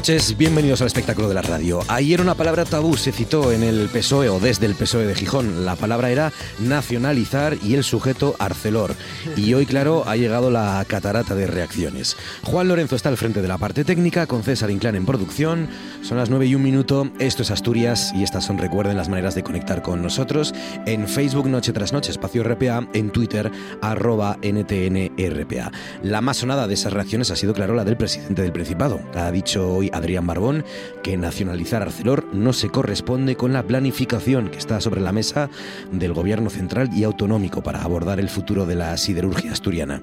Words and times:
Noches, 0.00 0.38
bienvenidos 0.38 0.80
al 0.80 0.86
espectáculo 0.86 1.28
de 1.28 1.34
la 1.34 1.42
radio. 1.42 1.80
Ayer 1.88 2.22
una 2.22 2.34
palabra 2.34 2.64
tabú 2.64 2.96
se 2.96 3.12
citó 3.12 3.52
en 3.52 3.62
el 3.62 3.90
PSOE 3.90 4.30
o 4.30 4.40
desde 4.40 4.64
el 4.64 4.74
PSOE 4.74 5.04
de 5.04 5.14
Gijón. 5.14 5.66
La 5.66 5.76
palabra 5.76 6.08
era 6.08 6.32
nacionalizar 6.58 7.58
y 7.62 7.74
el 7.74 7.84
sujeto 7.84 8.34
Arcelor. 8.38 8.94
Y 9.36 9.52
hoy, 9.52 9.66
claro, 9.66 10.04
ha 10.06 10.16
llegado 10.16 10.50
la 10.50 10.82
catarata 10.88 11.34
de 11.34 11.46
reacciones. 11.46 12.16
Juan 12.44 12.68
Lorenzo 12.68 12.96
está 12.96 13.10
al 13.10 13.18
frente 13.18 13.42
de 13.42 13.48
la 13.48 13.58
parte 13.58 13.84
técnica, 13.84 14.26
con 14.26 14.42
César 14.42 14.70
Inclán 14.70 14.94
en 14.94 15.04
producción. 15.04 15.68
Son 16.00 16.16
las 16.16 16.30
9 16.30 16.46
y 16.46 16.54
un 16.54 16.62
minuto. 16.62 17.10
Esto 17.18 17.42
es 17.42 17.50
Asturias 17.50 18.10
y 18.14 18.22
estas 18.22 18.46
son, 18.46 18.56
recuerden, 18.56 18.96
las 18.96 19.10
maneras 19.10 19.34
de 19.34 19.42
conectar 19.42 19.82
con 19.82 20.00
nosotros. 20.00 20.54
En 20.86 21.08
Facebook 21.08 21.46
Noche 21.46 21.74
tras 21.74 21.92
Noche, 21.92 22.10
espacio 22.10 22.42
RPA. 22.42 22.88
En 22.94 23.10
Twitter, 23.10 23.52
arroba 23.82 24.38
NTNRPA. 24.40 25.70
La 26.02 26.22
más 26.22 26.38
sonada 26.38 26.66
de 26.66 26.72
esas 26.72 26.94
reacciones 26.94 27.30
ha 27.30 27.36
sido, 27.36 27.52
claro, 27.52 27.74
la 27.74 27.84
del 27.84 27.98
presidente 27.98 28.40
del 28.40 28.52
Principado. 28.52 28.98
Ha 29.14 29.30
dicho 29.30 29.68
hoy 29.68 29.89
Adrián 29.92 30.26
Barbón 30.26 30.64
que 31.02 31.16
nacionalizar 31.16 31.82
Arcelor 31.82 32.26
no 32.32 32.52
se 32.52 32.68
corresponde 32.68 33.36
con 33.36 33.52
la 33.52 33.62
planificación 33.62 34.50
que 34.50 34.58
está 34.58 34.80
sobre 34.80 35.00
la 35.00 35.12
mesa 35.12 35.50
del 35.92 36.12
gobierno 36.12 36.50
central 36.50 36.90
y 36.92 37.04
autonómico 37.04 37.62
para 37.62 37.82
abordar 37.82 38.20
el 38.20 38.28
futuro 38.28 38.66
de 38.66 38.74
la 38.74 38.96
siderurgia 38.96 39.52
asturiana. 39.52 40.02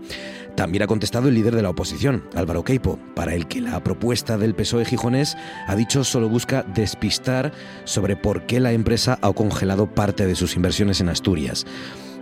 También 0.55 0.83
ha 0.83 0.87
contestado 0.87 1.27
el 1.29 1.35
líder 1.35 1.55
de 1.55 1.61
la 1.61 1.69
oposición, 1.69 2.23
Álvaro 2.33 2.63
Queipo, 2.63 2.97
para 3.15 3.35
el 3.35 3.47
que 3.47 3.61
la 3.61 3.83
propuesta 3.83 4.37
del 4.37 4.55
PSOE 4.55 4.85
gijonés 4.85 5.37
ha 5.67 5.75
dicho 5.75 6.03
solo 6.03 6.29
busca 6.29 6.63
despistar 6.63 7.51
sobre 7.83 8.15
por 8.15 8.47
qué 8.47 8.59
la 8.59 8.71
empresa 8.71 9.19
ha 9.21 9.31
congelado 9.33 9.93
parte 9.93 10.25
de 10.25 10.35
sus 10.35 10.55
inversiones 10.55 10.99
en 10.99 11.09
Asturias. 11.09 11.65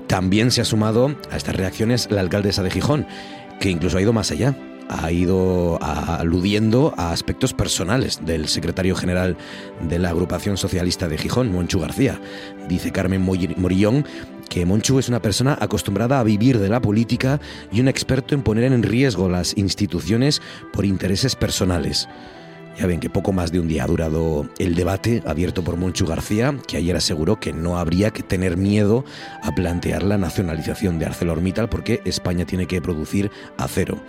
También 0.08 0.52
se 0.52 0.62
ha 0.62 0.66
sumado 0.66 1.16
a 1.32 1.38
estas 1.38 1.56
reacciones 1.56 2.12
la 2.12 2.22
alcaldesa 2.22 2.62
de 2.62 2.72
Gijón, 2.72 3.08
que 3.60 3.70
incluso 3.70 3.98
ha 3.98 4.02
ido 4.02 4.14
más 4.14 4.32
allá 4.32 4.56
ha 4.90 5.12
ido 5.12 5.78
aludiendo 5.82 6.94
a 6.98 7.12
aspectos 7.12 7.54
personales 7.54 8.26
del 8.26 8.48
secretario 8.48 8.96
general 8.96 9.38
de 9.88 10.00
la 10.00 10.10
agrupación 10.10 10.58
socialista 10.58 11.08
de 11.08 11.18
Gijón, 11.18 11.52
Monchu 11.52 11.80
García. 11.80 12.20
Dice 12.68 12.92
Carmen 12.92 13.22
Morillón 13.22 14.06
que 14.50 14.66
Monchu 14.66 15.00
es 15.00 15.10
una 15.10 15.22
persona 15.22 15.58
acostumbrada 15.60 16.20
a 16.20 16.24
vivir 16.24 16.60
de 16.60 16.70
la 16.70 16.82
política 16.82 17.40
y 17.72 17.82
un 17.82 17.88
experto 17.88 18.36
en 18.36 18.44
poner 18.44 18.72
en 18.72 18.84
riesgo 18.84 19.28
las 19.28 19.58
instituciones 19.58 20.42
por 20.72 20.86
intereses 20.86 21.36
personales. 21.36 22.08
Ya 22.78 22.88
ven 22.88 23.00
que 23.00 23.10
poco 23.10 23.32
más 23.32 23.52
de 23.54 23.62
un 23.62 23.70
día 23.70 23.86
ha 23.86 23.88
durado 23.88 24.50
el 24.60 24.76
debate 24.76 25.24
abierto 25.26 25.64
por 25.64 25.78
Monchu 25.78 26.06
García, 26.06 26.58
que 26.68 26.76
ayer 26.76 26.96
aseguró 26.96 27.40
que 27.40 27.54
no 27.54 27.78
habría 27.78 28.12
que 28.12 28.22
tener 28.22 28.58
miedo 28.58 29.06
a 29.42 29.56
plantear 29.56 30.04
la 30.04 30.18
nacionalización 30.18 31.00
de 31.00 31.06
ArcelorMittal 31.06 31.70
porque 31.70 32.02
España 32.04 32.46
tiene 32.46 32.68
que 32.68 32.82
producir 32.82 33.32
acero. 33.58 34.02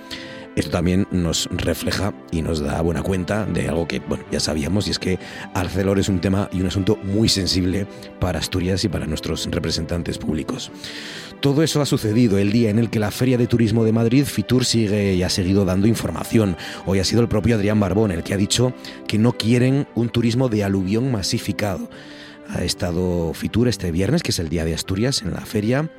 Esto 0.57 0.71
también 0.71 1.07
nos 1.11 1.51
refleja 1.53 2.15
y 2.33 2.41
nos 2.41 2.61
da 2.61 2.81
buena 2.81 3.03
cuenta 3.03 3.45
de 3.45 3.69
algo 3.69 3.87
que 3.87 3.99
bueno, 4.01 4.25
ya 4.33 4.41
sabíamos 4.41 4.89
y 4.89 4.91
es 4.91 4.99
que 4.99 5.19
Arcelor 5.53 5.99
es 5.99 6.09
un 6.09 6.19
tema 6.19 6.49
y 6.51 6.63
un 6.63 6.67
asunto 6.67 6.97
muy 6.97 7.29
sensible 7.29 7.87
para 8.21 8.39
Asturias 8.39 8.83
y 8.83 8.89
para 8.89 9.07
nuestros 9.07 9.47
representantes 9.51 10.17
públicos. 10.17 10.73
Todo 11.41 11.63
eso 11.63 11.83
ha 11.83 11.87
sucedido 11.87 12.39
el 12.39 12.53
día 12.53 12.71
en 12.71 12.79
el 12.79 12.89
que 12.89 12.99
la 12.99 13.11
Feria 13.11 13.37
de 13.37 13.47
Turismo 13.47 13.85
de 13.85 13.93
Madrid, 13.93 14.25
Fitur, 14.25 14.65
sigue 14.65 15.13
y 15.13 15.23
ha 15.23 15.29
seguido 15.29 15.67
dando 15.67 15.89
información. 15.89 16.57
Hoy 16.87 17.01
ha 17.01 17.05
sido 17.05 17.21
el 17.21 17.29
propio 17.29 17.57
Adrián 17.57 17.79
Barbón 17.79 18.11
el 18.11 18.23
que 18.23 18.33
ha 18.33 18.39
dicho 18.39 18.73
que 19.07 19.19
no 19.19 19.33
quieren 19.33 19.87
un 19.95 20.09
turismo 20.09 20.49
de 20.49 20.65
aluvión 20.65 21.13
masificado. 21.13 21.91
Ha 22.49 22.65
estado 22.65 23.35
Fitur 23.35 23.69
este 23.69 23.91
viernes, 23.91 24.23
que 24.23 24.31
es 24.31 24.39
el 24.39 24.49
día 24.49 24.65
de 24.65 24.73
Asturias, 24.73 25.21
en 25.21 25.35
la 25.35 25.43
feria 25.43 25.91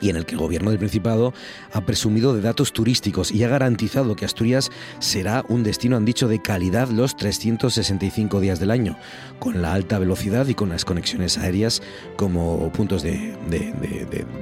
y 0.00 0.10
en 0.10 0.16
el 0.16 0.26
que 0.26 0.32
el 0.32 0.40
gobierno 0.40 0.70
del 0.70 0.78
Principado 0.78 1.32
ha 1.72 1.80
presumido 1.82 2.34
de 2.34 2.40
datos 2.40 2.72
turísticos 2.72 3.30
y 3.30 3.44
ha 3.44 3.48
garantizado 3.48 4.16
que 4.16 4.24
Asturias 4.24 4.70
será 4.98 5.44
un 5.48 5.62
destino, 5.62 5.96
han 5.96 6.04
dicho, 6.04 6.28
de 6.28 6.42
calidad 6.42 6.88
los 6.88 7.16
365 7.16 8.40
días 8.40 8.58
del 8.58 8.70
año, 8.70 8.98
con 9.38 9.62
la 9.62 9.72
alta 9.72 9.98
velocidad 9.98 10.46
y 10.48 10.54
con 10.54 10.70
las 10.70 10.84
conexiones 10.84 11.38
aéreas 11.38 11.82
como 12.16 12.70
puntos 12.72 13.02
de, 13.02 13.36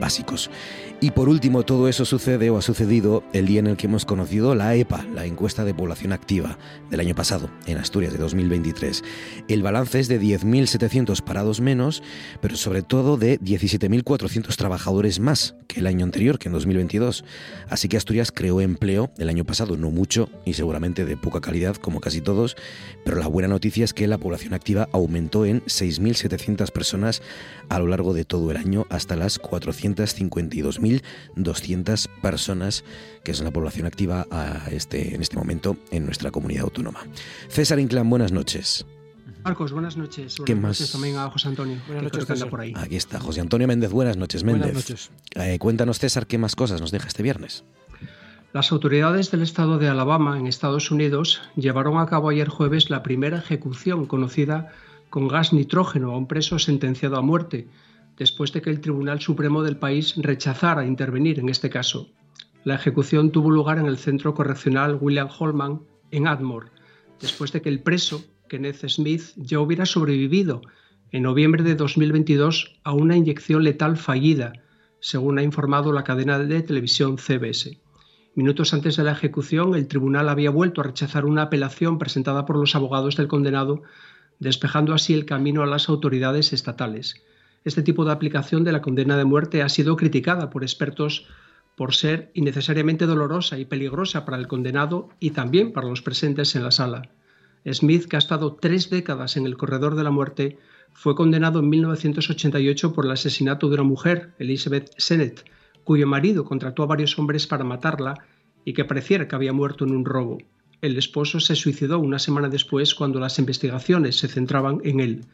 básicos. 0.01 0.51
Y 1.03 1.13
por 1.13 1.31
último, 1.31 1.63
todo 1.63 1.89
eso 1.89 2.05
sucede 2.05 2.51
o 2.51 2.59
ha 2.59 2.63
sucedido 2.63 3.25
el 3.33 3.47
día 3.47 3.61
en 3.61 3.69
el 3.69 3.79
que 3.79 3.87
hemos 3.87 4.05
conocido 4.05 4.55
la 4.55 4.75
EPA, 4.75 5.07
la 5.15 5.25
encuesta 5.25 5.65
de 5.65 5.73
población 5.73 6.13
activa 6.13 6.59
del 6.91 7.01
año 7.01 7.15
pasado, 7.15 7.49
en 7.67 7.79
Asturias 7.79 8.13
de 8.13 8.19
2023. 8.19 9.03
El 9.49 9.63
balance 9.63 9.99
es 9.99 10.09
de 10.09 10.21
10.700 10.21 11.23
parados 11.23 11.63
menos, 11.63 12.03
pero 12.43 12.55
sobre 12.55 12.83
todo 12.83 13.17
de 13.17 13.41
17.400 13.41 14.55
trabajadores 14.57 15.21
más 15.21 15.55
que 15.69 15.81
el 15.81 15.87
año 15.87 16.05
anterior, 16.05 16.39
que 16.39 16.49
en 16.49 16.53
2022. 16.53 17.25
Así 17.71 17.89
que 17.89 17.97
Asturias 17.97 18.31
creó 18.31 18.61
empleo 18.61 19.11
el 19.17 19.31
año 19.31 19.47
pasado, 19.47 19.79
no 19.79 19.91
mucho 19.91 20.29
y 20.45 20.53
seguramente 20.53 21.07
de 21.07 21.17
poca 21.17 21.41
calidad, 21.41 21.77
como 21.77 22.01
casi 22.01 22.21
todos, 22.21 22.57
pero 23.07 23.17
la 23.17 23.27
buena 23.27 23.49
noticia 23.49 23.87
es 23.87 23.95
que 23.95 24.07
la 24.07 24.19
población 24.19 24.53
activa 24.53 24.87
aumentó 24.93 25.47
en 25.47 25.63
6.700 25.63 26.71
personas 26.73 27.23
a 27.71 27.79
lo 27.79 27.87
largo 27.87 28.13
de 28.13 28.27
todo 28.27 28.51
el 28.51 28.59
año 28.59 28.87
hasta 28.91 29.17
las 29.17 29.39
452.200 30.91 32.09
personas, 32.21 32.85
que 33.25 33.33
es 33.33 33.41
la 33.41 33.51
población 33.51 33.87
activa 33.87 34.27
a 34.31 34.69
este, 34.71 35.15
en 35.15 35.23
este 35.23 35.37
momento 35.37 35.77
en 35.91 36.05
nuestra 36.05 36.31
comunidad 36.31 36.65
autónoma. 36.65 37.01
César 37.49 37.79
Inclán, 37.79 38.09
buenas 38.11 38.33
noches. 38.33 38.87
Marcos, 39.45 39.73
buenas 39.73 39.97
noches. 39.97 40.37
¿Qué 40.45 40.55
más? 40.55 40.93
también 40.93 41.17
a 41.17 41.31
José 41.31 41.49
Antonio. 41.49 41.79
Buenas 41.87 42.05
noches, 42.05 42.27
César. 42.27 42.51
por 42.51 42.61
ahí. 42.61 42.75
Aquí 42.77 42.97
está, 42.97 43.19
José 43.19 43.41
Antonio 43.41 43.67
Méndez. 43.67 43.91
Buenas 43.91 44.17
noches, 44.17 44.45
Méndez. 44.45 44.73
Buenas 44.73 44.91
noches. 44.91 45.11
Eh, 45.35 45.59
cuéntanos, 45.59 45.99
César, 45.99 46.27
qué 46.27 46.37
más 46.37 46.55
cosas 46.57 46.81
nos 46.81 46.91
deja 46.91 47.09
este 47.09 47.23
viernes. 47.23 47.65
Las 48.53 48.73
autoridades 48.73 49.31
del 49.31 49.43
estado 49.43 49.79
de 49.79 49.89
Alabama, 49.89 50.37
en 50.39 50.47
Estados 50.47 50.91
Unidos, 50.91 51.41
llevaron 51.55 51.99
a 51.99 52.07
cabo 52.07 52.31
ayer 52.31 52.49
jueves 52.49 52.91
la 52.91 53.03
primera 53.03 53.39
ejecución 53.39 54.07
conocida 54.07 54.73
con 55.09 55.29
gas 55.29 55.53
nitrógeno 55.53 56.13
a 56.13 56.17
un 56.17 56.27
preso 56.27 56.59
sentenciado 56.59 57.17
a 57.17 57.23
muerte, 57.23 57.69
después 58.21 58.53
de 58.53 58.61
que 58.61 58.69
el 58.69 58.83
Tribunal 58.83 59.19
Supremo 59.19 59.63
del 59.63 59.79
país 59.79 60.15
rechazara 60.19 60.85
intervenir 60.85 61.39
en 61.39 61.49
este 61.49 61.71
caso. 61.71 62.11
La 62.65 62.75
ejecución 62.75 63.33
tuvo 63.33 63.51
lugar 63.51 63.79
en 63.79 63.87
el 63.87 63.97
Centro 63.97 64.35
Correccional 64.35 64.99
William 65.01 65.31
Holman, 65.39 65.81
en 66.11 66.29
Admore, 66.29 66.69
después 67.19 67.51
de 67.51 67.63
que 67.63 67.71
el 67.71 67.81
preso, 67.81 68.23
Kenneth 68.47 68.87
Smith, 68.89 69.23
ya 69.37 69.59
hubiera 69.59 69.87
sobrevivido 69.87 70.61
en 71.13 71.23
noviembre 71.23 71.63
de 71.63 71.75
2022 71.75 72.79
a 72.85 72.93
una 72.93 73.17
inyección 73.17 73.65
letal 73.65 73.97
fallida, 73.97 74.53
según 75.01 75.39
ha 75.39 75.43
informado 75.43 75.91
la 75.91 76.05
cadena 76.05 76.39
de 76.39 76.61
televisión 76.61 77.17
CBS. 77.17 77.81
Minutos 78.35 78.75
antes 78.75 78.97
de 78.97 79.05
la 79.05 79.13
ejecución, 79.13 79.75
el 79.75 79.89
tribunal 79.89 80.29
había 80.29 80.51
vuelto 80.51 80.83
a 80.83 80.85
rechazar 80.85 81.25
una 81.25 81.45
apelación 81.45 81.97
presentada 81.97 82.45
por 82.45 82.59
los 82.59 82.75
abogados 82.77 83.17
del 83.17 83.29
condenado, 83.29 83.83
despejando 84.41 84.93
así 84.93 85.15
el 85.15 85.25
camino 85.25 85.63
a 85.63 85.67
las 85.67 85.89
autoridades 85.89 86.53
estatales. 86.53 87.25
Este 87.65 87.83
tipo 87.83 88.05
de 88.05 88.13
aplicación 88.13 88.65
de 88.65 88.73
la 88.73 88.83
condena 88.83 89.17
de 89.17 89.25
muerte 89.25 89.63
ha 89.63 89.69
sido 89.69 89.97
criticada 89.97 90.51
por 90.51 90.63
expertos 90.63 91.27
por 91.77 91.95
ser 91.95 92.31
innecesariamente 92.35 93.07
dolorosa 93.07 93.59
y 93.59 93.65
peligrosa 93.65 94.25
para 94.25 94.37
el 94.37 94.49
condenado 94.49 95.09
y 95.19 95.31
también 95.31 95.73
para 95.73 95.89
los 95.89 96.03
presentes 96.03 96.55
en 96.57 96.65
la 96.65 96.71
sala. 96.71 97.11
Smith, 97.71 98.07
que 98.07 98.17
ha 98.17 98.19
estado 98.19 98.55
tres 98.55 98.91
décadas 98.91 99.37
en 99.37 99.47
el 99.47 99.57
corredor 99.57 99.95
de 99.95 100.05
la 100.05 100.11
muerte, 100.11 100.59
Fue 100.93 101.15
condenado 101.15 101.61
en 101.61 101.69
1988 101.69 102.93
por 102.93 103.07
el 103.07 103.13
asesinato 103.13 103.69
de 103.69 103.75
una 103.75 103.85
mujer, 103.85 104.35
Elizabeth 104.39 104.91
Sennett, 104.99 105.45
cuyo 105.85 106.07
marido 106.07 106.45
contrató 106.45 106.83
a 106.83 106.87
varios 106.87 107.19
hombres 107.19 107.47
para 107.47 107.65
matarla 107.65 108.15
y 108.65 108.73
que 108.73 108.85
pareciera 108.85 109.27
que 109.27 109.37
había 109.37 109.53
muerto 109.53 109.85
en 109.85 109.93
un 109.93 110.05
robo. 110.05 110.39
El 110.83 110.97
esposo 110.99 111.41
se 111.41 111.57
suicidó 111.57 111.99
una 111.99 112.19
semana 112.19 112.49
después 112.49 112.95
cuando 112.95 113.21
las 113.21 113.39
investigaciones 113.39 114.19
se 114.19 114.29
centraban 114.29 114.81
en 114.85 115.01
él. 115.01 115.25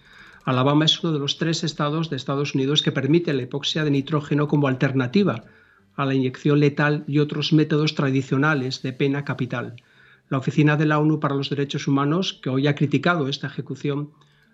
Alabama 0.47 0.85
es 0.85 1.03
uno 1.03 1.13
de 1.13 1.19
los 1.19 1.39
tres 1.39 1.65
estados 1.65 2.09
de 2.09 2.15
Estados 2.15 2.55
Unidos 2.55 2.81
que 2.81 2.93
permite 2.93 3.35
la 3.35 3.43
hipoxia 3.43 3.83
de 3.83 3.91
nitrógeno 3.91 4.47
como 4.47 4.69
alternativa 4.69 5.43
a 5.97 6.07
la 6.07 6.15
inyección 6.15 6.61
letal 6.61 7.03
y 7.09 7.19
otros 7.19 7.53
métodos 7.53 7.97
tradicionales 7.97 8.81
de 8.81 8.93
pena 8.93 9.25
capital. 9.25 9.75
La 10.29 10.39
Oficina 10.39 10.77
de 10.77 10.87
la 10.87 11.01
ONU 11.01 11.19
para 11.19 11.35
los 11.35 11.51
Derechos 11.51 11.89
Humanos, 11.89 12.39
que 12.41 12.49
hoy 12.49 12.69
ha 12.69 12.77
criticado 12.77 13.27
esta 13.27 13.49
ejecución, 13.49 14.13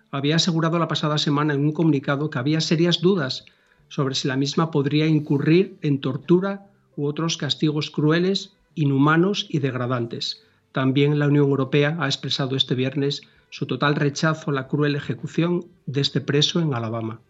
había 0.09 0.37
asegurado 0.37 0.79
la 0.79 0.87
pasada 0.87 1.19
semana 1.19 1.53
en 1.53 1.63
un 1.63 1.73
comunicado 1.73 2.31
que 2.31 2.39
había 2.39 2.59
serias 2.59 2.99
dudas 2.99 3.45
sobre 3.87 4.15
si 4.15 4.27
la 4.27 4.35
misma 4.35 4.71
podría 4.71 5.05
incurrir 5.05 5.77
en 5.83 6.01
tortura 6.01 6.65
u 6.95 7.05
otros 7.05 7.37
castigos 7.37 7.91
crueles, 7.91 8.55
inhumanos 8.73 9.45
y 9.47 9.59
degradantes. 9.59 10.41
También 10.71 11.19
la 11.19 11.27
Unión 11.27 11.45
Europea 11.45 11.97
ha 11.99 12.07
expresado 12.07 12.55
este 12.55 12.73
viernes 12.73 13.21
su 13.53 13.67
total 13.67 13.93
rechazo 13.93 14.49
a 14.49 14.53
la 14.55 14.67
cruel 14.67 14.95
ejecución 14.95 15.67
de 15.85 16.01
este 16.01 16.21
preso 16.21 16.59
en 16.59 16.73
Alabama. 16.73 17.21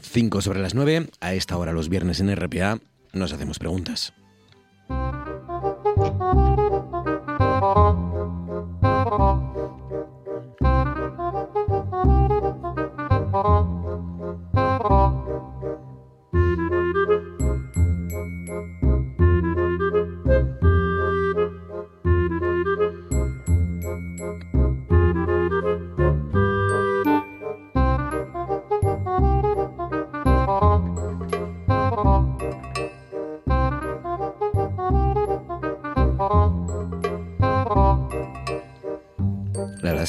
5 0.00 0.40
sobre 0.40 0.60
las 0.62 0.74
9, 0.74 1.10
a 1.20 1.34
esta 1.34 1.58
hora 1.58 1.72
los 1.72 1.90
viernes 1.90 2.18
en 2.20 2.34
RPA, 2.34 2.80
nos 3.12 3.34
hacemos 3.34 3.58
preguntas. 3.58 4.14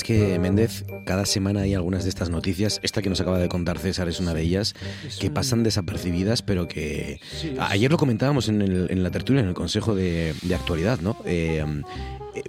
Que, 0.04 0.40
Méndez, 0.40 0.86
cada 1.06 1.26
semana 1.26 1.62
hay 1.62 1.74
algunas 1.74 2.04
de 2.04 2.10
estas 2.10 2.30
noticias. 2.30 2.80
Esta 2.84 3.02
que 3.02 3.10
nos 3.10 3.22
acaba 3.22 3.40
de 3.40 3.50
contar 3.50 3.80
César 3.80 4.08
es 4.08 4.20
una 4.20 4.34
de 4.34 4.42
ellas, 4.42 4.76
que 5.20 5.30
pasan 5.30 5.64
desapercibidas, 5.64 6.42
pero 6.42 6.68
que... 6.68 7.20
Ayer 7.60 7.92
lo 7.92 7.98
comentábamos 7.98 8.50
en, 8.50 9.04
la 9.04 9.12
tertulia, 9.12 9.42
en 9.42 9.48
el 9.48 9.54
Consejo 9.54 9.96
de, 9.96 10.36
Actualidad, 10.58 11.00
¿no? 11.02 11.18
Eh, 11.24 11.64
eh, 12.38 12.44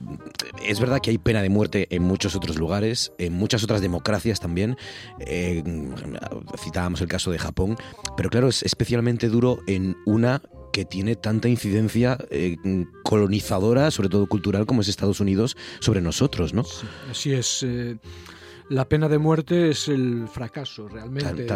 es 0.67 0.81
verdad 0.81 1.01
que 1.01 1.11
hay 1.11 1.19
pena 1.19 1.43
de 1.43 1.51
muerte 1.51 1.89
en 1.91 2.03
muchos 2.03 2.35
otros 2.35 2.57
lugares, 2.59 3.13
en 3.19 3.33
muchas 3.33 3.63
otras 3.65 3.81
democracias 3.81 4.41
también. 4.41 4.77
Eh, 5.21 5.63
citábamos 6.59 7.01
el 7.01 7.09
caso 7.09 7.31
de 7.31 7.39
Japón, 7.39 7.77
pero 8.17 8.31
claro, 8.31 8.49
es 8.49 8.63
especialmente 8.63 9.29
duro 9.29 9.61
en 9.67 9.97
una 10.07 10.43
que 10.79 10.85
tiene 10.85 11.17
tanta 11.17 11.49
incidencia 11.49 12.17
eh, 12.31 12.57
colonizadora, 13.03 13.91
sobre 13.91 14.09
todo 14.09 14.29
cultural, 14.29 14.65
como 14.65 14.81
es 14.81 14.87
Estados 14.87 15.19
Unidos, 15.19 15.57
sobre 15.81 16.01
nosotros, 16.01 16.55
¿no? 16.55 16.63
así 17.11 17.33
es. 17.33 17.65
Eh, 17.65 17.97
la 18.69 18.89
pena 18.89 19.09
de 19.09 19.19
muerte 19.19 19.71
es 19.71 19.89
el 19.89 20.29
fracaso 20.29 20.87
realmente 20.87 21.47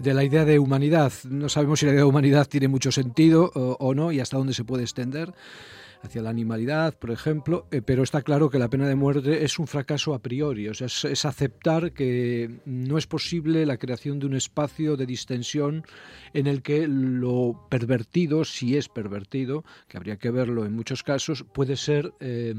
De, 0.00 0.14
la 0.14 0.24
idea 0.24 0.44
de 0.44 0.58
humanidad. 0.58 1.12
No 1.30 1.48
sabemos 1.48 1.78
si 1.78 1.86
la 1.86 1.92
idea 1.92 2.00
de 2.00 2.08
humanidad 2.08 2.48
tiene 2.48 2.66
mucho 2.66 2.90
sentido 2.90 3.52
o 3.54 3.94
no 3.94 4.10
y 4.10 4.18
hasta 4.18 4.36
dónde 4.36 4.52
se 4.52 4.64
puede 4.64 4.82
extender 4.82 5.32
hacia 6.02 6.22
la 6.22 6.30
animalidad, 6.30 6.98
por 6.98 7.10
ejemplo, 7.10 7.66
eh, 7.70 7.80
pero 7.80 8.02
está 8.02 8.22
claro 8.22 8.50
que 8.50 8.58
la 8.58 8.68
pena 8.68 8.88
de 8.88 8.94
muerte 8.94 9.44
es 9.44 9.58
un 9.58 9.66
fracaso 9.66 10.14
a 10.14 10.18
priori, 10.18 10.68
o 10.68 10.74
sea, 10.74 10.86
es, 10.86 11.24
aceptar 11.24 11.92
que 11.92 12.60
no 12.64 12.98
es 12.98 13.06
posible 13.06 13.64
la 13.66 13.76
creación 13.76 14.18
de 14.18 14.26
un 14.26 14.34
espacio 14.34 14.96
de 14.96 15.06
distensión 15.06 15.84
en 16.34 16.46
el 16.46 16.62
que 16.62 16.88
lo 16.88 17.66
pervertido, 17.70 18.44
si 18.44 18.76
es 18.76 18.88
pervertido, 18.88 19.64
que 19.88 19.96
habría 19.96 20.16
que 20.16 20.30
verlo 20.30 20.64
en 20.64 20.74
muchos 20.74 21.02
casos, 21.02 21.44
puede 21.52 21.76
ser 21.76 22.12
eh, 22.20 22.54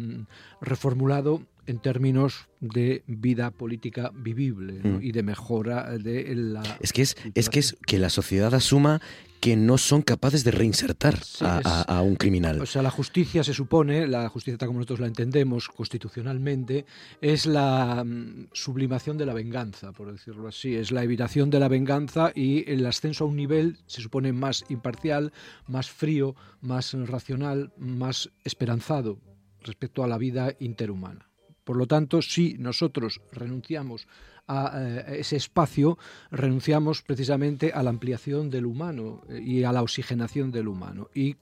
reformulado 0.61 1.43
en 1.67 1.79
términos 1.79 2.49
de 2.59 3.03
vida 3.07 3.51
política 3.51 4.11
vivible 4.13 4.81
mm. 4.83 4.99
y 5.01 5.11
de 5.11 5.23
mejora 5.23 5.97
de 5.97 6.35
la 6.35 6.63
es 6.79 6.93
que 6.93 7.01
es, 7.01 7.15
es 7.35 7.49
que 7.49 7.59
es 7.59 7.77
que 7.85 7.99
la 7.99 8.09
sociedad 8.09 8.53
asuma 8.53 9.01
que 9.43 9.57
no 9.57 9.77
son 9.77 10.03
capaces 10.03 10.45
de 10.45 10.51
reinsertar 10.51 11.19
a, 11.41 12.01
un 12.01 12.15
criminal. 12.15 12.61
O 12.61 12.65
sea, 12.65 12.81
la 12.81 12.89
justicia 12.89 13.43
se 13.43 13.53
supone, 13.53 14.07
la 14.07 14.29
justicia 14.29 14.57
tal 14.57 14.67
como 14.67 14.79
nosotros 14.79 15.01
la 15.01 15.07
entendemos 15.07 15.67
constitucionalmente, 15.67 16.85
es 17.19 17.45
la 17.45 18.05
mm, 18.05 18.47
sublimación 18.53 19.17
de 19.17 19.25
la 19.25 19.33
venganza, 19.33 19.91
por 19.91 20.09
decirlo 20.13 20.47
así, 20.47 20.75
es 20.75 20.93
la 20.93 21.03
evitación 21.03 21.49
de 21.49 21.59
la 21.59 21.67
venganza 21.67 22.31
y 22.33 22.63
el 22.71 22.85
ascenso 22.85 23.25
a 23.25 23.27
un 23.27 23.35
nivel 23.35 23.79
se 23.85 24.01
supone 24.01 24.31
más 24.31 24.63
imparcial, 24.69 25.33
más 25.67 25.89
frío, 25.89 26.37
más 26.61 26.93
racional, 26.93 27.73
más 27.77 28.29
esperanzado 28.45 29.19
respecto 29.59 30.05
a 30.05 30.07
la 30.07 30.17
vida 30.17 30.55
interhumana. 30.61 31.32
Por 31.63 31.77
lo 31.77 31.87
tanto, 31.87 32.21
si 32.21 32.55
nosotros 32.57 33.21
renunciamos 33.31 34.07
a 34.47 34.73
eh, 34.75 35.19
ese 35.19 35.37
espacio, 35.37 35.97
renunciamos 36.31 37.01
precisamente 37.01 37.71
a 37.71 37.83
la 37.83 37.89
ampliación 37.89 38.49
del 38.49 38.65
humano 38.65 39.21
eh, 39.29 39.41
y 39.41 39.63
a 39.63 39.71
la 39.71 39.81
oxigenación 39.81 40.51
del 40.51 40.67
humano. 40.67 41.09
Y, 41.13 41.35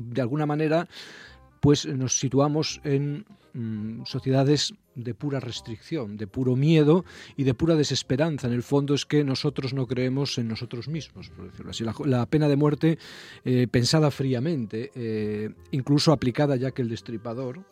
de 0.00 0.20
alguna 0.20 0.46
manera, 0.46 0.88
pues 1.60 1.86
nos 1.86 2.18
situamos 2.18 2.80
en 2.84 3.24
mm, 3.52 4.04
sociedades 4.04 4.74
de 4.96 5.14
pura 5.14 5.38
restricción, 5.38 6.16
de 6.16 6.26
puro 6.26 6.56
miedo 6.56 7.04
y 7.36 7.44
de 7.44 7.54
pura 7.54 7.76
desesperanza. 7.76 8.48
En 8.48 8.52
el 8.52 8.64
fondo 8.64 8.94
es 8.94 9.06
que 9.06 9.22
nosotros 9.22 9.72
no 9.72 9.86
creemos 9.86 10.38
en 10.38 10.48
nosotros 10.48 10.88
mismos, 10.88 11.30
por 11.30 11.48
decirlo 11.48 11.70
así. 11.70 11.84
La, 12.04 12.26
pena 12.26 12.48
de 12.48 12.56
muerte, 12.56 12.98
eh, 13.44 13.68
pensada 13.70 14.10
fríamente, 14.10 14.90
incluso 15.70 16.10
aplicada 16.10 16.56
ya 16.56 16.72
que 16.72 16.82
el 16.82 16.88
destripador, 16.88 17.64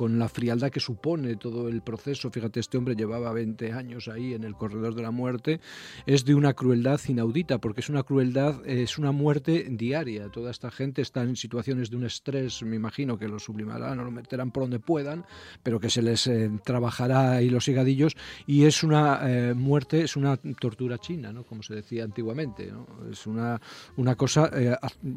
con 0.00 0.18
la 0.18 0.30
frialdad 0.30 0.70
que 0.70 0.80
supone 0.80 1.36
todo 1.36 1.68
el 1.68 1.82
proceso, 1.82 2.30
fíjate, 2.30 2.58
este 2.58 2.78
hombre 2.78 2.96
llevaba 2.96 3.34
20 3.34 3.70
años 3.74 4.08
ahí 4.08 4.32
en 4.32 4.44
el 4.44 4.54
corredor 4.54 4.94
de 4.94 5.02
la 5.02 5.10
muerte, 5.10 5.60
es 6.06 6.24
de 6.24 6.34
una 6.34 6.54
crueldad 6.54 6.98
inaudita, 7.06 7.58
porque 7.58 7.82
es 7.82 7.90
una 7.90 8.02
crueldad, 8.02 8.66
es 8.66 8.96
una 8.96 9.12
muerte 9.12 9.66
diaria. 9.68 10.30
Toda 10.30 10.52
esta 10.52 10.70
gente 10.70 11.02
está 11.02 11.22
en 11.22 11.36
situaciones 11.36 11.90
de 11.90 11.98
un 11.98 12.04
estrés, 12.06 12.62
me 12.62 12.76
imagino 12.76 13.18
que 13.18 13.28
lo 13.28 13.38
sublimarán 13.38 14.00
o 14.00 14.04
lo 14.04 14.10
meterán 14.10 14.52
por 14.52 14.62
donde 14.62 14.78
puedan, 14.78 15.26
pero 15.62 15.78
que 15.78 15.90
se 15.90 16.00
les 16.00 16.26
eh, 16.28 16.50
trabajará 16.64 17.32
ahí 17.32 17.50
los 17.50 17.68
higadillos, 17.68 18.16
y 18.46 18.64
es 18.64 18.82
una 18.82 19.20
eh, 19.24 19.52
muerte, 19.52 20.00
es 20.00 20.16
una 20.16 20.38
tortura 20.38 20.96
china, 20.96 21.30
¿no? 21.30 21.44
como 21.44 21.62
se 21.62 21.74
decía 21.74 22.04
antiguamente, 22.04 22.72
es 23.12 23.26
una, 23.26 23.60
una 23.98 24.14
cosa 24.14 24.50
eh, 24.54 24.74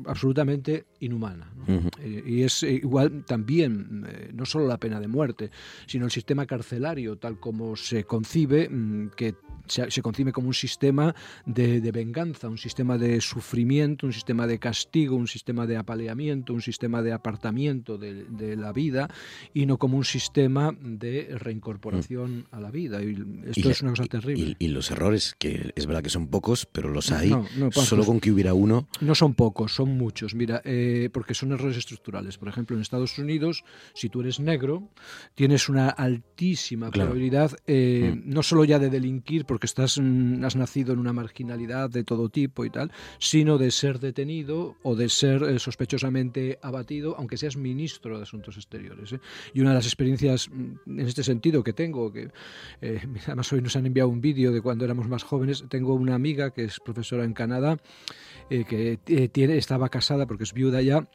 absolutamente 0.07 0.87
inhumana. 0.99 1.53
y 2.27 2.43
es 2.43 2.63
igual 2.63 3.23
también, 3.25 4.05
no 4.33 4.45
solo 4.45 4.67
la 4.67 4.72
pena 4.77 4.99
de 4.99 5.07
muerte, 5.07 5.51
sino 5.85 6.05
el 6.05 6.11
sistema 6.11 6.45
carcelario, 6.45 7.17
tal 7.17 7.39
como 7.39 7.75
se 7.75 8.03
concibe, 8.03 8.69
mm, 8.69 9.09
que 9.15 9.35
se, 9.67 10.01
concibe 10.01 10.31
como 10.31 10.47
un 10.47 10.53
sistema 10.53 11.15
de, 11.45 11.79
venganza, 11.91 12.49
un 12.49 12.57
sistema 12.57 12.97
de 12.97 13.21
sufrimiento, 13.21 14.05
un 14.05 14.13
sistema 14.13 14.47
de 14.47 14.59
castigo, 14.59 15.15
un 15.15 15.27
sistema 15.27 15.65
de 15.65 15.77
apaleamiento, 15.77 16.53
un 16.53 16.61
sistema 16.61 17.01
de 17.01 17.13
apartamiento 17.13 17.97
de, 17.97 18.55
la 18.57 18.71
vida, 18.71 19.09
y 19.53 19.65
no 19.65 19.77
como 19.77 19.97
un 19.97 20.05
sistema 20.05 20.75
de 20.79 21.35
reincorporación 21.39 22.39
mm. 22.39 22.45
a 22.51 22.59
la 22.59 22.71
vida. 22.71 23.01
Y 23.01 23.17
esto 23.45 23.69
es 23.69 23.81
una 23.81 23.91
cosa 23.91 24.05
terrible. 24.05 24.55
Y, 24.59 24.67
los 24.67 24.91
errores, 24.91 25.35
que 25.37 25.71
es 25.75 25.85
verdad 25.85 26.03
que 26.03 26.09
son 26.09 26.27
pocos, 26.27 26.65
pero 26.65 26.89
los 26.89 27.11
hay, 27.11 27.31
solo 27.71 28.05
con 28.05 28.19
que 28.19 28.31
hubiera 28.31 28.53
uno. 28.53 28.87
No 29.01 29.15
son 29.15 29.33
pocos, 29.33 29.73
son 29.73 29.97
muchos. 29.97 30.35
Mira, 30.35 30.61
eh, 30.65 31.09
porque 31.11 31.33
son 31.33 31.51
errores 31.51 31.77
estructurales. 31.77 32.37
Por 32.37 32.47
ejemplo, 32.47 32.75
en 32.75 32.81
Estados 32.81 33.17
Unidos, 33.17 33.63
si 33.93 34.09
tú 34.09 34.21
eres 34.21 34.39
negro, 34.39 34.62
tienes 35.36 35.70
una 35.70 35.89
altísima 35.89 36.91
probabilidad, 36.91 37.51
eh, 37.67 38.15
mm. 38.15 38.22
no 38.25 38.43
solo 38.43 38.63
ya 38.63 38.79
de 38.79 38.89
delinquir 38.89 39.46
porque 39.46 39.65
estás, 39.65 40.00
mm, 40.00 40.43
has 40.43 40.55
nacido 40.55 40.93
en 40.93 41.00
una 41.00 41.13
marginalidad 41.13 41.89
de 41.89 42.03
todo 42.03 42.29
tipo 42.29 42.65
y 42.65 42.70
tal, 42.70 42.91
sino 43.20 43.58
de 43.58 43.72
ser 43.72 44.00
detenido 44.00 44.75
o 44.84 44.96
de 44.96 45.10
ser 45.10 45.43
eh, 45.43 45.60
sospechosamente 45.60 46.60
abatido, 46.62 47.15
aunque 47.17 47.38
seas 47.38 47.58
ministro 47.58 48.17
de 48.17 48.24
Asuntos 48.24 48.58
Exteriores. 48.58 49.13
¿eh? 49.13 49.20
Y 49.53 49.62
una 49.62 49.72
de 49.72 49.75
las 49.75 49.86
experiencias 49.86 50.50
mm, 50.50 51.00
en 51.00 51.08
este 51.08 51.24
sentido 51.24 51.63
que 51.63 51.74
tengo, 51.74 52.12
que 52.12 52.29
además 53.25 53.51
hoy 53.53 53.62
nos 53.62 53.75
han 53.75 53.86
enviado 53.86 54.10
un 54.10 54.22
vídeo 54.22 54.51
de 54.51 54.62
cuando 54.62 54.86
éramos 54.86 55.08
más 55.08 55.24
jóvenes, 55.24 55.63
tengo 55.70 55.93
una 55.93 56.15
amiga 56.15 56.51
que 56.51 56.65
es 56.65 56.79
profesora 56.79 57.24
en 57.24 57.34
Canadá, 57.34 57.77
que 58.50 59.00
tiene, 59.32 59.58
estaba 59.58 59.89
casada 59.89 60.27
porque 60.27 60.43
es 60.43 60.53
viuda 60.53 60.82
ya, 60.82 61.08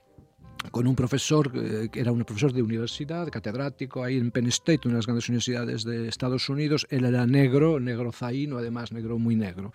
con 0.71 0.87
un 0.87 0.95
profesor 0.95 1.51
eh, 1.55 1.89
que 1.91 2.01
era 2.01 2.13
un 2.13 2.25
profesor 2.25 2.53
de 2.53 2.63
universidad, 2.63 3.29
catedrático 3.29 4.05
ahí 4.05 4.17
en 4.17 4.31
Penn 4.31 4.47
State, 4.49 4.81
una 4.85 4.95
de 4.95 4.99
las 4.99 5.07
grandes 5.07 5.29
universidades 5.29 5.85
de 5.85 6.09
Estados 6.09 6.49
Unidos. 6.49 6.87
Él 6.91 7.05
era 7.05 7.27
negro, 7.27 7.81
negro 7.81 8.13
zaino, 8.13 8.59
además 8.59 8.93
negro 8.93 9.19
muy 9.19 9.37
negro. 9.37 9.73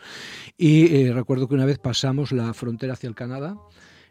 Y 0.58 0.96
eh, 0.96 1.14
recuerdo 1.14 1.48
que 1.48 1.56
una 1.56 1.66
vez 1.66 1.80
pasamos 1.80 2.32
la 2.32 2.54
frontera 2.54 2.94
hacia 2.94 3.08
el 3.08 3.16
Canadá, 3.16 3.58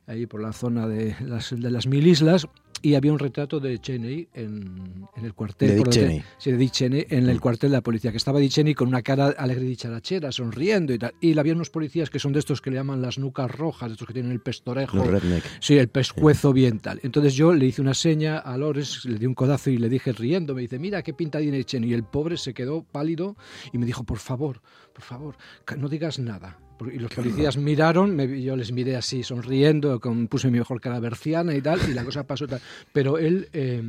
ahí 0.06 0.26
por 0.26 0.42
la 0.42 0.52
zona 0.52 0.86
de 0.86 1.16
las, 1.20 1.50
de 1.50 1.70
las 1.70 1.86
mil 1.86 2.06
islas, 2.06 2.48
y 2.80 2.94
había 2.94 3.12
un 3.12 3.18
retrato 3.18 3.60
de 3.60 3.78
Cheney 3.78 4.28
en, 4.34 5.06
en 5.16 5.24
el 5.24 5.34
cuartel. 5.34 5.68
De 5.68 5.74
Dick 5.76 5.88
Cheney. 5.90 6.22
Sí, 6.38 6.50
de 6.50 6.56
Dick 6.56 6.72
Cheney 6.72 7.06
en 7.10 7.28
el 7.28 7.40
cuartel 7.40 7.70
de 7.70 7.76
la 7.76 7.80
policía, 7.82 8.10
que 8.10 8.16
estaba 8.16 8.40
Dick 8.40 8.50
Cheney 8.50 8.74
con 8.74 8.88
una 8.88 9.02
cara 9.02 9.28
alegre 9.38 9.64
y 9.64 9.68
dicharachera, 9.68 10.32
sonriendo 10.32 10.92
y 10.92 10.98
tal. 10.98 11.14
Y 11.20 11.38
había 11.38 11.52
unos 11.54 11.70
policías 11.70 12.10
que 12.10 12.18
son 12.18 12.32
de 12.32 12.38
estos 12.40 12.60
que 12.60 12.70
le 12.70 12.76
llaman 12.76 13.00
las 13.02 13.18
nucas 13.18 13.50
rojas, 13.50 13.88
de 13.88 13.92
estos 13.94 14.06
que 14.08 14.14
tienen 14.14 14.32
el 14.32 14.40
pestorejo. 14.40 14.96
Los 14.96 15.06
redneck. 15.08 15.44
Sí, 15.60 15.76
el 15.78 15.88
pescuezo 15.88 16.52
bien 16.52 16.80
tal. 16.80 16.98
Entonces 17.02 17.34
yo 17.34 17.52
le 17.52 17.66
hice 17.66 17.80
una 17.82 17.94
seña 17.94 18.38
a 18.38 18.56
Lores, 18.56 19.04
le 19.04 19.18
di 19.18 19.26
un 19.26 19.34
codazo 19.34 19.70
y 19.70 19.76
le 19.78 19.88
dije 19.88 20.12
riendo, 20.12 20.54
me 20.54 20.62
dice, 20.62 20.78
mira 20.78 21.02
qué 21.02 21.12
pinta 21.14 21.38
tiene 21.38 21.62
Cheney. 21.64 21.90
Y 21.90 21.94
el 21.94 22.04
pobre 22.04 22.36
se 22.36 22.54
quedó 22.54 22.82
pálido 22.82 23.36
y 23.72 23.78
me 23.78 23.86
dijo, 23.86 24.04
por 24.04 24.18
favor, 24.18 24.60
por 24.92 25.02
favor, 25.02 25.36
no 25.78 25.88
digas 25.88 26.18
nada. 26.18 26.58
Y 26.92 26.98
los 26.98 27.14
policías 27.14 27.56
miraron, 27.58 28.16
me- 28.16 28.42
yo 28.42 28.56
les 28.56 28.72
miré 28.72 28.96
así 28.96 29.22
sonriendo, 29.22 30.00
con, 30.00 30.26
puse 30.26 30.50
mi 30.50 30.58
mejor 30.58 30.80
cara 30.80 30.98
berciana 30.98 31.54
y 31.54 31.60
tal, 31.60 31.78
y 31.88 31.94
la 31.94 32.02
cosa 32.04 32.26
pasó 32.26 32.48
tal. 32.48 32.60
Pero 32.92 33.18
él 33.18 33.48
eh, 33.52 33.82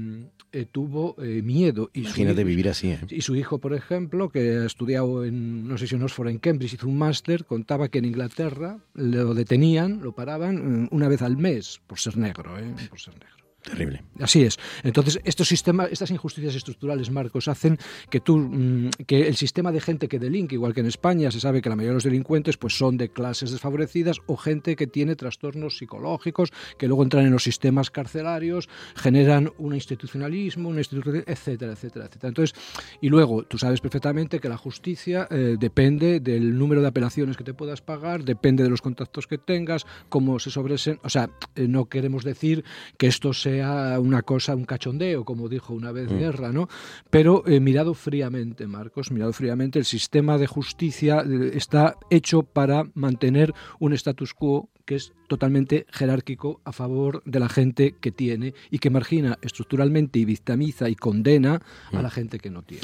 eh, 0.51 0.65
tuvo 0.71 1.15
eh, 1.21 1.41
miedo. 1.41 1.89
Y 1.93 2.01
su 2.01 2.05
Imagínate 2.07 2.41
hijo- 2.41 2.47
vivir 2.47 2.69
así. 2.69 2.89
¿eh? 2.91 2.99
y 3.09 3.21
su 3.21 3.35
hijo, 3.35 3.59
por 3.59 3.73
ejemplo, 3.73 4.29
que 4.29 4.57
ha 4.57 4.65
estudiado 4.65 5.25
en, 5.25 5.67
no 5.67 5.77
sé 5.77 5.87
si 5.87 5.95
en 5.95 6.03
Oxford 6.03 6.29
en 6.29 6.39
Cambridge, 6.39 6.73
hizo 6.73 6.87
un 6.87 6.97
máster, 6.97 7.45
contaba 7.45 7.89
que 7.89 7.99
en 7.99 8.05
Inglaterra 8.05 8.79
lo 8.93 9.33
detenían, 9.33 10.01
lo 10.01 10.13
paraban 10.13 10.83
mm, 10.83 10.87
una 10.91 11.07
vez 11.07 11.21
al 11.21 11.37
mes 11.37 11.81
por 11.87 11.99
ser 11.99 12.17
negro, 12.17 12.57
¿eh? 12.59 12.73
por 12.89 12.99
ser 12.99 13.13
negro. 13.15 13.42
Terrible. 13.63 14.03
Así 14.19 14.43
es. 14.43 14.59
Entonces, 14.83 15.19
estos 15.23 15.47
sistemas, 15.47 15.87
estas 15.89 16.11
injusticias 16.11 16.53
estructurales, 16.55 17.09
Marcos, 17.09 17.47
hacen 17.47 17.77
que 18.09 18.19
tú, 18.19 18.37
mm, 18.37 18.89
que 19.07 19.27
el 19.27 19.37
sistema 19.37 19.71
de 19.71 19.79
gente 19.79 20.09
que 20.09 20.19
delinque, 20.19 20.55
igual 20.55 20.73
que 20.73 20.81
en 20.81 20.87
España, 20.87 21.31
se 21.31 21.39
sabe 21.39 21.61
que 21.61 21.69
la 21.69 21.75
mayoría 21.77 21.91
de 21.91 21.95
los 21.95 22.03
delincuentes 22.03 22.57
pues, 22.57 22.77
son 22.77 22.97
de 22.97 23.09
clases 23.09 23.51
desfavorecidas 23.51 24.17
o 24.25 24.35
gente 24.35 24.75
que 24.75 24.85
tiene 24.85 25.15
trastornos 25.15 25.77
psicológicos, 25.77 26.51
que 26.77 26.87
luego 26.87 27.03
entran 27.03 27.25
en 27.25 27.31
los 27.31 27.43
sistemas 27.43 27.89
carcelarios, 27.89 28.67
generan 28.95 29.51
un 29.57 29.73
institucionalismo, 29.73 30.67
una 30.67 30.81
etcétera, 30.81 31.71
etcétera, 31.71 32.05
etcétera. 32.05 32.27
Entonces, 32.27 32.55
y 32.99 33.07
luego, 33.07 33.43
tú 33.43 33.57
sabes 33.57 33.79
perfectamente 33.79 34.39
que 34.39 34.49
la 34.49 34.57
justicia 34.57 35.27
eh, 35.31 35.55
depende 35.57 36.19
del 36.19 36.57
número 36.57 36.81
de 36.81 36.87
apelaciones 36.87 37.37
que 37.37 37.45
te 37.45 37.53
puedas 37.53 37.81
pagar, 37.81 38.25
depende 38.25 38.63
de 38.63 38.69
los 38.69 38.81
contactos 38.81 39.25
que 39.25 39.37
tengas, 39.37 39.85
cómo 40.09 40.39
se 40.39 40.51
sobresen. 40.51 40.99
O 41.03 41.09
sea, 41.09 41.29
eh, 41.55 41.67
no 41.67 41.85
queremos 41.85 42.25
decir 42.25 42.65
que 42.97 43.07
esto 43.07 43.33
sea 43.53 43.99
una 43.99 44.21
cosa, 44.23 44.55
un 44.55 44.65
cachondeo, 44.65 45.23
como 45.25 45.47
dijo 45.47 45.73
una 45.73 45.91
vez 45.91 46.09
Guerra, 46.09 46.51
¿no? 46.51 46.67
Pero 47.09 47.43
eh, 47.45 47.59
mirado 47.59 47.93
fríamente, 47.93 48.65
Marcos, 48.67 49.11
mirado 49.11 49.31
fríamente, 49.33 49.77
el 49.79 49.85
sistema 49.85 50.37
de 50.37 50.47
justicia 50.47 51.19
eh, 51.27 51.51
está 51.53 51.95
hecho 52.09 52.41
para 52.43 52.85
mantener 52.95 53.53
un 53.79 53.93
status 53.93 54.33
quo 54.33 54.69
que 54.85 54.95
es 54.95 55.13
totalmente 55.29 55.85
jerárquico 55.91 56.59
a 56.65 56.73
favor 56.73 57.23
de 57.23 57.39
la 57.39 57.47
gente 57.47 57.95
que 58.01 58.11
tiene 58.11 58.53
y 58.69 58.79
que 58.79 58.89
margina 58.89 59.39
estructuralmente 59.41 60.19
y 60.19 60.25
victimiza 60.25 60.89
y 60.89 60.95
condena 60.95 61.61
a 61.93 62.01
la 62.01 62.09
gente 62.09 62.37
que 62.37 62.49
no 62.49 62.63
tiene. 62.63 62.83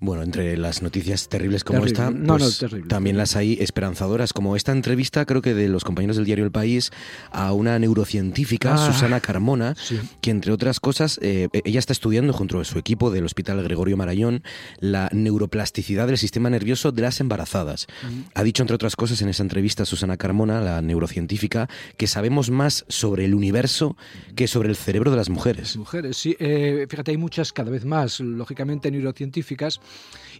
Bueno, 0.00 0.24
entre 0.24 0.56
las 0.56 0.82
noticias 0.82 1.28
terribles 1.28 1.62
como 1.62 1.78
Terrible. 1.82 1.92
esta, 2.02 2.10
No, 2.10 2.18
no, 2.32 2.38
pues, 2.38 2.58
terrible. 2.58 2.88
también 2.88 3.16
las 3.16 3.36
hay 3.36 3.58
esperanzadoras, 3.60 4.32
como 4.32 4.56
esta 4.56 4.72
entrevista, 4.72 5.24
creo 5.24 5.40
que 5.40 5.54
de 5.54 5.68
los 5.68 5.84
compañeros 5.84 6.16
del 6.16 6.24
diario 6.26 6.44
El 6.44 6.50
País, 6.50 6.90
a 7.30 7.52
una 7.52 7.78
neurocientífica, 7.78 8.74
Ah, 8.74 8.92
Susana 8.92 9.20
Carmona, 9.20 9.76
sí. 9.76 10.00
Que 10.20 10.30
entre 10.30 10.52
otras 10.52 10.80
cosas, 10.80 11.18
eh, 11.22 11.48
ella 11.64 11.78
está 11.78 11.92
estudiando 11.92 12.32
junto 12.32 12.60
a 12.60 12.64
su 12.64 12.78
equipo 12.78 13.10
del 13.10 13.24
Hospital 13.24 13.62
Gregorio 13.62 13.96
Marañón 13.96 14.42
la 14.80 15.08
neuroplasticidad 15.12 16.06
del 16.06 16.18
sistema 16.18 16.50
nervioso 16.50 16.92
de 16.92 17.02
las 17.02 17.20
embarazadas. 17.20 17.86
Ha 18.34 18.42
dicho, 18.42 18.62
entre 18.62 18.74
otras 18.74 18.96
cosas, 18.96 19.22
en 19.22 19.28
esa 19.28 19.42
entrevista 19.42 19.84
Susana 19.84 20.16
Carmona, 20.16 20.60
la 20.60 20.82
neurocientífica, 20.82 21.68
que 21.96 22.06
sabemos 22.06 22.50
más 22.50 22.84
sobre 22.88 23.24
el 23.24 23.34
universo 23.34 23.96
que 24.34 24.46
sobre 24.48 24.68
el 24.68 24.76
cerebro 24.76 25.10
de 25.10 25.16
las 25.16 25.28
mujeres. 25.28 25.76
Mujeres, 25.76 26.16
sí. 26.16 26.36
Eh, 26.38 26.86
fíjate, 26.88 27.10
hay 27.12 27.16
muchas 27.16 27.52
cada 27.52 27.70
vez 27.70 27.84
más, 27.84 28.20
lógicamente, 28.20 28.90
neurocientíficas, 28.90 29.80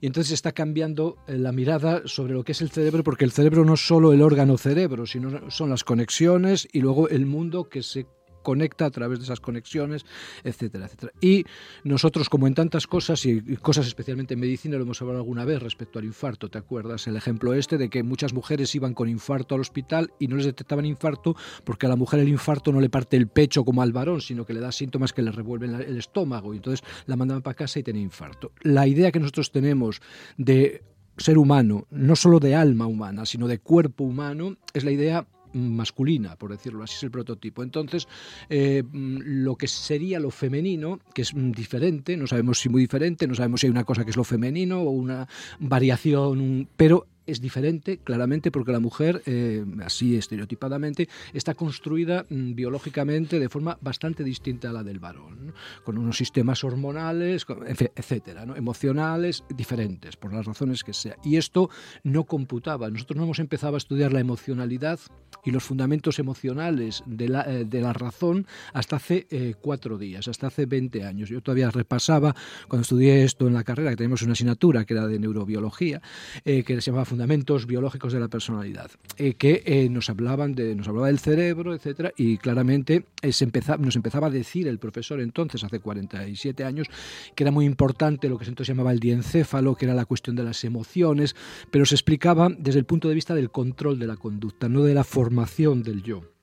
y 0.01 0.07
entonces 0.07 0.33
está 0.33 0.53
cambiando 0.53 1.17
eh, 1.27 1.39
la 1.39 1.53
mirada 1.53 2.03
sobre 2.05 2.35
lo 2.35 2.45
que 2.45 2.53
es 2.53 2.61
el 2.61 2.71
cerebro, 2.71 3.03
porque 3.03 3.25
el 3.25 3.33
cerebro 3.33 3.65
no 3.65 3.75
es 3.75 3.87
solo 3.87 4.13
el 4.13 4.23
órgano 4.23 4.59
cerebro, 4.59 5.07
sino 5.07 5.51
son 5.51 5.71
las 5.71 5.85
conexiones 5.85 6.69
y 6.73 6.81
luego 6.81 7.09
el 7.09 7.27
mundo 7.27 7.69
que 7.69 7.83
se 7.83 8.07
conecta 8.47 8.87
a 8.87 8.91
través 8.91 9.19
de 9.19 9.25
esas 9.25 9.41
conexiones, 9.41 10.07
etcétera, 10.45 10.87
etcétera. 10.87 11.13
Y 11.21 11.45
nosotros, 11.83 12.29
como 12.29 12.47
en 12.47 12.55
tantas 12.55 12.87
cosas, 12.87 13.27
y 13.27 13.41
cosas 13.57 13.89
especialmente 13.89 14.35
en 14.35 14.41
medicina, 14.41 14.77
lo 14.77 14.85
hemos 14.85 15.03
hablado 15.03 15.19
alguna 15.19 15.45
vez 15.45 15.61
respecto 15.61 15.99
al 15.99 16.05
infarto, 16.05 16.49
¿te 16.49 16.57
acuerdas? 16.57 17.09
El 17.09 17.17
ejemplo 17.17 17.55
este 17.55 17.77
de 17.77 17.91
que 17.91 18.05
muchas 18.05 18.33
mujeres 18.33 18.73
iban 18.77 18.95
con 18.95 19.09
infarto 19.09 19.57
al 19.57 19.63
hospital 19.63 20.13
y 20.21 20.29
no 20.29 20.37
les 20.37 20.47
detectaban 20.47 20.87
infarto 20.87 21.35
porque 21.65 21.87
a 21.87 21.89
la 21.89 21.97
mujer 21.97 22.21
el 22.21 22.29
infarto 22.29 22.71
no 22.71 22.81
le 22.81 22.89
parte 22.89 23.17
el 23.17 23.27
pecho 23.27 23.65
como 23.65 23.83
al 23.83 23.93
varón, 23.93 24.21
sino 24.21 24.47
que 24.47 24.55
le 24.55 24.61
da 24.61 24.71
síntomas 24.71 25.13
que 25.13 25.23
le 25.23 25.33
revuelven 25.33 25.75
el 25.75 25.99
estómago 25.99 26.55
y 26.55 26.59
entonces 26.59 26.87
la 27.07 27.17
mandaban 27.17 27.43
para 27.43 27.57
casa 27.57 27.81
y 27.81 27.83
tenía 27.83 28.03
infarto. 28.03 28.53
La 28.63 28.87
idea 28.87 29.11
que 29.11 29.19
nosotros 29.19 29.51
tenemos 29.51 30.01
de 30.37 30.85
ser 31.17 31.37
humano, 31.37 31.89
no 31.91 32.15
solo 32.15 32.39
de 32.39 32.55
alma 32.55 32.87
humana, 32.87 33.27
sino 33.27 33.49
de 33.49 33.59
cuerpo 33.59 34.05
humano, 34.05 34.57
es 34.73 34.85
la 34.85 34.93
idea 34.93 35.27
masculina, 35.57 36.37
por 36.37 36.51
decirlo 36.51 36.85
así, 36.85 36.97
es 36.97 37.03
el 37.03 37.11
prototipo. 37.11 37.63
Entonces, 37.63 38.07
eh, 38.49 38.83
mm, 38.83 39.19
lo 39.45 39.57
que 39.57 39.69
sería 39.69 40.21
lo 40.21 40.31
femenino, 40.31 41.01
que 41.15 41.23
es 41.23 41.35
mm, 41.35 41.53
diferente, 41.53 42.17
no 42.17 42.27
sabemos 42.27 42.61
si 42.61 42.69
muy 42.69 42.83
diferente, 42.83 43.27
no 43.27 43.35
sabemos 43.35 43.61
si 43.61 43.67
hay 43.67 43.71
una 43.71 43.85
cosa 43.85 44.05
que 44.05 44.11
es 44.11 44.17
lo 44.17 44.25
femenino 44.25 44.83
o 44.83 44.91
una 44.91 45.29
variación, 45.59 46.69
pero 46.77 47.07
es 47.27 47.41
diferente, 47.41 47.99
claramente, 47.99 48.51
porque 48.51 48.73
la 48.73 48.81
mujer, 48.81 49.23
eh, 49.27 49.65
así 49.85 50.17
estereotipadamente, 50.17 51.09
está 51.33 51.55
construida 51.55 52.27
mm, 52.29 52.55
biológicamente 52.55 53.39
de 53.39 53.49
forma 53.49 53.79
bastante 53.81 54.25
distinta 54.25 54.71
a 54.71 54.73
la 54.73 54.83
del 54.83 55.01
varón, 55.01 55.55
con 55.85 55.99
unos 55.99 56.17
sistemas 56.17 56.65
hormonales, 56.65 57.47
etcétera, 57.95 58.47
¿no? 58.47 58.57
emocionales, 58.57 59.45
diferentes, 59.55 60.17
por 60.17 60.33
las 60.33 60.47
razones 60.47 60.85
que 60.85 60.93
sea. 60.93 61.17
Y 61.25 61.37
esto 61.37 61.71
no 62.03 62.25
computaba. 62.25 62.91
Nosotros 62.91 63.17
no 63.17 63.25
hemos 63.25 63.39
empezado 63.39 63.75
a 63.75 63.79
estudiar 63.79 64.13
la 64.13 64.21
emocionalidad 64.21 64.99
y 65.45 65.51
los 65.51 65.63
fundamentos 65.63 66.19
emocionales 66.19 67.03
de 67.07 67.29
la, 67.29 67.43
eh, 67.43 67.65
de 67.65 67.81
la 67.81 67.93
razón 67.93 68.47
hasta 68.73 68.97
hace 68.97 69.27
eh, 69.31 69.55
cuatro 69.61 69.97
días, 69.99 70.29
hasta 70.29 70.49
hace 70.49 70.67
20 70.67 71.05
años. 71.05 71.29
Yo 71.29 71.41
todavía 71.41 71.71
repasaba, 71.71 72.35
cuando 72.69 72.83
estudié 72.83 73.25
esto 73.25 73.47
en 73.47 73.55
la 73.55 73.65
carrera, 73.65 73.91
que 73.91 73.97
tenemos 73.97 74.23
una 74.23 74.33
asignatura 74.33 74.85
que 74.85 74.95
era 74.95 75.07
de 75.07 75.19
neurobiología, 75.19 76.03
eh, 76.45 76.65
que 76.65 76.81
se 76.81 76.91
llamaba 76.91 77.05
Fundamentos 77.17 77.67
Biológicos 77.67 78.13
de 78.13 78.21
la 78.21 78.29
Personalidad, 78.29 78.91
eh, 79.17 79.33
que 79.39 79.63
eh, 79.65 79.89
nos 79.89 80.11
hablaban 80.11 80.55
de, 80.55 80.75
nos 80.77 80.87
hablaba 80.87 81.07
del 81.07 81.19
cerebro, 81.19 81.75
etcétera, 81.75 82.13
y 82.15 82.37
claramente 82.37 83.07
eh, 83.23 83.33
se 83.33 83.47
empeza- 83.51 83.79
nos 83.79 83.97
empezaba 83.97 84.27
a 84.27 84.31
decir 84.31 84.69
el 84.69 84.79
profesor 84.79 85.19
entonces, 85.23 85.65
hace 85.65 85.81
47 85.81 86.63
años, 86.63 86.89
que 87.35 87.43
era 87.45 87.51
muy 87.51 87.65
importante 87.65 88.29
lo 88.29 88.37
que 88.37 88.45
se 88.45 88.51
entonces 88.51 88.69
llamaba 88.77 88.93
el 88.93 89.01
diencéfalo, 89.01 89.77
que 89.77 89.87
era 89.87 89.95
la 89.95 90.05
cuestión 90.05 90.37
de 90.37 90.45
las 90.45 90.63
emociones, 90.65 91.35
pero 91.71 91.87
se 91.87 91.95
explicaba 91.95 92.51
desde 92.51 92.81
el 92.81 92.85
punto 92.85 93.09
de 93.09 93.15
vista 93.15 93.35
del 93.35 93.51
control 93.51 93.99
de 93.99 94.09
la 94.09 94.17
conducta, 94.19 94.69
no 94.69 94.83
de 94.83 94.93
la 94.93 95.03
formación 95.03 95.83
del 95.83 96.03
yo. 96.03 96.36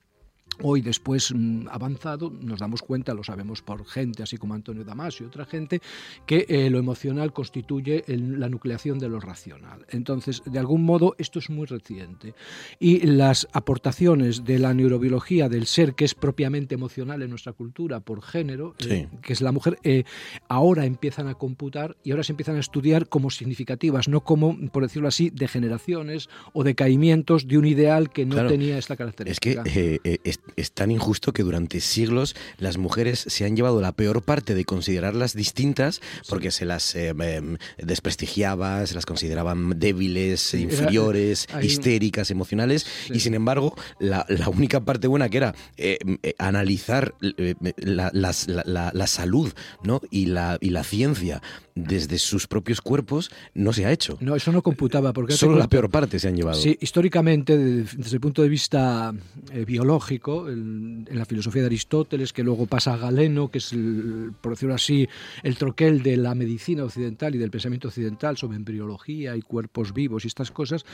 Hoy, 0.61 0.81
después 0.81 1.33
mm, 1.35 1.67
avanzado, 1.69 2.31
nos 2.41 2.59
damos 2.59 2.81
cuenta, 2.81 3.13
lo 3.13 3.23
sabemos 3.23 3.61
por 3.61 3.85
gente 3.85 4.23
así 4.23 4.37
como 4.37 4.53
Antonio 4.53 4.83
Damasio 4.83 5.25
y 5.25 5.27
otra 5.27 5.45
gente, 5.45 5.81
que 6.25 6.45
eh, 6.49 6.69
lo 6.69 6.79
emocional 6.79 7.33
constituye 7.33 8.03
el- 8.07 8.39
la 8.39 8.49
nucleación 8.49 8.99
de 8.99 9.09
lo 9.09 9.19
racional. 9.19 9.85
Entonces, 9.89 10.41
de 10.45 10.59
algún 10.59 10.83
modo, 10.83 11.15
esto 11.17 11.39
es 11.39 11.49
muy 11.49 11.65
reciente. 11.65 12.33
Y 12.79 13.05
las 13.07 13.47
aportaciones 13.53 14.43
de 14.45 14.59
la 14.59 14.73
neurobiología 14.73 15.49
del 15.49 15.65
ser 15.65 15.95
que 15.95 16.05
es 16.05 16.13
propiamente 16.15 16.75
emocional 16.75 17.21
en 17.21 17.29
nuestra 17.29 17.53
cultura 17.53 17.99
por 17.99 18.21
género, 18.21 18.75
eh, 18.87 19.07
que 19.21 19.33
es 19.33 19.41
la 19.41 19.51
mujer, 19.51 19.77
eh, 19.83 20.03
ahora 20.47 20.85
empiezan 20.85 21.27
a 21.27 21.35
computar 21.35 21.97
y 22.03 22.11
ahora 22.11 22.23
se 22.23 22.33
empiezan 22.33 22.55
a 22.57 22.59
estudiar 22.59 23.07
como 23.09 23.29
significativas, 23.29 24.07
no 24.07 24.21
como, 24.21 24.57
por 24.71 24.83
decirlo 24.83 25.07
así, 25.07 25.29
degeneraciones 25.29 26.29
o 26.53 26.63
decaimientos 26.63 27.47
de 27.47 27.57
un 27.57 27.65
ideal 27.65 28.11
que 28.11 28.25
no 28.25 28.33
Claro. 28.35 28.49
tenía 28.49 28.77
esta 28.77 28.93
Es 28.93 28.97
característica. 28.97 29.63
que 29.63 29.95
eh, 29.95 29.99
eh, 30.03 30.19
es, 30.55 30.71
tan 30.71 30.91
injusto 30.91 31.31
que 31.33 31.43
durante 31.43 31.79
siglos 31.79 32.35
las 32.57 32.77
mujeres 32.77 33.23
se 33.27 33.45
han 33.45 33.55
llevado 33.55 33.81
la 33.81 33.91
peor 33.93 34.21
parte 34.21 34.53
de 34.55 34.65
considerarlas 34.65 35.33
distintas 35.35 36.01
porque 36.29 36.51
se 36.51 36.65
las 36.65 36.95
eh, 36.95 37.09
em, 37.09 37.57
desprestigiaba, 37.77 38.85
se 38.85 38.95
las 38.95 39.05
consideraban 39.05 39.79
débiles, 39.79 40.53
Era- 40.53 40.63
inferiores, 40.63 41.47
hay 41.53 41.65
histéricas, 41.67 42.29
emocionales 42.31 42.85
Sí. 43.07 43.13
y 43.15 43.19
sin 43.21 43.33
embargo 43.33 43.75
la, 43.99 44.25
la 44.29 44.49
única 44.49 44.79
parte 44.81 45.07
buena 45.07 45.29
que 45.29 45.37
era 45.37 45.55
eh, 45.77 45.97
eh, 46.23 46.35
analizar 46.37 47.15
la, 47.19 48.09
las- 48.13 48.47
la- 48.47 48.63
la- 48.65 48.91
la 48.93 49.07
salud 49.07 49.53
¿no? 49.83 50.01
y, 50.11 50.25
la, 50.27 50.57
y 50.61 50.69
la 50.69 50.83
ciencia 50.83 51.41
desde 51.75 52.17
sus 52.19 52.47
propios 52.47 52.81
cuerpos 52.81 53.31
no 53.53 53.73
se 53.73 53.85
ha 53.85 53.91
hecho. 53.91 54.17
No, 54.21 54.35
eso 54.35 54.51
no 54.51 54.61
computaba. 54.61 55.13
porque 55.13 55.33
Solo 55.33 55.57
la 55.57 55.67
peor 55.67 55.89
parte 55.89 56.19
se 56.19 56.27
han 56.27 56.35
llevado. 56.35 56.59
Sí, 56.59 56.77
históricamente, 56.79 57.57
desde 57.57 58.15
el 58.15 58.21
punto 58.21 58.41
de 58.41 58.49
vista 58.49 59.13
eh, 59.51 59.65
biológico, 59.65 60.49
en 60.49 61.05
la 61.11 61.25
filosofía 61.25 61.61
de 61.61 61.67
Aristóteles, 61.67 62.33
que 62.33 62.43
luego 62.43 62.65
pasa 62.65 62.93
a 62.93 62.97
Galeno, 62.97 63.49
que 63.49 63.57
es, 63.57 63.73
el, 63.73 64.33
por 64.39 64.53
decirlo 64.53 64.75
así, 64.75 65.07
el 65.41 65.57
troquel 65.57 66.03
de 66.03 66.17
la 66.17 66.35
medicina 66.35 66.83
occidental 66.83 67.35
y 67.35 67.37
del 67.37 67.51
pensamiento 67.51 67.87
occidental 67.87 68.37
sobre 68.37 68.57
embriología 68.57 69.35
y 69.35 69.41
cuerpos 69.41 69.93
vivos 69.93 70.25
y 70.25 70.27
estas 70.27 70.51
cosas, 70.51 70.85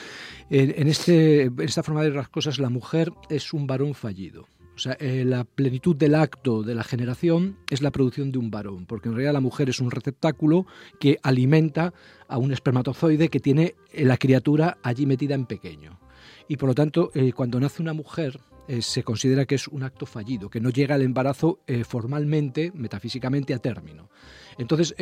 en, 0.50 0.88
este, 0.88 1.44
en 1.44 1.62
esta 1.62 1.84
forma 1.84 2.02
de 2.02 2.10
ver 2.10 2.18
las 2.18 2.30
cosas, 2.30 2.60
la 2.60 2.70
mujer 2.70 3.12
es 3.30 3.54
un 3.54 3.68
varón 3.68 3.94
fallido. 3.94 4.48
O 4.80 4.82
sea, 4.82 4.96
eh, 5.02 5.26
la 5.26 5.44
plenitud 5.44 5.94
del 5.94 6.16
acto 6.16 6.64
de 6.64 6.74
la 6.74 6.86
generación 6.86 7.58
es 7.70 7.82
la 7.82 7.92
producción 7.92 8.32
de 8.32 8.38
un 8.38 8.50
varón, 8.50 8.86
porque 8.86 9.10
en 9.10 9.16
realidad 9.16 9.34
la 9.34 9.42
mujer 9.42 9.70
es 9.70 9.82
un 9.82 9.92
receptáculo 9.92 10.68
que 11.02 11.18
alimenta 11.22 11.94
a 12.30 12.38
un 12.38 12.54
espermatozoide 12.54 13.28
que 13.28 13.42
tiene 13.42 13.76
eh, 13.92 14.06
la 14.06 14.16
criatura 14.16 14.78
allí 14.82 15.06
metida 15.06 15.36
en 15.36 15.48
pequeño. 15.48 16.00
Y 16.48 16.56
por 16.56 16.70
lo 16.70 16.76
tanto, 16.76 17.12
eh, 17.14 17.34
cuando 17.34 17.60
nace 17.60 17.82
una 17.82 17.92
mujer, 17.92 18.40
se 18.82 19.02
considera 19.04 19.46
que 19.46 19.56
es 19.56 19.68
un 19.68 19.82
acto 19.82 20.06
fallido, 20.06 20.52
que 20.52 20.62
no 20.62 20.70
llega 20.70 20.96
el 20.96 21.02
embarazo 21.02 21.60
formalmente, 21.88 22.72
metafísicamente, 22.76 23.56
a 23.56 23.58
término. 23.58 24.12
Entonces, 24.60 24.94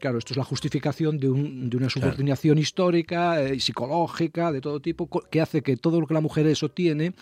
claro, 0.00 0.18
esto 0.18 0.32
es 0.32 0.36
la 0.36 0.42
justificación 0.42 1.18
de, 1.18 1.30
una 1.30 1.88
subordinación 1.88 2.58
histórica 2.58 3.40
y 3.54 3.60
psicológica 3.60 4.50
de 4.50 4.60
todo 4.60 4.80
tipo, 4.80 5.08
que 5.08 5.40
hace 5.40 5.62
que 5.62 5.76
todo 5.76 6.00
lo 6.00 6.08
que 6.08 6.14
la 6.14 6.20
mujer 6.20 6.48
eso 6.48 6.68
tiene 6.68 7.14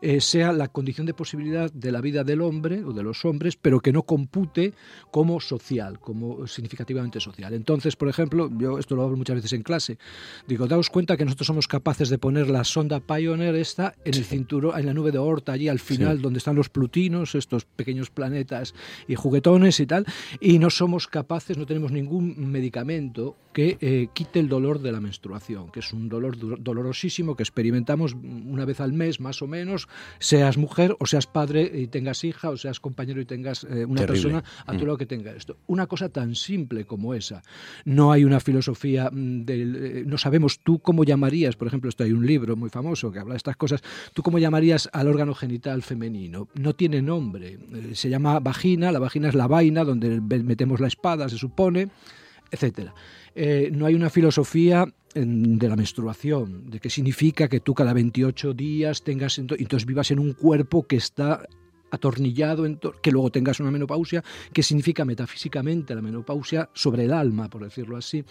eh, 0.00 0.20
sea 0.20 0.52
la 0.52 0.68
condición 0.68 1.06
de 1.06 1.14
posibilidad 1.14 1.72
de 1.72 1.92
la 1.92 2.00
vida 2.00 2.24
del 2.24 2.40
hombre 2.40 2.84
o 2.84 2.92
de 2.92 3.02
los 3.02 3.24
hombres, 3.24 3.56
pero 3.56 3.80
que 3.80 3.92
no 3.92 4.02
compute 4.02 4.74
como 5.10 5.40
social, 5.40 5.98
como 6.00 6.46
significativamente 6.46 7.20
social. 7.20 7.54
Entonces, 7.54 7.96
por 7.96 8.08
ejemplo, 8.08 8.50
yo 8.58 8.78
esto 8.78 8.96
lo 8.96 9.02
hablo 9.02 9.16
muchas 9.16 9.36
veces 9.36 9.52
en 9.52 9.62
clase, 9.62 9.98
digo, 10.46 10.66
daos 10.66 10.90
cuenta 10.90 11.16
que 11.16 11.24
nosotros 11.24 11.46
somos 11.46 11.68
capaces 11.68 12.08
de 12.08 12.18
poner 12.18 12.48
la 12.48 12.64
sonda 12.64 13.00
Pioneer 13.00 13.54
esta 13.54 13.94
en 14.04 14.14
el 14.14 14.24
cinturón, 14.24 14.78
en 14.78 14.86
la 14.86 14.94
nube 14.94 15.12
de 15.12 15.18
Horta, 15.18 15.52
allí 15.52 15.68
al 15.68 15.78
final, 15.78 16.20
donde 16.20 16.38
están 16.38 16.56
los 16.56 16.68
plutinos, 16.68 17.34
estos 17.34 17.64
pequeños 17.64 18.10
planetas 18.10 18.74
y 19.08 19.14
juguetones 19.14 19.80
y 19.80 19.86
tal, 19.86 20.06
y 20.40 20.58
no 20.58 20.70
somos 20.70 21.06
capaces, 21.06 21.58
no 21.58 21.66
tenemos 21.66 21.92
ningún 21.92 22.34
medicamento 22.50 23.36
que 23.54 23.78
eh, 23.80 24.08
quite 24.12 24.40
el 24.40 24.48
dolor 24.48 24.80
de 24.80 24.90
la 24.90 25.00
menstruación, 25.00 25.70
que 25.70 25.80
es 25.80 25.92
un 25.92 26.08
dolor 26.08 26.36
dolorosísimo 26.60 27.36
que 27.36 27.44
experimentamos 27.44 28.14
una 28.14 28.64
vez 28.64 28.80
al 28.80 28.92
mes, 28.92 29.20
más 29.20 29.40
o 29.42 29.46
menos, 29.46 29.88
seas 30.18 30.56
mujer 30.56 30.96
o 30.98 31.06
seas 31.06 31.26
padre 31.26 31.70
y 31.74 31.86
tengas 31.86 32.24
hija 32.24 32.50
o 32.50 32.56
seas 32.56 32.80
compañero 32.80 33.20
y 33.20 33.24
tengas 33.24 33.64
eh, 33.64 33.84
una 33.84 34.06
persona 34.06 34.44
a 34.66 34.72
tu 34.72 34.84
mm. 34.84 34.86
lado 34.86 34.98
que 34.98 35.06
tenga 35.06 35.32
esto. 35.32 35.56
Una 35.66 35.86
cosa 35.86 36.08
tan 36.08 36.34
simple 36.34 36.84
como 36.84 37.14
esa. 37.14 37.42
No 37.84 38.12
hay 38.12 38.24
una 38.24 38.40
filosofía 38.40 39.10
mm, 39.10 39.44
del... 39.44 39.76
Eh, 39.76 40.04
no 40.06 40.18
sabemos 40.18 40.60
tú 40.60 40.78
cómo 40.80 41.04
llamarías, 41.04 41.56
por 41.56 41.68
ejemplo, 41.68 41.88
esto 41.88 42.04
hay 42.04 42.12
un 42.12 42.26
libro 42.26 42.56
muy 42.56 42.70
famoso 42.70 43.10
que 43.12 43.18
habla 43.18 43.34
de 43.34 43.38
estas 43.38 43.56
cosas, 43.56 43.82
tú 44.12 44.22
cómo 44.22 44.38
llamarías 44.38 44.88
al 44.92 45.08
órgano 45.08 45.34
genital 45.34 45.82
femenino. 45.82 46.48
No 46.54 46.74
tiene 46.74 47.02
nombre. 47.02 47.58
Eh, 47.72 47.94
se 47.94 48.08
llama 48.08 48.40
vagina, 48.40 48.92
la 48.92 48.98
vagina 48.98 49.28
es 49.28 49.34
la 49.34 49.46
vaina 49.46 49.84
donde 49.84 50.20
metemos 50.20 50.80
la 50.80 50.88
espada, 50.88 51.28
se 51.28 51.38
supone, 51.38 51.88
etcétera. 52.50 52.94
No 53.36 53.86
hay 53.86 53.94
una 53.94 54.10
filosofía 54.10 54.86
de 55.14 55.68
la 55.68 55.76
menstruación, 55.76 56.70
de 56.70 56.80
qué 56.80 56.90
significa 56.90 57.48
que 57.48 57.60
tú 57.60 57.74
cada 57.74 57.92
28 57.92 58.52
días 58.54 59.02
tengas, 59.02 59.38
entonces 59.38 59.86
vivas 59.86 60.10
en 60.10 60.18
un 60.18 60.32
cuerpo 60.32 60.86
que 60.86 60.96
está 60.96 61.46
atornillado, 61.90 62.64
que 63.00 63.12
luego 63.12 63.30
tengas 63.30 63.60
una 63.60 63.70
menopausia, 63.70 64.24
qué 64.52 64.62
significa 64.62 65.04
metafísicamente 65.04 65.94
la 65.94 66.02
menopausia 66.02 66.68
sobre 66.74 67.04
el 67.04 67.12
alma, 67.12 67.48
por 67.48 67.62
decirlo 67.62 67.96
así 67.96 68.24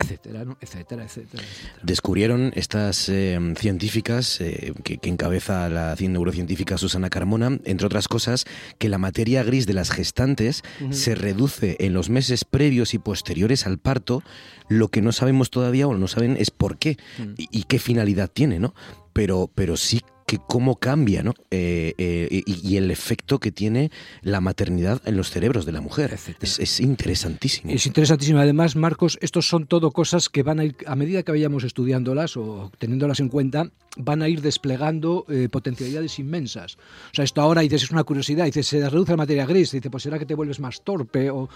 etcétera, 0.00 0.44
etcétera, 0.60 1.04
etcétera, 1.04 1.42
Descubrieron 1.82 2.52
estas 2.54 3.08
eh, 3.08 3.38
científicas 3.56 4.40
eh, 4.40 4.72
que, 4.82 4.98
encabeza 5.02 5.68
la 5.68 5.94
neurocientífica 5.98 6.78
Susana 6.78 7.10
Carmona, 7.10 7.58
entre 7.64 7.86
otras 7.86 8.08
cosas, 8.08 8.44
que 8.78 8.88
la 8.88 8.98
materia 8.98 9.42
gris 9.42 9.66
de 9.66 9.74
las 9.74 9.90
gestantes 9.90 10.62
se 10.90 11.14
reduce 11.14 11.76
en 11.80 11.92
los 11.92 12.08
meses 12.10 12.44
previos 12.44 12.94
y 12.94 12.98
posteriores 12.98 13.66
al 13.66 13.78
parto. 13.78 14.22
Lo 14.68 14.88
que 14.88 15.02
no 15.02 15.12
sabemos 15.12 15.50
todavía 15.50 15.86
o 15.86 15.94
no 15.96 16.08
saben 16.08 16.36
es 16.38 16.50
por 16.50 16.78
qué 16.78 16.96
mm. 17.18 17.22
y, 17.36 17.48
y, 17.50 17.62
qué 17.64 17.78
finalidad 17.78 18.30
tiene, 18.32 18.58
¿no? 18.58 18.74
Pero, 19.12 19.50
pero 19.54 19.76
sí 19.76 20.00
que 20.30 20.38
cómo 20.38 20.76
cambia 20.76 21.24
¿no? 21.24 21.34
Eh, 21.50 21.94
eh, 21.98 22.42
y, 22.46 22.76
el 22.76 22.92
efecto 22.92 23.40
que 23.40 23.50
tiene 23.50 23.90
la 24.22 24.40
maternidad 24.40 25.02
en 25.04 25.16
los 25.16 25.28
cerebros 25.30 25.66
de 25.66 25.72
la 25.72 25.80
mujer. 25.80 26.16
Es, 26.40 26.80
interesantísimo. 26.80 27.72
Es 27.72 27.84
interesantísimo. 27.84 28.38
Además, 28.38 28.76
Marcos, 28.76 29.18
estos 29.22 29.48
son 29.48 29.66
todo 29.66 29.90
cosas 29.90 30.28
que 30.28 30.44
van 30.44 30.60
a 30.60 30.64
ir, 30.66 30.76
a 30.86 30.94
medida 30.94 31.24
que 31.24 31.32
vayamos 31.32 31.64
estudiándolas 31.64 32.36
o 32.36 32.70
teniéndolas 32.78 33.18
en 33.18 33.28
cuenta, 33.28 33.72
van 33.96 34.22
a 34.22 34.28
ir 34.28 34.40
desplegando 34.40 35.26
eh, 35.28 35.48
potencialidades 35.50 36.20
inmensas. 36.20 36.76
O 36.76 37.14
sea, 37.14 37.24
esto 37.24 37.40
ahora 37.40 37.62
dices, 37.62 37.82
es 37.82 37.90
una 37.90 38.04
curiosidad, 38.04 38.44
dices, 38.44 38.68
se 38.68 38.88
reduce 38.88 39.10
la 39.10 39.16
materia 39.16 39.46
gris, 39.46 39.72
dice, 39.72 39.90
pues 39.90 40.04
será 40.04 40.18
que 40.20 40.26
te 40.26 40.34
vuelves 40.34 40.60
más 40.60 40.82
torpe 40.82 41.30
o 41.30 41.48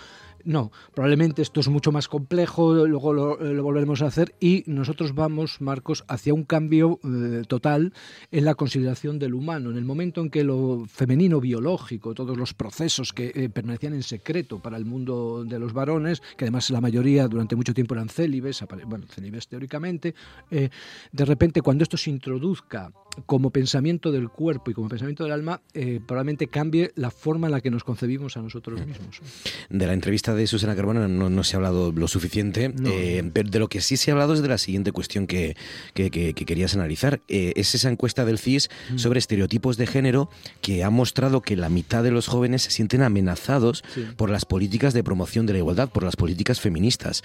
no, 0.45 0.73
probablemente 0.95 1.41
esto 1.41 1.61
es 1.61 1.69
mucho 1.69 1.91
más 1.91 2.07
complejo, 2.07 2.75
luego 2.87 3.15
lo, 3.15 3.63
volveremos 3.63 4.03
a 4.03 4.07
hacer 4.07 4.35
y 4.41 4.63
nosotros 4.67 5.15
vamos, 5.15 5.63
Marcos, 5.63 6.05
hacia 6.07 6.35
un 6.35 6.45
cambio 6.45 7.01
total 7.49 7.95
en 8.31 8.45
la 8.45 8.55
consideración 8.65 9.19
del 9.19 9.35
humano. 9.35 9.71
En 9.71 9.77
el 9.77 9.85
momento 9.85 10.23
en 10.23 10.31
que 10.31 10.43
lo 10.43 10.87
femenino 10.89 11.39
biológico, 11.39 12.15
todos 12.15 12.35
los 12.35 12.55
procesos 12.55 13.13
que 13.13 13.31
eh, 13.35 13.51
permanecían 13.51 13.93
en 13.93 14.03
secreto 14.03 14.59
para 14.59 14.79
el 14.79 14.87
mundo 14.87 15.45
de 15.45 15.59
los 15.59 15.75
varones, 15.75 16.23
que 16.39 16.47
además 16.47 16.71
la 16.71 16.81
mayoría 16.81 17.29
durante 17.29 17.57
mucho 17.57 17.75
tiempo 17.75 17.93
eran 17.93 18.09
célibes, 18.09 18.65
bueno, 18.87 19.05
célibes 19.07 19.49
teóricamente, 19.49 20.15
eh, 20.51 20.71
de 21.13 21.25
repente 21.27 21.61
cuando 21.61 21.83
esto 21.83 21.99
se 21.99 22.09
introduzca 22.09 22.91
como 23.27 23.51
pensamiento 23.51 24.13
del 24.13 24.29
cuerpo 24.29 24.71
y 24.71 24.75
como 24.75 24.89
pensamiento 24.89 25.25
del 25.25 25.33
alma, 25.33 25.61
probablemente 26.07 26.49
cambie 26.49 26.93
la 26.95 27.11
forma 27.11 27.47
en 27.47 27.53
la 27.53 27.61
que 27.61 27.71
nos 27.71 27.85
concebimos 27.85 28.37
a 28.37 28.43
nosotros 28.43 28.85
mismos. 28.87 29.21
De 29.69 29.87
la 29.87 29.93
entrevista 29.93 30.35
de 30.35 30.47
Susana 30.47 30.77
Carbona 30.77 31.09
no, 31.09 31.45
se 31.45 31.57
ha 31.57 31.59
hablado 31.59 31.93
lo 31.93 32.09
suficiente, 32.09 32.73
eh, 32.85 33.31
pero 33.33 33.51
de 33.51 33.59
lo 33.59 33.69
que 33.69 33.81
sí 33.81 33.97
se 33.97 34.11
ha 34.11 34.15
hablado 34.15 34.35
es 34.35 34.43
de 34.43 34.49
la 34.49 34.59
siguiente 34.59 34.93
cuestión 34.93 35.27
que, 35.27 35.57
querías 35.95 36.75
analizar. 36.75 37.21
Eh, 37.29 37.53
es 37.57 37.75
esa 37.75 37.91
encuesta 37.91 38.25
del 38.25 38.39
CIS 38.39 38.69
mm. 38.91 38.99
sobre 38.99 39.19
estereotipos 39.19 39.77
de 39.77 39.87
género 39.87 40.31
que 40.61 40.85
ha 40.85 40.91
mostrado 40.91 41.43
que 41.43 41.57
la 41.57 41.69
mitad 41.69 42.03
de 42.03 42.11
los 42.11 42.29
jóvenes 42.29 42.63
se 42.63 42.71
sienten 42.71 43.03
amenazados 43.03 43.85
por 44.17 44.31
las 44.31 44.45
políticas 44.45 44.95
de 44.95 45.03
promoción 45.05 45.47
de 45.47 45.55
la 45.55 45.59
igualdad, 45.61 45.89
por 45.91 46.05
las 46.05 46.17
políticas 46.17 46.61
feministas. 46.61 47.23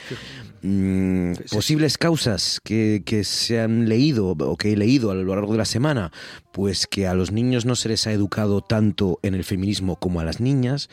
Mm, 0.61 1.33
posibles 1.51 1.97
causas 1.97 2.59
que, 2.63 3.01
que 3.05 3.23
se 3.23 3.61
han 3.61 3.87
leído 3.87 4.27
o 4.27 4.57
que 4.57 4.73
he 4.73 4.77
leído 4.77 5.11
a 5.11 5.15
lo 5.15 5.35
largo 5.35 5.53
de 5.53 5.57
la 5.57 5.65
semana, 5.65 5.78
pues 6.51 6.87
que 6.87 7.07
a 7.07 7.13
los 7.13 7.31
niños 7.31 7.65
no 7.65 7.75
se 7.75 7.89
les 7.89 8.05
ha 8.07 8.11
educado 8.11 8.61
tanto 8.61 9.19
en 9.23 9.33
el 9.33 9.43
feminismo 9.43 9.95
como 9.95 10.19
a 10.19 10.25
las 10.25 10.39
niñas, 10.39 10.89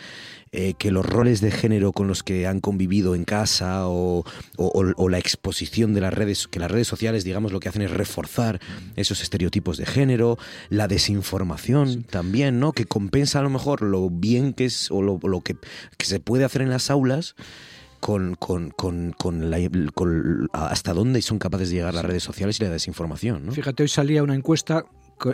eh, 0.53 0.75
que 0.79 0.91
los 0.91 1.05
roles 1.05 1.41
de 1.41 1.51
género 1.51 1.93
con 1.93 2.09
los 2.09 2.23
que 2.23 2.47
han 2.47 2.61
convivido 2.61 3.15
en 3.15 3.25
casa 3.25 3.89
o, 3.89 4.25
la 5.09 5.19
exposición 5.19 5.93
de 5.93 6.01
las 6.01 6.15
redes, 6.15 6.49
que 6.49 6.61
las 6.61 6.71
redes 6.71 6.87
sociales, 6.87 7.25
digamos, 7.25 7.53
lo 7.53 7.61
que 7.61 7.69
hacen 7.69 7.83
es 7.83 7.91
reforzar 7.91 8.61
esos 8.95 9.23
estereotipos 9.23 9.77
de 9.77 9.87
género, 9.87 10.39
la 10.71 10.89
desinformación 10.89 12.05
también, 12.05 12.61
¿no? 12.61 12.73
Que 12.73 12.87
compensa 12.87 13.41
a 13.41 13.43
lo 13.43 13.51
mejor 13.51 13.83
lo 13.83 14.09
bien 14.09 14.55
que 14.55 14.67
es 14.67 14.91
o 14.91 15.03
lo, 15.03 15.41
que, 15.43 15.57
se 15.99 16.21
puede 16.21 16.45
hacer 16.45 16.63
en 16.63 16.71
las 16.71 16.91
aulas. 16.91 17.35
Con, 18.01 18.37
con, 18.37 18.75
hasta 20.53 20.93
dónde 20.93 21.23
son 21.23 21.39
capaces 21.39 21.71
de 21.71 21.77
llegar 21.77 21.95
las 21.95 22.05
redes 22.05 22.23
sociales 22.23 22.61
y 22.61 22.65
la 22.65 22.71
desinformación. 22.71 23.47
¿no? 23.47 23.53
Fíjate, 23.53 23.83
hoy 23.83 23.89
salía 23.89 24.23
una 24.23 24.35
encuesta 24.35 24.85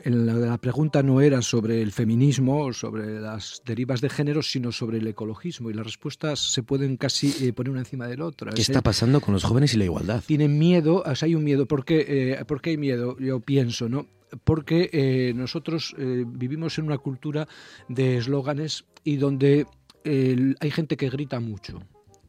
la, 0.05 0.59
pregunta 0.59 1.03
no 1.03 1.21
era 1.21 1.43
sobre 1.43 1.83
el 1.83 1.91
feminismo 1.93 2.67
o 2.67 2.73
sobre 2.73 3.21
las 3.21 3.63
derivas 3.65 4.01
de 4.01 4.09
género, 4.09 4.43
sino 4.43 4.71
sobre 4.71 4.99
el 4.99 5.07
ecologismo. 5.07 5.71
Y 5.71 5.75
las 5.75 5.85
respuestas 5.85 6.39
se 6.39 6.63
pueden 6.63 6.97
casi 6.97 7.35
eh, 7.45 7.53
poner 7.53 7.71
una 7.71 7.81
encima 7.81 8.07
de 8.07 8.17
la 8.17 8.27
otra. 8.27 8.53
¿Qué 8.53 8.63
está 8.63 8.81
pasando 8.81 9.21
con 9.21 9.35
los 9.35 9.45
jóvenes 9.45 9.75
y 9.75 9.79
la 9.79 9.85
igualdad? 9.85 10.23
Tienen 10.25 10.59
miedo, 10.59 11.03
o 11.05 11.15
sea, 11.15 11.27
hay 11.27 11.35
un 11.35 11.45
miedo. 11.45 11.67
¿Por 11.67 11.85
qué, 11.85 12.37
eh, 12.39 12.45
¿por 12.45 12.61
qué 12.61 12.71
hay 12.71 12.77
miedo? 12.77 13.17
Yo 13.19 13.41
pienso, 13.41 13.89
¿no? 13.89 14.07
Porque 14.45 14.89
eh, 14.93 15.33
nosotros 15.35 15.95
vivimos 15.99 16.79
en 16.79 16.87
una 16.87 16.97
cultura 16.97 17.47
de 17.89 18.17
eslóganes 18.17 18.87
y 19.05 19.17
donde 19.17 19.67
hay 20.05 20.71
gente 20.71 20.97
que 20.97 21.11
grita 21.11 21.39
mucho. 21.39 21.81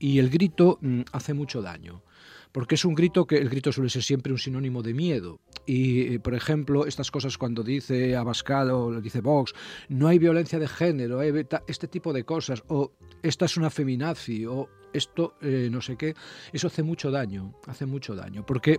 Y 0.04 0.20
el 0.20 0.30
grito 0.30 0.80
mm, 0.82 1.04
hace 1.14 1.34
mucho 1.34 1.62
daño 1.62 2.04
porque 2.52 2.76
es 2.76 2.84
un 2.86 2.94
grito 2.94 3.26
que 3.26 3.38
el 3.38 3.50
grito 3.50 3.72
suele 3.72 3.90
ser 3.90 4.04
siempre 4.04 4.32
un 4.32 4.38
sinónimo 4.38 4.84
de 4.84 4.94
miedo. 4.94 5.40
Y, 5.66 6.02
eh, 6.02 6.20
por 6.20 6.36
ejemplo, 6.36 6.86
estas 6.86 7.10
cosas 7.10 7.38
cuando 7.38 7.64
dice 7.64 8.16
Abascal 8.16 8.70
o 8.70 9.02
dice 9.02 9.22
Vox, 9.22 9.54
no 9.90 10.08
hay 10.08 10.20
violencia 10.20 10.60
de 10.60 10.68
género, 10.68 11.22
este 11.24 11.88
tipo 11.88 12.14
de 12.14 12.26
cosas, 12.26 12.62
o 12.68 12.92
esta 13.24 13.46
es 13.46 13.58
una 13.58 13.72
feminazi, 13.72 14.46
o 14.46 14.70
esto 14.94 15.34
eh, 15.42 15.70
no 15.72 15.82
sé 15.82 15.96
qué, 15.98 16.14
eso 16.52 16.68
hace 16.68 16.84
mucho 16.84 17.10
daño, 17.10 17.56
hace 17.66 17.88
mucho 17.88 18.14
daño, 18.14 18.46
porque 18.46 18.78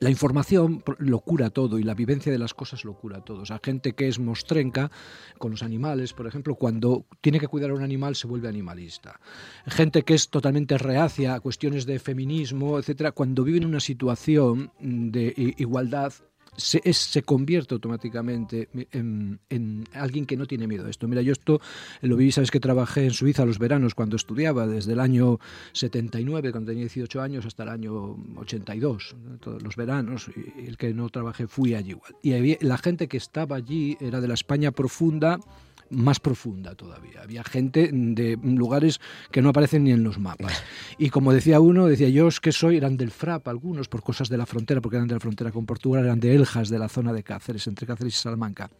la 0.00 0.10
información 0.10 0.82
lo 0.98 1.20
cura 1.20 1.50
todo 1.50 1.78
y 1.78 1.82
la 1.82 1.94
vivencia 1.94 2.30
de 2.30 2.38
las 2.38 2.54
cosas 2.54 2.84
lo 2.84 2.94
cura 2.94 3.24
todo. 3.24 3.42
O 3.42 3.46
sea, 3.46 3.60
gente 3.62 3.94
que 3.94 4.08
es 4.08 4.18
mostrenca 4.18 4.90
con 5.38 5.50
los 5.50 5.62
animales, 5.62 6.12
por 6.12 6.26
ejemplo, 6.26 6.54
cuando 6.54 7.06
tiene 7.20 7.40
que 7.40 7.48
cuidar 7.48 7.70
a 7.70 7.74
un 7.74 7.82
animal 7.82 8.14
se 8.14 8.26
vuelve 8.26 8.48
animalista. 8.48 9.20
Gente 9.66 10.02
que 10.02 10.14
es 10.14 10.28
totalmente 10.28 10.78
reacia 10.78 11.34
a 11.34 11.40
cuestiones 11.40 11.86
de 11.86 11.98
feminismo, 11.98 12.78
etcétera, 12.78 13.12
cuando 13.12 13.44
vive 13.44 13.58
en 13.58 13.66
una 13.66 13.80
situación 13.80 14.72
de 14.78 15.54
igualdad 15.58 16.12
se, 16.58 16.92
se 16.92 17.22
convierte 17.22 17.74
automáticamente 17.74 18.68
en, 18.92 19.38
alguien 19.94 20.26
que 20.26 20.36
no 20.36 20.46
tiene 20.46 20.66
miedo 20.66 20.86
a 20.86 20.90
esto. 20.90 21.08
Mira, 21.08 21.22
yo 21.22 21.32
esto 21.32 21.60
lo 22.02 22.16
vi, 22.16 22.32
sabes 22.32 22.50
que 22.50 22.60
trabajé 22.60 23.04
en 23.04 23.12
Suiza 23.12 23.46
los 23.46 23.58
veranos 23.58 23.94
cuando 23.94 24.16
estudiaba, 24.16 24.66
desde 24.66 24.92
el 24.92 25.00
año 25.00 25.38
79, 25.72 26.50
cuando 26.50 26.72
tenía 26.72 26.84
18 26.84 27.22
años, 27.22 27.46
hasta 27.46 27.62
el 27.62 27.68
año 27.70 28.16
82, 28.36 29.16
todos 29.40 29.62
los 29.62 29.76
veranos, 29.76 30.30
y 30.58 30.66
el 30.66 30.76
que 30.76 30.92
no 30.92 31.08
trabajé 31.08 31.46
fui 31.46 31.74
allí 31.74 31.90
igual. 31.90 32.14
Y 32.22 32.64
la 32.64 32.76
gente 32.76 33.08
que 33.08 33.16
estaba 33.16 33.56
allí 33.56 33.96
era 34.00 34.20
de 34.20 34.28
la 34.28 34.34
España 34.34 34.72
profunda, 34.72 35.38
más 35.90 36.20
profunda 36.20 36.74
todavía. 36.74 37.22
Había 37.22 37.44
gente 37.44 37.90
de 37.92 38.38
lugares 38.42 39.00
que 39.30 39.42
no 39.42 39.50
aparecen 39.50 39.84
ni 39.84 39.92
en 39.92 40.04
los 40.04 40.18
mapas. 40.18 40.62
Y 40.98 41.10
como 41.10 41.32
decía 41.32 41.60
uno, 41.60 41.86
decía 41.86 42.08
yo 42.08 42.28
que 42.42 42.52
soy, 42.52 42.76
eran 42.76 42.96
del 42.96 43.10
FRAP 43.10 43.48
algunos 43.48 43.88
por 43.88 44.02
cosas 44.02 44.28
de 44.28 44.36
la 44.36 44.46
frontera, 44.46 44.80
porque 44.80 44.96
eran 44.96 45.08
de 45.08 45.14
la 45.14 45.20
frontera 45.20 45.50
con 45.50 45.66
Portugal, 45.66 46.04
eran 46.04 46.20
de 46.20 46.34
Eljas, 46.34 46.68
de 46.68 46.78
la 46.78 46.88
zona 46.88 47.12
de 47.12 47.22
Cáceres, 47.22 47.66
entre 47.66 47.86
Cáceres 47.86 48.14
y 48.14 48.18
Salamanca. 48.18 48.70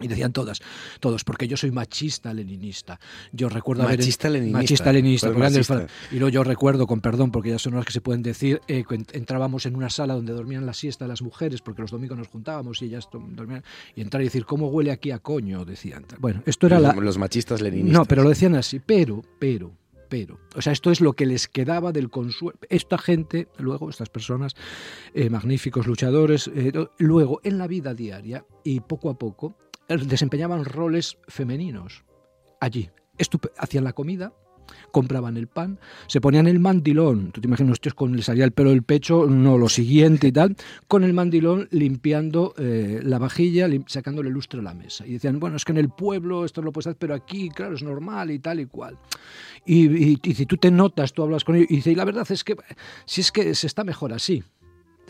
Y 0.00 0.08
decían 0.08 0.32
todas, 0.32 0.60
todos, 1.00 1.22
porque 1.22 1.46
yo 1.46 1.56
soy 1.56 1.70
machista 1.70 2.32
leninista. 2.32 2.98
Yo 3.30 3.48
recuerdo 3.48 3.84
machista 3.84 4.30
leninista. 4.30 4.58
Machista 4.58 4.92
leninista. 4.92 5.28
Y 6.10 6.16
luego 6.16 6.28
yo 6.30 6.44
recuerdo, 6.44 6.86
con 6.86 7.00
perdón, 7.00 7.30
porque 7.30 7.50
ya 7.50 7.58
son 7.58 7.74
horas 7.74 7.86
que 7.86 7.92
se 7.92 8.00
pueden 8.00 8.22
decir, 8.22 8.60
eh, 8.68 8.84
entrábamos 9.12 9.66
en 9.66 9.76
una 9.76 9.90
sala 9.90 10.14
donde 10.14 10.32
dormían 10.32 10.64
la 10.64 10.72
siesta 10.72 11.06
las 11.06 11.20
mujeres, 11.20 11.60
porque 11.60 11.82
los 11.82 11.90
domingos 11.90 12.16
nos 12.16 12.28
juntábamos 12.28 12.80
y 12.80 12.86
ellas 12.86 13.08
dormían, 13.12 13.62
y 13.94 14.00
entrar 14.00 14.22
y 14.22 14.24
decir, 14.24 14.46
¿cómo 14.46 14.68
huele 14.68 14.92
aquí 14.92 15.10
a 15.10 15.18
coño? 15.18 15.64
Decían. 15.64 16.06
Bueno, 16.18 16.42
esto 16.46 16.66
era 16.66 16.80
los, 16.80 16.96
la... 16.96 17.00
Los 17.02 17.18
machistas 17.18 17.60
leninistas. 17.60 17.92
No, 17.92 18.04
pero 18.06 18.22
lo 18.22 18.30
decían 18.30 18.54
así, 18.54 18.80
pero, 18.80 19.22
pero, 19.38 19.72
pero. 20.08 20.40
O 20.56 20.62
sea, 20.62 20.72
esto 20.72 20.90
es 20.90 21.00
lo 21.00 21.12
que 21.12 21.26
les 21.26 21.48
quedaba 21.48 21.92
del 21.92 22.08
consuelo. 22.08 22.58
Esta 22.70 22.96
gente, 22.96 23.48
luego, 23.58 23.90
estas 23.90 24.08
personas, 24.08 24.54
eh, 25.14 25.28
magníficos 25.28 25.86
luchadores, 25.86 26.50
eh, 26.54 26.72
luego 26.98 27.40
en 27.44 27.58
la 27.58 27.66
vida 27.66 27.94
diaria 27.94 28.46
y 28.64 28.80
poco 28.80 29.10
a 29.10 29.18
poco 29.18 29.56
desempeñaban 29.88 30.64
roles 30.64 31.18
femeninos 31.28 32.04
allí. 32.60 32.90
hacían 33.58 33.84
la 33.84 33.92
comida, 33.92 34.32
compraban 34.90 35.36
el 35.36 35.48
pan, 35.48 35.78
se 36.06 36.20
ponían 36.20 36.46
el 36.46 36.60
mandilón, 36.60 37.32
tú 37.32 37.40
te 37.40 37.48
imaginas, 37.48 37.80
tíos, 37.80 37.94
con 37.94 38.16
le 38.16 38.22
salía 38.22 38.44
el 38.44 38.52
pelo 38.52 38.70
del 38.70 38.82
pecho, 38.82 39.26
no 39.26 39.58
lo 39.58 39.68
siguiente 39.68 40.28
y 40.28 40.32
tal, 40.32 40.56
con 40.88 41.04
el 41.04 41.12
mandilón 41.12 41.68
limpiando 41.70 42.54
eh, 42.58 43.00
la 43.02 43.18
vajilla, 43.18 43.68
sacándole 43.86 44.30
lustre 44.30 44.60
a 44.60 44.62
la 44.62 44.74
mesa. 44.74 45.06
Y 45.06 45.14
decían, 45.14 45.40
bueno, 45.40 45.56
es 45.56 45.64
que 45.64 45.72
en 45.72 45.78
el 45.78 45.88
pueblo 45.88 46.44
esto 46.44 46.62
lo 46.62 46.72
puedes 46.72 46.86
hacer, 46.88 46.98
pero 46.98 47.14
aquí, 47.14 47.48
claro, 47.50 47.74
es 47.74 47.82
normal 47.82 48.30
y 48.30 48.38
tal 48.38 48.60
y 48.60 48.66
cual. 48.66 48.98
Y, 49.64 50.16
si 50.34 50.46
tú 50.46 50.56
te 50.56 50.70
notas, 50.70 51.12
tú 51.12 51.22
hablas 51.22 51.44
con 51.44 51.56
ellos, 51.56 51.68
y 51.70 51.76
dice, 51.76 51.92
y 51.92 51.94
la 51.94 52.04
verdad 52.04 52.26
es 52.30 52.44
que, 52.44 52.56
si 53.04 53.20
es 53.20 53.32
que 53.32 53.54
se 53.54 53.66
está 53.66 53.84
mejor 53.84 54.12
así 54.12 54.42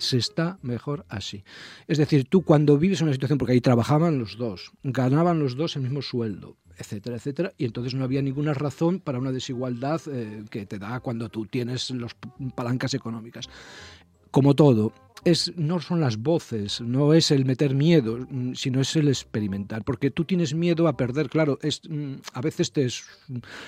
se 0.02 0.18
está 0.18 0.58
mejor 0.62 1.06
así. 1.08 1.44
Es 1.86 1.98
decir, 1.98 2.26
tú 2.28 2.42
cuando 2.42 2.76
vives 2.76 3.00
una 3.00 3.12
situación, 3.12 3.38
porque 3.38 3.52
ahí 3.52 3.60
trabajaban 3.60 4.18
los 4.18 4.36
dos, 4.36 4.72
ganaban 4.82 5.38
los 5.38 5.56
dos 5.56 5.76
el 5.76 5.82
mismo 5.82 6.02
sueldo, 6.02 6.56
etcétera, 6.76 7.16
etcétera, 7.16 7.52
y 7.56 7.64
entonces 7.64 7.94
no 7.94 8.04
había 8.04 8.20
ninguna 8.20 8.52
razón 8.54 8.98
para 8.98 9.18
una 9.18 9.32
desigualdad 9.32 10.00
eh, 10.10 10.44
que 10.50 10.66
te 10.66 10.78
da 10.78 11.00
cuando 11.00 11.28
tú 11.28 11.46
tienes 11.46 11.90
las 11.90 12.16
palancas 12.54 12.94
económicas. 12.94 13.48
Como 14.32 14.54
todo, 14.54 14.94
es, 15.24 15.52
no 15.56 15.80
son 15.80 16.00
las 16.00 16.16
voces, 16.16 16.80
no 16.80 17.14
es 17.14 17.30
el 17.30 17.44
meter 17.44 17.74
miedo, 17.74 18.18
mm, 18.28 18.54
sino 18.54 18.80
es 18.80 18.96
el 18.96 19.08
experimentar, 19.08 19.84
porque 19.84 20.10
tú 20.10 20.24
tienes 20.24 20.54
miedo 20.54 20.88
a 20.88 20.96
perder, 20.96 21.28
claro, 21.28 21.58
es, 21.62 21.82
mm, 21.88 22.14
a 22.32 22.40
veces 22.40 22.72
te 22.72 22.88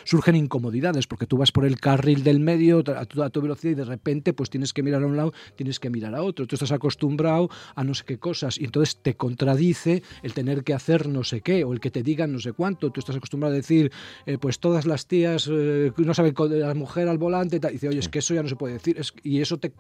surgen 0.05 0.37
incomodidades, 0.37 1.07
porque 1.07 1.27
tú 1.27 1.37
vas 1.37 1.53
por 1.53 1.64
el 1.64 1.79
carril 1.79 2.24
del 2.24 2.40
medio 2.40 2.79
a 2.79 3.05
toda 3.05 3.31
tu 3.31 3.40
velocidad 3.40 3.72
y 3.72 3.74
de 3.77 3.85
repente 3.85 4.33
pues 4.33 4.50
tienes 4.50 4.72
que 4.72 4.83
mirar 4.83 5.03
a 5.03 5.07
un 5.07 5.16
lado, 5.16 5.33
tienes 5.55 5.79
que 5.79 5.90
mirar 5.90 6.14
a 6.14 6.22
otro, 6.22 6.46
tú 6.46 6.57
estás 6.57 6.72
acostumbrado 6.72 7.48
a 7.74 7.85
no 7.85 7.94
sé 7.94 8.05
qué 8.05 8.18
cosas 8.18 8.59
y 8.59 8.64
entonces 8.64 8.96
te 9.00 9.14
contradice 9.14 10.03
el 10.22 10.33
tener 10.33 10.64
que 10.64 10.74
hacer 10.74 11.09
no 11.09 11.22
sé 11.24 11.40
qué 11.40 11.62
o 11.64 11.72
el 11.72 11.81
que 11.81 11.90
te 11.90 12.03
digan 12.03 12.33
no 12.33 12.40
sé 12.40 12.53
cuánto, 12.53 12.90
tú 12.90 13.00
estás 13.00 13.16
acostumbrado 13.16 13.53
a 13.53 13.57
decir 13.57 13.92
eh, 14.27 14.38
pues 14.38 14.59
todas 14.59 14.87
las 14.87 15.07
tías 15.07 15.48
eh, 15.53 15.92
no 15.98 16.14
saben 16.14 16.35
la 16.50 16.74
mujer 16.74 17.09
al 17.09 17.18
volante 17.18 17.61
y 17.62 17.72
dice, 17.72 17.88
oye, 17.88 17.98
es 17.98 18.09
que 18.09 18.18
eso 18.18 18.35
ya 18.35 18.42
no 18.42 18.48
se 18.48 18.57
puede 18.57 18.74
decir, 18.74 19.00
y 19.22 19.40
eso 19.40 19.59
te 19.59 19.72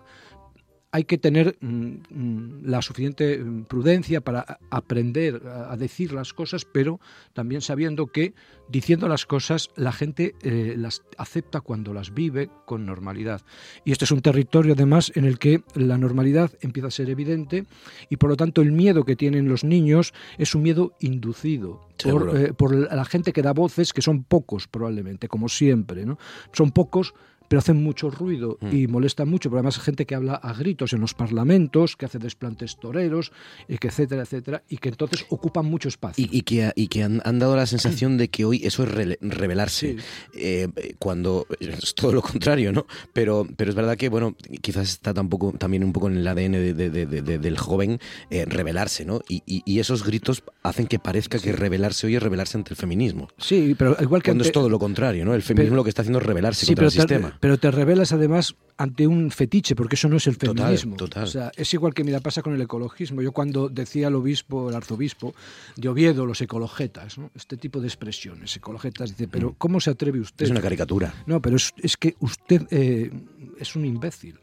hay 0.94 1.02
que 1.02 1.18
tener 1.18 1.56
mm, 1.60 1.66
mm, 2.08 2.60
la 2.66 2.80
suficiente 2.80 3.38
mm, 3.38 3.64
prudencia 3.64 4.20
para 4.20 4.60
aprender 4.70 5.42
a 5.44 5.76
decir 5.76 6.12
las 6.12 6.32
cosas, 6.32 6.64
pero 6.64 7.00
también 7.32 7.62
sabiendo 7.62 8.06
que 8.06 8.32
diciendo 8.68 9.08
las 9.08 9.26
cosas 9.26 9.70
la 9.74 9.90
gente 9.90 10.36
eh, 10.42 10.76
las 10.78 11.02
acepta 11.18 11.62
cuando 11.62 11.92
las 11.92 12.14
vive 12.14 12.48
con 12.64 12.86
normalidad. 12.86 13.42
Y 13.84 13.90
este 13.90 14.04
es 14.04 14.12
un 14.12 14.20
territorio 14.20 14.74
además 14.74 15.10
en 15.16 15.24
el 15.24 15.40
que 15.40 15.64
la 15.74 15.98
normalidad 15.98 16.52
empieza 16.60 16.86
a 16.86 16.92
ser 16.92 17.10
evidente 17.10 17.64
y 18.08 18.16
por 18.16 18.30
lo 18.30 18.36
tanto 18.36 18.62
el 18.62 18.70
miedo 18.70 19.04
que 19.04 19.16
tienen 19.16 19.48
los 19.48 19.64
niños 19.64 20.14
es 20.38 20.54
un 20.54 20.62
miedo 20.62 20.94
inducido 21.00 21.88
por, 22.04 22.36
eh, 22.36 22.52
por, 22.52 22.72
la 22.72 23.04
gente 23.04 23.32
que 23.32 23.42
da 23.42 23.52
voces, 23.52 23.92
que 23.92 24.00
son 24.00 24.22
pocos 24.22 24.68
probablemente, 24.68 25.26
como 25.26 25.48
siempre. 25.48 26.06
¿no? 26.06 26.18
Son 26.52 26.70
pocos 26.70 27.14
pero 27.48 27.58
hacen 27.58 27.82
mucho 27.82 28.10
ruido 28.10 28.58
mm. 28.60 28.74
y 28.74 28.86
molestan 28.86 29.28
mucho, 29.28 29.50
pero 29.50 29.58
además 29.58 29.78
hay 29.78 29.84
gente 29.84 30.06
que 30.06 30.14
habla 30.14 30.34
a 30.34 30.52
gritos 30.54 30.92
en 30.92 31.00
los 31.00 31.14
parlamentos, 31.14 31.96
que 31.96 32.06
hace 32.06 32.18
desplantes 32.18 32.76
toreros, 32.76 33.32
y 33.68 33.78
que 33.78 33.88
etcétera, 33.88 34.22
etcétera, 34.22 34.62
y 34.68 34.78
que 34.78 34.88
entonces 34.88 35.26
ocupan 35.28 35.66
mucho 35.66 35.88
espacio. 35.88 36.26
Y, 36.30 36.42
que, 36.42 36.72
y 36.74 36.88
que 36.88 37.02
han, 37.02 37.20
dado 37.38 37.56
la 37.56 37.66
sensación 37.66 38.16
de 38.16 38.28
que 38.28 38.44
hoy 38.44 38.62
eso 38.64 38.84
es 38.84 39.18
revelarse, 39.20 39.96
eh, 40.34 40.68
cuando 40.98 41.46
es 41.60 41.94
todo 41.94 42.12
lo 42.12 42.22
contrario, 42.22 42.72
¿no? 42.72 42.86
Pero, 43.12 43.46
pero 43.56 43.70
es 43.70 43.76
verdad 43.76 43.96
que, 43.96 44.08
bueno, 44.08 44.36
quizás 44.60 44.88
está 44.88 45.12
tampoco, 45.12 45.52
también 45.52 45.84
un 45.84 45.92
poco 45.92 46.08
en 46.08 46.16
el 46.16 46.26
ADN 46.26 46.52
del 46.52 47.58
joven 47.58 47.98
eh, 48.30 48.44
revelarse, 48.46 49.04
¿no? 49.04 49.20
Y, 49.28 49.44
esos 49.84 50.04
gritos 50.04 50.42
hacen 50.62 50.86
que 50.86 50.98
parezca 50.98 51.38
que 51.38 51.52
revelarse 51.52 52.06
hoy 52.06 52.16
es 52.16 52.22
revelarse 52.22 52.56
ante 52.56 52.70
el 52.70 52.76
feminismo. 52.76 53.28
Sí, 53.36 53.74
pero 53.76 53.96
igual 54.00 54.22
que... 54.22 54.30
Cuando 54.30 54.44
es 54.44 54.52
todo 54.52 54.70
lo 54.70 54.78
contrario, 54.78 55.24
¿no? 55.24 55.34
El 55.34 55.42
feminismo 55.42 55.76
lo 55.76 55.84
que 55.84 55.90
está 55.90 56.02
haciendo 56.02 56.20
es 56.20 56.24
revelarse 56.24 56.64
contra 56.64 56.86
el 56.86 56.90
sistema 56.90 57.33
pero 57.40 57.58
te 57.58 57.70
revelas 57.70 58.12
además 58.12 58.56
ante 58.76 59.06
un 59.06 59.30
fetiche, 59.30 59.74
porque 59.76 59.94
eso 59.94 60.08
no 60.08 60.16
es 60.16 60.26
el 60.26 60.36
feminismo. 60.36 60.96
O 61.00 61.26
sea, 61.26 61.52
es 61.56 61.72
igual 61.74 61.94
que 61.94 62.04
mira, 62.04 62.20
pasa 62.20 62.42
con 62.42 62.54
el 62.54 62.60
ecologismo. 62.60 63.22
Yo 63.22 63.32
cuando 63.32 63.68
decía 63.68 64.08
el 64.08 64.14
obispo, 64.14 64.68
el 64.68 64.74
arzobispo 64.74 65.34
de 65.76 65.88
Oviedo, 65.88 66.26
los 66.26 66.40
ecologetas, 66.40 67.16
este 67.34 67.56
tipo 67.56 67.80
de 67.80 67.86
expresiones, 67.86 68.56
ecologetas, 68.56 69.10
dice, 69.10 69.28
pero 69.28 69.50
mm. 69.50 69.54
¿cómo 69.58 69.80
se 69.80 69.90
atreve 69.90 70.20
usted? 70.20 70.44
Es 70.44 70.50
una 70.50 70.60
caricatura. 70.60 71.14
No, 71.26 71.40
pero 71.40 71.56
es, 71.56 71.96
que 71.96 72.16
usted 72.20 72.66
eh, 72.70 73.10
es 73.58 73.76
un 73.76 73.84
imbécil 73.84 74.38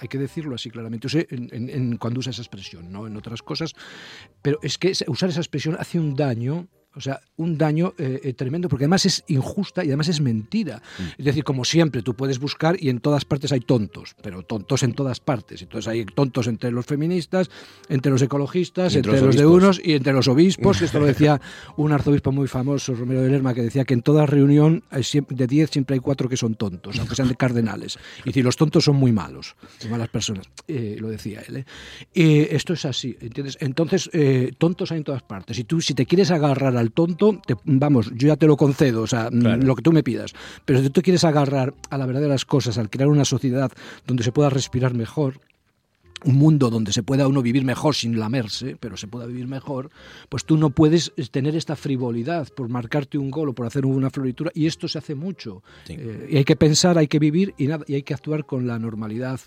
hay 0.00 0.08
que 0.08 0.18
decirlo 0.18 0.56
así 0.56 0.70
claramente, 0.70 1.06
cuando 2.00 2.18
usa 2.18 2.30
esa 2.30 2.42
expresión, 2.42 2.90
no 2.90 3.06
en 3.06 3.16
otras 3.16 3.42
cosas, 3.42 3.74
pero 4.42 4.58
es 4.62 4.76
que 4.76 4.92
usar 5.06 5.30
esa 5.30 5.40
expresión 5.40 5.76
hace 5.78 6.00
un 6.00 6.16
daño 6.16 6.66
o 6.96 7.00
sea, 7.00 7.20
un 7.36 7.58
daño 7.58 7.94
eh, 7.98 8.20
eh, 8.22 8.32
tremendo, 8.34 8.68
porque 8.68 8.84
además 8.84 9.04
es 9.06 9.24
injusta 9.26 9.84
y 9.84 9.88
además 9.88 10.08
es 10.08 10.20
mentira. 10.20 10.80
Mm. 10.98 11.02
Es 11.18 11.24
decir, 11.24 11.44
como 11.44 11.64
siempre, 11.64 12.02
tú 12.02 12.14
puedes 12.14 12.38
buscar 12.38 12.76
y 12.78 12.88
en 12.88 13.00
todas 13.00 13.24
partes 13.24 13.50
hay 13.52 13.60
tontos, 13.60 14.14
pero 14.22 14.42
tontos 14.42 14.82
en 14.82 14.94
todas 14.94 15.18
partes. 15.20 15.62
Entonces 15.62 15.88
hay 15.88 16.04
tontos 16.04 16.46
entre 16.46 16.70
los 16.70 16.86
feministas, 16.86 17.50
entre 17.88 18.12
los 18.12 18.22
ecologistas, 18.22 18.94
entre, 18.94 19.20
los, 19.20 19.36
de 19.36 19.46
unos 19.46 19.80
y 19.82 19.94
entre 19.94 20.12
los 20.12 20.28
obispos. 20.28 20.82
Esto 20.82 21.00
lo 21.00 21.06
decía 21.06 21.40
un 21.76 21.92
arzobispo 21.92 22.30
muy 22.30 22.46
famoso, 22.46 22.94
Romero 22.94 23.22
de 23.22 23.30
Lerma, 23.30 23.54
que 23.54 23.62
decía 23.62 23.84
que 23.84 23.94
en 23.94 24.02
toda 24.02 24.26
reunión 24.26 24.84
de 24.90 25.46
10 25.46 25.70
siempre 25.70 25.94
hay 25.94 26.00
cuatro 26.00 26.28
que 26.28 26.36
son 26.36 26.54
tontos, 26.54 26.98
aunque 26.98 27.16
sean 27.16 27.28
de 27.28 27.34
cardenales. 27.34 27.98
Y 28.24 28.32
si 28.32 28.42
los 28.42 28.56
tontos 28.56 28.84
son 28.84 28.96
muy 28.96 29.10
malos, 29.10 29.56
son 29.78 29.90
malas 29.90 30.08
personas. 30.08 30.46
Eh, 30.68 30.96
lo 31.00 31.08
decía 31.08 31.42
él. 31.48 31.64
esto 32.14 32.74
es 32.74 32.84
así, 32.84 33.16
¿entiendes? 33.20 33.58
Entonces, 33.60 34.10
tontos 34.58 34.92
hay 34.92 34.98
en 34.98 35.04
todas 35.04 35.22
partes. 35.22 35.58
Y 35.58 35.64
tú, 35.64 35.80
si 35.80 35.94
te 35.94 36.06
quieres 36.06 36.30
agarrar 36.30 36.76
a 36.76 36.83
al 36.84 36.92
tonto, 36.92 37.40
vamos, 37.64 38.10
yo 38.14 38.28
ya 38.28 38.36
te 38.36 38.46
lo 38.46 38.56
concedo, 38.56 39.02
o 39.02 39.06
sea, 39.06 39.30
lo 39.30 39.74
que 39.74 39.82
tú 39.82 39.92
me 39.92 40.02
pidas. 40.02 40.32
Pero 40.64 40.80
si 40.82 40.90
tú 40.90 41.02
quieres 41.02 41.24
agarrar 41.24 41.74
a 41.90 41.98
la 41.98 42.06
verdad 42.06 42.20
de 42.20 42.28
las 42.28 42.44
cosas, 42.44 42.78
al 42.78 42.90
crear 42.90 43.08
una 43.08 43.24
sociedad 43.24 43.72
donde 44.06 44.22
se 44.22 44.32
pueda 44.32 44.50
respirar 44.50 44.94
mejor, 44.94 45.40
un 46.24 46.36
mundo 46.36 46.70
donde 46.70 46.92
se 46.92 47.02
pueda 47.02 47.28
uno 47.28 47.42
vivir 47.42 47.64
mejor 47.64 47.94
sin 47.94 48.18
lamerse, 48.18 48.76
pero 48.80 48.96
se 48.96 49.06
pueda 49.06 49.26
vivir 49.26 49.46
mejor, 49.46 49.90
pues 50.28 50.44
tú 50.44 50.56
no 50.56 50.70
puedes 50.70 51.12
tener 51.30 51.54
esta 51.54 51.76
frivolidad 51.76 52.48
por 52.48 52.68
marcarte 52.68 53.18
un 53.18 53.30
gol 53.30 53.50
o 53.50 53.52
por 53.52 53.66
hacer 53.66 53.86
una 53.86 54.10
floritura, 54.10 54.50
y 54.54 54.66
esto 54.66 54.88
se 54.88 54.98
hace 54.98 55.14
mucho. 55.14 55.62
Eh, 55.88 56.28
y 56.30 56.36
hay 56.38 56.44
que 56.44 56.56
pensar, 56.56 56.98
hay 56.98 57.08
que 57.08 57.18
vivir 57.18 57.54
y, 57.58 57.66
nada, 57.66 57.84
y 57.86 57.94
hay 57.94 58.02
que 58.02 58.14
actuar 58.14 58.44
con 58.46 58.66
la 58.66 58.78
normalidad 58.78 59.40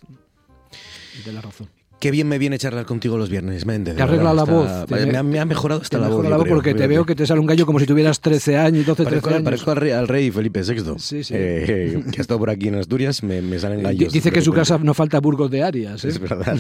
de 1.26 1.34
la 1.34 1.42
razón. 1.42 1.70
Qué 2.00 2.12
bien 2.12 2.28
me 2.28 2.38
viene 2.38 2.60
charlar 2.60 2.86
contigo 2.86 3.18
los 3.18 3.30
viernes, 3.30 3.66
Méndez. 3.66 3.96
Te 3.96 4.04
arregla 4.04 4.32
la 4.32 4.44
voz. 4.44 4.70
me, 4.90 5.40
ha, 5.40 5.46
mejorado 5.46 5.82
hasta 5.82 5.98
la 5.98 6.10
voz. 6.10 6.28
La 6.30 6.38
voz 6.38 6.48
porque 6.48 6.76
te 6.76 6.86
veo 6.86 7.06
que 7.06 7.16
te 7.16 7.26
sale 7.26 7.40
un 7.40 7.48
gallo 7.48 7.66
como 7.66 7.80
si 7.80 7.88
tuvieras 7.88 8.22
13 8.22 8.58
años, 8.58 8.86
12, 8.86 9.06
13 9.06 9.30
años. 9.30 9.42
Parezco 9.42 9.72
al 9.72 10.08
rey, 10.08 10.30
Felipe 10.30 10.62
VI. 10.62 11.00
Sí, 11.00 11.24
sí. 11.24 11.34
Eh, 11.36 12.04
que 12.12 12.20
ha 12.20 12.22
estado 12.22 12.40
por 12.40 12.52
aquí 12.52 12.68
en 12.68 12.76
Asturias, 12.76 13.24
me, 13.24 13.42
me 13.42 13.58
salen 13.58 13.82
gallos. 13.82 14.14
Dice 14.14 14.32
que 14.32 14.40
en 14.40 14.46
su 14.46 14.54
casa 14.54 14.78
no 14.78 14.94
falta 14.94 15.20
Burgos 15.20 15.50
de 15.50 15.64
Arias. 15.64 16.06
¿eh? 16.06 16.10
Es 16.10 16.20
verdad, 16.20 16.58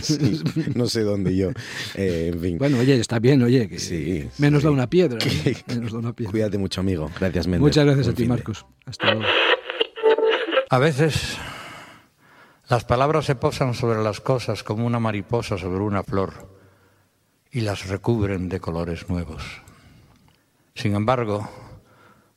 no 0.75 0.87
sé 0.87 1.01
dónde 1.01 1.35
yo. 1.35 1.51
Eh, 1.95 2.31
en 2.33 2.39
fin. 2.39 2.57
Bueno, 2.57 2.79
oye, 2.79 2.99
está 2.99 3.19
bien, 3.19 3.41
oye. 3.41 3.67
Que 3.67 3.79
sí, 3.79 4.27
menos 4.37 4.63
da 4.63 4.71
una 4.71 4.89
piedra. 4.89 5.17
Menos 5.67 5.91
da 5.91 5.99
una 5.99 6.13
piedra. 6.13 6.31
Cuídate 6.31 6.57
mucho, 6.57 6.81
amigo. 6.81 7.09
Gracias, 7.19 7.47
Méndez. 7.47 7.61
Muchas 7.61 7.85
gracias 7.85 8.07
a 8.07 8.13
ti, 8.13 8.25
Marcos. 8.25 8.65
Hasta 8.85 9.13
luego. 9.13 9.27
A 10.69 10.79
veces 10.79 11.37
las 12.69 12.83
palabras 12.83 13.25
se 13.25 13.35
posan 13.35 13.73
sobre 13.73 14.03
las 14.03 14.19
cosas 14.19 14.63
como 14.63 14.85
una 14.85 14.99
mariposa 14.99 15.57
sobre 15.57 15.79
una 15.79 16.03
flor 16.03 16.57
y 17.49 17.61
las 17.61 17.87
recubren 17.87 18.49
de 18.49 18.59
colores 18.59 19.09
nuevos. 19.09 19.61
Sin 20.75 20.93
embargo, 20.93 21.49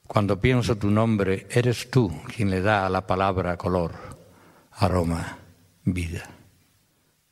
cuando 0.07 0.41
pienso 0.41 0.77
tu 0.77 0.91
nombre, 0.91 1.49
eres 1.51 1.91
tú 1.91 2.13
quien 2.35 2.51
le 2.51 2.61
da 2.61 2.87
a 2.87 2.91
la 2.91 3.07
palabra 3.07 3.57
color, 3.57 3.93
aroma, 4.73 5.39
vida. 5.85 6.31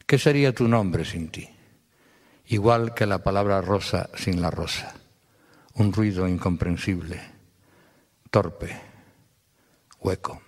¿Qué 0.05 0.19
sería 0.19 0.53
tu 0.53 0.67
nombre 0.67 1.05
sin 1.05 1.29
ti? 1.29 1.49
Igual 2.47 2.95
que 2.95 3.07
la 3.07 3.23
palabra 3.23 3.61
rosa 3.61 4.11
sin 4.17 4.43
la 4.43 4.51
rosa, 4.51 4.95
un 5.75 5.93
ruido 5.93 6.27
incomprensible, 6.27 7.21
torpe, 8.31 8.77
hueco. 10.01 10.48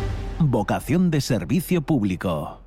Vocación 0.49 1.11
de 1.11 1.21
servicio 1.21 1.83
público. 1.83 2.61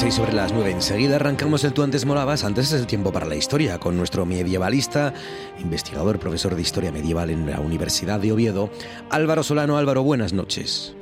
6 0.00 0.14
sobre 0.14 0.32
las 0.32 0.50
9. 0.54 0.70
Enseguida 0.70 1.16
arrancamos 1.16 1.62
el 1.62 1.74
Tú 1.74 1.82
antes 1.82 2.06
molabas, 2.06 2.42
antes 2.44 2.72
es 2.72 2.80
el 2.80 2.86
tiempo 2.86 3.12
para 3.12 3.26
la 3.26 3.34
historia, 3.34 3.78
con 3.78 3.98
nuestro 3.98 4.24
medievalista, 4.24 5.12
investigador, 5.58 6.18
profesor 6.18 6.54
de 6.54 6.62
historia 6.62 6.90
medieval 6.90 7.28
en 7.28 7.44
la 7.44 7.60
Universidad 7.60 8.18
de 8.18 8.32
Oviedo, 8.32 8.70
Álvaro 9.10 9.42
Solano. 9.42 9.76
Álvaro, 9.76 10.02
buenas 10.02 10.32
noches. 10.32 10.96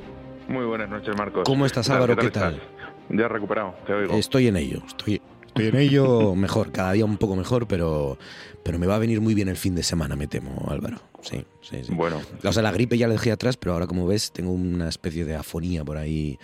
Muy 0.49 0.65
buenas 0.65 0.89
noches, 0.89 1.15
Marcos. 1.15 1.43
¿Cómo 1.45 1.65
estás, 1.65 1.89
Álvaro? 1.89 2.17
¿Qué 2.17 2.29
tal? 2.29 2.61
Ya 3.07 3.29
recuperado, 3.29 3.73
te 3.87 3.93
oigo. 3.93 4.15
Estoy 4.15 4.47
en 4.47 4.57
ello, 4.57 4.81
estoy, 4.85 5.21
en 5.55 5.77
ello 5.77 6.35
mejor, 6.35 6.73
cada 6.73 6.91
día 6.91 7.05
un 7.05 7.15
poco 7.15 7.37
mejor, 7.37 7.69
pero, 7.69 8.17
pero 8.63 8.79
me 8.79 8.85
va 8.85 8.95
a 8.97 8.99
venir 8.99 9.21
muy 9.21 9.33
bien 9.33 9.47
el 9.47 9.55
fin 9.55 9.75
de 9.75 9.83
semana, 9.83 10.17
me 10.17 10.27
temo, 10.27 10.67
Álvaro. 10.69 10.97
Sí, 11.21 11.45
sí, 11.61 11.85
sí. 11.85 11.93
Bueno. 11.93 12.19
O 12.43 12.51
sea, 12.51 12.61
la 12.61 12.73
gripe 12.73 12.97
ya 12.97 13.07
la 13.07 13.13
dejé 13.13 13.31
atrás, 13.31 13.55
pero 13.55 13.71
ahora, 13.71 13.87
como 13.87 14.05
ves, 14.07 14.33
tengo 14.33 14.51
una 14.51 14.89
especie 14.89 15.23
de 15.23 15.37
afonía 15.37 15.85
por 15.85 15.95
ahí 15.95 16.37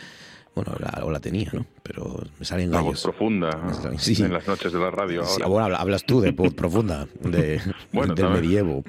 bueno, 0.56 0.74
la, 0.80 1.04
o 1.04 1.12
la 1.12 1.20
tenía, 1.20 1.50
¿no? 1.54 1.66
Pero 1.84 2.24
me 2.40 2.46
salen 2.46 2.72
gallos. 2.72 2.86
voz 2.86 3.04
profunda 3.04 3.50
en 3.52 4.34
las 4.34 4.48
noches 4.48 4.72
de 4.72 4.80
la 4.80 4.90
radio. 4.90 5.22
Ahora. 5.22 5.34
Sí, 5.34 5.42
bueno, 5.46 5.76
hablas 5.76 6.06
tú 6.06 6.22
de 6.22 6.32
voz 6.32 6.54
profunda, 6.54 7.08
de, 7.22 7.62
del 8.16 8.30
medievo. 8.30 8.84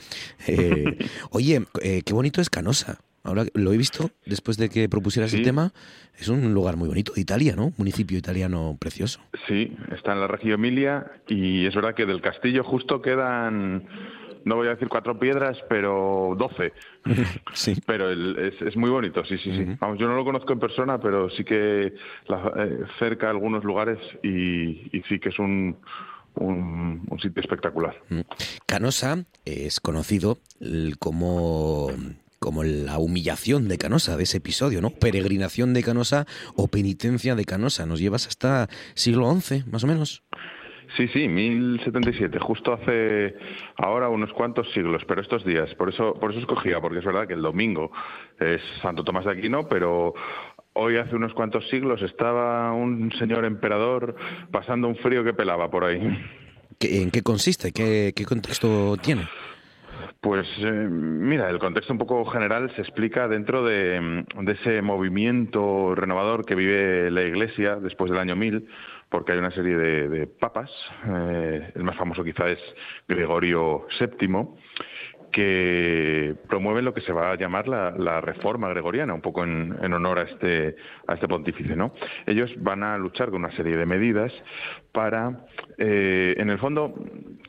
Eh, 0.47 0.97
oye, 1.31 1.65
eh, 1.83 2.03
qué 2.05 2.15
bonito 2.15 2.41
es 2.41 2.49
Canosa. 2.49 3.01
Ahora 3.25 3.45
lo 3.55 3.73
he 3.73 3.77
visto 3.77 4.11
después 4.25 4.57
de 4.57 4.69
que 4.69 4.89
propusieras 4.89 5.35
el 5.35 5.43
tema. 5.43 5.73
Es 6.17 6.29
un 6.29 6.55
lugar 6.55 6.77
muy 6.77 6.89
bonito 6.89 7.13
de 7.13 7.21
Italia, 7.21 7.57
¿no? 7.57 7.73
Municipio 7.77 8.17
italiano 8.17 8.77
precioso. 8.79 9.19
Sí, 9.49 9.77
está 9.93 10.13
en 10.13 10.21
la 10.21 10.29
región 10.29 10.55
Emilia 10.55 11.11
y 11.27 11.67
es 11.67 11.75
verdad 11.75 11.97
que 11.97 12.07
del 12.07 12.21
castillo 12.21 12.63
justo 12.63 13.03
quedan 13.03 13.89
no 14.47 14.55
voy 14.55 14.69
a 14.69 14.71
decir 14.71 14.89
cuatro 14.89 15.19
piedras, 15.19 15.59
pero 15.69 16.37
doce. 16.39 16.73
sí. 17.53 17.75
Pero 17.85 18.11
es, 18.11 18.77
muy 18.77 18.91
bonito, 18.91 19.25
sí, 19.25 19.37
sí, 19.39 19.51
sí. 19.51 19.77
Vamos, 19.81 19.99
yo 19.99 20.07
no 20.07 20.15
lo 20.15 20.25
conozco 20.25 20.53
en 20.53 20.61
persona, 20.61 21.01
pero 21.01 21.29
sí 21.31 21.43
que 21.43 21.93
la, 22.29 22.53
eh, 22.57 22.85
cerca 23.01 23.29
algunos 23.29 23.65
lugares 23.65 23.99
y, 24.23 25.03
sí 25.09 25.19
que 25.19 25.31
es 25.31 25.39
un, 25.41 25.77
un, 26.37 27.19
sitio 27.21 27.41
espectacular. 27.41 28.01
Canosa 28.67 29.25
es 29.45 29.81
conocido 29.81 30.39
como 31.01 31.91
como 32.39 32.63
la 32.63 32.99
humillación 32.99 33.67
de 33.67 33.79
Canosa, 33.79 34.17
de 34.17 34.23
ese 34.23 34.37
episodio, 34.37 34.81
¿no? 34.81 34.91
Peregrinación 34.91 35.75
de 35.75 35.83
Canosa 35.83 36.27
o 36.55 36.69
penitencia 36.69 37.35
de 37.35 37.45
Canosa. 37.45 37.87
Nos 37.87 37.99
llevas 37.99 38.29
hasta 38.29 38.69
siglo 38.95 39.35
XI, 39.41 39.65
más 39.65 39.83
o 39.83 39.89
menos. 39.89 40.23
Sí, 40.97 41.09
sí, 41.09 41.29
1077, 41.29 42.39
justo 42.39 42.73
hace 42.73 43.35
ahora 43.77 44.09
unos 44.09 44.33
cuantos 44.33 44.71
siglos, 44.73 45.03
pero 45.07 45.21
estos 45.21 45.45
días. 45.45 45.75
Por 45.75 45.91
eso, 45.91 46.15
por 46.15 46.31
eso 46.31 46.41
escogía, 46.41 46.81
porque 46.81 47.01
es 47.01 47.05
verdad 47.05 47.27
que 47.27 47.35
el 47.35 47.43
domingo 47.43 47.91
es 48.41 48.63
Santo 48.81 49.05
Tomás 49.05 49.27
de 49.27 49.33
Aquino, 49.33 49.69
pero 49.69 50.15
hoy 50.73 50.97
hace 50.97 51.15
unos 51.15 51.35
cuantos 51.35 51.69
siglos 51.69 52.01
estaba 52.01 52.73
un 52.73 53.13
señor 53.19 53.45
emperador 53.45 54.17
pasando 54.51 54.89
un 54.89 54.97
frío 54.97 55.23
que 55.23 55.35
pelaba 55.35 55.71
por 55.71 55.85
ahí. 55.85 56.01
¿En 56.81 57.11
qué 57.11 57.23
consiste? 57.23 57.73
¿Qué, 57.73 58.13
contexto 58.27 58.97
tiene? 58.97 59.29
Pues 60.21 60.47
eh, 60.59 60.71
mira, 60.71 61.51
el 61.51 61.59
contexto 61.59 61.93
un 61.93 61.99
poco 61.99 62.25
general 62.27 62.73
se 62.75 62.81
explica 62.81 63.29
dentro 63.29 63.65
de, 63.65 64.25
de, 64.41 64.53
ese 64.53 64.83
movimiento 64.83 65.95
renovador 65.95 66.47
que 66.47 66.55
vive 66.55 67.11
la 67.11 67.23
Iglesia 67.23 67.77
después 67.77 68.11
del 68.11 68.21
año 68.21 68.35
1000 68.35 68.67
porque 69.09 69.33
hay 69.33 69.39
una 69.39 69.51
serie 69.51 69.77
de, 69.77 70.27
papas, 70.27 70.71
eh, 71.07 71.73
el 71.75 71.85
más 71.85 71.97
famoso 71.97 72.25
quizá 72.25 72.49
es 72.49 72.59
Gregorio 73.07 73.87
VII, 73.99 74.49
que 75.33 76.35
promueven 76.49 76.85
lo 76.85 76.95
que 76.95 77.03
se 77.03 77.13
va 77.13 77.33
a 77.33 77.37
llamar 77.37 77.69
la, 77.69 78.21
reforma 78.21 78.69
gregoriana, 78.69 79.15
un 79.15 79.21
poco 79.21 79.45
en, 79.45 79.93
honor 79.93 80.19
a 80.21 80.23
este, 80.23 80.77
a 81.07 81.15
este 81.15 81.29
pontífice. 81.29 81.77
¿no? 81.77 81.93
Ellos 82.27 82.53
van 82.59 82.83
a 82.83 82.97
luchar 82.99 83.31
con 83.31 83.45
una 83.45 83.55
serie 83.55 83.77
de 83.77 83.87
medidas 83.87 84.33
para, 84.97 85.45
eh, 85.77 86.35
en 86.39 86.49
el 86.49 86.59
fondo, 86.59 86.95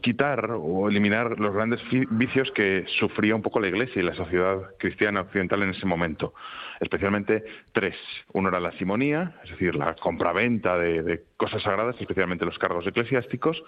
quitar 0.02 0.52
o 0.52 0.90
eliminar 0.90 1.40
los 1.40 1.54
grandes 1.54 1.80
vicios 2.10 2.52
que 2.52 2.84
sufría 3.00 3.34
un 3.36 3.42
poco 3.42 3.62
la 3.62 3.70
Iglesia 3.70 4.02
y 4.02 4.06
la 4.06 4.14
sociedad 4.16 4.58
cristiana 4.78 5.22
occidental 5.22 5.64
en 5.64 5.70
ese 5.70 5.86
momento 5.86 6.34
especialmente 6.82 7.44
tres. 7.72 7.96
Uno 8.34 8.50
era 8.50 8.60
la 8.60 8.72
simonía, 8.74 9.40
es 9.46 9.52
decir, 9.52 9.76
la 9.76 9.96
compraventa 9.96 10.78
de, 10.78 11.24
cosas 11.38 11.64
sagradas, 11.64 11.96
especialmente 12.00 12.46
los 12.46 12.60
cargos 12.60 12.86
eclesiásticos. 12.86 13.64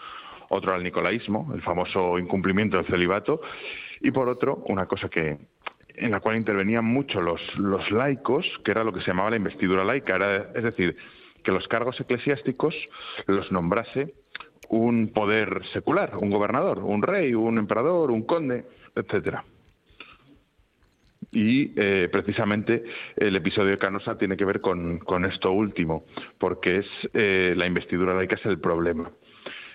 Otro 0.49 0.71
era 0.71 0.77
el 0.77 0.83
nicolaísmo, 0.83 1.51
el 1.55 1.61
famoso 1.61 2.19
incumplimiento 2.19 2.77
del 2.77 2.85
celibato. 2.87 3.41
Y 4.01 4.11
por 4.11 4.27
otro, 4.27 4.61
una 4.67 4.87
cosa 4.87 5.09
que, 5.09 5.37
en 5.95 6.11
la 6.11 6.19
cual 6.19 6.35
intervenían 6.35 6.85
mucho 6.85 7.21
los, 7.21 7.41
los 7.57 7.89
laicos, 7.91 8.45
que 8.63 8.71
era 8.71 8.83
lo 8.83 8.91
que 8.91 8.99
se 8.99 9.07
llamaba 9.07 9.29
la 9.29 9.37
investidura 9.37 9.85
laica, 9.85 10.17
era, 10.17 10.51
es 10.53 10.63
decir, 10.63 10.97
que 11.43 11.51
los 11.51 11.67
cargos 11.67 11.99
eclesiásticos 11.99 12.75
los 13.27 13.51
nombrase 13.51 14.13
un 14.69 15.11
poder 15.13 15.65
secular, 15.73 16.17
un 16.17 16.29
gobernador, 16.29 16.79
un 16.79 17.01
rey, 17.01 17.33
un 17.33 17.57
emperador, 17.57 18.11
un 18.11 18.23
conde, 18.23 18.65
etcétera 18.95 19.43
y 21.31 21.73
eh, 21.75 22.09
precisamente 22.11 22.83
el 23.15 23.35
episodio 23.35 23.71
de 23.71 23.77
Canosa 23.77 24.17
tiene 24.17 24.37
que 24.37 24.45
ver 24.45 24.61
con, 24.61 25.25
esto 25.25 25.51
último, 25.51 26.05
porque 26.37 26.77
es 26.77 26.87
eh, 27.13 27.53
la 27.55 27.67
investidura 27.67 28.15
laica 28.15 28.35
es 28.35 28.45
el 28.45 28.59
problema. 28.59 29.11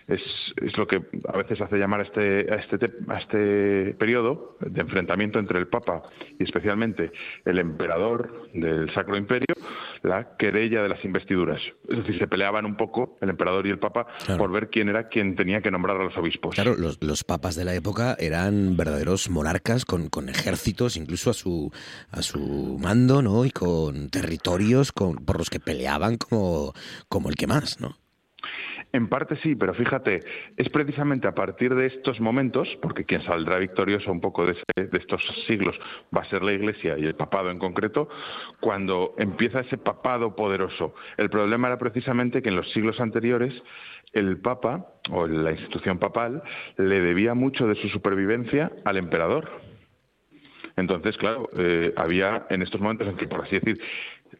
Es, 0.08 0.20
es, 0.62 0.76
lo 0.76 0.86
que 0.86 1.02
a 1.28 1.36
veces 1.36 1.60
hace 1.60 1.76
llamar 1.76 2.00
a 2.00 2.02
este, 2.02 2.52
a 2.52 2.56
este, 2.56 2.90
a 3.08 3.18
este 3.18 3.94
periodo 3.94 4.56
de 4.60 4.80
enfrentamiento 4.80 5.38
entre 5.38 5.58
el 5.58 5.66
Papa 5.66 6.02
y 6.38 6.44
especialmente 6.44 7.10
el 7.44 7.58
emperador 7.58 8.50
del 8.52 8.92
Sacro 8.92 9.16
Imperio, 9.16 9.54
la 10.02 10.36
querella 10.36 10.82
de 10.82 10.88
las 10.88 11.04
investiduras. 11.04 11.60
Es 11.88 11.98
decir, 11.98 12.18
se 12.18 12.26
peleaban 12.26 12.66
un 12.66 12.76
poco 12.76 13.16
el 13.20 13.30
emperador 13.30 13.66
y 13.66 13.70
el 13.70 13.78
Papa 13.78 14.06
por 14.36 14.50
ver 14.50 14.68
quién 14.68 14.88
era 14.88 15.08
quien 15.08 15.36
tenía 15.36 15.62
que 15.62 15.70
nombrar 15.70 15.96
a 15.96 16.04
los 16.04 16.16
obispos. 16.16 16.54
Claro, 16.54 16.74
los, 16.76 17.02
los 17.02 17.24
papas 17.24 17.56
de 17.56 17.64
la 17.64 17.74
época 17.74 18.16
eran 18.18 18.76
verdaderos 18.76 19.30
monarcas 19.30 19.84
con, 19.84 20.08
con, 20.08 20.28
ejércitos, 20.28 20.96
incluso 20.96 21.30
a 21.30 21.34
su, 21.34 21.72
a 22.10 22.22
su 22.22 22.78
mando, 22.80 23.22
¿no? 23.22 23.44
Y 23.44 23.50
con 23.50 24.10
territorios 24.10 24.92
con, 24.92 25.16
por 25.16 25.38
los 25.38 25.50
que 25.50 25.60
peleaban 25.60 26.16
como, 26.16 26.74
como 27.08 27.30
el 27.30 27.36
que 27.36 27.46
más, 27.46 27.80
¿no? 27.80 27.96
En 28.94 29.09
parte 29.09 29.35
sí, 29.42 29.57
pero 29.57 29.74
fíjate, 29.74 30.20
es 30.57 30.68
precisamente 30.68 31.26
a 31.26 31.35
partir 31.35 31.74
de 31.74 31.87
estos 31.87 32.20
momentos, 32.20 32.78
porque 32.80 33.04
quien 33.04 33.22
saldrá 33.22 33.59
victorioso 33.59 34.12
un 34.12 34.20
poco 34.20 34.46
de, 34.46 34.57
de, 34.76 34.98
estos 34.98 35.20
siglos 35.48 35.76
va 36.16 36.20
a 36.20 36.24
ser 36.26 36.44
la 36.44 36.52
Iglesia 36.52 36.96
y 36.96 37.04
el 37.04 37.16
papado 37.16 37.50
en 37.50 37.59
concreto, 37.59 38.09
cuando 38.61 39.16
empieza 39.18 39.62
ese 39.62 39.78
papado 39.78 40.37
poderoso. 40.37 40.94
El 41.16 41.28
problema 41.28 41.66
era 41.66 41.76
precisamente 41.76 42.40
que 42.40 42.50
en 42.50 42.57
los 42.57 42.70
siglos 42.70 43.00
anteriores 43.00 43.52
el 44.12 44.37
Papa 44.37 44.87
o 45.11 45.26
la 45.26 45.50
institución 45.50 45.98
papal 45.98 46.44
le 46.76 47.00
debía 47.00 47.35
mucho 47.35 47.66
de 47.66 47.74
su 47.74 47.88
supervivencia 47.88 48.70
al 48.85 48.96
emperador. 48.96 49.50
Entonces, 50.76 51.16
claro, 51.16 51.50
eh, 51.57 51.92
había 51.96 52.46
en 52.50 52.62
estos 52.62 52.80
momentos 52.80 53.09
en 53.09 53.16
que, 53.16 53.26
por 53.26 53.42
así 53.42 53.59
decir, 53.59 53.80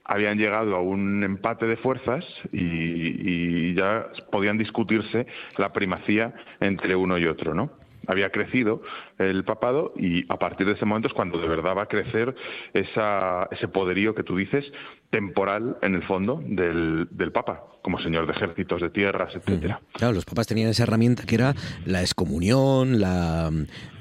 habían 0.05 0.39
llegado 0.39 0.77
a 0.77 0.81
un 0.81 1.25
empate 1.25 1.67
de 1.67 1.77
fuerzas 1.77 2.25
y, 2.53 2.61
y, 2.61 3.75
ya 3.75 4.07
podían 4.31 4.59
discutirse 4.59 5.27
la 5.57 5.73
primacía 5.73 6.35
entre 6.61 6.95
uno 6.95 7.19
y 7.19 7.27
otro, 7.27 7.55
¿no? 7.55 7.71
Había 8.07 8.31
crecido 8.31 8.83
el 9.19 9.45
papado 9.45 9.95
y 9.97 10.31
a 10.31 10.39
partir 10.39 10.67
de 10.67 10.75
ese 10.75 10.85
momento 10.85 11.09
es 11.09 11.15
cuando 11.15 11.39
de 11.39 11.49
verdad 11.49 11.75
va 11.75 11.85
a 11.85 11.87
crecer 11.87 12.35
esa, 12.75 13.49
ese 13.51 13.67
poderío 13.69 14.15
que 14.15 14.23
tú 14.23 14.37
dices 14.37 14.71
temporal 15.09 15.79
en 15.81 15.95
el 15.95 16.03
fondo 16.03 16.43
del, 16.45 17.09
del 17.11 17.33
papa 17.33 17.63
como 17.85 17.99
señor 18.01 18.27
de 18.27 18.33
ejércitos, 18.33 18.81
de 18.81 18.89
tierras, 18.89 19.35
etcétera. 19.35 19.79
Claro, 19.93 20.15
los 20.15 20.25
papas 20.25 20.47
tenían 20.47 20.71
esa 20.71 20.85
herramienta 20.85 21.25
que 21.27 21.35
era 21.35 21.55
la 21.85 22.01
excomunión, 22.01 22.99
la 22.99 23.51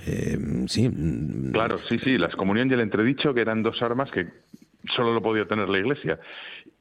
eh, 0.08 0.38
sí. 0.68 0.90
Claro, 1.52 1.80
sí, 1.90 2.00
sí, 2.00 2.18
la 2.18 2.28
excomunión 2.28 2.70
y 2.70 2.74
el 2.74 2.80
entredicho 2.80 3.34
que 3.34 3.42
eran 3.42 3.62
dos 3.62 3.82
armas 3.82 4.10
que 4.12 4.28
solo 4.96 5.14
lo 5.14 5.22
podía 5.22 5.46
tener 5.46 5.70
la 5.70 5.78
Iglesia 5.78 6.20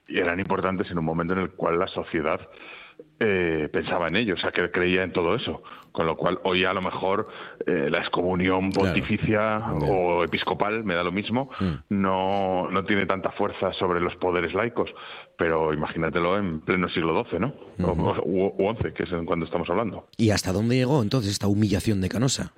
y 0.09 0.19
eran 0.19 0.41
importantes 0.41 0.91
en 0.91 0.99
un 0.99 1.05
momento 1.05 1.35
en 1.35 1.41
el 1.41 1.51
cual 1.51 1.79
la 1.79 1.87
sociedad 1.87 2.41
eh, 3.19 3.69
pensaba 3.73 4.09
en 4.09 4.17
ello, 4.17 4.35
o 4.35 4.37
sea, 4.37 4.51
que 4.51 4.71
creía 4.71 5.03
en 5.05 5.13
todo 5.13 5.35
eso. 5.35 5.63
Con 5.93 6.07
lo 6.07 6.17
cual, 6.17 6.41
hoy 6.45 6.65
a 6.65 6.73
lo 6.73 6.81
mejor 6.81 7.29
eh, 7.67 7.89
la 7.91 7.99
excomunión 7.99 8.73
pontificia 8.73 9.59
claro. 9.59 9.79
o 9.79 10.25
episcopal, 10.25 10.85
me 10.85 10.95
da 10.95 11.05
lo 11.05 11.13
mismo, 11.13 11.51
mm. 11.61 11.73
no, 11.91 12.69
no 12.71 12.85
tiene 12.85 13.05
tanta 13.07 13.31
fuerza 13.31 13.73
sobre 13.75 14.01
los 14.01 14.17
poderes 14.17 14.55
laicos. 14.55 14.91
Pero 15.37 15.73
imagínatelo 15.73 16.39
en 16.39 16.61
pleno 16.61 16.89
siglo 16.89 17.25
XII, 17.25 17.41
¿no? 17.41 17.55
O, 17.85 18.75
XI, 18.75 18.93
que 18.93 19.03
es 19.05 19.13
en 19.13 19.27
cuando 19.27 19.45
estamos 19.45 19.69
hablando. 19.71 20.09
¿Y 20.17 20.31
hasta 20.31 20.53
dónde 20.53 20.77
llegó 20.77 21.03
entonces 21.03 21.31
esta 21.31 21.47
humillación 21.47 22.01
de 22.01 22.09
Canosa? 22.09 22.53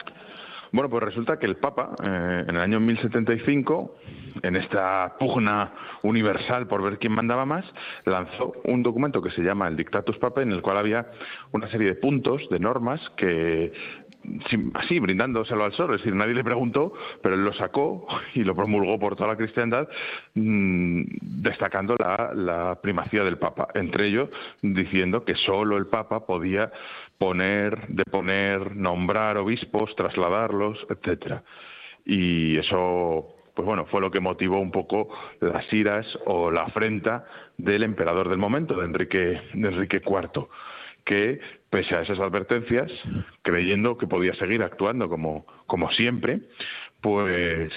Bueno, 0.75 0.91
pues 0.91 1.05
resulta 1.05 1.39
que 1.39 1.47
el 1.47 1.55
Papa, 1.55 1.95
eh, 2.03 2.45
en 2.49 2.57
el 2.57 2.61
año 2.61 2.81
1075, 2.81 3.95
en 4.43 4.57
esta 4.57 5.15
pugna 5.21 5.73
universal 6.03 6.67
por 6.67 6.83
ver 6.83 6.99
quién 6.99 7.13
mandaba 7.13 7.47
más, 7.47 7.65
lanzó 8.05 8.55
un 8.65 8.83
documento 8.83 9.23
que 9.23 9.31
se 9.31 9.43
llama 9.43 9.69
el 9.69 9.77
Dictatus 9.77 10.19
Papae, 10.19 10.43
en 10.43 10.51
el 10.51 10.63
cual 10.63 10.79
había 10.79 11.07
una 11.53 11.69
serie 11.69 11.87
de 11.87 11.95
puntos, 11.95 12.49
de 12.51 12.59
normas, 12.59 13.01
que 13.17 13.73
así, 14.75 14.99
brindándoselo 14.99 15.63
al 15.63 15.73
sol, 15.75 15.95
es 15.95 16.01
decir, 16.01 16.15
nadie 16.15 16.35
le 16.35 16.43
preguntó, 16.43 16.93
pero 17.23 17.37
él 17.37 17.45
lo 17.45 17.53
sacó 17.53 18.09
y 18.35 18.43
lo 18.43 18.57
promulgó 18.57 18.99
por 18.99 19.15
toda 19.15 19.29
la 19.29 19.37
cristiandad, 19.37 19.89
mmm, 20.35 21.03
destacando 21.21 21.95
la, 21.99 22.33
la 22.35 22.81
primacía 22.81 23.23
del 23.23 23.39
Papa, 23.39 23.69
entre 23.75 24.09
ellos 24.09 24.29
diciendo 24.61 25.25
que 25.25 25.37
solo 25.37 25.77
el 25.77 25.87
Papa 25.87 26.27
podía 26.27 26.73
poner, 27.19 27.89
deponer, 27.89 28.77
nombrar 28.77 29.37
obispos, 29.39 29.95
trasladarlos, 29.97 30.87
etcétera. 30.91 31.43
Y 32.05 32.59
eso, 32.59 33.35
pues 33.55 33.67
bueno, 33.67 33.87
fue 33.87 34.01
lo 34.01 34.11
que 34.11 34.21
motivó 34.21 34.61
un 34.61 34.71
poco 34.71 35.09
las 35.41 35.73
iras 35.73 36.07
o 36.27 36.51
la 36.51 36.63
afrenta 36.63 37.25
del 37.57 37.83
emperador 37.83 38.29
del 38.29 38.39
momento, 38.39 38.77
de 38.77 38.87
Enrique, 38.87 39.41
de 39.55 39.69
Enrique 39.69 40.03
IV, 40.05 40.49
que 41.05 41.41
pese 41.71 41.95
a 41.95 42.03
esas 42.03 42.19
advertencias, 42.21 42.91
creyendo 43.43 43.99
que 43.99 44.07
podía 44.07 44.35
seguir 44.35 44.63
actuando 44.63 45.09
como, 45.09 45.47
como 45.67 45.91
siempre, 45.93 46.41
pues 47.05 47.71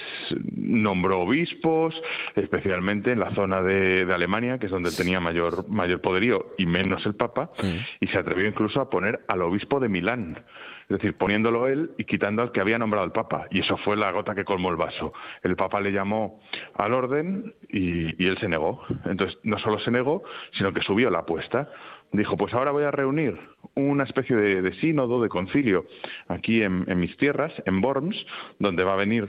nombró 0.56 1.20
obispos, 1.20 1.94
especialmente 2.34 3.12
en 3.12 3.20
la 3.20 3.34
zona 3.34 3.60
de, 3.60 4.06
de, 4.06 4.14
Alemania, 4.14 4.58
que 4.58 4.64
es 4.64 4.72
donde 4.72 4.90
tenía 4.90 5.20
mayor, 5.20 5.68
mayor 5.68 6.00
poderío 6.00 6.54
y 6.56 6.64
menos 6.64 7.04
el 7.04 7.14
Papa, 7.14 7.50
sí. 7.60 7.78
y 8.00 8.06
se 8.06 8.16
atrevió 8.16 8.48
incluso 8.48 8.80
a 8.80 8.88
poner 8.88 9.20
al 9.28 9.42
obispo 9.42 9.80
de 9.80 9.90
Milán, 9.90 10.46
es 10.84 10.88
decir, 10.88 11.14
poniéndolo 11.18 11.68
él 11.68 11.90
y 11.98 12.04
quitando 12.04 12.40
al 12.40 12.52
que 12.52 12.62
había 12.62 12.78
nombrado 12.78 13.04
el 13.04 13.12
Papa. 13.12 13.48
Y 13.50 13.60
eso 13.60 13.76
fue 13.76 13.98
la 13.98 14.10
gota 14.12 14.34
que 14.34 14.46
colmó 14.46 14.70
el 14.70 14.76
vaso. 14.76 15.12
El 15.42 15.56
Papa 15.56 15.78
le 15.82 15.92
llamó 15.92 16.40
al 16.72 16.94
orden 16.94 17.52
y, 17.68 18.24
y 18.24 18.28
él 18.28 18.38
se 18.38 18.48
negó. 18.48 18.82
Entonces, 19.04 19.38
no 19.42 19.58
solo 19.58 19.78
se 19.80 19.90
negó, 19.90 20.22
sino 20.52 20.72
que 20.72 20.80
subió 20.80 21.10
la 21.10 21.18
apuesta 21.18 21.68
dijo, 22.12 22.36
pues 22.36 22.54
ahora 22.54 22.70
voy 22.70 22.84
a 22.84 22.90
reunir 22.90 23.38
una 23.78 24.04
especie 24.04 24.36
de, 24.36 24.72
sínodo, 24.74 25.22
de 25.22 25.28
concilio, 25.28 25.86
aquí 26.28 26.62
en, 26.62 26.84
en, 26.88 26.98
mis 26.98 27.16
tierras, 27.16 27.52
en 27.64 27.82
Worms, 27.82 28.16
donde 28.58 28.84
va 28.84 28.94
a 28.94 28.96
venir 28.96 29.28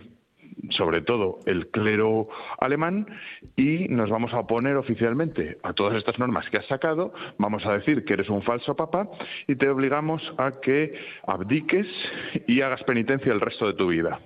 sobre 0.69 1.01
todo 1.01 1.39
el 1.45 1.67
clero 1.67 2.27
alemán 2.59 3.07
y 3.55 3.87
nos 3.89 4.09
vamos 4.09 4.33
a 4.33 4.39
oponer 4.39 4.75
oficialmente 4.75 5.57
a 5.63 5.73
todas 5.73 5.95
estas 5.95 6.19
normas 6.19 6.49
que 6.49 6.57
has 6.57 6.65
sacado, 6.67 7.13
vamos 7.37 7.65
a 7.65 7.73
decir 7.73 8.03
que 8.03 8.13
eres 8.13 8.29
un 8.29 8.41
falso 8.41 8.75
papa 8.75 9.09
y 9.47 9.55
te 9.55 9.69
obligamos 9.69 10.21
a 10.37 10.59
que 10.59 10.93
abdiques 11.25 11.87
y 12.47 12.61
hagas 12.61 12.83
penitencia 12.83 13.31
el 13.31 13.41
resto 13.41 13.67
de 13.67 13.73
tu 13.73 13.87
vida. 13.87 14.19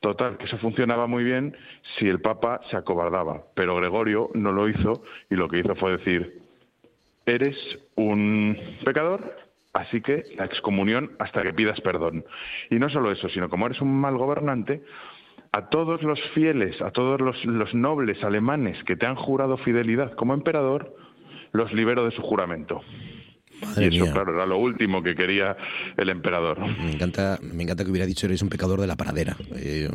Total, 0.00 0.36
que 0.36 0.46
eso 0.46 0.58
funcionaba 0.58 1.06
muy 1.06 1.22
bien 1.22 1.56
si 1.96 2.08
el 2.08 2.20
Papa 2.20 2.60
se 2.68 2.76
acobardaba, 2.76 3.44
pero 3.54 3.76
Gregorio 3.76 4.30
no 4.34 4.50
lo 4.50 4.68
hizo 4.68 5.04
y 5.30 5.36
lo 5.36 5.48
que 5.48 5.60
hizo 5.60 5.76
fue 5.76 5.92
decir, 5.92 6.41
eres 7.26 7.56
un 7.94 8.56
pecador, 8.84 9.36
así 9.72 10.00
que 10.00 10.24
la 10.36 10.44
excomunión 10.44 11.12
hasta 11.18 11.42
que 11.42 11.54
pidas 11.54 11.80
perdón. 11.80 12.24
Y 12.70 12.76
no 12.76 12.88
solo 12.90 13.10
eso, 13.10 13.28
sino 13.28 13.48
como 13.48 13.66
eres 13.66 13.80
un 13.80 13.92
mal 14.00 14.16
gobernante, 14.16 14.82
a 15.52 15.68
todos 15.68 16.02
los 16.02 16.20
fieles, 16.30 16.80
a 16.80 16.90
todos 16.90 17.20
los, 17.20 17.44
los 17.44 17.74
nobles 17.74 18.22
alemanes 18.24 18.82
que 18.84 18.96
te 18.96 19.06
han 19.06 19.16
jurado 19.16 19.58
fidelidad 19.58 20.14
como 20.14 20.34
emperador, 20.34 20.94
los 21.52 21.72
libero 21.72 22.04
de 22.04 22.12
su 22.12 22.22
juramento. 22.22 22.80
Madre 23.64 23.88
y 23.90 23.96
eso, 23.96 24.04
mía. 24.04 24.12
claro, 24.12 24.34
era 24.34 24.46
lo 24.46 24.58
último 24.58 25.02
que 25.02 25.14
quería 25.14 25.56
el 25.96 26.08
emperador. 26.08 26.58
Me 26.60 26.92
encanta, 26.92 27.38
me 27.42 27.62
encanta 27.62 27.84
que 27.84 27.90
hubiera 27.90 28.06
dicho 28.06 28.26
eres 28.26 28.42
un 28.42 28.48
pecador 28.48 28.80
de 28.80 28.86
la 28.86 28.96
paradera. 28.96 29.36
Eh, 29.56 29.88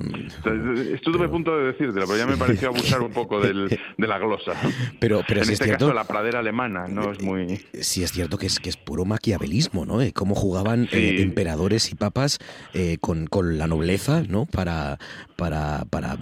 Estuve 0.94 1.26
a 1.26 1.30
punto 1.30 1.58
de 1.58 1.68
decírtelo, 1.68 2.06
pero 2.06 2.18
ya 2.18 2.26
me 2.28 2.38
pareció 2.38 2.70
abusar 2.70 3.02
un 3.02 3.12
poco 3.12 3.40
del, 3.40 3.68
de 3.98 4.08
la 4.08 4.20
glosa. 4.20 4.54
Pero, 5.00 5.22
pero 5.28 5.42
en 5.42 5.46
si 5.48 5.54
este 5.54 5.66
es 5.66 5.70
cierto, 5.70 5.86
caso, 5.86 5.94
la 5.94 6.06
pradera 6.06 6.40
alemana 6.40 6.88
no 6.88 7.12
es 7.12 7.22
muy. 7.22 7.60
Sí, 7.74 8.04
es 8.04 8.12
cierto 8.12 8.38
que 8.38 8.46
es, 8.48 8.60
que 8.60 8.70
es 8.70 8.78
puro 8.78 9.06
maquiavelismo, 9.06 9.86
¿no? 9.86 10.02
Eh, 10.02 10.14
cómo 10.14 10.36
jugaban 10.36 10.88
sí. 10.92 10.98
eh, 10.98 11.22
emperadores 11.22 11.92
y 11.92 11.96
papas 11.96 12.40
eh, 12.74 12.98
con, 13.00 13.28
con, 13.28 13.58
la 13.58 13.68
nobleza, 13.68 14.24
¿no? 14.28 14.46
Para, 14.46 14.98
para, 15.36 15.86
para, 15.90 16.18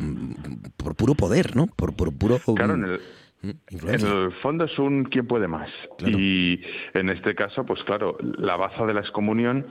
por 0.78 0.96
puro 0.96 1.16
poder, 1.16 1.56
¿no? 1.56 1.68
Por, 1.68 1.96
por 1.96 2.14
puro. 2.14 2.40
Claro, 2.56 2.76
en 2.76 2.86
el 2.86 3.00
Influencia. 3.70 4.10
En 4.10 4.24
el 4.24 4.32
fondo 4.34 4.66
es 4.66 4.80
un 4.80 5.06
quién 5.06 5.28
puede 5.28 5.48
más. 5.48 5.70
Claro. 5.98 6.18
Y 6.18 6.62
en 6.94 7.10
este 7.10 7.36
caso, 7.36 7.66
pues 7.66 7.84
claro, 7.84 8.18
la 8.20 8.56
baza 8.56 8.86
de 8.86 8.94
la 8.94 9.02
excomunión 9.02 9.66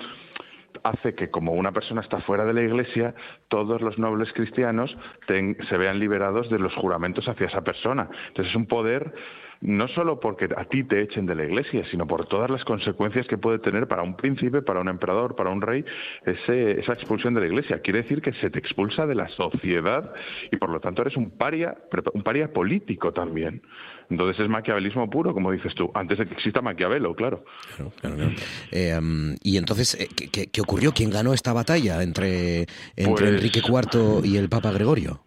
hace 0.82 1.14
que 1.14 1.30
como 1.30 1.52
una 1.52 1.72
persona 1.72 2.00
está 2.00 2.20
fuera 2.20 2.44
de 2.44 2.52
la 2.52 2.62
iglesia, 2.62 3.14
todos 3.48 3.80
los 3.80 3.98
nobles 3.98 4.32
cristianos 4.32 4.96
ten, 5.26 5.56
se 5.68 5.76
vean 5.76 5.98
liberados 5.98 6.50
de 6.50 6.58
los 6.58 6.74
juramentos 6.74 7.28
hacia 7.28 7.46
esa 7.46 7.62
persona. 7.62 8.08
Entonces 8.28 8.50
es 8.50 8.56
un 8.56 8.66
poder 8.66 9.14
no 9.64 9.88
solo 9.88 10.20
porque 10.20 10.46
a 10.56 10.66
ti 10.66 10.84
te 10.84 11.00
echen 11.00 11.24
de 11.24 11.34
la 11.34 11.44
iglesia, 11.44 11.84
sino 11.90 12.06
por 12.06 12.26
todas 12.26 12.50
las 12.50 12.62
consecuencias 12.64 13.26
que 13.26 13.38
puede 13.38 13.58
tener 13.58 13.88
para 13.88 14.02
un 14.02 14.14
príncipe, 14.14 14.60
para 14.60 14.80
un 14.80 14.88
emperador, 14.88 15.36
para 15.36 15.50
un 15.50 15.62
rey, 15.62 15.84
ese, 16.26 16.78
esa 16.80 16.92
expulsión 16.92 17.32
de 17.32 17.40
la 17.40 17.46
iglesia. 17.46 17.80
Quiere 17.80 18.02
decir 18.02 18.20
que 18.20 18.34
se 18.34 18.50
te 18.50 18.58
expulsa 18.58 19.06
de 19.06 19.14
la 19.14 19.26
sociedad 19.30 20.12
y 20.52 20.56
por 20.56 20.68
lo 20.68 20.80
tanto 20.80 21.00
eres 21.00 21.16
un 21.16 21.30
paria, 21.30 21.78
un 22.12 22.22
paria 22.22 22.52
político 22.52 23.12
también. 23.12 23.62
Entonces 24.10 24.38
es 24.38 24.50
maquiavelismo 24.50 25.08
puro, 25.08 25.32
como 25.32 25.50
dices 25.50 25.74
tú, 25.74 25.90
antes 25.94 26.18
de 26.18 26.26
que 26.26 26.34
exista 26.34 26.60
Maquiavelo, 26.60 27.14
claro. 27.14 27.44
claro, 27.74 27.92
claro, 28.00 28.16
claro. 28.16 28.32
Eh, 28.70 28.98
um, 28.98 29.34
y 29.42 29.56
entonces, 29.56 29.94
eh, 29.98 30.08
¿qué, 30.30 30.48
¿qué, 30.48 30.60
ocurrió? 30.60 30.92
¿Quién 30.92 31.08
ganó 31.08 31.32
esta 31.32 31.54
batalla 31.54 32.02
entre, 32.02 32.66
entre 32.96 33.12
pues, 33.12 33.22
Enrique 33.22 33.60
IV 33.66 34.20
y 34.24 34.36
el 34.36 34.50
Papa 34.50 34.72
Gregorio? 34.72 35.20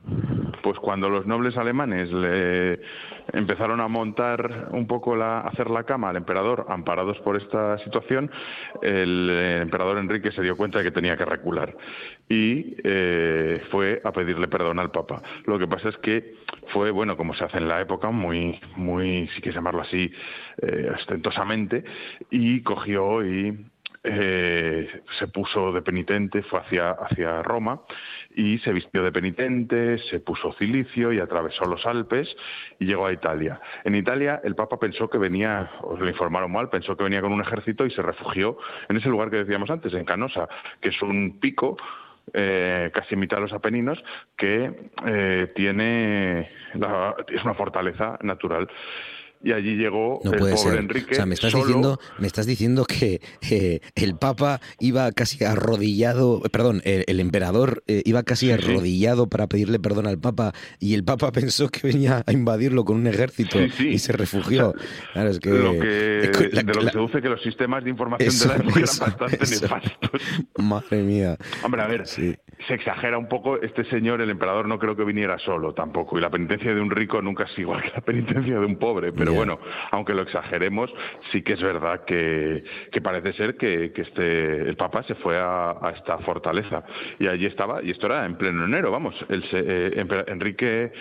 Pues 0.68 0.80
cuando 0.80 1.08
los 1.08 1.26
nobles 1.26 1.56
alemanes 1.56 2.12
le 2.12 2.82
empezaron 3.32 3.80
a 3.80 3.88
montar 3.88 4.68
un 4.72 4.86
poco 4.86 5.16
la, 5.16 5.40
hacer 5.40 5.70
la 5.70 5.86
cama 5.86 6.10
al 6.10 6.18
emperador, 6.18 6.66
amparados 6.68 7.18
por 7.20 7.38
esta 7.38 7.78
situación, 7.78 8.30
el 8.82 9.30
emperador 9.62 9.98
Enrique 9.98 10.30
se 10.34 10.42
dio 10.42 10.58
cuenta 10.58 10.80
de 10.80 10.84
que 10.84 10.92
tenía 10.92 11.16
que 11.16 11.24
recular 11.24 11.74
y 12.28 12.76
eh, 12.84 13.62
fue 13.72 14.02
a 14.04 14.12
pedirle 14.12 14.50
perdón 14.50 14.80
al 14.80 14.92
Papa. 14.92 15.22
Lo 15.46 15.58
que 15.58 15.68
pasa 15.68 15.88
es 15.88 15.98
que 16.00 16.36
fue, 16.74 16.92
bueno, 16.92 17.16
como 17.16 17.34
se 17.34 17.46
hace 17.46 17.60
en 17.60 17.70
la 17.70 17.80
época, 17.80 18.12
muy, 18.12 18.60
muy, 18.76 19.30
si 19.36 19.42
quieres 19.42 19.56
llamarlo 19.56 19.84
así, 19.84 20.12
eh, 20.62 20.92
ostentosamente, 20.94 21.86
y 22.30 22.62
cogió 22.62 23.26
y 23.26 23.58
eh, 24.10 25.02
se 25.20 25.28
puso 25.28 25.72
de 25.72 25.82
penitente, 25.82 26.42
fue 26.44 26.60
hacia, 26.60 26.92
hacia 26.92 27.44
Roma 27.44 27.82
y 28.36 28.60
se 28.60 28.72
vistió 28.72 29.04
de 29.04 29.12
penitente, 29.12 29.98
se 30.10 30.20
puso 30.20 30.54
cilicio 30.54 31.12
y 31.12 31.20
atravesó 31.20 31.66
los 31.66 31.86
Alpes 31.86 32.36
y 32.80 32.86
llegó 32.86 33.08
a 33.08 33.14
Italia. 33.14 33.60
En 33.84 33.96
Italia 33.96 34.42
el 34.44 34.56
Papa 34.56 34.80
pensó 34.80 35.10
que 35.10 35.18
venía, 35.18 35.72
os 35.82 36.00
lo 36.00 36.08
informaron 36.08 36.52
mal, 36.52 36.70
pensó 36.70 36.96
que 36.96 37.04
venía 37.04 37.22
con 37.22 37.34
un 37.34 37.42
ejército 37.42 37.86
y 37.86 37.92
se 37.92 38.02
refugió 38.02 38.58
en 38.90 38.98
ese 38.98 39.10
lugar 39.10 39.30
que 39.30 39.38
decíamos 39.38 39.70
antes, 39.70 39.94
en 39.94 40.06
Canosa, 40.06 40.48
que 40.82 40.90
es 40.90 41.02
un 41.02 41.40
pico 41.40 41.78
eh, 42.34 42.92
casi 42.94 43.14
en 43.14 43.22
mitad 43.22 43.38
de 43.38 43.44
los 43.44 43.54
Apeninos, 43.54 44.04
que 44.36 44.90
eh, 45.06 45.52
tiene 45.56 46.50
es 47.28 47.44
una 47.44 47.54
fortaleza 47.54 48.20
natural 48.22 48.68
y 49.44 49.52
allí 49.52 49.76
llegó 49.76 50.20
el 50.24 50.32
pobre 50.32 50.80
Enrique. 50.80 51.12
O 51.12 51.16
sea, 51.16 51.26
me 51.26 51.36
estás 51.36 51.54
diciendo, 51.54 52.00
me 52.20 52.28
estás 52.28 52.46
diciendo 52.46 52.86
que 52.86 53.22
eh, 53.50 53.80
el 53.96 54.16
Papa 54.16 54.60
iba 54.80 55.12
casi 55.12 55.44
arrodillado, 55.44 56.42
perdón, 56.52 56.82
el, 56.84 57.20
emperador 57.20 57.84
eh, 57.88 58.02
iba 58.06 58.24
casi 58.24 58.52
arrodillado 58.52 59.28
para 59.28 59.48
pedirle 59.48 59.80
perdón 59.80 60.08
al 60.08 60.20
Papa 60.20 60.54
y 60.80 60.94
el 60.94 61.04
Papa 61.04 61.32
pensó 61.34 61.70
que 61.70 61.88
venía 61.88 62.24
a 62.26 62.32
invadirlo 62.32 62.86
con 62.86 62.98
un 62.98 63.08
ejército 63.08 63.60
y 63.62 64.00
se 64.00 64.14
refugió. 64.14 64.74
claro, 65.14 65.30
es 65.30 65.40
que, 65.40 65.50
de 65.50 65.60
lo 65.60 65.80
que 65.80 66.32
se 66.54 66.64
deduce 66.64 67.22
que 67.22 67.30
los 67.30 67.42
sistemas 67.42 67.84
de 67.84 67.90
información 67.90 68.34
de 68.38 68.48
la 68.48 68.56
época 68.56 68.80
eran 68.80 68.98
bastante 69.00 69.38
nefastos. 69.38 70.22
Madre 70.58 71.04
mía. 71.04 71.38
Hombre, 71.64 71.82
a 71.82 71.88
ver, 71.88 72.04
se 72.66 72.74
exagera 72.74 73.18
un 73.18 73.28
poco. 73.28 73.62
Este 73.62 73.84
señor, 73.86 74.22
el 74.22 74.30
emperador, 74.30 74.68
no 74.68 74.80
creo 74.80 74.96
que 74.96 75.04
viniera 75.04 75.38
solo 75.40 75.74
tampoco. 75.74 76.18
Y 76.18 76.22
la 76.22 76.30
penitencia 76.30 76.74
de 76.74 76.82
un 76.82 76.90
rico 76.90 77.22
nunca 77.22 77.44
es 77.44 77.58
igual 77.60 77.82
que 77.84 77.92
la 77.94 78.02
penitencia 78.02 78.60
de 78.60 78.66
un 78.66 78.78
pobre. 78.78 79.12
Pero 79.12 79.34
bueno, 79.34 79.60
aunque 79.92 80.14
lo 80.14 80.24
exageremos, 80.24 80.94
sí 81.32 81.42
que 81.44 81.54
es 81.54 81.62
verdad 81.62 82.04
que, 82.06 82.64
parece 83.02 83.34
ser 83.34 83.56
que, 83.58 83.92
este, 83.96 84.62
el 84.62 84.76
Papa 84.76 85.04
se 85.04 85.16
fue 85.16 85.38
a, 85.38 85.76
esta 85.96 86.18
fortaleza 86.20 86.84
y 87.20 87.28
allí 87.28 87.46
estaba, 87.46 87.84
y 87.84 87.92
esto 87.92 88.08
era 88.08 88.26
en 88.26 88.36
pleno 88.36 88.66
enero, 88.66 88.92
vamos, 88.92 89.16
el, 89.30 89.44
eh, 89.52 90.24
Enrique 90.28 90.92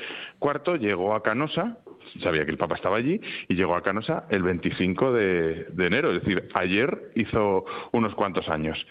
IV 0.40 0.78
llegó 0.78 1.14
a 1.14 1.22
Canosa, 1.22 1.78
sabía 2.22 2.44
que 2.44 2.50
el 2.50 2.58
Papa 2.58 2.76
estaba 2.76 2.96
allí 2.96 3.20
y 3.48 3.54
llegó 3.54 3.74
a 3.74 3.82
Canosa 3.82 4.26
el 4.30 4.42
25 4.42 5.12
de, 5.12 5.66
de, 5.70 5.86
enero, 5.86 6.12
es 6.12 6.22
decir, 6.22 6.48
ayer 6.54 7.10
hizo 7.14 7.64
unos 7.92 8.14
cuantos 8.14 8.48
años. 8.48 8.86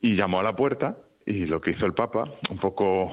Y 0.00 0.14
llamó 0.14 0.40
a 0.40 0.42
la 0.42 0.54
puerta 0.54 0.96
y 1.26 1.44
lo 1.46 1.60
que 1.60 1.72
hizo 1.72 1.84
el 1.86 1.92
Papa, 1.92 2.32
un 2.48 2.58
poco 2.58 3.12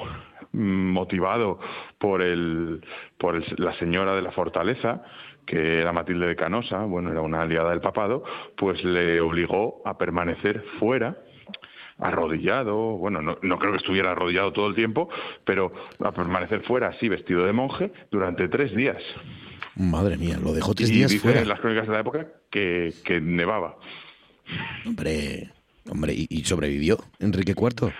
motivado 0.54 1.60
por, 1.98 2.22
el, 2.22 2.86
por 3.18 3.60
la 3.60 3.74
señora 3.80 4.16
de 4.16 4.22
la 4.22 4.32
fortaleza, 4.32 5.04
que 5.46 5.80
era 5.80 5.92
Matilde 5.92 6.28
de 6.28 6.36
Canosa, 6.36 6.84
bueno, 6.86 7.12
era 7.12 7.22
una 7.22 7.42
aliada 7.42 7.72
del 7.72 7.82
papado, 7.82 8.24
pues 8.56 8.84
le 8.84 9.20
obligó 9.20 9.82
a 9.84 9.98
permanecer 9.98 10.64
fuera 10.80 11.18
arrodillado, 12.00 12.76
bueno, 12.98 13.22
no, 13.22 13.60
creo 13.60 13.72
que 13.72 13.78
estuviera 13.78 14.12
arrodillado 14.12 14.52
todo 14.52 14.68
el 14.68 14.76
tiempo, 14.76 15.10
pero 15.46 15.74
a 16.00 16.12
permanecer 16.12 16.62
fuera 16.64 16.90
así, 16.90 17.08
vestido 17.08 17.46
de 17.46 17.54
monje, 17.54 17.92
durante 18.12 18.48
tres 18.48 18.76
días. 18.76 19.02
Madre 19.76 20.18
mía, 20.18 20.38
lo 20.42 20.54
dejó 20.54 20.74
tres 20.74 20.90
días 20.90 21.16
fuera. 21.18 21.42
en 21.42 21.48
las 21.48 21.60
crónicas 21.60 21.88
de 21.88 21.94
la 21.94 22.00
época 22.00 22.28
que, 22.50 22.94
que 23.06 23.22
nevaba. 23.22 23.78
Hombre, 24.86 25.52
hombre, 25.90 26.14
¿y, 26.16 26.44
sobrevivió 26.46 26.98
Enrique 27.20 27.54
IV? 27.58 27.92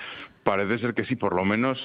Parece 0.44 0.80
ser 0.80 0.94
que 0.94 1.06
sí, 1.06 1.16
por 1.16 1.36
lo 1.36 1.46
menos 1.46 1.80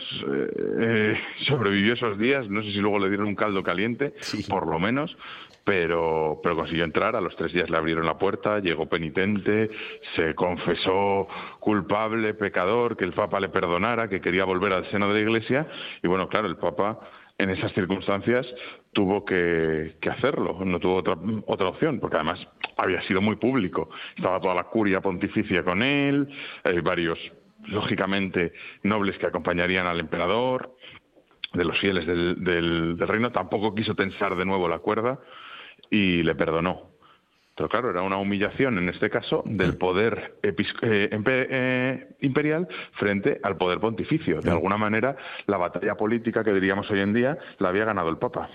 eh, 0.81 1.17
sobrevivió 1.47 1.95
esos 1.95 2.19
días. 2.19 2.49
No 2.49 2.63
sé 2.63 2.73
si 2.73 2.79
luego 2.79 2.99
le 2.99 3.09
dieron 3.09 3.29
un 3.29 3.37
caldo 3.37 3.63
caliente, 3.63 4.15
por 4.49 4.67
lo 4.67 4.81
menos, 4.81 5.17
pero, 5.65 6.41
pero 6.43 6.57
consiguió 6.57 6.85
entrar. 6.85 7.15
A 7.15 7.21
los 7.21 7.37
tres 7.37 7.53
días 7.53 7.71
le 7.71 7.77
abrieron 7.77 8.05
la 8.05 8.19
puerta, 8.19 8.59
llegó 8.59 8.87
penitente, 8.87 9.71
se 10.17 10.35
confesó 10.35 11.29
culpable, 11.61 12.35
pecador, 12.35 12.97
que 12.97 13.05
el 13.05 13.13
Papa 13.13 13.39
le 13.39 13.49
perdonara, 13.49 14.09
que 14.09 14.21
quería 14.21 14.45
volver 14.45 14.73
al 14.73 14.91
seno 14.91 15.09
de 15.09 15.15
la 15.15 15.21
Iglesia. 15.21 15.67
Y 16.03 16.09
bueno, 16.09 16.29
claro, 16.29 16.49
el 16.49 16.57
Papa 16.57 16.99
en 17.39 17.51
esas 17.51 17.73
circunstancias 17.73 18.47
tuvo 18.93 19.25
que, 19.25 19.97
hacerlo, 20.11 20.59
no 20.65 20.81
tuvo 20.81 20.97
otra, 20.97 21.17
otra 21.47 21.69
opción, 21.69 22.01
porque 22.01 22.17
además 22.17 22.47
había 22.77 23.03
sido 23.03 23.21
muy 23.21 23.37
público. 23.37 23.91
Estaba 24.17 24.41
toda 24.41 24.55
la 24.55 24.65
curia 24.65 25.01
pontificia 25.01 25.63
con 25.63 25.83
él, 25.83 26.29
varios 26.83 27.19
lógicamente 27.67 28.53
nobles 28.83 29.19
que 29.19 29.27
acompañarían 29.27 29.87
al 29.87 30.01
emperador, 30.01 30.75
de 31.53 31.65
los 31.65 31.79
fieles 31.79 32.07
del, 32.07 32.45
del, 32.45 32.99
reino, 32.99 33.33
tampoco 33.33 33.75
quiso 33.75 33.95
tensar 33.95 34.37
de 34.37 34.45
nuevo 34.45 34.69
la 34.69 34.79
cuerda 34.81 35.19
y 35.91 36.23
le 36.23 36.35
perdonó. 36.35 36.91
Pero 37.59 37.69
claro, 37.69 37.91
era 37.91 38.03
una 38.03 38.19
humillación 38.19 38.79
en 38.79 38.89
este 38.89 39.11
caso 39.11 39.43
del 39.45 39.77
poder 39.77 40.39
eh, 40.45 40.55
eh, 40.81 42.09
imperial 42.21 42.69
frente 42.93 43.41
al 43.43 43.57
poder 43.57 43.81
pontificio. 43.81 44.41
De 44.41 44.53
alguna 44.53 44.77
manera, 44.77 45.17
la 45.49 45.57
batalla 45.57 45.97
política 45.97 46.45
que 46.45 46.53
diríamos 46.53 46.89
hoy 46.89 47.01
en 47.01 47.13
día 47.13 47.37
la 47.59 47.71
había 47.71 47.85
ganado 47.85 48.11
el 48.11 48.19
Papa. 48.19 48.49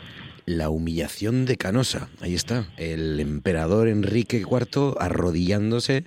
La 0.45 0.69
humillación 0.69 1.45
de 1.45 1.57
Canosa, 1.57 2.07
ahí 2.21 2.33
está, 2.33 2.63
el 2.77 3.19
emperador 3.19 3.89
Enrique 3.89 4.37
IV 4.37 4.95
arrodillándose 4.97 6.05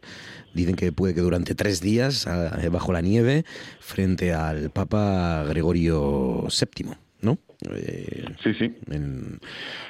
Dicen 0.55 0.75
que 0.75 0.91
puede 0.91 1.15
que 1.15 1.21
durante 1.21 1.55
tres 1.55 1.83
días 1.83 2.27
bajo 2.73 2.91
la 2.91 3.03
nieve 3.03 3.45
frente 3.79 4.33
al 4.33 4.71
Papa 4.71 5.45
Gregorio 5.47 6.49
VII. 6.49 7.06
Eh, 7.71 8.25
sí, 8.43 8.55
sí. 8.55 8.77
En, 8.91 9.41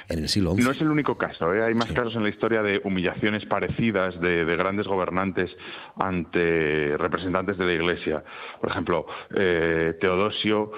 el 0.09 0.29
siglo 0.29 0.53
XI. 0.53 0.63
No 0.63 0.71
es 0.71 0.81
el 0.81 0.89
único 0.89 1.17
caso. 1.17 1.53
¿eh? 1.53 1.63
Hay 1.63 1.73
más 1.73 1.91
casos 1.91 2.15
en 2.15 2.23
la 2.23 2.29
historia 2.29 2.61
de 2.61 2.81
humillaciones 2.83 3.45
parecidas 3.45 4.19
de, 4.21 4.45
grandes 4.55 4.87
gobernantes 4.87 5.51
ante 5.97 6.95
representantes 6.97 7.57
de 7.57 7.65
la 7.65 7.73
Iglesia. 7.73 8.23
Por 8.61 8.71
ejemplo, 8.71 9.05
eh, 9.35 9.97
Teodosio 9.99 10.71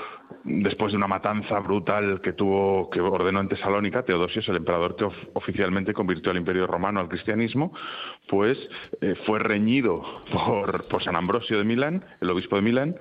después 0.43 0.91
de 0.91 0.97
una 0.97 1.07
matanza 1.07 1.59
brutal 1.59 2.21
que 2.21 2.33
tuvo, 2.33 2.89
que 2.91 3.01
ordenó 3.01 3.39
en 3.39 3.49
Tesalónica, 3.49 4.03
Teodosio 4.03 4.41
es 4.41 4.47
el 4.47 4.57
emperador 4.57 4.95
que 4.95 5.05
oficialmente 5.33 5.91
convirtió 5.91 6.31
al 6.31 6.37
Imperio 6.37 6.67
Romano 6.67 6.99
al 6.99 7.09
cristianismo, 7.09 7.73
pues 8.27 8.57
fue 9.25 9.39
reñido 9.39 10.03
por, 10.31 10.87
por 10.87 11.03
San 11.03 11.15
Ambrosio 11.15 11.57
de 11.57 11.63
Milán, 11.63 12.05
el 12.21 12.29
obispo 12.29 12.57
de 12.57 12.61
Milán, 12.61 12.95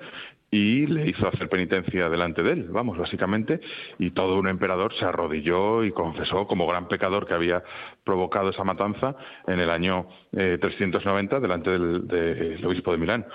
y 0.51 0.87
le 0.87 1.09
hizo 1.09 1.27
hacer 1.27 1.47
penitencia 1.49 2.09
delante 2.09 2.41
de 2.41 2.53
él, 2.53 2.67
vamos, 2.69 2.97
básicamente, 2.97 3.59
y 3.99 4.11
todo 4.11 4.37
un 4.37 4.47
emperador 4.47 4.93
se 4.95 5.05
arrodilló 5.05 5.83
y 5.83 5.91
confesó 5.91 6.47
como 6.47 6.67
gran 6.67 6.87
pecador 6.87 7.27
que 7.27 7.33
había 7.33 7.63
provocado 8.03 8.49
esa 8.49 8.63
matanza 8.63 9.15
en 9.47 9.59
el 9.59 9.69
año 9.69 10.07
390 10.31 11.37
eh, 11.37 11.39
delante 11.39 11.71
del 11.71 12.65
obispo 12.65 12.91
de 12.91 12.97
Milán. 12.97 13.25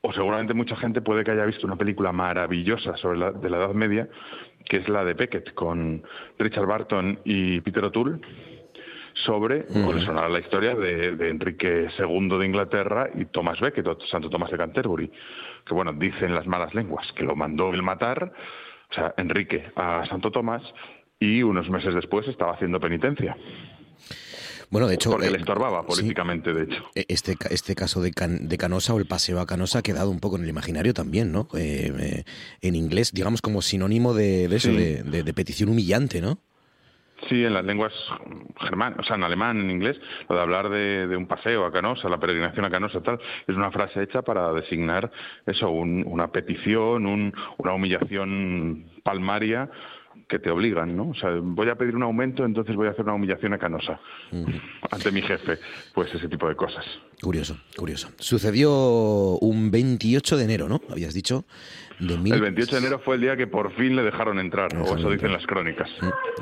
O 0.00 0.12
seguramente 0.12 0.54
mucha 0.54 0.76
gente 0.76 1.00
puede 1.00 1.24
que 1.24 1.32
haya 1.32 1.44
visto 1.44 1.66
una 1.66 1.76
película 1.76 2.12
maravillosa 2.12 2.96
sobre 2.98 3.18
la, 3.18 3.32
de 3.32 3.50
la 3.50 3.56
Edad 3.56 3.74
Media, 3.74 4.08
que 4.68 4.76
es 4.76 4.88
la 4.88 5.04
de 5.04 5.14
Beckett, 5.14 5.54
con 5.54 6.02
Richard 6.38 6.66
Barton 6.66 7.18
y 7.24 7.60
Peter 7.62 7.84
O'Toole, 7.84 8.20
sobre, 9.24 9.66
o 9.84 9.92
le 9.92 10.04
sonará 10.04 10.28
la 10.28 10.38
historia 10.38 10.74
de, 10.74 11.28
Enrique 11.28 11.88
II 11.98 12.38
de 12.38 12.46
Inglaterra 12.46 13.08
y 13.14 13.24
Thomas 13.26 13.58
Becket, 13.60 13.86
Santo 14.10 14.30
Tomás 14.30 14.50
de 14.50 14.58
Canterbury, 14.58 15.10
que 15.68 15.74
bueno, 15.74 15.92
dicen 15.92 16.34
las 16.34 16.46
malas 16.46 16.74
lenguas, 16.74 17.06
que 17.12 17.22
lo 17.22 17.36
mandó 17.36 17.70
el 17.72 17.82
matar, 17.82 18.32
o 18.90 18.94
sea, 18.94 19.14
Enrique 19.16 19.70
a 19.76 20.04
Santo 20.08 20.30
Tomás, 20.30 20.62
y 21.20 21.42
unos 21.42 21.68
meses 21.68 21.94
después 21.94 22.26
estaba 22.26 22.54
haciendo 22.54 22.80
penitencia. 22.80 23.36
Bueno, 24.70 24.86
de 24.86 24.96
hecho... 24.96 25.10
Porque 25.10 25.30
le 25.30 25.38
eh, 25.38 25.40
estorbaba 25.40 25.86
políticamente, 25.86 26.52
de 26.52 26.64
hecho. 26.64 26.84
E, 26.94 27.06
este, 27.08 27.36
este 27.50 27.74
caso 27.74 28.02
de, 28.02 28.12
de, 28.40 28.58
Canosa 28.58 28.94
o 28.94 28.98
el 28.98 29.06
paseo 29.06 29.40
a 29.40 29.46
Canosa 29.46 29.78
ha 29.78 29.82
quedado 29.82 30.10
un 30.10 30.20
poco 30.20 30.36
en 30.36 30.42
el 30.42 30.48
imaginario 30.48 30.92
también, 30.92 31.32
¿no? 31.32 31.48
Eh, 31.54 31.92
eh, 31.98 32.24
en 32.60 32.74
inglés, 32.74 33.12
digamos 33.12 33.40
como 33.40 33.62
sinónimo 33.62 34.12
de, 34.12 34.44
eso, 34.44 34.70
de, 34.70 35.34
petición 35.34 35.70
humillante, 35.70 36.20
¿no? 36.20 36.40
Sí, 37.28 37.44
en 37.44 37.54
las 37.54 37.64
lenguas 37.64 37.92
germanas, 38.60 39.00
o 39.00 39.02
sea, 39.02 39.16
en 39.16 39.24
alemán, 39.24 39.60
en 39.60 39.70
inglés, 39.70 40.00
lo 40.28 40.36
de 40.36 40.42
hablar 40.42 40.68
de, 40.68 41.16
un 41.16 41.26
paseo 41.26 41.64
a 41.64 41.72
Canosa, 41.72 42.08
la 42.08 42.18
peregrinación 42.18 42.64
a 42.64 42.70
Canosa, 42.70 43.02
tal, 43.02 43.18
es 43.46 43.56
una 43.56 43.70
frase 43.70 44.02
hecha 44.02 44.22
para 44.22 44.52
designar 44.52 45.10
eso, 45.44 45.70
una 45.70 46.28
petición, 46.28 47.06
una 47.06 47.72
humillación 47.74 48.86
palmaria 49.02 49.68
que 50.28 50.38
te 50.38 50.50
obligan, 50.50 50.94
¿no? 50.96 51.10
O 51.10 51.14
sea, 51.14 51.30
voy 51.40 51.68
a 51.70 51.74
pedir 51.76 51.96
un 51.96 52.02
aumento, 52.02 52.44
entonces 52.44 52.76
voy 52.76 52.86
a 52.86 52.90
hacer 52.90 53.04
una 53.04 53.14
humillación 53.14 53.54
a 53.54 53.58
Canosa 53.58 53.98
ante 54.90 55.10
mi 55.10 55.22
jefe. 55.22 55.58
Pues 55.94 56.14
ese 56.14 56.28
tipo 56.28 56.48
de 56.48 56.54
cosas. 56.54 56.84
Curioso, 57.20 57.56
curioso. 57.76 58.10
Sucedió 58.18 59.38
un 59.40 59.70
28 59.70 60.36
de 60.36 60.44
enero, 60.44 60.68
¿no? 60.68 60.80
Habías 60.90 61.14
dicho. 61.14 61.44
El 62.00 62.40
28 62.40 62.70
de 62.70 62.78
enero 62.78 63.00
fue 63.04 63.16
el 63.16 63.22
día 63.22 63.36
que 63.36 63.46
por 63.46 63.74
fin 63.74 63.96
le 63.96 64.02
dejaron 64.02 64.38
entrar, 64.38 64.68
o 64.76 64.96
eso 64.96 65.10
dicen 65.10 65.32
las 65.32 65.46
crónicas. 65.46 65.90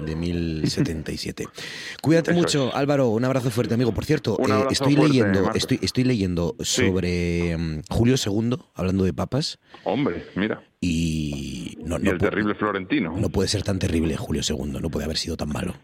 De 0.04 0.14
1077. 0.14 1.46
Cuídate 2.02 2.32
mucho, 2.32 2.74
Álvaro. 2.74 3.08
Un 3.08 3.24
abrazo 3.24 3.50
fuerte, 3.50 3.74
amigo. 3.74 3.92
Por 3.92 4.04
cierto, 4.04 4.38
eh, 4.40 4.66
estoy, 4.70 4.96
leyendo, 4.96 5.50
estoy, 5.54 5.78
estoy 5.82 6.04
leyendo 6.04 6.56
sobre 6.60 7.56
mm, 7.56 7.82
Julio 7.90 8.16
II, 8.24 8.56
hablando 8.74 9.04
de 9.04 9.12
papas. 9.14 9.58
Hombre, 9.84 10.26
mira. 10.34 10.62
Y, 10.80 11.78
no, 11.84 11.96
el 11.96 12.18
terrible 12.18 12.54
Florentino. 12.54 13.16
No 13.16 13.30
puede 13.30 13.48
ser 13.48 13.62
tan 13.62 13.78
terrible 13.78 14.16
Julio 14.16 14.42
II, 14.46 14.78
no 14.80 14.90
puede 14.90 15.06
haber 15.06 15.16
sido 15.16 15.36
tan 15.36 15.48
malo. 15.48 15.74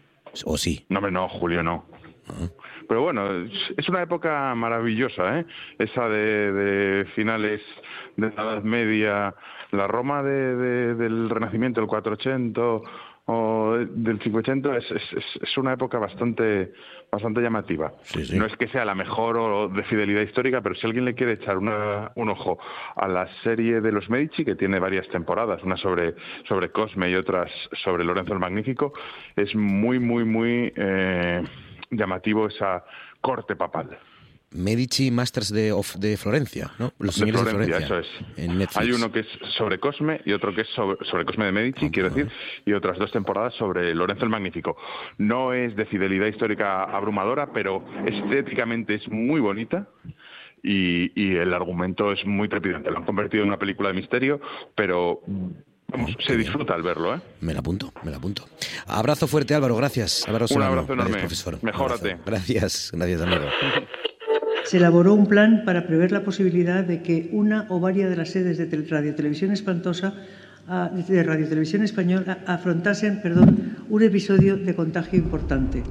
¿O 0.45 0.57
sí? 0.57 0.85
No, 0.89 1.01
no, 1.09 1.29
Julio 1.29 1.63
no. 1.63 1.85
Ah. 2.27 2.47
Pero 2.87 3.01
bueno, 3.01 3.45
es 3.77 3.89
una 3.89 4.01
época 4.01 4.53
maravillosa, 4.55 5.39
¿eh? 5.39 5.45
Esa 5.79 6.07
de, 6.09 7.05
finales 7.15 7.61
de 8.17 8.29
la 8.29 8.43
Edad 8.43 8.63
Media, 8.63 9.35
la 9.73 9.87
Roma 9.87 10.23
de, 10.23 10.95
del 10.95 11.29
Renacimiento, 11.29 11.81
el 11.81 11.87
480 11.87 12.61
o 13.25 13.75
del 13.77 14.19
580 14.19 14.77
es, 14.77 14.91
es, 15.41 15.57
una 15.57 15.73
época 15.73 15.97
bastante 15.97 16.73
bastante 17.09 17.41
llamativa. 17.41 17.93
No 18.33 18.45
es 18.45 18.57
que 18.57 18.67
sea 18.67 18.83
la 18.83 18.95
mejor 18.95 19.37
o 19.37 19.69
de 19.69 19.83
fidelidad 19.83 20.21
histórica, 20.21 20.61
pero 20.61 20.75
si 20.75 20.85
alguien 20.85 21.05
le 21.05 21.13
quiere 21.13 21.33
echar 21.33 21.57
una, 21.57 22.11
un 22.15 22.29
ojo 22.29 22.59
a 22.95 23.07
la 23.07 23.27
serie 23.43 23.79
de 23.81 23.91
los 23.91 24.09
Medici, 24.09 24.43
que 24.43 24.55
tiene 24.55 24.79
varias 24.79 25.07
temporadas, 25.09 25.63
una 25.63 25.77
sobre, 25.77 26.15
sobre 26.49 26.71
Cosme 26.71 27.09
y 27.11 27.15
otras 27.15 27.49
sobre 27.83 28.03
Lorenzo 28.03 28.33
el 28.33 28.39
Magnífico, 28.39 28.93
es 29.35 29.55
muy, 29.55 29.99
muy, 29.99 30.25
muy 30.25 30.73
eh, 30.75 31.43
llamativo 31.91 32.47
esa 32.47 32.83
corte 33.21 33.55
papal. 33.55 33.97
Medici 34.53 35.11
Masters 35.11 35.51
de, 35.51 35.73
de 35.97 36.17
Florencia, 36.17 36.71
¿no? 36.79 36.93
Los 36.99 37.19
de 37.19 37.31
Florencia, 37.31 37.77
eso 37.77 37.99
es. 37.99 38.07
Hay 38.75 38.91
uno 38.91 39.11
que 39.11 39.21
es 39.21 39.27
sobre 39.57 39.79
Cosme 39.79 40.21
y 40.25 40.33
otro 40.33 40.53
que 40.53 40.61
es 40.61 40.67
sobre, 40.69 41.25
Cosme 41.25 41.45
de 41.45 41.51
Medici, 41.51 41.89
quiero 41.89 42.09
decir, 42.09 42.31
y 42.65 42.73
otras 42.73 42.97
dos 42.97 43.11
temporadas 43.11 43.53
sobre 43.55 43.93
Lorenzo 43.93 44.23
el 44.23 44.29
Magnífico. 44.29 44.77
No 45.17 45.53
es 45.53 45.75
de 45.75 45.85
fidelidad 45.85 46.27
histórica 46.27 46.83
abrumadora, 46.83 47.51
pero 47.53 47.85
estéticamente 48.05 48.95
es 48.95 49.07
muy 49.09 49.39
bonita. 49.39 49.87
Y, 50.65 51.11
y 51.21 51.35
el 51.35 51.53
argumento 51.53 52.13
es 52.13 52.25
muy 52.25 52.47
trepidante. 52.47 52.89
Lo 52.89 52.99
han 52.99 53.03
convertido 53.03 53.43
en 53.43 53.49
una 53.49 53.59
película 53.59 53.89
de 53.89 53.95
misterio, 53.95 54.39
pero 54.75 55.19
se 56.25 56.37
disfruta 56.37 56.73
al 56.73 56.83
verlo, 56.83 57.15
¿eh? 57.15 57.19
Me 57.41 57.53
la 57.53 57.59
apunto, 57.59 57.91
me 58.03 58.11
la 58.11 58.17
apunto. 58.17 58.45
Abrazo 58.87 59.27
fuerte, 59.27 59.53
Álvaro, 59.53 59.75
gracias. 59.75 60.25
Un 60.27 60.35
abrazo 60.35 60.55
enorme. 60.55 61.17
profesor. 61.19 61.59
Mejórate. 61.61 62.17
Gracias, 62.25 62.91
gracias, 62.93 63.21
amigo. 63.21 63.41
Se 64.63 64.77
elaboró 64.77 65.13
un 65.13 65.27
plan 65.27 65.63
para 65.65 65.85
prever 65.85 66.11
la 66.11 66.21
posibilidad 66.21 66.83
de 66.83 67.01
que 67.01 67.29
una 67.31 67.67
o 67.69 67.79
varias 67.79 68.09
de 68.09 68.15
las 68.15 68.29
sedes 68.29 68.57
de 68.57 68.87
Radio 68.89 69.13
Televisión 69.13 69.51
Espantosa 69.51 70.13
ah, 70.67 70.89
de 70.91 71.23
Radio 71.23 71.47
Televisión 71.47 71.83
Española 71.83 72.39
afrontasen, 72.47 73.21
perdón, 73.21 73.77
un 73.89 74.03
episodio 74.03 74.55
de 74.57 74.75
contagio 74.75 75.19
importante. 75.19 75.83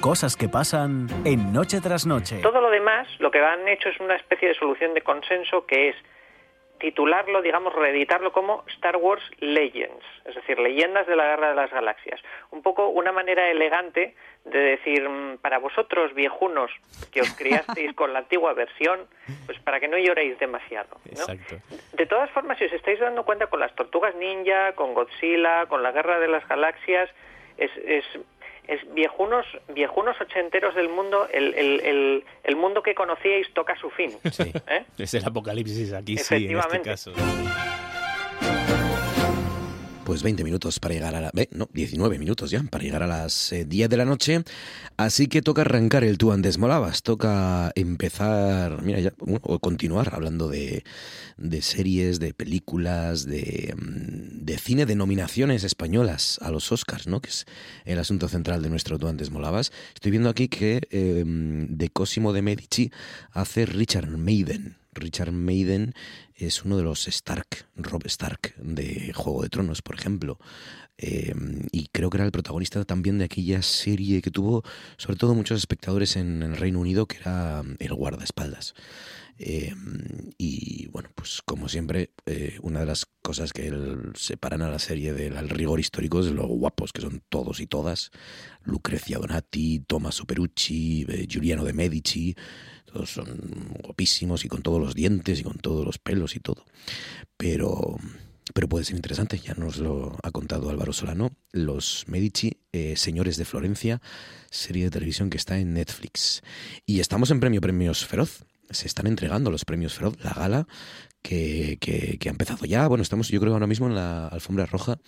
Cosas 0.00 0.36
que 0.36 0.48
pasan 0.48 1.06
en 1.24 1.52
noche 1.52 1.80
tras 1.80 2.06
noche. 2.06 2.40
Todo 2.42 2.60
lo 2.60 2.70
demás, 2.70 3.08
lo 3.18 3.30
que 3.30 3.38
han 3.38 3.66
hecho 3.68 3.88
es 3.88 3.98
una 4.00 4.16
especie 4.16 4.48
de 4.48 4.54
solución 4.54 4.94
de 4.94 5.02
consenso 5.02 5.66
que 5.66 5.90
es 5.90 5.96
titularlo, 6.78 7.42
digamos, 7.42 7.74
reeditarlo 7.74 8.32
como 8.32 8.64
Star 8.68 8.96
Wars 8.96 9.22
Legends, 9.40 10.04
es 10.24 10.34
decir, 10.34 10.58
leyendas 10.58 11.06
de 11.06 11.16
la 11.16 11.24
Guerra 11.24 11.50
de 11.50 11.54
las 11.56 11.70
Galaxias. 11.70 12.20
Un 12.50 12.62
poco 12.62 12.88
una 12.88 13.12
manera 13.12 13.50
elegante 13.50 14.14
de 14.44 14.58
decir, 14.58 15.08
mm, 15.08 15.38
para 15.38 15.58
vosotros 15.58 16.14
viejunos 16.14 16.70
que 17.12 17.20
os 17.20 17.32
criasteis 17.34 17.94
con 17.94 18.12
la 18.12 18.20
antigua 18.20 18.52
versión, 18.54 19.06
pues 19.46 19.58
para 19.60 19.80
que 19.80 19.88
no 19.88 19.98
lloréis 19.98 20.38
demasiado. 20.38 20.98
De 21.92 22.06
todas 22.06 22.30
formas, 22.30 22.58
si 22.58 22.64
os 22.64 22.72
estáis 22.72 23.00
dando 23.00 23.24
cuenta 23.24 23.48
con 23.48 23.60
las 23.60 23.74
tortugas 23.74 24.14
ninja, 24.14 24.72
con 24.72 24.94
Godzilla, 24.94 25.66
con 25.66 25.82
la 25.82 25.92
Guerra 25.92 26.18
de 26.18 26.28
las 26.28 26.46
Galaxias, 26.48 27.10
es, 27.58 27.70
es 27.84 28.04
es 28.68 28.80
viejunos, 28.94 29.46
viejunos 29.74 30.20
ochenteros 30.20 30.74
del 30.74 30.88
mundo, 30.88 31.26
el, 31.32 31.54
el, 31.54 32.24
el, 32.44 32.56
mundo 32.56 32.82
que 32.82 32.94
conocíais 32.94 33.52
toca 33.54 33.74
su 33.80 33.90
fin. 33.90 34.12
Sí, 34.30 34.52
¿eh? 34.68 34.84
es 34.98 35.14
el 35.14 35.24
apocalipsis 35.24 35.92
aquí, 35.94 36.16
sí, 36.16 36.46
en 36.46 36.58
este 36.58 36.82
caso 36.82 37.12
pues 40.08 40.22
20 40.22 40.42
minutos 40.42 40.80
para 40.80 40.94
llegar 40.94 41.14
a 41.14 41.20
la... 41.20 41.30
no, 41.50 41.68
19 41.70 42.18
minutos 42.18 42.50
ya, 42.50 42.62
para 42.62 42.82
llegar 42.82 43.02
a 43.02 43.06
las 43.06 43.50
10 43.50 43.62
eh, 43.62 43.88
de 43.88 43.96
la 43.98 44.06
noche. 44.06 44.42
Así 44.96 45.28
que 45.28 45.42
toca 45.42 45.60
arrancar 45.60 46.02
el 46.02 46.16
Tú 46.16 46.32
antes 46.32 46.56
molabas, 46.56 47.02
toca 47.02 47.72
empezar, 47.74 48.80
mira, 48.80 49.00
ya, 49.00 49.12
o 49.42 49.58
continuar 49.58 50.14
hablando 50.14 50.48
de, 50.48 50.82
de 51.36 51.60
series, 51.60 52.20
de 52.20 52.32
películas, 52.32 53.26
de, 53.26 53.74
mm, 53.76 54.17
de, 54.48 54.56
cine, 54.56 54.86
de 54.86 54.96
nominaciones 54.96 55.62
españolas 55.62 56.38
a 56.40 56.50
los 56.50 56.72
Oscars, 56.72 57.06
¿no? 57.06 57.20
Que 57.20 57.28
es 57.28 57.44
el 57.84 57.98
asunto 57.98 58.28
central 58.28 58.62
de 58.62 58.70
nuestro 58.70 58.98
Tú 58.98 59.06
antes 59.06 59.30
molabas. 59.30 59.72
Estoy 59.94 60.10
viendo 60.10 60.30
aquí 60.30 60.48
que 60.48 60.80
em, 60.90 61.76
de 61.76 61.90
Cosimo 61.90 62.32
de 62.32 62.40
Medici 62.40 62.90
hace 63.32 63.66
Richard 63.66 64.08
Maiden. 64.08 64.76
Richard 64.94 65.32
Maiden 65.32 65.94
es 66.34 66.64
uno 66.64 66.78
de 66.78 66.82
los 66.82 67.06
Stark, 67.08 67.66
Rob 67.76 68.06
Stark, 68.06 68.54
de 68.56 69.12
Juego 69.14 69.42
de 69.42 69.50
Tronos, 69.50 69.82
por 69.82 69.96
ejemplo. 69.96 70.38
Em, 70.96 71.66
y 71.70 71.88
creo 71.92 72.08
que 72.08 72.16
era 72.16 72.24
el 72.24 72.32
protagonista 72.32 72.82
también 72.86 73.18
de 73.18 73.26
aquella 73.26 73.60
serie 73.60 74.22
que 74.22 74.30
tuvo, 74.30 74.64
sobre 74.96 75.18
todo, 75.18 75.34
muchos 75.34 75.58
espectadores 75.58 76.16
en 76.16 76.42
el 76.42 76.56
Reino 76.56 76.80
Unido, 76.80 77.04
que 77.04 77.18
era 77.18 77.62
El 77.78 77.92
Guardaespaldas. 77.92 78.74
Em, 79.38 80.32
y 80.36 80.88
bueno, 80.88 81.10
pues 81.14 81.42
como 81.44 81.68
siempre, 81.68 82.10
eh, 82.26 82.58
una 82.62 82.80
de 82.80 82.86
las 82.86 83.06
cosas 83.22 83.52
que 83.52 83.72
separan 84.14 84.62
a 84.62 84.70
la 84.70 84.78
serie 84.78 85.12
del 85.12 85.48
rigor 85.48 85.78
histórico 85.78 86.20
es 86.20 86.26
lo 86.26 86.46
guapos 86.46 86.92
que 86.92 87.02
son 87.02 87.22
todos 87.28 87.60
y 87.60 87.66
todas. 87.66 88.10
Lucrecia 88.64 89.18
Donati, 89.18 89.80
Tommaso 89.80 90.24
Perucci, 90.26 91.06
eh, 91.08 91.26
Giuliano 91.28 91.64
de 91.64 91.72
Medici, 91.72 92.34
todos 92.92 93.10
son 93.10 93.76
guapísimos 93.82 94.44
y 94.44 94.48
con 94.48 94.62
todos 94.62 94.80
los 94.80 94.94
dientes 94.94 95.40
y 95.40 95.42
con 95.42 95.58
todos 95.58 95.84
los 95.84 95.98
pelos 95.98 96.34
y 96.34 96.40
todo. 96.40 96.64
Pero, 97.36 97.96
pero 98.54 98.68
puede 98.68 98.84
ser 98.84 98.96
interesante, 98.96 99.38
ya 99.38 99.54
nos 99.54 99.76
lo 99.78 100.16
ha 100.22 100.30
contado 100.30 100.70
Álvaro 100.70 100.92
Solano. 100.92 101.30
Los 101.52 102.06
Medici, 102.08 102.58
eh, 102.72 102.96
Señores 102.96 103.36
de 103.36 103.44
Florencia, 103.44 104.00
serie 104.50 104.84
de 104.84 104.90
televisión 104.90 105.30
que 105.30 105.36
está 105.36 105.58
en 105.58 105.74
Netflix. 105.74 106.42
Y 106.86 107.00
estamos 107.00 107.30
en 107.30 107.40
Premio 107.40 107.60
Premios 107.60 108.06
Feroz. 108.06 108.44
Se 108.70 108.86
están 108.86 109.06
entregando 109.06 109.50
los 109.50 109.64
premios 109.64 109.94
Feroz, 109.94 110.14
la 110.22 110.32
gala 110.32 110.68
que, 111.22 111.78
que, 111.80 112.18
que 112.18 112.28
ha 112.28 112.32
empezado 112.32 112.64
ya. 112.66 112.86
Bueno, 112.88 113.02
estamos 113.02 113.28
yo 113.28 113.40
creo 113.40 113.52
ahora 113.52 113.66
mismo 113.66 113.86
en 113.86 113.94
la 113.94 114.28
alfombra 114.28 114.66
roja 114.66 114.98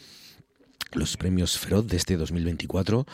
los 0.92 1.16
premios 1.16 1.56
Feroz 1.58 1.86
de 1.86 1.96
este 1.96 2.16
2024 2.16 3.06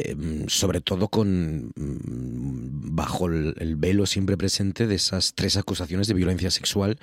Em, 0.00 0.48
sobre 0.48 0.80
todo 0.80 1.08
con 1.08 1.72
mm, 1.74 2.94
bajo 2.94 3.26
el, 3.26 3.74
velo 3.76 4.06
siempre 4.06 4.36
presente 4.36 4.86
de 4.86 4.94
esas 4.94 5.34
tres 5.34 5.56
acusaciones 5.56 6.06
de 6.06 6.14
violencia 6.14 6.52
sexual 6.52 7.00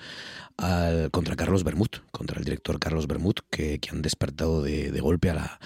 contra 1.11 1.35
Carlos 1.35 1.65
Bermud, 1.65 1.89
contra 2.11 2.39
el 2.39 2.45
director 2.45 2.79
Carlos 2.79 3.07
Bermud, 3.07 3.35
que, 3.49 3.81
han 3.91 4.01
despertado 4.01 4.61
de, 4.61 4.97
golpe 5.01 5.29
a 5.29 5.33
la, 5.33 5.59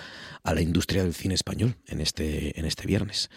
a 0.43 0.55
la, 0.55 0.61
industria 0.61 1.03
del 1.03 1.13
cine 1.13 1.35
español 1.35 1.75
en 1.85 2.01
este, 2.01 2.59
en 2.59 2.65
este 2.65 2.87
viernes. 2.87 3.29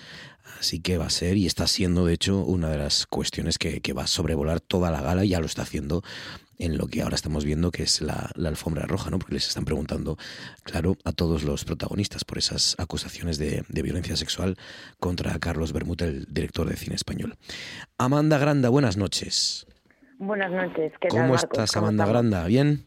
Así 0.58 0.80
que 0.80 0.98
va 0.98 1.06
a 1.06 1.10
ser 1.10 1.36
y 1.36 1.46
está 1.46 1.66
siendo, 1.66 2.06
de 2.06 2.14
hecho, 2.14 2.40
una 2.40 2.68
de 2.70 2.78
las 2.78 3.06
cuestiones 3.06 3.58
que, 3.58 3.80
que 3.80 3.92
va 3.92 4.04
a 4.04 4.06
sobrevolar 4.06 4.60
toda 4.60 4.90
la 4.90 5.00
gala, 5.00 5.24
y 5.24 5.30
ya 5.30 5.40
lo 5.40 5.46
está 5.46 5.62
haciendo 5.62 6.02
en 6.62 6.78
lo 6.78 6.86
que 6.86 7.02
ahora 7.02 7.16
estamos 7.16 7.44
viendo 7.44 7.70
que 7.70 7.82
es 7.82 8.00
la, 8.00 8.30
alfombra 8.44 8.84
roja, 8.86 9.10
¿no? 9.10 9.18
Porque 9.18 9.34
les 9.34 9.48
están 9.48 9.64
preguntando, 9.64 10.16
claro, 10.62 10.96
a 11.04 11.12
todos 11.12 11.42
los 11.42 11.64
protagonistas 11.64 12.24
por 12.24 12.38
esas 12.38 12.76
acusaciones 12.78 13.38
de, 13.38 13.64
violencia 13.68 14.16
sexual 14.16 14.56
contra 15.00 15.36
Carlos 15.40 15.72
Bermúdez, 15.72 16.08
el 16.08 16.26
director 16.30 16.68
de 16.68 16.76
cine 16.76 16.94
español. 16.94 17.34
Amanda 17.98 18.38
Granda, 18.38 18.68
buenas 18.68 18.96
noches. 18.96 19.66
Buenas 20.18 20.52
noches. 20.52 20.92
¿Qué 21.00 21.08
¿Cómo 21.08 21.34
estás, 21.34 21.76
Amanda 21.76 22.06
Granda? 22.06 22.46
¿Bien? 22.46 22.86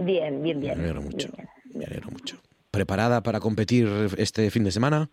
Bien, 0.00 0.42
bien, 0.42 0.60
bien. 0.60 0.76
Me 0.76 0.84
alegro 0.84 1.02
mucho. 1.02 1.28
Me 1.72 1.84
alegro 1.84 2.10
mucho. 2.10 2.40
¿Preparada 2.72 3.22
para 3.22 3.38
competir 3.38 3.88
este 4.18 4.50
fin 4.50 4.64
de 4.64 4.72
semana? 4.72 5.08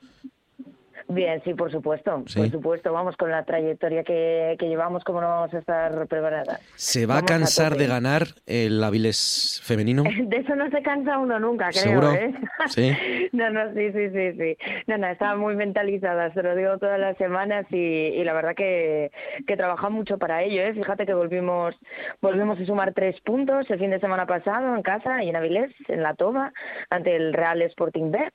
Bien, 1.07 1.39
sí, 1.43 1.53
por 1.53 1.71
supuesto, 1.71 2.23
por 2.35 2.49
supuesto. 2.49 2.91
Vamos, 2.91 3.15
con 3.15 3.29
la 3.29 3.43
trayectoria 3.45 4.03
que, 4.03 4.57
llevamos, 4.59 5.03
¿cómo 5.03 5.21
no 5.21 5.27
vamos 5.27 5.53
a 5.53 5.59
estar 5.59 6.07
preparadas? 6.07 6.59
¿Se 6.75 7.05
va 7.05 7.19
a 7.19 7.21
cansar 7.21 7.75
de 7.75 7.85
ganar 7.85 8.23
el 8.47 8.83
Avilés 8.83 9.61
femenino? 9.63 10.03
De 10.25 10.37
eso 10.37 10.55
no 10.55 10.69
se 10.71 10.81
cansa 10.81 11.19
uno 11.19 11.39
nunca, 11.39 11.69
creo, 11.69 11.83
¿Seguro? 11.83 12.11
¿eh? 12.13 12.33
Sí. 12.67 12.91
no, 13.33 13.51
no, 13.51 13.71
sí, 13.73 13.91
sí, 13.91 14.09
sí, 14.09 14.33
sí. 14.33 14.57
No, 14.87 14.97
no, 14.97 15.07
estaba 15.07 15.35
muy 15.35 15.55
mentalizada, 15.55 16.33
se 16.33 16.41
lo 16.41 16.55
digo 16.55 16.79
todas 16.79 16.99
las 16.99 17.15
semanas 17.17 17.65
y, 17.69 18.23
la 18.23 18.33
verdad 18.33 18.55
que, 18.55 19.11
que 19.45 19.57
trabaja 19.57 19.89
mucho 19.89 20.17
para 20.17 20.41
ello, 20.41 20.61
¿eh? 20.61 20.73
Fíjate 20.73 21.05
que 21.05 21.13
volvimos, 21.13 21.75
volvimos 22.19 22.59
a 22.59 22.65
sumar 22.65 22.93
tres 22.93 23.19
puntos 23.21 23.69
el 23.69 23.77
fin 23.77 23.91
de 23.91 23.99
semana 23.99 24.25
pasado 24.25 24.75
en 24.75 24.81
casa 24.81 25.23
y 25.23 25.29
en 25.29 25.35
Avilés, 25.35 25.71
en 25.87 26.01
la 26.01 26.15
toma, 26.15 26.51
ante 26.89 27.15
el 27.15 27.33
Real 27.33 27.61
Sporting 27.61 28.09
B. 28.09 28.31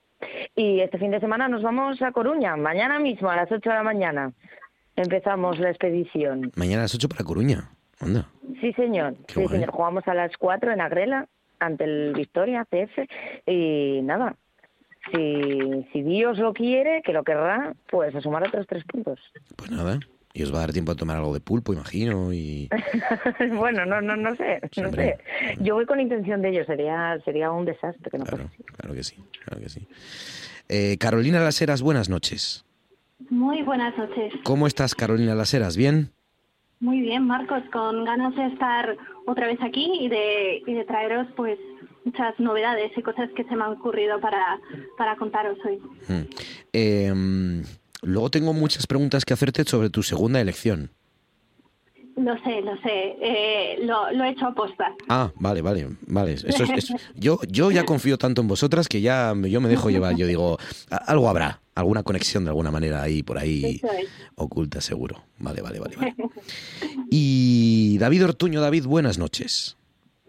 Y 0.57 0.81
este 0.81 0.99
fin 0.99 1.11
de 1.11 1.21
semana 1.21 1.49
nos 1.49 1.63
vamos 1.63 2.01
a 2.03 2.13
Coruña, 2.13 2.57
mañana 2.57 2.99
mismo 2.99 3.31
a 3.31 3.37
las 3.37 3.51
8 3.51 3.69
de 3.69 3.77
la 3.77 3.83
mañana. 3.83 4.33
Empezamos 4.97 5.59
la 5.59 5.71
expedición. 5.71 6.53
Mañana 6.57 6.83
a 6.83 6.85
las 6.85 6.95
8 6.95 7.09
para 7.09 7.25
Coruña. 7.25 7.71
¿Dónde? 7.99 8.23
Sí, 8.61 8.73
señor. 8.75 9.15
sí, 9.29 9.47
señor. 9.47 9.71
Jugamos 9.71 10.07
a 10.09 10.15
las 10.15 10.37
4 10.37 10.73
en 10.73 10.81
Agrela 10.81 11.29
ante 11.59 11.85
el 11.85 12.13
Victoria 12.15 12.65
CF 12.65 12.99
y 13.47 14.01
nada. 14.03 14.37
Si, 15.13 15.87
si 15.93 16.03
Dios 16.03 16.39
lo 16.39 16.53
quiere, 16.53 17.03
que 17.03 17.13
lo 17.13 17.25
querrá, 17.25 17.75
pues 17.89 18.15
a 18.15 18.21
sumar 18.21 18.47
otros 18.47 18.67
tres 18.67 18.85
puntos. 18.85 19.19
Pues 19.57 19.71
nada. 19.71 19.99
Y 20.33 20.45
os 20.45 20.55
va 20.55 20.59
a 20.59 20.61
dar 20.61 20.73
tiempo 20.73 20.93
a 20.93 20.95
tomar 20.95 21.17
algo 21.17 21.35
de 21.35 21.41
pulpo, 21.41 21.73
imagino, 21.73 22.33
y... 22.33 22.69
bueno, 23.57 23.85
no, 23.85 24.01
no, 24.01 24.17
no 24.17 24.37
sé, 24.37 24.61
no 24.81 24.93
sé. 24.93 25.19
Yo 25.59 25.75
voy 25.75 25.87
con 25.87 25.99
intención 25.99 26.41
de 26.41 26.51
ello, 26.51 26.65
sería, 26.67 27.19
sería 27.25 27.51
un 27.51 27.65
desastre 27.65 28.11
que 28.11 28.19
no 28.19 28.25
claro, 28.25 28.49
claro 28.77 28.95
que 28.95 29.03
sí, 29.03 29.17
claro 29.45 29.61
que 29.61 29.69
sí. 29.69 29.89
Eh, 30.69 30.99
Carolina 30.99 31.41
Laseras, 31.41 31.83
buenas 31.83 32.09
noches. 32.09 32.65
Muy 33.29 33.63
buenas 33.63 33.97
noches. 33.99 34.33
¿Cómo 34.45 34.69
estás, 34.69 34.95
Carolina 34.95 35.35
Laseras? 35.35 35.77
¿Bien? 35.77 36.13
Muy 36.79 37.01
bien, 37.01 37.27
Marcos, 37.27 37.63
con 37.73 38.05
ganas 38.05 38.35
de 38.37 38.47
estar 38.47 38.97
otra 39.27 39.49
vez 39.49 39.59
aquí 39.63 39.99
y 40.01 40.09
de, 40.09 40.63
y 40.65 40.75
de 40.75 40.85
traeros, 40.85 41.27
pues, 41.37 41.59
muchas 42.05 42.39
novedades 42.39 42.93
y 42.97 43.03
cosas 43.03 43.29
que 43.37 43.45
se 43.45 43.57
me 43.57 43.65
han 43.65 43.73
ocurrido 43.73 44.21
para, 44.21 44.61
para 44.97 45.17
contaros 45.17 45.59
hoy. 45.67 45.79
Hmm. 46.09 46.23
Eh, 46.73 47.63
Luego 48.03 48.31
tengo 48.31 48.53
muchas 48.53 48.87
preguntas 48.87 49.25
que 49.25 49.35
hacerte 49.35 49.65
sobre 49.65 49.91
tu 49.91 50.03
segunda 50.03 50.41
elección. 50.41 50.91
Lo 52.17 52.35
sé, 52.43 52.61
lo 52.61 52.77
sé. 52.83 53.17
Eh, 53.21 53.79
lo, 53.83 54.25
he 54.25 54.31
hecho 54.31 54.47
aposta. 54.47 54.95
Ah, 55.09 55.31
vale, 55.37 55.63
vale, 55.63 55.89
vale. 56.07 56.35
Eso 56.35 56.65
es, 56.65 56.93
yo, 57.15 57.39
yo 57.49 57.71
ya 57.71 57.85
confío 57.85 58.19
tanto 58.19 58.43
en 58.43 58.49
vosotras 58.49 58.89
que 58.89 59.01
ya 59.01 59.33
yo 59.35 59.61
me 59.61 59.69
dejo 59.69 59.91
llevar. 59.91 60.17
Yo 60.17 60.27
digo, 60.27 60.59
algo 60.91 61.29
habrá, 61.29 61.61
alguna 61.75 62.03
conexión 62.03 62.45
de 62.45 62.51
alguna 62.51 62.71
manera 62.71 63.03
ahí, 63.03 63.23
por 63.23 63.39
ahí, 63.39 63.81
oculta 64.35 64.81
seguro. 64.81 65.23
Vale, 65.39 65.63
vale, 65.63 65.81
vale, 65.81 65.97
vale. 65.97 66.15
Y 67.11 67.97
David 67.99 68.25
Ortuño, 68.25 68.61
David, 68.61 68.85
buenas 68.85 69.19
noches. 69.19 69.77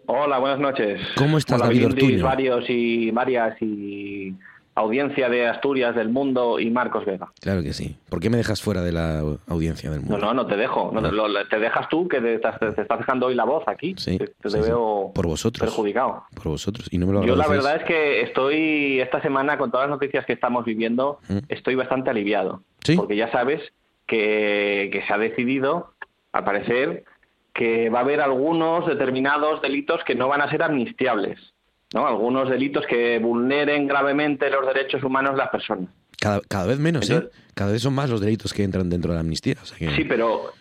Hola, 0.06 0.38
buenas 0.38 0.60
noches. 0.60 1.00
¿Cómo 1.16 1.38
estás, 1.38 1.60
David 1.60 1.86
Ortuño? 1.86 2.24
varios 2.24 2.64
y 2.68 3.10
varias 3.10 3.60
y 3.60 4.34
audiencia 4.74 5.28
de 5.28 5.46
Asturias, 5.46 5.94
del 5.94 6.08
mundo 6.08 6.58
y 6.58 6.70
Marcos 6.70 7.04
Vega. 7.04 7.30
Claro 7.40 7.62
que 7.62 7.72
sí. 7.72 7.96
¿Por 8.08 8.20
qué 8.20 8.30
me 8.30 8.36
dejas 8.36 8.62
fuera 8.62 8.82
de 8.82 8.92
la 8.92 9.22
audiencia 9.46 9.90
del 9.90 10.00
mundo? 10.00 10.18
No, 10.18 10.26
no, 10.26 10.34
no 10.34 10.46
te 10.46 10.56
dejo. 10.56 10.90
No, 10.92 11.02
te 11.48 11.58
dejas 11.58 11.88
tú, 11.88 12.08
que 12.08 12.20
te 12.20 12.34
estás, 12.34 12.58
dejando 12.60 13.26
hoy 13.26 13.34
la 13.34 13.44
voz 13.44 13.64
aquí. 13.66 13.94
Sí, 13.98 14.18
te, 14.18 14.48
veo 14.60 15.12
Por 15.14 15.26
vosotros. 15.26 15.68
perjudicado. 15.68 16.24
Por 16.34 16.48
vosotros. 16.48 16.88
Y 16.90 16.98
no 16.98 17.06
me 17.06 17.12
lo 17.12 17.24
Yo 17.24 17.36
la 17.36 17.48
verdad 17.48 17.76
es 17.76 17.84
que 17.84 18.22
estoy, 18.22 19.00
esta 19.00 19.20
semana, 19.20 19.58
con 19.58 19.70
todas 19.70 19.88
las 19.88 19.96
noticias 19.96 20.24
que 20.24 20.32
estamos 20.32 20.64
viviendo, 20.64 21.18
mm. 21.28 21.38
estoy 21.48 21.74
bastante 21.74 22.10
aliviado. 22.10 22.62
¿Sí? 22.82 22.96
Porque 22.96 23.16
ya 23.16 23.30
sabes 23.30 23.60
que, 24.06 24.88
que 24.92 25.02
se 25.06 25.12
ha 25.12 25.18
decidido, 25.18 25.92
al 26.32 26.44
parecer, 26.44 27.04
que 27.52 27.90
va 27.90 27.98
a 27.98 28.02
haber 28.02 28.20
algunos 28.20 28.86
determinados 28.86 29.60
delitos 29.60 30.02
que 30.04 30.14
no 30.14 30.28
van 30.28 30.40
a 30.40 30.50
ser 30.50 30.62
amnistiables. 30.62 31.38
¿No? 31.94 32.06
algunos 32.06 32.48
delitos 32.48 32.86
que 32.86 33.18
vulneren 33.18 33.86
gravemente 33.86 34.50
los 34.50 34.66
derechos 34.66 35.02
humanos 35.02 35.32
de 35.32 35.38
las 35.38 35.50
personas. 35.50 35.88
Cada, 36.48 36.66
vez 36.66 36.78
menos, 36.78 37.10
¿eh? 37.10 37.30
Cada 37.54 37.72
vez 37.72 37.82
son 37.82 37.94
más 37.94 38.08
los 38.08 38.20
delitos 38.20 38.52
que 38.52 38.62
entran 38.62 38.88
dentro 38.88 39.10
de 39.10 39.16
la 39.16 39.20
amnistía. 39.22 39.56
sí, 39.64 40.04
pero, 40.04 40.52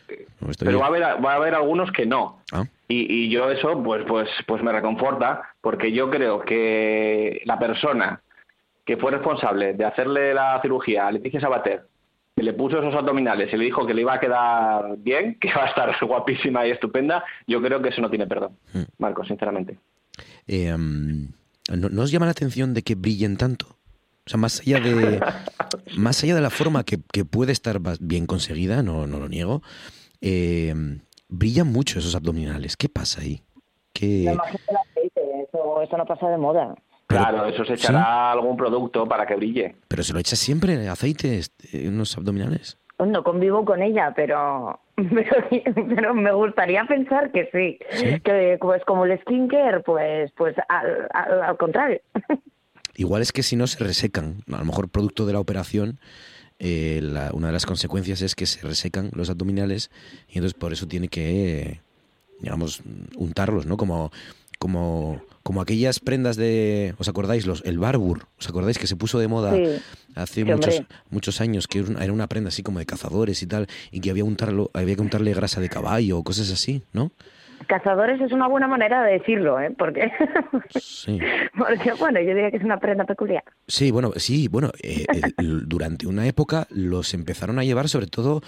pero 0.57 0.79
va, 0.79 0.86
a 0.86 0.88
haber, 0.88 1.03
va 1.03 1.34
a 1.34 1.36
haber 1.36 1.53
algunos 1.53 1.91
que 1.91 2.07
no. 2.07 2.41
Ah. 2.51 2.63
Y, 2.88 3.29
yo 3.29 3.49
eso 3.51 3.82
pues, 3.84 4.03
pues, 4.07 4.27
pues 4.47 4.63
me 4.63 4.71
reconforta 4.71 5.41
porque 5.61 5.91
yo 5.91 6.09
creo 6.09 6.41
que 6.41 7.41
la 7.45 7.59
persona 7.59 8.21
que 8.86 8.97
fue 8.97 9.11
responsable 9.11 9.73
de 9.73 9.86
hacerle 9.86 10.34
la 10.34 10.59
cirugía 10.61 11.07
a 11.07 11.11
Leticia 11.11 11.39
Sabater, 11.39 11.84
que 12.36 12.43
le 12.43 12.53
puso 12.53 12.79
esos 12.79 12.95
abdominales 12.95 13.53
y 13.53 13.57
le 13.57 13.65
dijo 13.65 13.86
que 13.86 13.93
le 13.93 14.01
iba 14.01 14.13
a 14.15 14.19
quedar 14.19 14.97
bien, 14.97 15.36
que 15.39 15.53
va 15.53 15.65
a 15.65 15.69
estar 15.69 15.95
guapísima 16.01 16.65
y 16.65 16.71
estupenda, 16.71 17.23
yo 17.47 17.61
creo 17.61 17.82
que 17.82 17.89
eso 17.89 18.01
no 18.01 18.09
tiene 18.09 18.27
perdón, 18.27 18.57
mm. 18.73 18.82
Marco, 18.97 19.23
sinceramente. 19.23 19.77
Eh, 20.54 20.76
¿no, 20.78 22.02
os 22.02 22.12
llama 22.12 22.26
la 22.26 22.34
atención 22.34 22.74
de 22.74 22.84
que 22.84 22.95
brillen 22.95 23.38
tanto? 23.38 23.68
O 24.26 24.30
sea, 24.30 24.38
más 24.38 24.60
allá 24.60 24.82
de, 24.82 25.22
más 25.97 26.22
allá 26.24 26.36
de 26.36 26.41
la 26.41 26.49
forma 26.49 26.84
que, 26.84 26.97
puede 27.24 27.54
estar 27.54 27.80
bien 28.02 28.28
conseguida, 28.28 28.84
no, 28.84 29.08
no 29.08 29.18
lo 29.18 29.30
niego, 29.30 29.62
eh, 30.20 30.74
brillan 31.30 31.72
mucho 31.72 31.99
esos 31.99 32.16
abdominales. 32.16 32.76
¿Qué 32.76 32.89
pasa 32.89 33.22
ahí? 33.22 33.41
¿Qué... 33.93 34.26
eso, 34.26 35.97
no 35.97 36.06
pasa 36.06 36.28
de 36.28 36.38
moda. 36.38 36.76
claro, 37.08 37.45
eso 37.45 37.64
se 37.64 37.76
echará 37.76 38.34
algún 38.34 38.58
producto 38.58 39.06
para 39.06 39.26
que 39.26 39.36
brille. 39.36 39.78
Pero 39.88 40.04
se 40.04 40.12
lo 40.12 40.20
echa 40.20 40.36
siempre 40.36 40.89
aceite 40.89 41.41
en 41.72 41.97
los 41.97 42.18
abdominales. 42.18 42.78
No 43.06 43.24
convivo 43.24 43.66
con 43.66 43.82
ella, 43.82 44.14
pero 44.16 44.80
pero, 45.95 46.14
me 46.14 46.32
gustaría 46.32 46.86
pensar 46.86 47.32
que 47.32 47.49
sí, 47.52 47.80
que 48.24 48.58
pues 48.60 48.84
como 48.86 49.06
el 49.06 49.20
skincare, 49.22 49.82
pues 49.82 50.32
pues 50.38 50.56
al, 50.70 51.58
contrario. 51.58 52.02
Igual 52.95 53.22
es 53.22 53.32
que 53.32 53.41
si 53.41 53.56
no 53.56 53.68
se 53.68 53.84
resecan, 53.84 54.43
a 54.52 54.60
lo 54.60 54.66
mejor 54.66 54.89
producto 54.89 55.26
de 55.26 55.34
la 55.34 55.39
operación, 55.39 55.99
eh, 56.60 57.02
una 57.34 57.47
de 57.47 57.54
las 57.54 57.66
consecuencias 57.66 58.22
es 58.22 58.36
que 58.36 58.45
se 58.45 58.68
resecan 58.68 59.10
los 59.14 59.30
abdominales 59.30 59.89
y 60.28 60.38
entonces 60.38 60.54
por 60.54 60.74
eso 60.74 60.88
tiene 60.88 61.08
que, 61.08 61.80
digamos, 62.39 62.84
untarlos, 63.16 63.66
¿no? 63.66 63.78
Como 63.78 64.12
como, 64.62 65.20
como 65.41 65.59
aquellas 65.59 65.99
prendas 65.99 66.36
de, 66.38 66.93
¿os 66.99 67.09
acordáis? 67.09 67.47
Los, 67.47 67.66
el 67.66 67.80
Barbour, 67.80 68.28
¿os 68.38 68.47
acordáis 68.47 68.78
que 68.78 68.86
se 68.86 68.95
puso 68.95 69.18
de 69.18 69.28
moda 69.28 69.57
hace 70.16 70.45
muchos, 70.45 70.84
muchos 71.09 71.41
años, 71.41 71.68
que 71.68 71.84
era 71.99 72.14
una 72.14 72.28
prenda 72.28 72.49
así 72.49 72.62
como 72.62 72.78
de 72.78 72.86
cazadores 72.86 73.41
y 73.41 73.47
tal, 73.47 73.66
y 73.89 74.01
que 74.01 74.12
había, 74.12 74.24
untarlo, 74.24 74.70
había 74.76 74.93
que 74.93 75.01
untarle 75.01 75.34
grasa 75.34 75.62
de 75.62 75.68
caballo 75.68 76.20
o 76.20 76.24
cosas 76.24 76.51
así, 76.51 76.84
¿no? 76.93 77.12
Cazadores 77.66 78.22
es 78.22 78.32
una 78.32 78.47
buena 78.47 78.68
manera 78.68 79.03
de 79.03 79.14
decirlo, 79.14 79.59
¿eh? 79.59 79.74
Porque, 79.76 80.12
sí. 80.80 81.18
porque 81.57 81.93
bueno, 81.93 82.20
yo 82.20 82.28
diría 82.28 82.51
que 82.51 82.57
es 82.57 82.64
una 82.64 82.80
prenda 82.80 83.05
peculiar. 83.05 83.43
Sí, 83.68 83.89
bueno, 83.89 84.12
sí, 84.18 84.47
bueno, 84.47 84.72
eh, 84.84 85.05
durante 85.39 86.05
una 86.05 86.28
época 86.28 86.68
los 86.70 87.16
empezaron 87.16 87.57
a 87.57 87.64
llevar 87.64 87.89
sobre 87.89 88.05
todo 88.05 88.41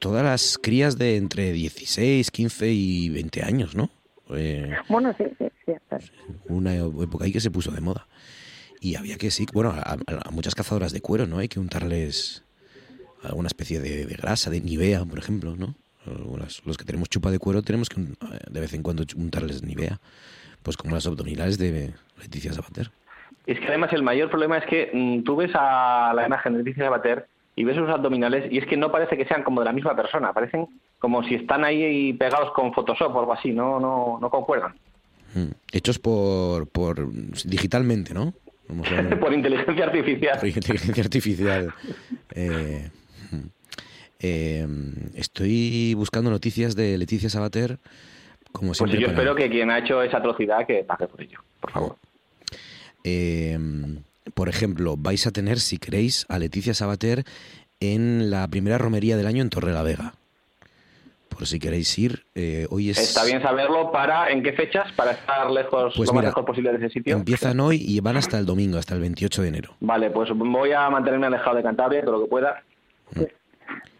todas 0.00 0.24
las 0.24 0.58
crías 0.58 0.98
de 0.98 1.16
entre 1.16 1.52
16, 1.52 2.28
15 2.28 2.68
y 2.72 3.10
20 3.10 3.42
años, 3.44 3.76
¿no? 3.76 3.90
Bueno, 4.88 5.14
sí, 5.18 5.24
sí, 5.38 5.46
sí. 5.66 5.72
Una 6.48 6.74
época 6.74 7.24
ahí 7.24 7.32
que 7.32 7.40
se 7.40 7.50
puso 7.50 7.70
de 7.70 7.80
moda. 7.80 8.06
Y 8.80 8.96
había 8.96 9.18
que, 9.18 9.30
sí, 9.30 9.46
bueno, 9.52 9.74
a, 9.76 10.30
muchas 10.30 10.54
cazadoras 10.54 10.92
de 10.92 11.00
cuero, 11.02 11.26
¿no? 11.26 11.38
Hay 11.38 11.48
que 11.48 11.60
untarles 11.60 12.44
alguna 13.22 13.48
especie 13.48 13.80
de, 13.80 14.06
grasa, 14.06 14.50
de 14.50 14.60
nivea, 14.60 15.04
por 15.04 15.18
ejemplo, 15.18 15.54
¿no? 15.56 15.74
Los, 16.64 16.78
que 16.78 16.84
tenemos 16.84 17.10
chupa 17.10 17.30
de 17.30 17.38
cuero 17.38 17.60
tenemos 17.60 17.90
que 17.90 18.00
de 18.00 18.60
vez 18.60 18.72
en 18.72 18.82
cuando 18.82 19.04
untarles 19.16 19.62
nivea, 19.62 20.00
pues 20.62 20.78
como 20.78 20.94
las 20.94 21.06
abdominales 21.06 21.58
de 21.58 21.92
Leticia 22.18 22.54
Sabater. 22.54 22.90
Es 23.46 23.58
que 23.60 23.66
además 23.66 23.92
el 23.92 24.02
mayor 24.02 24.30
problema 24.30 24.56
es 24.56 24.64
que 24.64 24.90
mm, 24.92 25.24
tú 25.24 25.36
ves 25.36 25.50
a 25.54 26.12
la 26.14 26.26
imagen 26.26 26.54
de 26.54 26.58
Leticia 26.60 26.84
Sabater 26.84 27.26
y 27.54 27.64
ves 27.64 27.76
sus 27.76 27.88
abdominales 27.88 28.50
y 28.50 28.58
es 28.58 28.66
que 28.66 28.78
no 28.78 28.90
parece 28.90 29.18
que 29.18 29.26
sean 29.26 29.42
como 29.42 29.60
de 29.60 29.66
la 29.66 29.72
misma 29.72 29.94
persona, 29.94 30.32
parecen 30.32 30.68
como 31.00 31.24
si 31.24 31.34
están 31.34 31.64
ahí 31.64 32.12
pegados 32.12 32.52
con 32.52 32.72
Photoshop 32.72 33.16
o 33.16 33.20
algo 33.20 33.32
así, 33.32 33.50
no, 33.50 33.80
no, 33.80 34.18
no 34.20 34.30
concuerdan. 34.30 34.74
Mm. 35.34 35.52
Hechos 35.72 35.98
por, 35.98 36.68
por 36.68 37.10
digitalmente, 37.44 38.14
¿no? 38.14 38.34
por 39.20 39.32
inteligencia 39.32 39.86
artificial. 39.86 40.38
Por 40.38 40.48
inteligencia 40.48 41.02
artificial. 41.02 41.74
Eh, 42.34 42.90
mm. 43.32 43.36
eh, 44.20 44.66
estoy 45.14 45.94
buscando 45.94 46.30
noticias 46.30 46.76
de 46.76 46.98
Leticia 46.98 47.30
Sabater. 47.30 47.78
Como 48.52 48.68
pues 48.68 48.78
siempre 48.78 48.98
pues 48.98 49.06
yo 49.06 49.12
espero 49.12 49.34
que 49.34 49.48
quien 49.48 49.70
ha 49.70 49.78
hecho 49.78 50.02
esa 50.02 50.18
atrocidad 50.18 50.66
que 50.66 50.84
pague 50.84 51.06
por 51.06 51.22
ello, 51.22 51.38
por 51.60 51.70
favor. 51.70 51.96
Eh, 53.04 53.58
por 54.34 54.48
ejemplo, 54.48 54.96
vais 54.98 55.26
a 55.26 55.30
tener, 55.30 55.60
si 55.60 55.78
queréis, 55.78 56.26
a 56.28 56.38
Leticia 56.38 56.74
Sabater 56.74 57.24
en 57.78 58.30
la 58.30 58.46
primera 58.48 58.76
romería 58.76 59.16
del 59.16 59.26
año 59.26 59.40
en 59.42 59.50
Torre 59.50 59.72
la 59.72 59.82
Vega. 59.82 60.14
Por 61.40 61.46
si 61.46 61.58
queréis 61.58 61.98
ir, 61.98 62.26
eh, 62.34 62.66
hoy 62.68 62.90
es... 62.90 62.98
Está 62.98 63.24
bien 63.24 63.40
saberlo 63.40 63.90
para 63.90 64.28
en 64.28 64.42
qué 64.42 64.52
fechas, 64.52 64.92
para 64.92 65.12
estar 65.12 65.50
lejos, 65.50 65.94
pues 65.96 66.06
lo 66.10 66.14
más 66.16 66.24
lejos 66.26 66.44
posible 66.44 66.70
de 66.70 66.76
ese 66.76 66.90
sitio. 66.90 67.16
Empiezan 67.16 67.60
hoy 67.60 67.82
y 67.82 67.98
van 68.00 68.18
hasta 68.18 68.38
el 68.38 68.44
domingo, 68.44 68.76
hasta 68.76 68.94
el 68.94 69.00
28 69.00 69.40
de 69.40 69.48
enero. 69.48 69.70
Vale, 69.80 70.10
pues 70.10 70.28
voy 70.34 70.72
a 70.72 70.90
mantenerme 70.90 71.28
alejado 71.28 71.56
de 71.56 71.62
Cantabria 71.62 72.02
todo 72.02 72.18
lo 72.18 72.24
que 72.24 72.28
pueda 72.28 72.62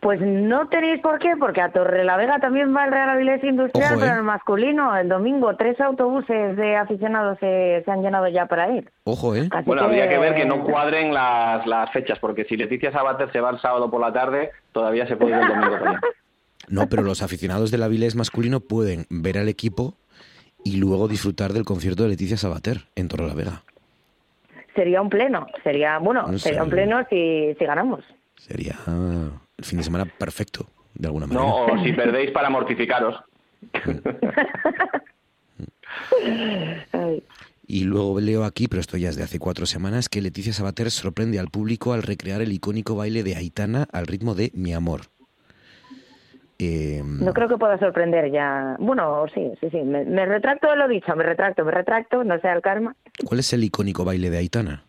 Pues 0.01 0.21
no 0.21 0.69
tenéis 0.69 1.01
por 1.01 1.19
qué, 1.19 1.35
porque 1.39 1.63
a 1.63 1.73
Torre 1.73 2.05
la 2.05 2.19
Vega 2.19 2.41
también 2.41 2.77
va 2.77 2.85
el 2.85 2.93
Real 2.93 3.09
Avilés 3.09 3.43
Industrial, 3.43 3.95
pero 3.99 4.13
¿eh? 4.13 4.17
el 4.19 4.23
masculino, 4.23 4.95
el 4.95 5.09
domingo, 5.09 5.57
tres 5.57 5.81
autobuses 5.81 6.59
de 6.59 6.77
aficionados 6.77 7.39
se, 7.41 7.83
han 7.87 8.03
llenado 8.03 8.29
ya 8.29 8.45
para 8.45 8.71
ir. 8.71 8.91
Ojo, 9.05 9.35
¿eh? 9.35 9.49
bueno, 9.65 9.85
habría 9.85 10.11
que 10.11 10.19
ver 10.19 10.35
que 10.35 10.45
no 10.45 10.63
cuadren 10.63 11.15
las, 11.15 11.67
las 11.67 11.91
fechas, 11.91 12.19
porque 12.19 12.45
si 12.45 12.59
Leticia 12.59 12.93
Sabater 12.93 13.33
se 13.33 13.41
va 13.41 13.49
el 13.49 13.61
sábado 13.61 13.91
por 13.91 14.03
la 14.03 14.13
tarde, 14.13 14.51
todavía 14.73 15.07
se 15.07 15.17
puede 15.17 15.37
ir 15.37 15.41
el 15.41 15.49
domingo 15.49 15.79
por 15.79 16.01
No, 16.71 16.89
pero 16.89 17.03
los 17.03 17.23
aficionados 17.23 17.71
del 17.71 17.83
Avilés 17.83 18.15
masculino 18.15 18.61
pueden 18.61 19.07
ver 19.11 19.39
al 19.39 19.49
equipo 19.49 19.97
y 20.65 20.77
luego 20.77 21.09
disfrutar 21.09 21.53
del 21.53 21.65
concierto 21.65 22.05
de 22.05 22.11
Leticia 22.11 22.37
Sabater 22.37 22.87
en 22.95 23.09
Torre 23.09 23.27
la 23.27 23.35
Vega. 23.35 23.65
Sería 24.75 25.03
un 25.03 25.11
pleno, 25.11 25.47
sería, 25.65 25.99
bueno, 25.99 26.39
sería 26.39 26.63
un 26.63 26.71
pleno 26.71 27.05
si, 27.11 27.55
si 27.59 27.65
ganamos. 27.65 28.05
Sería 28.37 28.79
el 28.87 29.65
fin 29.65 29.79
de 29.79 29.85
semana 29.85 30.05
perfecto, 30.05 30.69
de 30.95 31.09
alguna 31.09 31.27
manera. 31.27 31.45
No, 31.45 31.67
o 31.67 31.85
si 31.85 31.93
perdéis 31.93 32.31
para 32.31 32.49
mortificaros. 32.49 33.17
Y 37.67 37.85
luego 37.85 38.19
leo 38.19 38.43
aquí, 38.43 38.67
pero 38.67 38.81
esto 38.81 38.97
ya 38.97 39.11
es 39.11 39.17
de 39.17 39.23
hace 39.23 39.39
cuatro 39.39 39.65
semanas, 39.65 40.09
que 40.09 40.21
Leticia 40.21 40.53
Sabater 40.53 40.91
sorprende 40.91 41.39
al 41.39 41.51
público 41.51 41.93
al 41.93 42.03
recrear 42.03 42.41
el 42.41 42.51
icónico 42.51 42.97
baile 42.97 43.23
de 43.23 43.37
Aitana 43.37 43.87
al 43.93 44.09
ritmo 44.09 44.35
de 44.35 44.51
Mi 44.55 44.75
Amor. 44.75 45.03
Em, 46.61 47.25
no 47.25 47.33
creo 47.33 47.49
que 47.49 47.57
pueda 47.57 47.79
sorprender 47.79 48.31
ya. 48.31 48.77
Bueno, 48.79 49.25
sí, 49.35 49.51
sí, 49.61 49.71
sí. 49.71 49.79
Me, 49.79 50.27
retracto 50.27 50.69
de 50.69 50.77
lo 50.77 50.89
dicho, 50.89 51.17
me 51.17 51.25
retracto, 51.25 51.65
me 51.65 51.71
retracto, 51.71 52.23
no 52.23 52.39
sea 52.41 52.53
el 52.53 52.61
karma. 52.61 52.95
¿Cuál 53.25 53.41
es 53.41 53.53
el 53.55 53.65
icónico 53.65 54.05
baile 54.05 54.29
de 54.29 54.39
Aitana? 54.39 54.85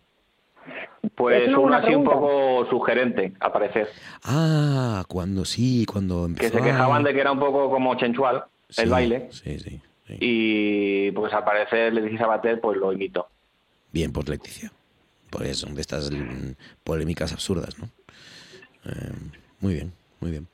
Pues 1.16 1.56
una 1.56 1.78
así 1.78 1.96
un 1.96 2.04
poco 2.04 2.66
sugerente, 2.70 3.34
a 3.40 3.54
parecer. 3.54 3.88
Ah, 4.24 5.04
cuando 5.08 5.46
sí, 5.46 5.86
cuando 5.86 6.26
empezó. 6.26 6.52
Que 6.52 6.58
se 6.58 6.64
quejaban 6.64 7.04
de 7.04 7.14
que 7.14 7.22
era 7.22 7.32
un 7.32 7.40
poco 7.40 7.70
como 7.70 7.96
chenchual 7.96 8.44
el 8.78 8.90
baile. 8.90 9.30
Sí, 9.32 9.58
sí, 9.60 9.82
Y 10.20 11.12
pues 11.12 11.34
al 11.34 11.44
parecer 11.44 11.94
Leticia 11.94 12.20
Sabater 12.20 12.60
pues 12.60 12.78
lo 12.78 12.92
imitó. 12.92 13.28
Bien 13.92 14.12
por 14.12 14.28
Leticia. 14.28 14.72
Por 15.30 15.46
eso, 15.46 15.68
de 15.68 15.80
estas 15.80 16.12
polémicas 16.84 17.32
absurdas, 17.32 17.80
¿no? 17.80 17.86
Eh, 18.86 19.14
muy 19.62 19.76
bien, 19.76 19.94
muy 20.20 20.32
bien. 20.32 20.48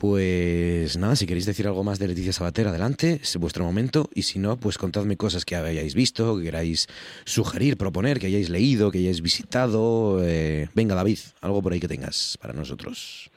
Pues 0.00 0.96
nada, 0.96 1.16
si 1.16 1.26
queréis 1.26 1.44
decir 1.44 1.66
algo 1.66 1.82
más 1.82 1.98
de 1.98 2.06
Leticia 2.06 2.32
Sabater, 2.32 2.68
adelante, 2.68 3.18
es 3.20 3.36
vuestro 3.36 3.64
momento. 3.64 4.08
Y 4.14 4.22
si 4.22 4.38
no, 4.38 4.56
pues 4.56 4.78
contadme 4.78 5.16
cosas 5.16 5.44
que 5.44 5.56
hayáis 5.56 5.96
visto, 5.96 6.38
que 6.38 6.44
queráis 6.44 6.86
sugerir, 7.24 7.76
proponer, 7.76 8.20
que 8.20 8.28
hayáis 8.28 8.48
leído, 8.48 8.92
que 8.92 8.98
hayáis 8.98 9.22
visitado. 9.22 10.20
Eh, 10.22 10.68
venga, 10.72 10.94
David, 10.94 11.18
algo 11.40 11.60
por 11.62 11.72
ahí 11.72 11.80
que 11.80 11.88
tengas 11.88 12.38
para 12.40 12.54
nosotros. 12.54 13.28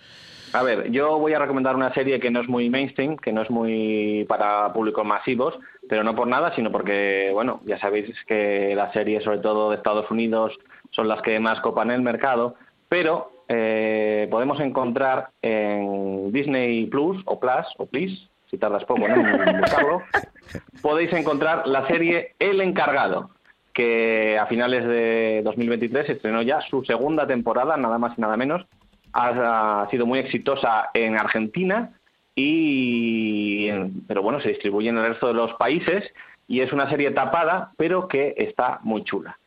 A 0.54 0.62
ver, 0.62 0.92
yo 0.92 1.18
voy 1.18 1.34
a 1.34 1.40
recomendar 1.40 1.76
una 1.76 1.96
serie 1.96 2.20
que 2.20 2.30
no 2.30 2.42
es 2.42 2.48
muy 2.48 2.70
mainstream, 2.70 3.18
que 3.18 3.34
no 3.34 3.42
es 3.42 3.50
muy 3.50 4.24
para 4.30 4.72
públicos 4.72 5.04
masivos, 5.04 5.58
pero 5.90 6.04
no 6.04 6.14
por 6.16 6.28
nada, 6.28 6.54
sino 6.56 6.72
porque, 6.72 7.32
bueno, 7.34 7.62
ya 7.66 7.80
sabéis 7.80 8.16
que 8.28 8.76
las 8.76 8.94
series, 8.94 9.24
sobre 9.24 9.40
todo 9.40 9.72
de 9.72 9.78
Estados 9.78 10.12
Unidos, 10.12 10.54
son 10.92 11.08
las 11.08 11.24
que 11.24 11.40
más 11.40 11.60
copan 11.62 11.90
el 11.90 12.04
mercado, 12.04 12.54
pero 12.88 13.41
eh, 13.54 14.30
podemos 14.32 14.62
encontrar 14.62 15.32
en 15.42 16.32
Disney 16.32 16.86
Plus 16.86 17.22
o 17.26 17.38
Plus 17.38 17.68
o 17.78 17.86
Please, 17.86 18.30
si 18.50 18.58
tardas 18.58 18.86
poco 18.86 19.06
en 19.08 19.60
buscarlo, 19.60 20.04
podéis 20.82 21.12
encontrar 21.12 21.68
la 21.68 21.86
serie 21.88 22.34
El 22.40 22.62
Encargado, 22.62 23.32
que 23.74 24.40
a 24.40 24.46
finales 24.46 24.86
de 24.86 25.42
2023 25.44 26.12
estrenó 26.12 26.42
ya 26.42 26.62
su 26.62 26.86
segunda 26.86 27.28
temporada, 27.28 27.76
nada 27.76 27.98
más 27.98 28.18
y 28.18 28.22
nada 28.22 28.38
menos. 28.38 28.66
Ha, 29.12 29.86
sido 29.92 30.06
muy 30.06 30.20
exitosa 30.20 30.90
en 30.94 31.18
Argentina 31.18 31.92
y 32.34 33.70
pero 34.08 34.22
bueno 34.22 34.40
se 34.40 34.48
distribuye 34.48 34.88
en 34.88 34.98
el 34.98 35.10
resto 35.10 35.28
de 35.28 35.34
los 35.34 35.52
países 35.56 36.06
y 36.48 36.62
es 36.62 36.72
una 36.72 36.90
serie 36.90 37.12
tapada 37.12 37.74
pero 37.76 38.08
que 38.08 38.34
está 38.38 38.80
muy 38.84 39.04
chula. 39.04 39.38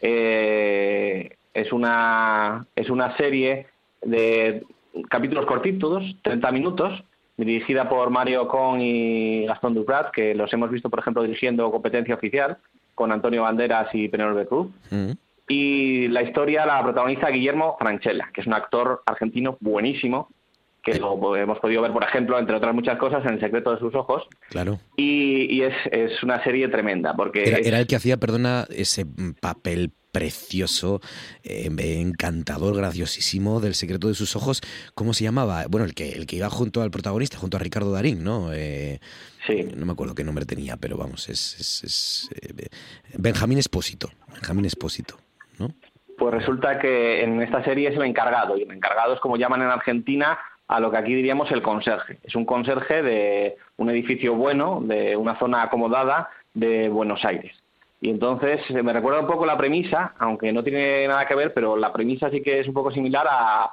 Eh, 0.00 1.36
es 1.54 1.72
una, 1.72 2.66
es 2.76 2.90
una 2.90 3.16
serie 3.16 3.66
de 4.02 4.64
capítulos 5.08 5.46
cortitos, 5.46 6.04
30 6.22 6.52
minutos, 6.52 7.04
dirigida 7.36 7.88
por 7.88 8.10
Mario 8.10 8.48
Con 8.48 8.80
y 8.80 9.46
Gastón 9.46 9.74
Duprat, 9.74 10.10
que 10.10 10.34
los 10.34 10.52
hemos 10.52 10.70
visto, 10.70 10.90
por 10.90 11.00
ejemplo, 11.00 11.22
dirigiendo 11.22 11.70
Competencia 11.70 12.14
Oficial 12.14 12.58
con 12.94 13.10
Antonio 13.10 13.42
Banderas 13.42 13.88
y 13.94 14.08
Penélope 14.08 14.46
Cruz. 14.46 14.68
Mm. 14.90 15.12
Y 15.48 16.08
la 16.08 16.22
historia 16.22 16.64
la 16.66 16.82
protagoniza 16.82 17.28
Guillermo 17.28 17.76
Franchella, 17.78 18.30
que 18.32 18.42
es 18.42 18.46
un 18.46 18.54
actor 18.54 19.02
argentino 19.06 19.56
buenísimo, 19.60 20.28
que 20.82 20.98
lo 20.98 21.36
hemos 21.36 21.58
podido 21.60 21.82
ver, 21.82 21.92
por 21.92 22.02
ejemplo, 22.02 22.38
entre 22.38 22.56
otras 22.56 22.74
muchas 22.74 22.98
cosas, 22.98 23.24
en 23.24 23.34
El 23.34 23.40
secreto 23.40 23.72
de 23.72 23.78
sus 23.78 23.94
ojos. 23.94 24.26
Claro. 24.50 24.80
Y, 24.96 25.62
es, 25.62 25.74
es, 25.90 26.22
una 26.22 26.42
serie 26.42 26.68
tremenda, 26.68 27.14
porque... 27.14 27.44
Era, 27.44 27.58
era, 27.58 27.78
el 27.78 27.86
que 27.86 27.96
hacía, 27.96 28.16
perdona, 28.16 28.66
ese 28.68 29.06
papel 29.40 29.92
precioso, 30.12 31.00
eh, 31.42 31.68
encantador, 32.00 32.76
graciosísimo, 32.76 33.60
del 33.60 33.74
secreto 33.74 34.08
de 34.08 34.14
sus 34.14 34.36
ojos. 34.36 34.60
¿Cómo 34.94 35.14
se 35.14 35.24
llamaba? 35.24 35.64
Bueno, 35.68 35.86
el 35.86 35.94
que, 35.94 36.12
el 36.12 36.26
que 36.26 36.36
iba 36.36 36.50
junto 36.50 36.82
al 36.82 36.90
protagonista, 36.90 37.38
junto 37.38 37.56
a 37.56 37.60
Ricardo 37.60 37.90
Darín, 37.90 38.22
¿no? 38.22 38.52
Eh, 38.52 39.00
sí. 39.46 39.66
No 39.74 39.86
me 39.86 39.92
acuerdo 39.92 40.14
qué 40.14 40.22
nombre 40.22 40.44
tenía, 40.44 40.76
pero 40.76 40.96
vamos, 40.96 41.28
es, 41.28 41.58
es, 41.58 42.28
eh, 42.40 42.68
Benjamín 43.18 43.58
Espósito. 43.58 44.10
Benjamín 44.28 44.66
Espósito, 44.66 45.16
¿no? 45.58 45.68
Pues 46.18 46.34
resulta 46.34 46.78
que 46.78 47.24
en 47.24 47.40
esta 47.42 47.64
serie 47.64 47.88
es 47.88 47.96
el 47.96 48.02
encargado, 48.02 48.56
y 48.56 48.62
el 48.62 48.70
encargado 48.70 49.14
es 49.14 49.20
como 49.20 49.36
llaman 49.36 49.62
en 49.62 49.68
Argentina 49.68 50.38
a 50.68 50.78
lo 50.78 50.90
que 50.90 50.98
aquí 50.98 51.14
diríamos 51.14 51.50
el 51.50 51.62
conserje. 51.62 52.18
Es 52.22 52.34
un 52.34 52.44
conserje 52.44 53.02
de 53.02 53.56
un 53.76 53.90
edificio 53.90 54.34
bueno, 54.34 54.80
de 54.82 55.16
una 55.16 55.38
zona 55.38 55.62
acomodada 55.62 56.28
de 56.54 56.88
Buenos 56.88 57.24
Aires. 57.24 57.61
Y 58.02 58.10
entonces 58.10 58.68
me 58.82 58.92
recuerda 58.92 59.20
un 59.20 59.28
poco 59.28 59.46
la 59.46 59.56
premisa, 59.56 60.12
aunque 60.18 60.52
no 60.52 60.64
tiene 60.64 61.06
nada 61.06 61.24
que 61.24 61.36
ver, 61.36 61.54
pero 61.54 61.76
la 61.76 61.92
premisa 61.92 62.30
sí 62.30 62.42
que 62.42 62.58
es 62.58 62.66
un 62.66 62.74
poco 62.74 62.90
similar 62.90 63.26
a, 63.30 63.72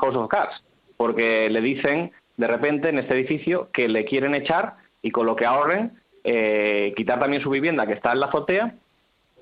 House 0.00 0.16
of 0.16 0.28
Cards, 0.28 0.62
porque 0.96 1.48
le 1.48 1.60
dicen 1.60 2.10
de 2.36 2.46
repente 2.48 2.88
en 2.88 2.98
este 2.98 3.14
edificio 3.14 3.70
que 3.72 3.88
le 3.88 4.04
quieren 4.04 4.34
echar 4.34 4.74
y 5.00 5.12
con 5.12 5.26
lo 5.26 5.36
que 5.36 5.46
ahorren 5.46 5.92
eh, 6.24 6.92
quitar 6.96 7.20
también 7.20 7.40
su 7.40 7.50
vivienda 7.50 7.86
que 7.86 7.94
está 7.94 8.12
en 8.12 8.20
la 8.20 8.26
azotea 8.26 8.74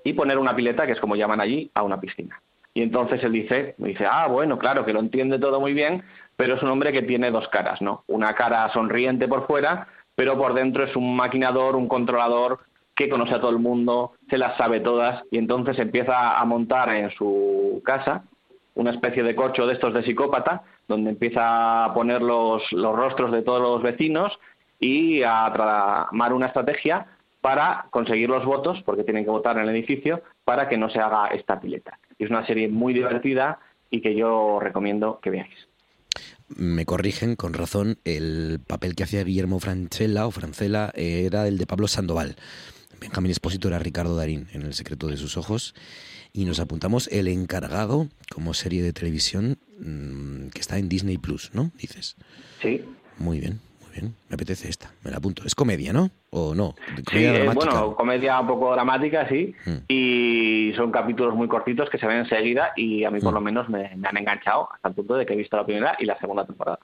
y 0.04 0.12
poner 0.12 0.38
una 0.38 0.54
pileta, 0.54 0.86
que 0.86 0.92
es 0.92 1.00
como 1.00 1.16
llaman 1.16 1.40
allí, 1.40 1.70
a 1.72 1.82
una 1.82 1.98
piscina. 1.98 2.40
Y 2.74 2.82
entonces 2.82 3.24
él 3.24 3.32
dice, 3.32 3.74
dice, 3.78 4.04
ah, 4.08 4.26
bueno, 4.28 4.58
claro, 4.58 4.84
que 4.84 4.92
lo 4.92 5.00
entiende 5.00 5.38
todo 5.38 5.60
muy 5.60 5.72
bien, 5.72 6.04
pero 6.36 6.56
es 6.56 6.62
un 6.62 6.68
hombre 6.68 6.92
que 6.92 7.02
tiene 7.02 7.30
dos 7.30 7.48
caras, 7.48 7.80
¿no? 7.80 8.04
Una 8.06 8.34
cara 8.34 8.70
sonriente 8.72 9.26
por 9.26 9.46
fuera, 9.46 9.88
pero 10.14 10.36
por 10.36 10.52
dentro 10.52 10.84
es 10.84 10.94
un 10.94 11.16
maquinador, 11.16 11.74
un 11.74 11.88
controlador 11.88 12.60
que 12.98 13.08
conoce 13.08 13.32
a 13.32 13.40
todo 13.40 13.50
el 13.50 13.60
mundo, 13.60 14.14
se 14.28 14.36
las 14.36 14.56
sabe 14.56 14.80
todas 14.80 15.22
y 15.30 15.38
entonces 15.38 15.78
empieza 15.78 16.36
a 16.36 16.44
montar 16.44 16.88
en 16.90 17.12
su 17.12 17.80
casa 17.84 18.24
una 18.74 18.90
especie 18.90 19.22
de 19.22 19.36
cocho 19.36 19.68
de 19.68 19.74
estos 19.74 19.94
de 19.94 20.02
psicópata, 20.02 20.64
donde 20.88 21.10
empieza 21.10 21.84
a 21.84 21.94
poner 21.94 22.20
los, 22.22 22.60
los 22.72 22.96
rostros 22.96 23.30
de 23.30 23.42
todos 23.42 23.60
los 23.60 23.82
vecinos 23.82 24.36
y 24.80 25.22
a 25.22 25.48
tramar 25.54 26.32
una 26.32 26.46
estrategia 26.46 27.06
para 27.40 27.86
conseguir 27.90 28.30
los 28.30 28.44
votos, 28.44 28.82
porque 28.84 29.04
tienen 29.04 29.22
que 29.22 29.30
votar 29.30 29.56
en 29.56 29.62
el 29.62 29.76
edificio, 29.76 30.22
para 30.44 30.68
que 30.68 30.76
no 30.76 30.90
se 30.90 30.98
haga 30.98 31.28
esta 31.28 31.60
pileta. 31.60 32.00
Es 32.18 32.30
una 32.30 32.44
serie 32.46 32.66
muy 32.66 32.94
divertida 32.94 33.60
y 33.90 34.00
que 34.00 34.16
yo 34.16 34.58
recomiendo 34.60 35.20
que 35.22 35.30
veáis. 35.30 35.68
Me 36.48 36.84
corrigen 36.84 37.36
con 37.36 37.54
razón, 37.54 37.98
el 38.04 38.58
papel 38.66 38.96
que 38.96 39.04
hacía 39.04 39.22
Guillermo 39.22 39.60
Francella 39.60 40.26
o 40.26 40.32
Francella 40.32 40.90
era 40.96 41.46
el 41.46 41.58
de 41.58 41.66
Pablo 41.66 41.86
Sandoval. 41.86 42.36
Benjamín 43.00 43.30
Espósito 43.30 43.68
era 43.68 43.78
Ricardo 43.78 44.16
Darín 44.16 44.48
en 44.52 44.62
El 44.62 44.74
secreto 44.74 45.06
de 45.08 45.16
sus 45.16 45.36
ojos 45.36 45.74
y 46.32 46.44
nos 46.44 46.60
apuntamos 46.60 47.08
El 47.08 47.28
encargado 47.28 48.08
como 48.32 48.54
serie 48.54 48.82
de 48.82 48.92
televisión 48.92 49.58
mm, 49.78 50.48
que 50.48 50.60
está 50.60 50.78
en 50.78 50.88
Disney 50.88 51.18
Plus, 51.18 51.50
¿no? 51.54 51.70
Dices. 51.78 52.16
Sí. 52.60 52.84
Muy 53.18 53.40
bien, 53.40 53.60
muy 53.82 53.92
bien. 53.92 54.14
Me 54.28 54.34
apetece 54.34 54.68
esta, 54.68 54.92
me 55.02 55.10
la 55.10 55.18
apunto. 55.18 55.42
Es 55.44 55.54
comedia, 55.54 55.92
¿no? 55.92 56.10
¿O 56.30 56.54
no? 56.54 56.74
Comedia 57.04 57.40
sí, 57.40 57.48
bueno, 57.54 57.94
comedia 57.94 58.40
un 58.40 58.46
poco 58.46 58.72
dramática, 58.72 59.28
sí. 59.28 59.54
Mm. 59.64 59.76
Y 59.88 60.72
son 60.76 60.90
capítulos 60.90 61.34
muy 61.34 61.48
cortitos 61.48 61.88
que 61.90 61.98
se 61.98 62.06
ven 62.06 62.18
enseguida 62.18 62.72
y 62.76 63.04
a 63.04 63.10
mí 63.10 63.20
por 63.20 63.32
mm. 63.32 63.34
lo 63.34 63.40
menos 63.40 63.68
me, 63.68 63.94
me 63.96 64.08
han 64.08 64.16
enganchado 64.16 64.68
hasta 64.72 64.88
el 64.88 64.94
punto 64.94 65.14
de 65.14 65.24
que 65.24 65.34
he 65.34 65.36
visto 65.36 65.56
la 65.56 65.64
primera 65.64 65.96
y 65.98 66.04
la 66.04 66.18
segunda 66.18 66.44
temporada. 66.44 66.78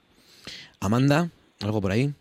Amanda, 0.79 1.29
¿algo 1.61 1.81
por 1.81 1.91
ahí? 1.91 2.13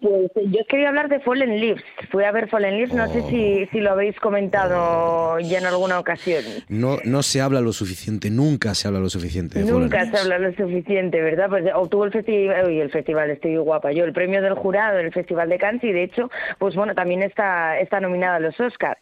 Pues 0.00 0.30
yo 0.34 0.64
quería 0.68 0.88
hablar 0.88 1.08
de 1.08 1.20
Fallen 1.20 1.60
Leaves. 1.60 1.84
Fui 2.10 2.24
a 2.24 2.32
ver 2.32 2.48
Fallen 2.48 2.76
Leaves, 2.76 2.94
no 2.94 3.06
sé 3.08 3.22
si, 3.28 3.66
si 3.66 3.80
lo 3.80 3.90
habéis 3.90 4.18
comentado 4.18 5.38
ya 5.40 5.58
en 5.58 5.66
alguna 5.66 5.98
ocasión. 5.98 6.42
No, 6.68 6.98
no 7.04 7.22
se 7.22 7.40
habla 7.40 7.60
lo 7.60 7.72
suficiente, 7.72 8.30
nunca 8.30 8.74
se 8.74 8.88
habla 8.88 9.00
lo 9.00 9.10
suficiente 9.10 9.58
de 9.58 9.70
Nunca 9.70 9.98
Fallen 9.98 10.12
se 10.12 10.18
habla 10.18 10.38
lo 10.38 10.54
suficiente, 10.54 11.20
¿verdad? 11.20 11.48
Pues 11.48 11.64
obtuvo 11.74 12.04
el 12.04 12.12
festival, 12.12 12.70
el 12.70 12.90
festival, 12.90 13.30
estoy 13.30 13.56
guapa 13.56 13.92
yo, 13.92 14.04
el 14.04 14.12
premio 14.12 14.42
del 14.42 14.54
jurado 14.54 14.98
en 14.98 15.06
el 15.06 15.12
Festival 15.12 15.48
de 15.48 15.58
Cannes 15.58 15.84
y 15.84 15.92
de 15.92 16.04
hecho, 16.04 16.30
pues 16.58 16.74
bueno, 16.74 16.94
también 16.94 17.22
está, 17.22 17.78
está 17.78 18.00
nominada 18.00 18.36
a 18.36 18.40
los 18.40 18.58
Oscars. 18.58 18.98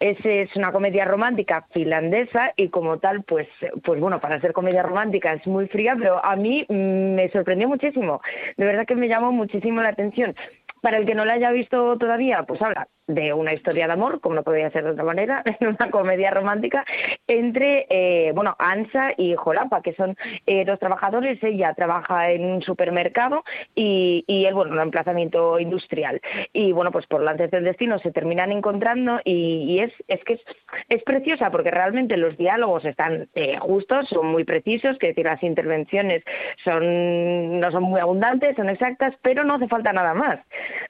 Es, 0.00 0.18
es 0.24 0.54
una 0.56 0.72
comedia 0.72 1.04
romántica 1.04 1.66
finlandesa 1.72 2.52
y 2.56 2.68
como 2.68 2.98
tal, 2.98 3.22
pues, 3.22 3.48
pues 3.82 4.00
bueno, 4.00 4.20
para 4.20 4.40
ser 4.40 4.52
comedia 4.52 4.82
romántica 4.82 5.32
es 5.32 5.46
muy 5.46 5.68
fría, 5.68 5.96
pero 5.98 6.24
a 6.24 6.36
mí 6.36 6.66
mm, 6.68 7.14
me 7.14 7.30
sorprendió 7.30 7.68
muchísimo. 7.68 8.20
De 8.56 8.64
verdad 8.64 8.86
que 8.86 8.94
me 8.94 9.08
llamó 9.08 9.32
muchísimo 9.32 9.82
la 9.82 9.90
atención. 9.90 10.33
Para 10.80 10.98
el 10.98 11.06
que 11.06 11.14
no 11.14 11.24
la 11.24 11.34
haya 11.34 11.50
visto 11.50 11.96
todavía, 11.98 12.42
pues 12.42 12.60
habla 12.60 12.88
de 13.06 13.32
una 13.32 13.52
historia 13.52 13.86
de 13.86 13.92
amor, 13.92 14.20
como 14.20 14.36
no 14.36 14.42
podía 14.42 14.70
ser 14.70 14.84
de 14.84 14.90
otra 14.90 15.04
manera, 15.04 15.42
en 15.60 15.68
una 15.68 15.90
comedia 15.90 16.30
romántica, 16.30 16.84
entre, 17.26 17.86
eh, 17.90 18.32
bueno, 18.34 18.56
Ansa 18.58 19.12
y 19.16 19.34
Jolapa, 19.34 19.82
que 19.82 19.94
son 19.94 20.16
eh, 20.46 20.64
dos 20.64 20.78
trabajadores. 20.78 21.42
Ella 21.42 21.74
trabaja 21.74 22.30
en 22.30 22.44
un 22.44 22.62
supermercado 22.62 23.44
y, 23.74 24.24
y 24.26 24.46
él, 24.46 24.54
bueno, 24.54 24.72
en 24.72 24.78
un 24.78 24.84
emplazamiento 24.84 25.58
industrial. 25.58 26.20
Y 26.52 26.72
bueno, 26.72 26.90
pues 26.92 27.06
por 27.06 27.22
lances 27.22 27.50
del 27.50 27.64
destino 27.64 27.98
se 27.98 28.10
terminan 28.10 28.52
encontrando 28.52 29.20
y, 29.24 29.64
y 29.68 29.80
es, 29.80 29.92
es 30.08 30.22
que 30.24 30.34
es, 30.34 30.40
es, 30.88 31.02
preciosa 31.02 31.50
porque 31.50 31.70
realmente 31.70 32.16
los 32.16 32.36
diálogos 32.38 32.84
están 32.84 33.28
eh, 33.34 33.58
justos, 33.58 34.08
son 34.08 34.26
muy 34.28 34.44
precisos, 34.44 34.96
que 34.98 35.08
decir, 35.08 35.26
las 35.26 35.42
intervenciones 35.42 36.22
son 36.64 37.60
no 37.60 37.70
son 37.70 37.82
muy 37.82 38.00
abundantes, 38.00 38.56
son 38.56 38.70
exactas, 38.70 39.14
pero 39.22 39.44
no 39.44 39.54
hace 39.54 39.68
falta 39.68 39.92
nada 39.92 40.14
más. 40.14 40.40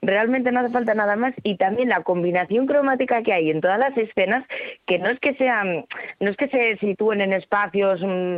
Realmente 0.02 0.52
no 0.52 0.60
hace 0.60 0.70
falta 0.70 0.94
nada 0.94 1.16
más 1.16 1.34
y 1.42 1.56
también 1.56 1.88
la 1.88 2.03
combinación 2.04 2.66
cromática 2.66 3.22
que 3.22 3.32
hay 3.32 3.50
en 3.50 3.60
todas 3.60 3.78
las 3.78 3.96
escenas, 3.96 4.46
que 4.86 4.98
no 4.98 5.08
es 5.08 5.18
que 5.18 5.34
sean, 5.34 5.84
no 6.20 6.30
es 6.30 6.36
que 6.36 6.48
se 6.48 6.76
sitúen 6.76 7.20
en 7.20 7.32
espacios 7.32 8.00
mm, 8.02 8.36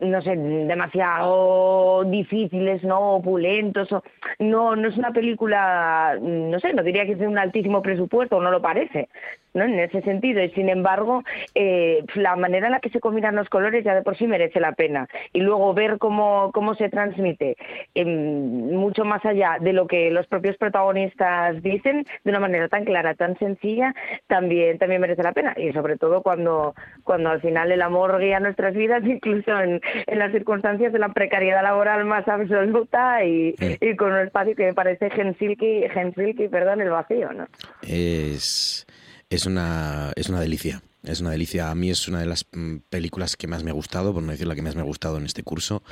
no 0.00 0.22
sé, 0.22 0.36
demasiado 0.36 2.04
difíciles, 2.04 2.84
no 2.84 3.16
opulentos, 3.16 3.90
o, 3.92 4.02
no, 4.38 4.76
no 4.76 4.88
es 4.88 4.96
una 4.96 5.12
película, 5.12 6.16
no 6.20 6.60
sé, 6.60 6.72
no 6.72 6.84
diría 6.84 7.04
que 7.04 7.12
es 7.12 7.18
de 7.18 7.26
un 7.26 7.38
altísimo 7.38 7.82
presupuesto, 7.82 8.40
no 8.40 8.50
lo 8.50 8.62
parece, 8.62 9.08
¿no? 9.54 9.64
En 9.64 9.78
ese 9.78 10.02
sentido, 10.02 10.42
y 10.42 10.50
sin 10.50 10.68
embargo, 10.68 11.22
eh, 11.54 12.04
la 12.14 12.36
manera 12.36 12.66
en 12.66 12.72
la 12.72 12.80
que 12.80 12.90
se 12.90 13.00
combinan 13.00 13.36
los 13.36 13.48
colores 13.48 13.84
ya 13.84 13.94
de 13.94 14.02
por 14.02 14.16
sí 14.16 14.26
merece 14.26 14.60
la 14.60 14.72
pena. 14.72 15.08
Y 15.32 15.40
luego 15.40 15.74
ver 15.74 15.98
cómo, 15.98 16.50
cómo 16.52 16.74
se 16.74 16.88
transmite 16.88 17.56
eh, 17.94 18.04
mucho 18.04 19.04
más 19.04 19.24
allá 19.24 19.56
de 19.60 19.72
lo 19.72 19.86
que 19.86 20.10
los 20.10 20.26
propios 20.26 20.56
protagonistas 20.56 21.62
dicen, 21.62 22.04
de 22.24 22.30
una 22.30 22.40
manera 22.40 22.68
tan 22.68 22.84
clara, 22.84 23.14
tan 23.14 23.38
sencilla, 23.38 23.94
también, 24.26 24.78
también 24.78 25.00
merece 25.00 25.22
la 25.22 25.32
pena. 25.32 25.54
Y 25.56 25.72
sobre 25.72 25.96
todo 25.96 26.22
cuando, 26.22 26.74
cuando 27.04 27.30
al 27.30 27.40
final 27.40 27.72
el 27.72 27.82
amor 27.82 28.18
guía 28.18 28.40
nuestras 28.40 28.74
vidas, 28.74 29.02
incluso 29.06 29.58
en, 29.60 29.80
en 30.06 30.18
las 30.18 30.32
circunstancias 30.32 30.92
de 30.92 30.98
la 30.98 31.10
precariedad 31.10 31.62
laboral 31.62 32.04
más 32.04 32.26
absoluta 32.28 33.24
y, 33.24 33.54
y 33.80 33.96
con 33.96 34.12
un 34.12 34.18
espacio 34.18 34.54
que 34.54 34.66
me 34.66 34.74
parece 34.74 35.10
gensilky, 35.10 35.88
gensilky 35.88 36.48
perdón, 36.48 36.80
el 36.80 36.90
vacío, 36.90 37.32
¿no? 37.32 37.46
Es, 37.82 38.86
es, 39.30 39.46
una, 39.46 40.12
es 40.16 40.28
una 40.28 40.40
delicia. 40.40 40.82
Es 41.04 41.20
una 41.20 41.30
delicia. 41.30 41.70
A 41.70 41.74
mí 41.74 41.90
es 41.90 42.08
una 42.08 42.20
de 42.20 42.26
las 42.26 42.44
mm, 42.52 42.78
películas 42.90 43.36
que 43.36 43.46
más 43.46 43.62
me 43.62 43.70
ha 43.70 43.74
gustado, 43.74 44.12
por 44.12 44.22
no 44.22 44.32
decir 44.32 44.46
la 44.46 44.54
que 44.54 44.62
más 44.62 44.74
me 44.74 44.80
ha 44.80 44.84
gustado 44.84 45.18
en 45.18 45.26
este 45.26 45.42
curso. 45.42 45.82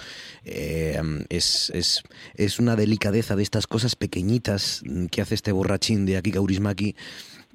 Eh, 0.45 1.01
es, 1.29 1.71
es, 1.75 2.03
es, 2.35 2.59
una 2.59 2.77
delicadeza 2.77 3.37
de 3.37 3.43
estas 3.43 3.67
cosas 3.67 3.97
pequeñitas 3.97 4.83
que 5.11 5.23
hace 5.23 5.35
este 5.35 5.53
borrachín 5.53 6.07
de 6.07 6.17
Aki 6.17 6.33
Kaurismaki 6.33 6.97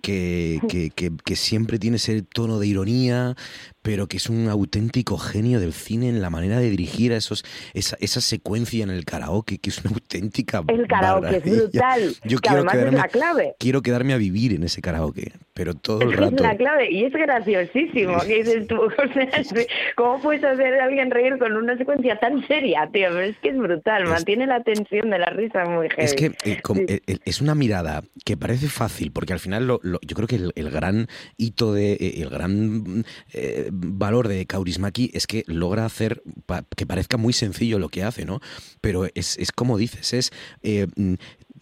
que, 0.02 0.60
que, 0.68 0.90
que, 0.90 1.12
que, 1.24 1.36
siempre 1.36 1.80
tiene 1.80 1.98
ese 1.98 2.24
tono 2.24 2.60
de 2.60 2.68
ironía, 2.68 3.36
pero 3.82 4.08
que 4.08 4.18
es 4.18 4.30
un 4.30 4.48
auténtico 4.48 5.18
genio 5.18 5.60
del 5.60 5.74
cine 5.74 6.10
en 6.10 6.22
la 6.22 6.30
manera 6.30 6.60
de 6.60 6.70
dirigir 6.70 7.14
a 7.14 7.18
esos, 7.18 7.44
esa, 7.74 7.98
esa 8.00 8.22
secuencia 8.22 8.84
en 8.84 8.90
el 8.90 9.06
karaoke, 9.06 9.58
que 9.58 9.70
es 9.70 9.84
una 9.84 9.94
auténtica. 9.96 10.64
El 10.68 10.88
karaoke 10.88 11.38
es 11.38 11.44
brutal. 11.44 12.16
Yo 12.24 12.38
que 12.40 12.48
quiero 12.50 12.66
quedarme, 12.66 12.90
es 12.98 13.04
la 13.04 13.08
clave. 13.08 13.56
quiero 13.60 13.82
quedarme 13.82 14.14
a 14.14 14.18
vivir 14.18 14.54
en 14.54 14.64
ese 14.64 14.82
karaoke, 14.82 15.32
pero 15.54 15.74
todo 15.74 16.02
el 16.02 16.14
Es 16.14 16.20
rato. 16.20 16.44
la 16.44 16.56
clave 16.58 16.92
y 16.92 17.06
es 17.06 17.14
graciosísimo. 17.14 18.20
que 18.22 18.36
dices 18.44 18.68
tú, 18.68 18.76
o 18.82 19.14
sea, 19.14 19.24
es- 19.38 19.54
¿Cómo 19.96 20.22
puedes 20.22 20.44
hacer 20.44 20.76
a 20.80 20.86
alguien 20.86 21.12
reír 21.12 21.38
con 21.38 21.54
una 21.54 21.78
secuencia 21.78 22.20
tan 22.20 22.46
seria, 22.48 22.90
tío? 22.92 23.08
Pero 23.10 23.22
es 23.22 23.38
que 23.40 23.50
es 23.50 23.58
brutal, 23.58 24.06
mantiene 24.08 24.48
la 24.48 24.64
tensión 24.64 25.10
de 25.10 25.20
la 25.20 25.28
risa 25.28 25.66
muy 25.66 25.90
heavy. 25.90 26.04
Es 26.04 26.14
que 26.14 26.26
eh, 26.46 26.62
eh, 26.88 27.02
eh, 27.08 27.18
es 27.26 27.42
una 27.42 27.56
mirada 27.56 28.04
que 28.26 28.38
parece 28.38 28.68
fácil, 28.68 29.12
porque 29.12 29.34
al 29.34 29.40
final 29.40 29.68
lo- 29.68 29.80
lo- 29.84 30.00
yo 30.02 30.16
creo 30.16 30.28
que 30.28 30.36
el, 30.36 30.52
el 30.56 30.70
gran 30.70 31.08
hito 31.38 31.74
de 31.74 31.96
el 31.96 32.30
gran 32.30 33.04
eh, 33.34 33.70
valor 33.72 34.28
de 34.28 34.46
Kaurismaki 34.46 35.12
es 35.14 35.26
que 35.28 35.44
logra 35.48 35.86
hacer 35.86 36.22
pa- 36.46 36.66
que 36.76 36.86
parezca 36.86 37.18
muy 37.18 37.34
sencillo 37.34 37.80
lo 37.80 37.90
que 37.90 38.04
hace, 38.04 38.26
¿no? 38.26 38.42
Pero 38.82 39.08
es, 39.16 39.38
es 39.38 39.52
como 39.52 39.78
dices, 39.78 40.14
es 40.14 40.32
eh, 40.62 40.88
mm, 40.96 41.14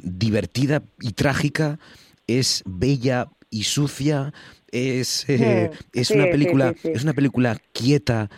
divertida 0.01 0.83
y 0.99 1.11
trágica, 1.13 1.79
es 2.27 2.63
bella 2.65 3.27
y 3.49 3.63
sucia, 3.63 4.33
es, 4.71 5.25
eh, 5.27 5.69
Mm, 5.71 5.99
es 5.99 6.07
sí, 6.09 6.13
una 6.15 6.29
película, 6.29 6.73
sí. 6.81 6.89
es 6.93 7.03
una 7.03 7.13
película 7.13 7.57
quieta, 7.73 8.29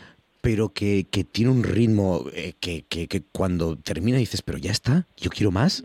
pero 0.41 0.69
que, 0.73 1.05
que 1.09 1.23
tiene 1.23 1.51
un 1.51 1.63
ritmo 1.63 2.25
eh, 2.33 2.53
que, 2.59 2.83
que- 2.89 3.07
que 3.07 3.21
cuando 3.21 3.77
termina 3.77 4.17
dices, 4.17 4.41
pero 4.41 4.57
ya 4.57 4.71
está, 4.71 5.07
yo 5.17 5.29
quiero 5.29 5.51
más. 5.51 5.83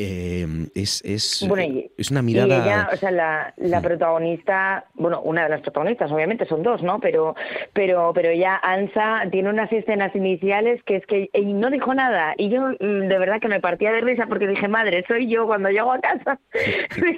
Eh, 0.00 0.46
es, 0.76 1.02
es, 1.04 1.44
Bueno, 1.48 1.64
y- 1.64 1.90
es 1.98 2.10
una 2.12 2.20
Y 2.20 2.22
mirada... 2.22 2.56
ella, 2.62 2.88
o 2.92 2.96
sea, 2.96 3.10
la, 3.10 3.52
la 3.56 3.80
protagonista, 3.82 4.84
bueno, 4.94 5.20
una 5.22 5.42
de 5.42 5.48
las 5.48 5.60
protagonistas, 5.62 6.12
obviamente 6.12 6.46
son 6.46 6.62
dos, 6.62 6.84
¿no? 6.84 7.00
Pero, 7.00 7.34
pero, 7.72 8.12
pero 8.14 8.28
ella, 8.28 8.60
Ansa, 8.62 9.22
tiene 9.32 9.50
unas 9.50 9.72
escenas 9.72 10.14
iniciales 10.14 10.80
que 10.84 10.96
es 10.96 11.06
que 11.06 11.30
y 11.32 11.52
no 11.52 11.68
dijo 11.70 11.92
nada. 11.94 12.34
Y 12.36 12.48
yo, 12.48 12.68
de 12.78 13.18
verdad, 13.18 13.40
que 13.40 13.48
me 13.48 13.60
partía 13.60 13.90
de 13.90 14.00
risa 14.02 14.26
porque 14.28 14.46
dije, 14.46 14.68
madre, 14.68 15.04
soy 15.08 15.28
yo 15.28 15.46
cuando 15.48 15.68
llego 15.70 15.90
a 15.92 15.98
casa. 16.00 16.38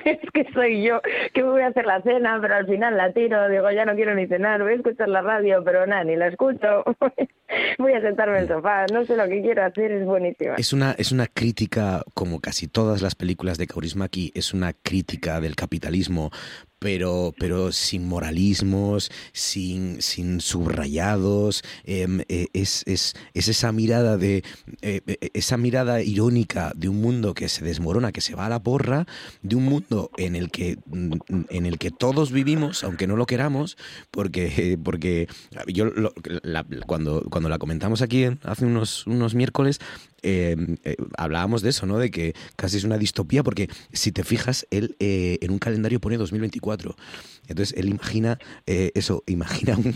es 0.04 0.18
que 0.32 0.46
soy 0.54 0.82
yo, 0.82 1.02
que 1.34 1.42
voy 1.42 1.60
a 1.60 1.66
hacer 1.66 1.84
la 1.84 2.00
cena, 2.00 2.38
pero 2.40 2.54
al 2.54 2.66
final 2.66 2.96
la 2.96 3.12
tiro, 3.12 3.46
digo, 3.50 3.70
ya 3.72 3.84
no 3.84 3.94
quiero 3.94 4.14
ni 4.14 4.26
cenar, 4.26 4.62
voy 4.62 4.72
a 4.72 4.76
escuchar 4.76 5.08
la 5.08 5.20
radio, 5.20 5.62
pero 5.64 5.86
nada, 5.86 6.04
ni 6.04 6.16
la 6.16 6.28
escucho. 6.28 6.82
voy 7.78 7.92
a 7.92 8.00
sentarme 8.00 8.36
en 8.38 8.42
el 8.44 8.48
sofá, 8.48 8.86
no 8.92 9.04
sé 9.04 9.16
lo 9.16 9.26
que 9.28 9.42
quiero 9.42 9.64
hacer, 9.64 9.90
es 9.92 10.06
buenísima. 10.06 10.54
Es 10.56 10.72
una, 10.72 10.92
es 10.92 11.12
una 11.12 11.26
crítica, 11.26 12.02
como 12.14 12.40
casi 12.40 12.68
todas 12.70 13.02
las 13.02 13.14
películas 13.14 13.58
de 13.58 13.66
Kaurismäki, 13.66 14.32
es 14.34 14.54
una 14.54 14.72
crítica 14.72 15.40
del 15.40 15.56
capitalismo, 15.56 16.30
pero, 16.78 17.34
pero 17.38 17.72
sin 17.72 18.08
moralismos, 18.08 19.10
sin, 19.34 20.00
sin 20.00 20.40
subrayados. 20.40 21.62
em, 21.84 22.22
eh, 22.28 22.46
es, 22.54 22.84
es, 22.86 23.14
es 23.34 23.48
esa 23.48 23.70
mirada 23.72 24.16
de 24.16 24.42
eh, 24.80 25.00
eh, 25.06 25.30
esa 25.34 25.58
mirada 25.58 26.02
irónica 26.02 26.72
de 26.74 26.88
un 26.88 27.00
mundo 27.02 27.34
que 27.34 27.48
se 27.50 27.64
desmorona, 27.64 28.12
que 28.12 28.22
se 28.22 28.34
va 28.34 28.46
a 28.46 28.48
la 28.48 28.62
porra, 28.62 29.06
de 29.42 29.56
un 29.56 29.64
mundo 29.64 30.10
en 30.16 30.36
el 30.36 30.50
que 30.50 30.78
en 31.50 31.66
el 31.66 31.78
que 31.78 31.90
todos 31.90 32.32
vivimos, 32.32 32.82
aunque 32.84 33.06
no 33.06 33.16
lo 33.16 33.26
queramos, 33.26 33.76
porque, 34.10 34.78
porque 34.82 35.28
yo 35.66 35.84
lo- 35.86 36.14
cuando, 36.86 37.22
cuando 37.30 37.48
la 37.48 37.58
comentamos 37.58 38.02
aquí 38.02 38.26
hace 38.42 38.64
unos, 38.64 39.06
unos 39.06 39.34
miércoles, 39.34 39.80
eh, 40.22 40.56
eh, 40.84 40.96
hablábamos 41.16 41.62
de 41.62 41.70
eso, 41.70 41.86
¿no? 41.86 41.98
De 41.98 42.10
que 42.10 42.34
casi 42.56 42.76
es 42.76 42.84
una 42.84 42.98
distopía, 42.98 43.42
porque 43.42 43.68
si 43.92 44.12
te 44.12 44.24
fijas, 44.24 44.66
él 44.70 44.96
eh, 45.00 45.38
en 45.42 45.50
un 45.50 45.58
calendario 45.58 46.00
pone 46.00 46.16
2024. 46.16 46.96
Entonces 47.48 47.76
él 47.78 47.88
imagina 47.88 48.38
eh, 48.66 48.92
eso, 48.94 49.22
imagina 49.26 49.76
un, 49.76 49.94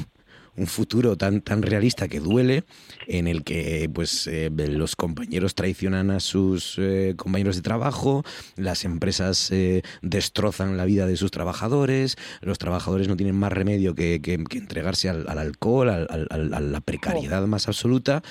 un 0.56 0.66
futuro 0.68 1.16
tan, 1.16 1.40
tan 1.40 1.62
realista 1.62 2.06
que 2.06 2.20
duele, 2.20 2.62
en 3.08 3.26
el 3.26 3.42
que 3.42 3.90
pues 3.92 4.28
eh, 4.28 4.50
los 4.54 4.94
compañeros 4.94 5.56
traicionan 5.56 6.12
a 6.12 6.20
sus 6.20 6.76
eh, 6.78 7.14
compañeros 7.16 7.56
de 7.56 7.62
trabajo, 7.62 8.22
las 8.56 8.84
empresas 8.84 9.50
eh, 9.50 9.82
destrozan 10.02 10.76
la 10.76 10.84
vida 10.84 11.06
de 11.06 11.16
sus 11.16 11.32
trabajadores, 11.32 12.16
los 12.40 12.58
trabajadores 12.58 13.08
no 13.08 13.16
tienen 13.16 13.34
más 13.36 13.52
remedio 13.52 13.94
que, 13.96 14.20
que- 14.22 14.42
que 14.44 14.58
entregarse 14.58 15.08
al, 15.08 15.28
al 15.28 15.38
alcohol, 15.38 15.88
al- 15.90 16.06
al- 16.08 16.28
al- 16.30 16.54
a 16.54 16.60
la 16.60 16.80
precariedad 16.80 17.44
más 17.48 17.66
absoluta, 17.66 18.22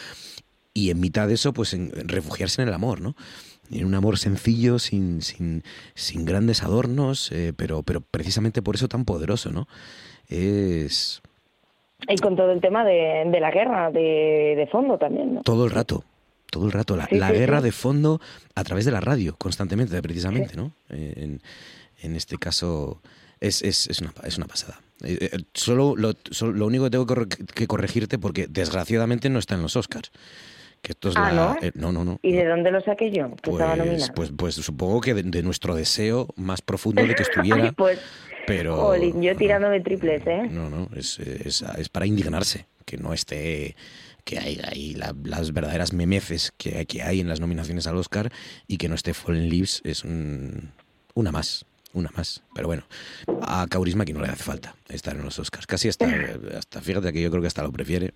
y 0.74 0.90
en 0.90 1.00
mitad 1.00 1.28
de 1.28 1.36
eso, 1.36 1.54
pues 1.54 1.74
en- 1.74 1.92
refugiarse 2.08 2.62
en 2.62 2.68
el 2.68 2.74
amor, 2.74 3.02
¿no? 3.02 3.16
En 3.72 3.86
un 3.86 3.96
amor 3.96 4.18
sencillo, 4.20 4.78
sin, 4.80 5.22
sin, 5.22 5.64
sin 5.96 6.26
grandes 6.26 6.64
adornos, 6.64 7.32
eh, 7.32 7.54
pero, 7.56 7.82
pero 7.84 8.02
precisamente 8.02 8.62
por 8.62 8.76
eso 8.76 8.88
tan 8.88 9.06
poderoso, 9.06 9.52
¿no? 9.52 9.68
Es 10.28 11.22
Y 12.08 12.18
con 12.18 12.36
todo 12.36 12.52
el 12.52 12.62
tema 12.62 12.84
de, 12.84 13.24
de 13.32 13.40
la 13.40 13.52
guerra 13.52 13.92
de, 13.92 14.56
de 14.58 14.68
fondo 14.72 14.98
también, 14.98 15.36
¿no? 15.36 15.42
todo 15.42 15.66
el 15.66 15.72
rato, 15.72 16.04
todo 16.52 16.66
el 16.66 16.72
rato, 16.72 16.96
la, 16.96 17.08
Sí, 17.08 17.16
la 17.16 17.30
sí, 17.30 17.34
guerra 17.36 17.60
sí. 17.60 17.66
de 17.66 17.72
fondo 17.72 18.22
a 18.56 18.64
través 18.64 18.86
de 18.86 18.92
la 18.92 19.00
radio, 19.00 19.36
constantemente, 19.38 20.00
precisamente, 20.02 20.56
¿no? 20.56 20.74
En, 20.90 21.42
en 22.02 22.16
este 22.16 22.38
caso 22.38 23.02
es, 23.40 23.62
es, 23.62 23.88
es, 23.88 24.02
una, 24.02 24.14
es 24.24 24.38
una 24.38 24.48
pasada. 24.48 24.82
Eh, 25.04 25.30
eh, 25.32 25.40
Solo 25.54 25.96
lo, 25.96 26.14
solo 26.32 26.52
lo 26.54 26.66
único 26.68 26.84
que 26.86 26.90
tengo 26.92 27.06
que 27.56 27.68
corregirte, 27.68 28.18
porque 28.20 28.48
desgraciadamente 28.48 29.30
no 29.30 29.40
está 29.40 29.56
en 29.56 29.62
los 29.62 29.76
Oscars, 29.76 30.12
Que 30.84 30.92
esto 30.92 31.10
es 31.10 31.16
Ah, 31.18 31.32
la- 31.32 31.32
¿no? 31.32 31.58
eh, 31.62 31.72
no, 31.76 31.92
no, 31.94 32.04
no. 32.04 32.20
¿Y 32.22 32.34
de 32.34 32.46
dónde 32.46 32.70
lo 32.70 32.82
saqué 32.82 33.10
yo? 33.10 33.30
Pues, 33.42 33.58
nominado. 33.78 34.14
pues, 34.14 34.32
pues 34.36 34.56
supongo 34.56 35.00
que 35.00 35.14
de, 35.14 35.24
de 35.24 35.42
nuestro 35.42 35.76
deseo 35.76 36.28
más 36.36 36.62
profundo 36.62 37.08
de 37.08 37.16
que 37.16 37.24
estuviera, 37.24 37.64
Ay, 37.64 37.72
pues, 37.72 38.00
pero 38.46 38.76
jolín, 38.76 39.22
yo 39.22 39.34
tirándome 39.38 39.80
triples, 39.80 40.22
¿eh? 40.28 40.48
no, 40.52 40.70
no, 40.70 40.90
es, 40.96 41.20
es, 41.20 41.64
es 41.78 41.88
para 41.88 42.06
indignarse 42.06 42.66
que 42.86 42.98
no 42.98 43.14
esté, 43.14 43.78
que 44.26 44.38
hay, 44.40 44.60
hay 44.62 44.94
la- 44.96 45.16
las 45.24 45.54
verdaderas 45.54 45.94
memeces 45.94 46.52
que, 46.58 46.86
que 46.86 47.02
hay 47.02 47.22
en 47.22 47.30
las 47.30 47.40
nominaciones 47.40 47.88
al 47.88 47.96
Oscar 47.96 48.30
y 48.68 48.76
que 48.76 48.90
no 48.90 48.96
esté 48.96 49.14
Fallen 49.14 49.48
Leaves 49.50 49.80
es 49.86 50.04
un- 50.04 50.72
una 51.14 51.32
más, 51.32 51.66
una 51.94 52.10
más. 52.14 52.44
Pero 52.54 52.68
bueno, 52.68 52.84
a 53.42 53.68
Kaurisma 53.70 54.04
que 54.04 54.12
no 54.12 54.20
le 54.20 54.28
hace 54.28 54.44
falta 54.44 54.76
estar 54.90 55.16
en 55.16 55.24
los 55.24 55.40
Oscars. 55.40 55.66
Casi 55.66 55.88
hasta, 55.88 56.08
hasta 56.58 56.82
fíjate 56.82 57.14
que 57.14 57.22
yo 57.22 57.32
creo 57.32 57.42
que 57.42 57.48
hasta 57.48 57.64
lo 57.64 57.72
prefiere. 57.72 58.14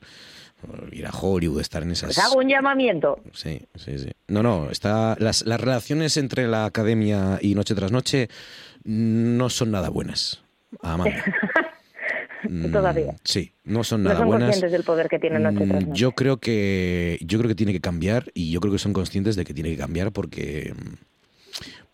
Ir 0.92 1.06
a 1.06 1.12
Hollywood, 1.12 1.62
estar 1.62 1.84
en 1.84 1.92
esas... 1.92 2.16
Pues 2.16 2.20
hago 2.20 2.40
un 2.40 2.48
llamamiento. 2.50 3.20
Sí, 3.34 3.62
sí, 3.76 4.00
sí. 4.00 4.10
No, 4.28 4.42
no, 4.44 4.70
está, 4.72 5.16
las, 5.20 5.46
las 5.46 5.62
relaciones 5.62 6.18
entre 6.18 6.48
la 6.48 6.66
academia 6.66 7.38
y 7.42 7.54
Noche 7.56 7.76
tras 7.76 7.92
Noche 7.92 8.30
no 8.84 9.50
son 9.50 9.72
nada 9.72 9.90
buenas. 9.90 10.42
Amanda. 10.82 11.24
Mm, 12.48 12.72
Todavía. 12.72 13.16
Sí, 13.24 13.52
no 13.64 13.84
son 13.84 14.04
No 14.04 14.10
nada 14.10 14.20
son 14.20 14.28
buenas. 14.28 14.46
conscientes 14.50 14.72
del 14.72 14.84
poder 14.84 15.10
que 15.10 15.18
tiene 15.18 15.40
Noche 15.40 15.66
tras 15.66 15.84
Mm, 15.84 15.90
Noche. 15.90 16.00
Yo 16.00 16.12
creo 16.12 16.38
que 16.38 17.18
yo 17.22 17.40
creo 17.40 17.50
que 17.50 17.56
tiene 17.56 17.74
que 17.74 17.82
cambiar 17.82 18.32
y 18.36 18.52
yo 18.52 18.60
creo 18.62 18.72
que 18.72 18.78
son 18.80 18.94
conscientes 18.94 19.36
de 19.36 19.44
que 19.44 19.56
tiene 19.56 19.72
que 19.72 19.78
cambiar 19.78 20.12
porque 20.12 20.74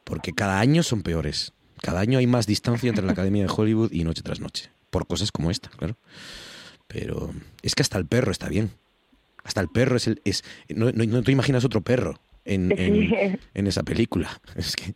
porque 0.03 0.33
cada 0.33 0.59
año 0.59 0.83
son 0.83 1.01
peores. 1.01 1.53
Cada 1.81 2.01
año 2.01 2.19
hay 2.19 2.27
más 2.27 2.45
distancia 2.45 2.89
entre 2.89 3.05
la 3.05 3.13
Academia 3.13 3.43
de 3.45 3.53
Hollywood 3.55 3.93
y 3.93 4.03
Noche 4.03 4.21
tras 4.21 4.41
Noche 4.41 4.69
por 4.89 5.07
cosas 5.07 5.31
como 5.31 5.49
esta, 5.49 5.69
claro. 5.69 5.95
Pero 6.87 7.31
es 7.61 7.75
que 7.75 7.81
hasta 7.81 7.97
el 7.97 8.05
perro 8.05 8.31
está 8.31 8.49
bien. 8.49 8.71
Hasta 9.43 9.61
el 9.61 9.67
perro 9.69 9.97
es 9.97 10.07
el 10.07 10.21
es 10.25 10.43
no, 10.69 10.91
no- 10.91 11.03
no 11.05 11.23
te 11.23 11.31
imaginas 11.31 11.65
otro 11.65 11.81
perro 11.81 12.19
en, 12.45 12.71
en- 13.53 13.67
esa 13.67 13.83
película. 13.83 14.29
Es 14.55 14.75
que 14.75 14.93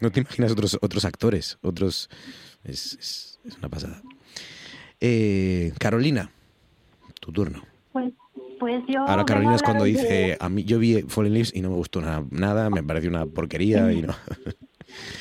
no 0.00 0.10
te 0.10 0.20
imaginas 0.20 0.52
otros 0.52 0.78
otros 0.80 1.04
actores, 1.04 1.58
otros 1.62 2.08
es, 2.64 2.94
es- 2.94 3.40
es 3.44 3.56
una 3.58 3.68
pasada. 3.68 4.02
Eh, 5.00 5.72
Carolina, 5.78 6.30
tu 7.20 7.32
turno. 7.32 7.62
Pues, 7.92 8.12
pues 8.58 8.82
yo. 8.88 9.00
Ahora 9.06 9.24
Carolina 9.24 9.54
es 9.54 9.62
cuando 9.62 9.84
de- 9.84 9.90
dice, 9.90 10.36
a 10.40 10.48
mí 10.48 10.64
yo 10.64 10.78
vi 10.78 11.02
Fallen 11.02 11.32
Leaves 11.34 11.52
y 11.54 11.60
no 11.60 11.68
me 11.70 11.76
gustó 11.76 12.00
nada, 12.00 12.24
nada 12.30 12.70
me 12.70 12.82
pareció 12.82 13.10
una 13.10 13.26
porquería 13.26 13.92
y 13.92 14.02
no. 14.02 14.14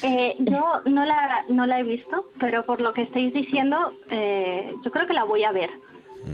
Eh, 0.03 0.36
yo 0.39 0.63
no 0.86 1.03
la, 1.05 1.43
no 1.49 1.66
la 1.66 1.80
he 1.80 1.84
visto, 1.84 2.32
pero 2.39 2.66
por 2.68 2.80
lo 2.82 2.93
que 2.93 3.01
estáis 3.01 3.34
diciendo, 3.34 3.76
eh, 4.11 4.72
yo 4.86 4.91
creo 4.91 5.07
que 5.07 5.13
la 5.13 5.24
voy 5.24 5.43
a 5.43 5.51
ver. 5.51 5.72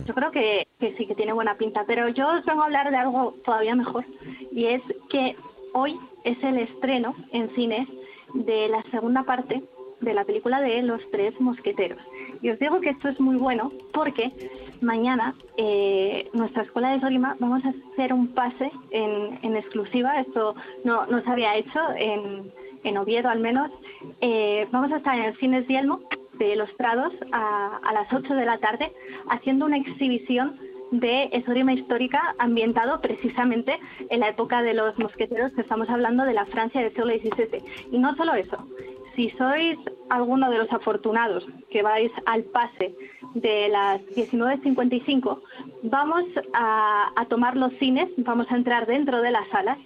Yo 0.05 0.13
creo 0.13 0.31
que, 0.31 0.67
que 0.79 0.95
sí, 0.97 1.05
que 1.05 1.15
tiene 1.15 1.33
buena 1.33 1.55
pinta. 1.57 1.83
Pero 1.85 2.09
yo 2.09 2.27
os 2.27 2.45
vengo 2.45 2.61
a 2.61 2.65
hablar 2.65 2.89
de 2.89 2.97
algo 2.97 3.35
todavía 3.45 3.75
mejor. 3.75 4.05
Y 4.51 4.65
es 4.65 4.81
que 5.09 5.35
hoy 5.73 5.97
es 6.23 6.41
el 6.43 6.57
estreno 6.57 7.15
en 7.31 7.53
cines 7.55 7.87
de 8.33 8.69
la 8.69 8.83
segunda 8.91 9.23
parte 9.23 9.61
de 10.01 10.13
la 10.13 10.25
película 10.25 10.61
de 10.61 10.81
Los 10.81 11.01
Tres 11.11 11.39
Mosqueteros. 11.39 11.99
Y 12.41 12.49
os 12.49 12.59
digo 12.59 12.79
que 12.81 12.89
esto 12.89 13.09
es 13.09 13.19
muy 13.19 13.37
bueno 13.37 13.71
porque 13.93 14.31
mañana 14.81 15.35
eh, 15.57 16.27
nuestra 16.33 16.63
escuela 16.63 16.91
de 16.91 16.99
Solima 16.99 17.35
vamos 17.39 17.63
a 17.65 17.73
hacer 17.93 18.11
un 18.13 18.29
pase 18.29 18.71
en, 18.89 19.39
en 19.43 19.55
exclusiva. 19.55 20.19
Esto 20.19 20.55
no, 20.83 21.05
no 21.05 21.21
se 21.21 21.29
había 21.29 21.55
hecho 21.55 21.79
en, 21.97 22.51
en 22.83 22.97
Oviedo 22.97 23.29
al 23.29 23.39
menos. 23.39 23.69
Eh, 24.21 24.67
vamos 24.71 24.91
a 24.91 24.97
estar 24.97 25.15
en 25.15 25.25
el 25.25 25.37
Cines 25.37 25.67
Dielmo 25.67 26.01
de 26.47 26.55
Los 26.55 26.71
Prados 26.73 27.13
a, 27.31 27.91
las 27.93 28.11
8 28.11 28.33
de 28.33 28.45
la 28.45 28.57
tarde 28.57 28.91
haciendo 29.29 29.65
una 29.65 29.77
exhibición 29.77 30.59
de 30.91 31.29
esgrima 31.31 31.73
histórica 31.73 32.35
ambientado 32.39 32.99
precisamente 32.99 33.79
en 34.09 34.19
la 34.19 34.29
época 34.29 34.61
de 34.61 34.73
los 34.73 34.97
mosqueteros, 34.97 35.53
que 35.53 35.61
estamos 35.61 35.89
hablando 35.89 36.25
de 36.25 36.33
la 36.33 36.45
Francia 36.45 36.81
del 36.81 36.91
siglo 36.91 37.07
XVII. 37.07 37.63
Y 37.91 37.97
no 37.97 38.15
solo 38.15 38.33
eso, 38.33 38.57
si 39.15 39.29
sois 39.31 39.77
alguno 40.09 40.49
de 40.49 40.57
los 40.57 40.71
afortunados 40.73 41.45
que 41.69 41.83
vais 41.83 42.11
al 42.25 42.43
pase 42.43 42.95
de 43.35 43.69
las 43.69 44.01
19.55, 44.07 45.39
vamos 45.83 46.25
a 46.53 47.25
tomar 47.29 47.55
los 47.55 47.71
cines, 47.73 48.09
vamos 48.17 48.47
a 48.51 48.55
entrar 48.55 48.87
dentro 48.87 49.21
de 49.21 49.31
las 49.31 49.47
salas 49.49 49.77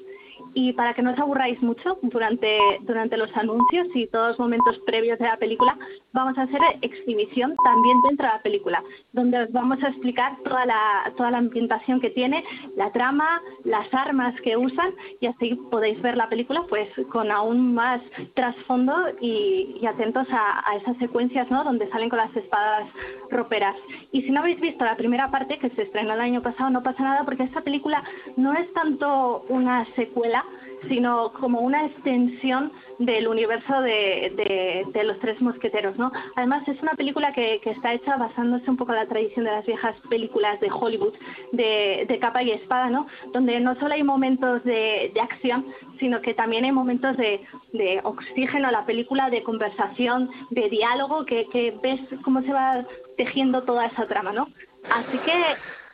y 0.56 0.72
para 0.74 0.94
que 0.94 1.02
no 1.02 1.12
os 1.12 1.20
aburráis 1.20 1.62
mucho 1.62 2.00
durante, 2.02 2.58
durante 2.82 3.18
los 3.18 3.30
anuncios 3.36 3.88
y 3.94 4.08
todos 4.08 4.30
los 4.30 4.40
momentos 4.40 4.80
previos 4.86 5.20
de 5.20 5.26
la 5.26 5.38
película, 5.38 5.78
vamos 6.14 6.38
a 6.38 6.44
hacer 6.44 6.62
exhibición 6.82 7.54
también 7.64 8.02
dentro 8.08 8.26
de 8.26 8.34
la 8.34 8.42
película, 8.42 8.84
donde 9.12 9.44
os 9.44 9.52
vamos 9.52 9.84
a 9.84 9.90
explicar 9.90 10.38
toda 10.46 10.66
la, 10.66 11.14
toda 11.18 11.32
la 11.32 11.40
ambientación 11.40 12.00
que 12.00 12.10
tiene, 12.10 12.44
la 12.78 12.90
trama, 12.92 13.42
las 13.66 13.94
armas 13.94 14.34
que 14.42 14.56
usan 14.56 14.94
y 15.20 15.28
así 15.28 15.56
podéis 15.70 16.02
ver 16.02 16.16
la 16.16 16.30
película 16.30 16.64
pues 16.70 16.88
con 17.12 17.32
aún 17.32 17.74
más 17.74 18.02
trasfondo 18.34 18.96
y, 19.20 19.86
atentos 19.86 20.28
a, 20.32 20.68
a 20.68 20.78
esas 20.78 20.98
secuencias 20.98 21.50
¿no? 21.52 21.64
donde 21.64 21.88
salen 21.90 22.10
con 22.10 22.18
las 22.18 22.36
espadas 22.36 22.90
roperas. 23.30 23.76
Y 24.12 24.22
si 24.24 24.32
no 24.32 24.40
habéis 24.40 24.60
visto 24.60 24.84
la 24.84 24.96
primera 24.96 25.30
parte 25.30 25.60
que 25.60 25.70
se 25.72 25.84
estrenó 25.84 26.14
el 26.14 26.22
año 26.22 26.42
pasado, 26.42 26.70
no 26.70 26.82
pasa 26.82 27.04
nada 27.04 27.24
porque 27.24 27.44
esta 27.44 27.62
película 27.62 28.04
no 28.36 28.54
es 28.54 28.72
tanto 28.74 29.46
una 29.50 29.86
secuela, 29.96 30.45
sino 30.90 31.32
como 31.34 31.60
una 31.62 31.86
extensión 31.86 32.72
del 33.00 33.28
universo 33.28 33.82
de, 33.82 34.84
de- 34.94 35.04
los 35.04 35.20
tres 35.20 35.40
mosqueteros, 35.42 35.98
¿no? 35.98 36.12
Además 36.36 36.68
es 36.68 36.82
una 36.82 36.94
película 36.94 37.32
que, 37.34 37.60
que 37.64 37.70
está 37.72 37.94
hecha 37.94 38.18
basándose 38.18 38.70
un 38.70 38.78
poco 38.78 38.92
en 38.94 39.00
la 39.00 39.06
tradición 39.08 39.46
de 39.46 39.52
las 39.52 39.66
viejas 39.66 39.96
películas 40.10 40.60
de 40.62 40.70
Hollywood, 40.72 41.14
de, 41.52 42.06
de 42.08 42.20
capa 42.20 42.42
y 42.42 42.52
espada, 42.52 42.90
¿no? 42.90 43.06
Donde 43.34 43.60
no 43.60 43.76
solo 43.80 43.94
hay 43.94 44.04
momentos 44.04 44.64
de, 44.64 45.12
acción, 45.22 45.66
sino 46.00 46.22
que 46.22 46.34
también 46.34 46.66
hay 46.66 46.72
momentos 46.72 47.16
de, 47.18 47.42
de 47.74 48.00
oxígeno 48.04 48.68
a 48.68 48.72
la 48.72 48.86
película, 48.86 49.30
de 49.30 49.44
conversación, 49.44 50.30
de 50.50 50.70
diálogo, 50.70 51.26
que, 51.26 51.48
que 51.50 51.74
ves 51.84 52.00
cómo 52.24 52.42
se 52.42 52.52
va 52.52 52.86
tejiendo 53.18 53.64
toda 53.64 53.86
esa 53.86 54.08
trama, 54.08 54.32
¿no? 54.32 54.48
Así 54.90 55.18
que 55.20 55.34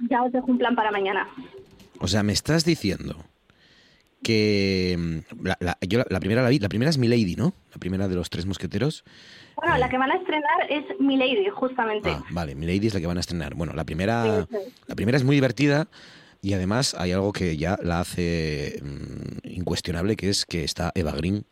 ya 0.10 0.24
os 0.24 0.32
dejo 0.32 0.48
un 0.48 0.58
plan 0.58 0.76
para 0.76 0.92
mañana. 0.92 1.28
O 2.00 2.08
sea, 2.08 2.24
me 2.24 2.34
estás 2.34 2.66
diciendo 2.66 3.16
que 4.24 4.96
mm, 4.98 5.44
la, 5.46 5.58
la- 5.60 5.78
yo 5.82 6.00
la, 6.00 6.06
la 6.10 6.20
primera 6.20 6.42
la 6.44 6.50
vi, 6.50 6.60
la 6.60 6.70
primera 6.70 6.90
es 6.90 6.98
Milady, 6.98 7.36
¿no? 7.36 7.54
La 7.72 7.78
primera 7.80 8.08
de 8.08 8.16
los 8.16 8.30
tres 8.30 8.46
mosqueteros. 8.46 9.04
Bueno, 9.56 9.78
la 9.78 9.90
que 9.90 9.98
van 9.98 10.12
a 10.12 10.16
estrenar 10.16 10.70
es 10.70 10.84
Milady, 11.00 11.50
justamente. 11.54 12.10
Ah, 12.10 12.24
vale, 12.32 12.56
Milady 12.56 12.88
es 12.88 12.94
la 12.94 13.00
que 13.00 13.08
van 13.08 13.18
a 13.18 13.20
estrenar. 13.20 13.54
Bueno, 13.56 13.74
la 13.74 13.84
primera, 13.84 14.46
Sí, 14.50 14.58
sí. 14.58 14.74
la 14.88 14.96
primera 14.96 15.18
es 15.18 15.24
muy 15.24 15.36
divertida 15.36 15.88
y 16.42 16.54
además 16.54 16.96
hay 16.98 17.12
algo 17.12 17.32
que 17.34 17.58
ya 17.58 17.78
la 17.84 18.00
hace 18.00 18.80
mm, 18.82 19.48
incuestionable, 19.50 20.16
que 20.16 20.30
es 20.30 20.46
que 20.46 20.64
está 20.64 20.92
Eva 20.96 21.12
Green 21.12 21.46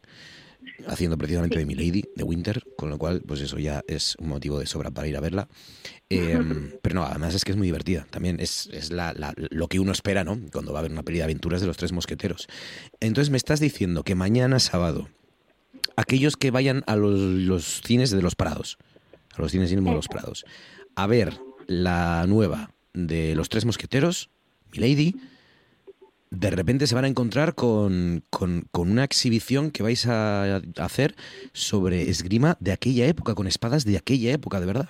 haciendo 0.88 1.18
precisamente 1.18 1.58
de 1.60 1.66
Milady, 1.66 2.04
de 2.16 2.24
Winter, 2.24 2.64
con 2.78 2.90
lo 2.90 2.98
cual, 2.98 3.22
pues 3.26 3.42
eso 3.42 3.58
ya 3.60 3.84
es 3.88 4.16
un 4.20 4.30
motivo 4.30 4.60
de 4.60 4.66
sobra 4.66 4.92
para 4.92 5.08
ir 5.08 5.16
a 5.18 5.20
verla. 5.20 5.48
Eh, 6.10 6.40
pero 6.82 6.96
no, 6.96 7.04
además 7.04 7.36
es 7.36 7.44
que 7.46 7.52
es 7.52 7.58
muy 7.58 7.68
divertida. 7.68 8.08
También 8.10 8.40
es, 8.40 8.70
es 8.74 8.92
la- 8.92 9.14
la- 9.14 9.34
lo 9.38 9.68
que 9.68 9.80
uno 9.80 9.92
espera, 9.92 10.24
¿no? 10.24 10.40
Cuando 10.52 10.72
va 10.74 10.80
a 10.80 10.82
haber 10.82 10.92
una 10.92 11.04
peli 11.04 11.18
de 11.20 11.24
aventuras 11.26 11.62
de 11.62 11.68
los 11.68 11.78
tres 11.78 11.92
mosqueteros. 11.92 12.48
Entonces 13.00 13.30
me 13.30 13.38
estás 13.38 13.60
diciendo 13.60 14.04
que 14.04 14.16
mañana 14.16 14.60
sábado, 14.60 15.10
aquellos 15.96 16.38
que 16.38 16.52
vayan 16.52 16.84
a 16.88 16.96
los, 16.96 17.20
los 17.20 17.82
cines 17.86 18.12
de 18.12 18.22
los 18.22 18.36
Prados, 18.36 18.78
a 19.36 19.42
los 19.42 19.52
cines 19.52 19.70
de 19.70 19.82
los 19.82 20.08
Prados, 20.08 20.46
a 20.96 21.06
ver 21.08 21.40
la 21.68 22.26
nueva 22.28 22.72
de 22.94 23.36
los 23.36 23.50
tres 23.50 23.66
mosqueteros, 23.66 24.30
Milady, 24.72 25.16
de 26.32 26.50
repente 26.52 26.88
se 26.88 26.96
van 26.96 27.06
a 27.06 27.08
encontrar 27.08 27.56
con, 27.56 28.24
con- 28.30 28.68
una 28.74 29.04
exhibición 29.04 29.72
que 29.72 29.84
vais 29.84 30.06
a 30.08 30.58
hacer 30.78 31.16
sobre 31.54 32.10
esgrima 32.10 32.56
de 32.60 32.72
aquella 32.72 33.06
época, 33.08 33.36
con 33.36 33.48
espadas 33.48 33.84
de 33.86 33.98
aquella 33.98 34.32
época, 34.32 34.60
de 34.60 34.66
verdad. 34.66 34.90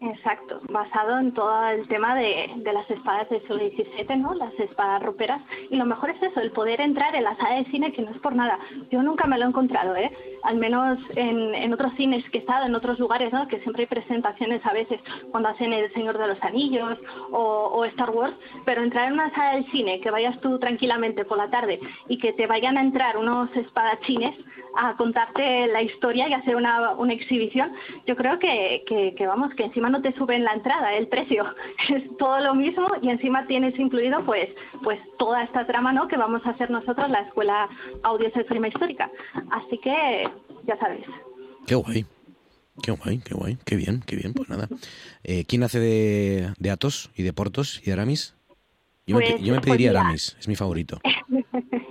Exacto, 0.00 0.51
basado 0.72 1.18
en 1.18 1.32
todo 1.32 1.68
el 1.68 1.86
tema 1.88 2.14
de, 2.14 2.50
las 2.72 2.90
espadas 2.90 3.28
del 3.28 3.40
siglo 3.42 3.58
XVII, 3.58 4.16
¿no? 4.16 4.34
Las 4.34 4.52
espadas 4.58 5.02
roperas. 5.02 5.42
Y 5.70 5.76
lo 5.76 5.84
mejor 5.84 6.10
es 6.10 6.22
eso, 6.22 6.40
el 6.40 6.52
poder 6.52 6.80
entrar 6.80 7.14
en 7.14 7.24
la 7.24 7.36
sala 7.36 7.56
de 7.56 7.64
cine, 7.66 7.92
que 7.92 8.02
no 8.02 8.10
es 8.10 8.18
por 8.18 8.34
nada. 8.34 8.58
Yo 8.90 9.02
nunca 9.02 9.26
me 9.26 9.38
lo 9.38 9.44
he 9.44 9.48
encontrado, 9.48 9.94
¿eh? 9.96 10.10
Al 10.42 10.56
menos 10.56 10.98
en, 11.16 11.72
otros 11.72 11.92
cines 11.96 12.28
que 12.30 12.38
he 12.38 12.40
estado, 12.40 12.66
en 12.66 12.74
otros 12.74 12.98
lugares, 12.98 13.32
¿no? 13.32 13.46
Que 13.48 13.60
siempre 13.60 13.82
hay 13.82 13.86
presentaciones 13.86 14.64
a 14.66 14.72
veces 14.72 15.00
cuando 15.30 15.50
hacen 15.50 15.72
El 15.72 15.92
Señor 15.92 16.18
de 16.18 16.28
los 16.28 16.42
Anillos 16.42 16.98
o, 17.30 17.84
Star 17.86 18.10
Wars. 18.10 18.34
Pero 18.64 18.82
entrar 18.82 19.08
en 19.08 19.14
una 19.14 19.32
sala 19.34 19.54
del 19.54 19.70
cine, 19.70 20.00
que 20.00 20.10
vayas 20.10 20.40
tú 20.40 20.58
tranquilamente 20.58 21.24
por 21.24 21.38
la 21.38 21.50
tarde 21.50 21.80
y 22.08 22.18
que 22.18 22.32
te 22.32 22.46
vayan 22.46 22.78
a 22.78 22.80
entrar 22.80 23.16
unos 23.16 23.54
espadachines 23.56 24.34
a 24.74 24.96
contarte 24.96 25.66
la 25.66 25.82
historia 25.82 26.28
y 26.28 26.32
hacer 26.32 26.56
una, 26.56 26.92
una 26.92 27.12
exhibición, 27.12 27.72
yo 28.06 28.16
creo 28.16 28.38
que, 28.38 28.84
que, 28.86 29.26
vamos, 29.26 29.54
que 29.54 29.64
encima 29.64 29.88
no 29.90 30.02
te 30.02 30.12
suben 30.14 30.44
la 30.44 30.52
entrada, 30.62 30.94
el 30.94 31.08
precio, 31.08 31.44
es 31.90 32.16
todo 32.18 32.38
lo 32.40 32.54
mismo 32.54 32.86
y 33.02 33.08
encima 33.10 33.46
tienes 33.46 33.76
incluido 33.78 34.24
pues, 34.24 34.48
pues 34.82 34.98
toda 35.18 35.42
esta 35.42 35.66
trama 35.66 35.92
¿no? 35.92 36.06
que 36.08 36.16
vamos 36.16 36.40
a 36.46 36.50
hacer 36.50 36.70
nosotros, 36.70 37.10
la 37.10 37.20
Escuela 37.22 37.68
Audio 38.04 38.30
Film 38.48 38.64
Histórica. 38.66 39.10
Así 39.50 39.78
que 39.78 40.28
ya 40.66 40.76
sabéis. 40.78 41.06
Qué 41.66 41.74
guay. 41.74 42.06
Qué 42.82 42.90
guay, 42.92 43.18
qué 43.18 43.34
guay, 43.34 43.58
qué 43.66 43.76
bien, 43.76 44.02
qué 44.06 44.16
bien, 44.16 44.32
pues 44.32 44.48
nada. 44.48 44.66
Eh, 45.24 45.44
¿Quién 45.46 45.62
hace 45.62 45.78
de, 45.78 46.52
de 46.58 46.70
Atos 46.70 47.10
y 47.16 47.22
de 47.22 47.32
Portos 47.34 47.80
y 47.82 47.86
de 47.86 47.92
Aramis? 47.92 48.34
Yo, 49.06 49.16
me, 49.18 49.26
Pues- 49.26 49.40
yo 49.42 49.52
me 49.52 49.60
pues 49.60 49.66
pediría. 49.72 49.90
Aramis, 49.90 50.36
es 50.40 50.48
mi 50.48 50.54
favorito. 50.56 50.98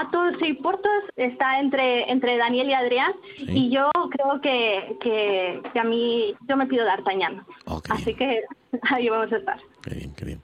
Atos 0.00 0.34
y 0.42 0.54
Portos 0.54 0.90
está 1.16 1.58
entre, 1.60 2.10
entre 2.10 2.36
Daniel 2.36 2.68
y 2.70 2.74
Adrián 2.74 3.12
Sí. 3.38 3.44
y 3.48 3.70
yo 3.70 3.90
creo 4.10 4.40
que, 4.40 4.96
que, 5.00 5.60
que 5.72 5.78
a 5.78 5.84
mí 5.84 6.34
yo 6.48 6.56
me 6.56 6.66
pido 6.66 6.84
D'Artagnan. 6.84 7.44
Oh, 7.66 7.80
Así 7.90 8.14
que 8.14 8.42
ahí 8.90 9.08
vamos 9.08 9.32
a 9.32 9.36
estar. 9.36 9.58
Qué 9.82 9.94
bien, 9.94 10.14
qué 10.14 10.24
bien. 10.24 10.40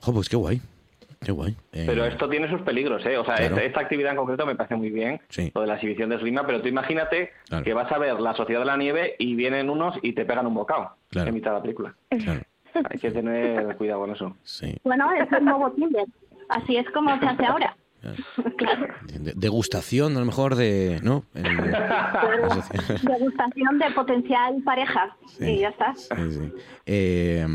Jo, 0.00 0.12
pues 0.12 0.28
qué 0.28 0.36
guay. 0.36 0.60
Qué 1.22 1.32
guay. 1.32 1.54
Eh, 1.72 1.84
Pero 1.86 2.06
esto 2.06 2.30
tiene 2.30 2.48
sus 2.48 2.62
peligros, 2.62 3.04
¿eh? 3.04 3.18
O 3.18 3.24
sea, 3.26 3.36
Claro. 3.36 3.56
esta, 3.56 3.66
esta 3.66 3.80
actividad 3.80 4.12
en 4.12 4.16
concreto 4.16 4.46
me 4.46 4.54
parece 4.56 4.74
muy 4.76 4.90
bien, 4.90 5.20
Sí. 5.28 5.52
lo 5.54 5.60
de 5.60 5.66
la 5.66 5.74
exhibición 5.74 6.08
de 6.08 6.16
esgrima, 6.16 6.46
pero 6.46 6.62
tú 6.62 6.68
imagínate 6.68 7.32
Claro. 7.46 7.62
que 7.64 7.74
vas 7.74 7.92
a 7.92 7.98
ver 7.98 8.18
La 8.20 8.32
Sociedad 8.34 8.60
de 8.60 8.66
la 8.66 8.78
Nieve 8.78 9.16
y 9.18 9.34
vienen 9.34 9.68
unos 9.68 9.96
y 10.02 10.14
te 10.14 10.24
pegan 10.24 10.46
un 10.46 10.54
bocado 10.54 10.92
Claro. 11.10 11.28
en 11.28 11.34
mitad 11.34 11.50
de 11.50 11.56
la 11.58 11.62
película. 11.62 11.94
Claro, 12.08 12.40
Hay 12.88 12.98
que 12.98 13.10
tener 13.10 13.76
cuidado 13.76 14.00
con 14.00 14.12
eso. 14.12 14.34
sí. 14.44 14.74
Bueno, 14.82 15.10
es 15.12 15.30
el 15.30 15.44
nuevo 15.44 15.70
Tinder. 15.72 16.06
Así 16.48 16.76
es 16.78 16.88
como 16.90 17.16
se 17.20 17.26
hace 17.26 17.44
ahora. 17.44 17.76
Claro. 18.56 18.94
De- 19.12 19.34
degustación, 19.36 20.16
a 20.16 20.20
lo 20.20 20.26
mejor, 20.26 20.54
de. 20.54 21.00
¿No? 21.02 21.24
Degustación 21.34 23.78
de 23.78 23.90
potencial 23.94 24.62
pareja. 24.64 25.16
Sí. 25.38 25.44
Y 25.44 25.58
ya 25.60 25.68
está. 25.68 25.94
Sí, 25.96 26.32
sí. 26.32 26.52
Eh, 26.86 27.46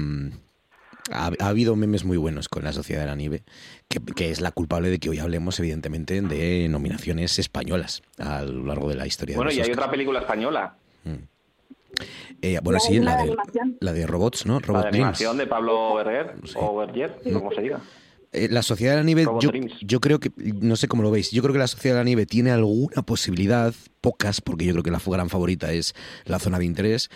ha, 1.12 1.32
ha 1.40 1.48
habido 1.48 1.76
memes 1.76 2.04
muy 2.06 2.18
buenos 2.18 2.50
con 2.50 2.64
la 2.64 2.74
Sociedad 2.74 3.02
de 3.02 3.08
la 3.08 3.16
Nieve, 3.16 3.44
que, 3.88 4.00
que 4.16 4.32
es 4.32 4.42
la 4.42 4.52
culpable 4.52 4.90
de 4.90 5.00
que 5.00 5.10
hoy 5.10 5.20
hablemos, 5.20 5.60
evidentemente, 5.60 6.22
de 6.22 6.68
nominaciones 6.70 7.38
españolas 7.40 8.02
a 8.18 8.42
lo 8.44 8.66
largo 8.66 8.90
de 8.90 8.96
la 8.96 9.08
historia. 9.08 9.36
Bueno, 9.36 9.52
de 9.52 9.58
y 9.58 9.62
hay 9.62 9.72
otra 9.72 9.90
película 9.90 10.20
española, 10.20 10.76
Eh, 12.42 12.60
bueno, 12.62 12.78
La 12.78 12.80
sí, 12.82 13.00
la 13.00 13.18
de 13.24 13.36
la 13.80 13.94
de 13.94 14.06
robots, 14.06 14.46
¿no? 14.46 14.60
la 14.60 14.84
de 14.84 14.92
Dreams. 14.92 15.38
de 15.38 15.48
Pablo 15.48 15.96
Berger, 15.96 16.36
o 16.56 16.76
Berger, 16.78 17.16
como 17.32 17.52
se 17.52 17.62
diga. 17.62 17.80
Eh, 18.36 18.48
la 18.52 18.62
Sociedad 18.62 18.94
de 18.94 18.98
la 19.00 19.04
Nieve, 19.04 19.26
yo, 19.40 19.50
yo 19.82 20.00
creo 20.00 20.20
que, 20.20 20.32
no 20.62 20.76
sé 20.76 20.88
cómo 20.88 21.02
lo 21.04 21.12
veis, 21.12 21.32
yo 21.32 21.42
creo 21.42 21.54
que 21.54 21.60
la 21.60 21.68
Sociedad 21.68 21.96
de 21.96 22.02
la 22.02 22.06
Nieve 22.06 22.26
tiene 22.26 22.52
alguna 22.52 23.02
posibilidad, 23.04 23.74
pocas, 24.02 24.42
porque 24.42 24.66
yo 24.66 24.72
creo 24.74 24.84
que 24.84 24.92
la 24.92 25.02
gran 25.06 25.30
favorita 25.30 25.72
es 25.72 25.94
la 26.26 26.40
zona 26.40 26.60
de 26.60 26.66
interés, 26.66 27.10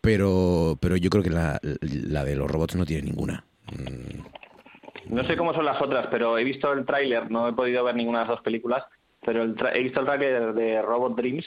pero, 0.00 0.76
pero 0.80 0.96
yo 0.96 1.10
creo 1.10 1.22
que 1.22 1.30
la, 1.30 1.60
la 1.82 2.24
de 2.24 2.34
los 2.36 2.50
robots 2.50 2.74
no 2.76 2.84
tiene 2.86 3.02
ninguna. 3.02 3.44
Mm, 3.70 5.14
No 5.14 5.24
sé 5.26 5.36
cómo 5.36 5.52
son 5.54 5.64
las 5.64 5.80
otras, 5.80 6.06
pero 6.10 6.38
he 6.38 6.44
visto 6.44 6.72
el 6.72 6.84
tráiler, 6.86 7.30
no 7.30 7.48
he 7.48 7.52
podido 7.52 7.84
ver 7.84 7.94
ninguna 7.94 8.20
de 8.20 8.24
las 8.26 8.36
dos 8.36 8.42
películas, 8.42 8.84
pero 9.24 9.42
el 9.42 9.54
he 9.74 9.82
visto 9.82 10.00
el 10.00 10.06
tráiler 10.06 10.52
de 10.54 10.82
Robot 10.82 11.16
Dreams 11.16 11.44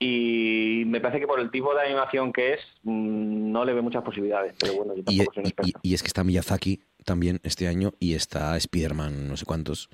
y 0.00 0.84
me 0.86 1.00
parece 1.00 1.18
que 1.20 1.26
por 1.26 1.40
el 1.40 1.50
tipo 1.50 1.74
de 1.74 1.80
animación 1.82 2.32
que 2.32 2.54
es, 2.54 2.60
mm, 2.82 3.50
no 3.50 3.64
le 3.64 3.72
ve 3.72 3.82
muchas 3.82 4.02
posibilidades, 4.04 4.54
pero 4.58 4.74
bueno, 4.74 4.94
yo 4.94 5.00
Y, 5.00 5.04
tampoco 5.18 5.32
soy 5.34 5.40
un 5.40 5.46
y- 5.46 5.48
experto. 5.50 5.80
y 5.82 5.94
es 5.94 6.02
que 6.02 6.06
está 6.06 6.22
Miyazaki 6.24 6.80
también 7.08 7.40
este 7.42 7.66
año 7.66 7.90
y 7.98 8.14
está 8.14 8.56
Spider-Man 8.56 9.28
no 9.28 9.36
sé 9.36 9.44
cuántos, 9.46 9.88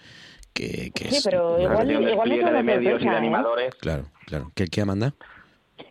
que, 0.52 0.90
que 0.94 1.04
Sí, 1.10 1.16
es... 1.16 1.24
pero 1.24 1.58
igual, 1.60 1.86
de 1.88 1.94
igual 2.12 2.28
no 2.28 2.34
es 2.34 2.44
de 2.44 2.50
una 2.50 2.62
medios 2.62 2.82
y 2.82 2.84
de 2.84 2.90
sorpresa, 2.92 3.12
¿eh? 3.14 3.16
animadores. 3.16 3.74
Claro, 3.76 4.04
claro. 4.26 4.50
¿Qué, 4.54 4.66
qué 4.66 4.80
Amanda? 4.82 5.14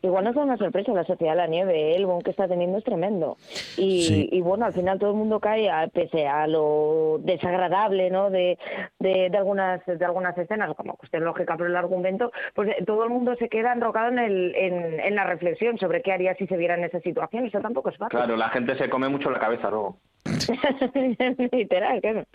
Igual 0.01 0.23
no 0.23 0.29
es 0.31 0.35
una 0.37 0.55
sorpresa 0.57 0.93
la 0.93 1.03
Sociedad 1.03 1.33
de 1.33 1.37
la 1.37 1.47
Nieve, 1.47 1.95
el 1.95 2.05
boom 2.05 2.21
que 2.21 2.31
está 2.31 2.47
teniendo 2.47 2.77
es 2.77 2.83
tremendo. 2.85 3.35
Y, 3.77 4.03
Sí. 4.03 4.29
y 4.31 4.41
bueno, 4.41 4.65
al 4.65 4.73
final 4.73 4.97
todo 4.97 5.11
el 5.11 5.17
mundo 5.17 5.39
cae, 5.41 5.69
a- 5.69 5.87
pese 5.87 6.25
a 6.27 6.47
lo 6.47 7.19
desagradable 7.21 8.09
¿no? 8.09 8.29
de, 8.29 8.57
de, 8.99 9.29
de 9.29 9.37
algunas 9.37 9.85
de 9.85 10.05
algunas 10.05 10.37
escenas, 10.37 10.73
como 10.75 10.95
cuestión 10.95 11.25
lógica 11.25 11.57
por 11.57 11.67
el 11.67 11.75
argumento, 11.75 12.31
pues 12.53 12.69
eh, 12.69 12.83
todo 12.85 13.03
el 13.03 13.09
mundo 13.09 13.35
se 13.35 13.49
queda 13.49 13.73
enrocado 13.73 14.07
en, 14.09 14.19
el, 14.19 14.55
en, 14.55 14.99
en 15.01 15.15
la 15.15 15.25
reflexión 15.25 15.77
sobre 15.77 16.01
qué 16.01 16.13
haría 16.13 16.33
si 16.35 16.47
se 16.47 16.55
viera 16.57 16.75
en 16.75 16.85
esa 16.85 17.01
situación. 17.01 17.45
Eso 17.45 17.59
tampoco 17.59 17.89
es 17.89 17.97
fácil. 17.97 18.17
Claro, 18.17 18.37
la 18.37 18.49
gente 18.49 18.77
se 18.77 18.89
come 18.89 19.09
mucho 19.09 19.29
la 19.31 19.39
cabeza 19.39 19.69
luego. 19.69 19.97
Literal, 21.51 22.01
claro. 22.01 22.25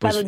Pues, 0.00 0.26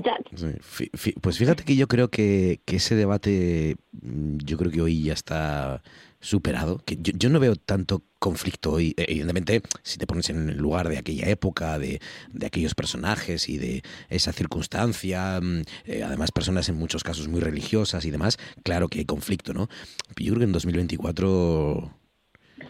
sí, 0.94 1.14
pues 1.20 1.38
fíjate 1.38 1.64
que 1.64 1.76
yo 1.76 1.88
creo 1.88 2.08
que, 2.08 2.60
que 2.64 2.76
ese 2.76 2.94
debate, 2.94 3.76
mm, 4.02 4.38
yo 4.44 4.56
creo 4.56 4.70
que 4.70 4.80
hoy 4.80 5.02
ya 5.04 5.12
está 5.12 5.82
superado. 6.20 6.78
Que 6.84 6.96
yo, 7.00 7.12
yo 7.16 7.30
no 7.30 7.40
veo 7.40 7.56
tanto 7.56 8.02
conflicto 8.18 8.72
hoy. 8.72 8.94
Eh, 8.96 9.06
Evidentemente, 9.08 9.62
si 9.82 9.98
te 9.98 10.06
pones 10.06 10.30
en 10.30 10.50
el 10.50 10.58
lugar 10.58 10.88
de 10.88 10.98
aquella 10.98 11.28
época, 11.28 11.78
de, 11.78 12.00
de 12.32 12.46
aquellos 12.46 12.74
personajes 12.74 13.48
y 13.48 13.58
de 13.58 13.82
esa 14.08 14.32
circunstancia, 14.32 15.40
mm, 15.40 15.62
eh, 15.86 16.02
además 16.04 16.30
personas 16.30 16.68
en 16.68 16.76
muchos 16.76 17.02
casos 17.02 17.28
muy 17.28 17.40
religiosas 17.40 18.04
y 18.04 18.10
demás, 18.10 18.38
claro 18.62 18.88
que 18.88 19.00
hay 19.00 19.04
conflicto, 19.04 19.52
¿no? 19.52 19.68
Yo 20.16 20.32
creo 20.32 20.38
que 20.38 20.44
en 20.44 20.52
2024, 20.52 21.94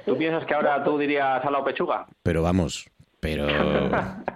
¿Tú 0.07 0.17
piensas 0.17 0.47
que 0.47 0.55
ahora 0.55 0.83
tú 0.85 0.97
dirías 0.99 1.45
a 1.45 1.51
la 1.51 1.65
pechuga? 1.65 2.07
pero 2.23 2.43
vamos, 2.43 2.87
pero 3.21 3.47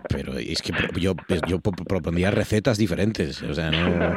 pero 0.09 0.35
es 0.37 0.61
que 0.63 0.73
pro- 0.73 0.89
yo 0.99 1.15
yo 1.49 1.59
pro- 1.61 1.73
propondría 1.73 2.31
recetas 2.31 2.77
diferentes, 2.79 3.43
o 3.43 3.55
sea, 3.55 3.71
no 3.71 4.17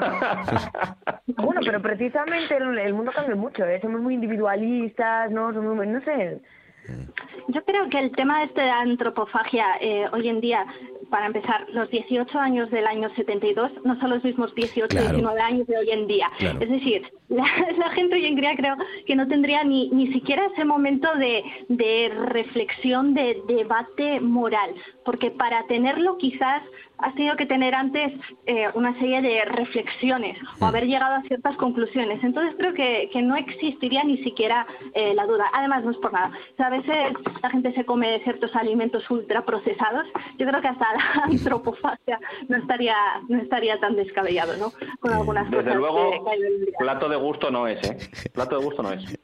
Bueno, 1.38 1.62
pero 1.64 1.82
precisamente 1.82 2.56
el, 2.58 2.78
el 2.78 2.94
mundo 2.94 3.12
cambia 3.14 3.36
mucho, 3.36 3.66
¿eh? 3.66 3.80
somos 3.82 4.02
muy 4.02 4.14
individualistas, 4.16 5.32
no, 5.32 5.54
somos 5.54 5.76
muy- 5.76 5.88
no 5.88 6.02
sé. 6.02 6.42
Yo 7.50 7.64
creo 7.66 7.90
que 7.90 8.00
el 8.00 8.12
tema 8.12 8.44
este 8.44 8.62
de 8.62 8.70
antropofagia 8.70 9.66
eh, 9.82 10.06
hoy 10.14 10.30
en 10.30 10.40
día, 10.40 10.66
para 11.10 11.28
empezar, 11.28 11.66
los 11.72 11.90
18 11.90 12.40
años 12.40 12.70
del 12.72 12.88
año 12.88 13.10
72 13.16 13.72
no 13.84 14.00
son 14.00 14.10
los 14.10 14.24
mismos 14.24 14.54
18, 14.56 14.88
Claro. 14.88 15.08
19 15.10 15.42
años 15.42 15.68
de 15.68 15.78
hoy 15.78 15.90
en 15.92 16.08
día. 16.08 16.30
Claro. 16.38 16.60
Es 16.62 16.70
decir, 16.70 17.04
la, 17.30 17.46
la 17.78 17.90
gente 17.92 18.16
hoy 18.16 18.26
en 18.26 18.36
día 18.36 18.56
creo 18.56 18.76
que 19.06 19.16
no 19.16 19.28
tendría 19.28 19.64
ni, 19.64 19.90
ni 19.90 20.12
siquiera 20.14 20.46
ese 20.54 20.66
momento 20.66 21.08
de, 21.16 21.44
de 21.70 22.10
reflexión, 22.10 23.14
de 23.14 23.42
debate 23.48 24.20
moral, 24.22 24.74
porque 25.06 25.32
para 25.32 25.66
tenerlo 25.68 26.18
quizás 26.18 26.64
has 27.00 27.14
tenido 27.14 27.36
que 27.36 27.46
tener 27.46 27.76
antes 27.76 28.12
eh, 28.46 28.68
una 28.74 28.98
serie 29.00 29.22
de 29.22 29.46
reflexiones 29.46 30.38
o 30.60 30.66
haber 30.66 30.88
llegado 30.88 31.16
a 31.16 31.22
ciertas 31.24 31.56
conclusiones. 31.58 32.24
Entonces 32.24 32.56
creo 32.58 32.74
que, 32.74 33.10
que 33.14 33.22
no 33.22 33.36
existiría 33.36 34.04
ni 34.04 34.18
siquiera 34.24 34.66
eh, 34.94 35.14
la 35.14 35.26
duda. 35.26 35.46
Además, 35.54 35.84
no 35.84 35.92
es 35.92 35.98
por 35.98 36.12
nada. 36.12 36.32
O 36.54 36.56
sea, 36.56 36.68
a 36.68 36.70
veces 36.72 37.14
la 37.42 37.50
gente 37.50 37.74
se 37.74 37.86
come 37.86 38.20
ciertos 38.24 38.56
alimentos 38.56 39.08
ultraprocesados. 39.12 40.08
Yo 40.40 40.48
creo 40.48 40.62
que 40.62 40.68
hasta 40.70 40.86
la 40.98 41.24
antropofagia 41.26 42.20
no 42.48 42.58
estaría, 42.58 42.96
no 43.28 43.42
estaría 43.42 43.80
tan 43.80 43.96
descabellado, 43.96 44.58
¿no? 44.58 44.74
Con 45.00 45.14
algunas 45.14 45.50
Desde 45.50 45.64
cosas 45.64 45.76
luego, 45.76 46.12
que 46.12 46.72
plato 46.80 47.10
de 47.10 47.16
gusto 47.16 47.52
no 47.52 47.68
es, 47.68 47.90
¿eh? 47.90 47.98
Plato 48.34 48.58
de 48.58 48.66
gusto 48.66 48.84
no 48.84 48.92
es. 48.92 49.04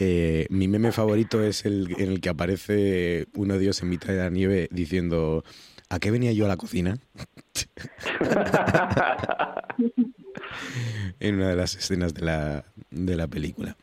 Eh, 0.00 0.48
mi 0.50 0.66
meme 0.66 0.90
favorito 0.90 1.40
es 1.40 1.64
el 1.64 1.94
en 2.00 2.10
el 2.10 2.20
que 2.20 2.30
aparece 2.30 3.28
uno 3.36 3.54
de 3.54 3.60
Dios 3.60 3.80
en 3.80 3.88
mitad 3.88 4.08
de 4.08 4.18
la 4.18 4.28
nieve 4.28 4.66
diciendo 4.72 5.44
¿A 5.92 5.98
qué 5.98 6.12
venía 6.12 6.32
yo 6.32 6.44
a 6.44 6.48
la 6.48 6.56
cocina? 6.56 6.98
en 11.18 11.34
una 11.34 11.48
de 11.48 11.56
las 11.56 11.74
escenas 11.74 12.14
de 12.14 12.24
la, 12.24 12.64
de 12.90 13.16
la 13.16 13.26
película. 13.26 13.76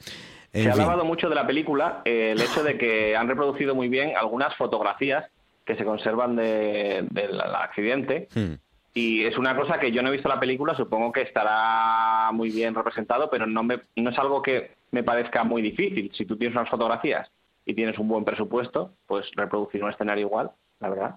En 0.53 0.63
Se 0.63 0.69
ha 0.69 0.83
hablado 0.83 1.03
mucho 1.03 1.27
de 1.27 1.35
la 1.35 1.45
película 1.45 2.03
eh, 2.05 2.31
el 2.31 2.41
hecho 2.41 2.63
de 2.63 2.77
que 2.77 3.17
han 3.17 3.27
reproducido 3.27 3.75
muy 3.75 3.89
bien 3.89 4.15
algunas 4.15 4.55
fotografías 4.55 5.25
que 5.67 5.75
se 5.75 5.83
conservan 5.85 6.35
de- 6.37 7.05
del 7.11 7.39
accidente. 7.41 8.27
hmm, 8.33 8.53
Y 8.93 9.25
es 9.25 9.37
una 9.37 9.55
cosa 9.55 9.79
que 9.79 9.91
yo 9.91 10.01
no 10.01 10.07
he 10.09 10.13
visto 10.13 10.27
la 10.29 10.39
película, 10.39 10.73
supongo 10.73 11.11
que 11.11 11.21
estará 11.21 12.31
muy 12.31 12.49
bien 12.49 12.73
representado, 12.73 13.29
pero 13.29 13.45
no, 13.45 13.61
me, 13.61 13.81
no 13.95 14.09
es 14.09 14.17
algo 14.17 14.41
que 14.41 14.71
me 14.89 15.03
parezca 15.03 15.43
muy 15.43 15.61
difícil. 15.61 16.09
Si 16.15 16.25
tú 16.25 16.35
tienes 16.37 16.55
unas 16.57 16.69
fotografías 16.69 17.29
y 17.65 17.75
tienes 17.75 17.99
un 17.99 18.07
buen 18.07 18.25
presupuesto, 18.25 18.93
pues 19.05 19.29
reproducir 19.35 19.83
un 19.83 19.91
escenario 19.91 20.25
igual, 20.25 20.49
la 20.79 20.89
verdad. 20.89 21.15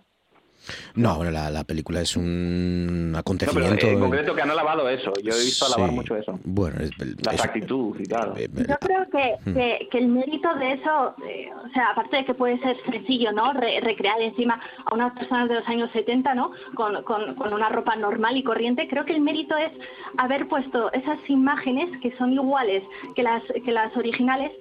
No, 0.95 1.17
bueno, 1.17 1.31
la, 1.33 1.51
la 1.51 1.65
película 1.65 2.01
es 2.01 2.17
un 2.17 3.13
No, 3.13 3.13
pero 3.13 3.21
acontecimiento. 3.21 3.87
en 3.87 4.01
concreto 4.01 4.35
que 4.35 4.43
han 4.43 4.51
alabado 4.51 4.89
eso. 4.89 5.13
Yo 5.23 5.33
he 5.35 5.39
visto 5.45 5.67
alabar 5.67 5.89
Sí, 5.91 5.95
mucho 5.97 6.17
eso. 6.17 6.39
Bueno, 6.45 6.77
es, 6.81 6.91
La 7.25 7.33
exactitud 7.33 7.97
y 7.99 8.05
tal. 8.05 8.35
eh, 8.37 8.49
Yo 8.69 8.77
creo 8.81 9.07
que, 9.11 9.37
Hmm. 9.45 9.55
que, 9.55 9.89
que 9.91 9.99
el 9.99 10.09
mérito 10.09 10.53
de 10.57 10.73
eso, 10.73 11.15
eh, 11.27 11.49
o 11.65 11.69
sea, 11.73 11.91
aparte 11.93 12.17
de 12.19 12.25
que 12.25 12.35
puede 12.35 12.59
ser 12.61 12.77
sencillo, 12.91 13.33
¿no? 13.33 13.53
Re- 13.53 13.81
recrear 13.81 14.21
encima 14.21 14.61
a 14.85 14.95
unas 14.95 15.13
personas 15.15 15.49
de 15.49 15.55
los 15.57 15.67
años 15.69 15.91
70, 15.93 16.35
¿no? 16.35 16.53
Con, 16.75 17.03
con, 17.05 17.35
con 17.37 17.53
una 17.55 17.69
ropa 17.69 17.97
normal 17.97 18.37
y 18.37 18.43
corriente, 18.45 18.87
creo 18.89 19.05
que 19.05 19.15
el 19.15 19.21
mérito 19.21 19.57
es 19.57 19.73
haber 20.19 20.47
puesto 20.49 20.93
esas 20.93 21.19
imágenes 21.29 21.89
que 22.03 22.15
son 22.17 22.33
iguales 22.33 22.83
que 23.15 23.23
las, 23.23 23.43
que 23.65 23.73
las 23.73 23.97
originales 23.97 24.53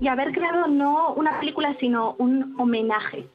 y 0.00 0.08
haber 0.08 0.32
creado 0.32 0.68
no 0.68 1.12
una 1.14 1.38
película, 1.40 1.76
sino 1.80 2.14
un 2.18 2.54
homenaje. 2.58 3.26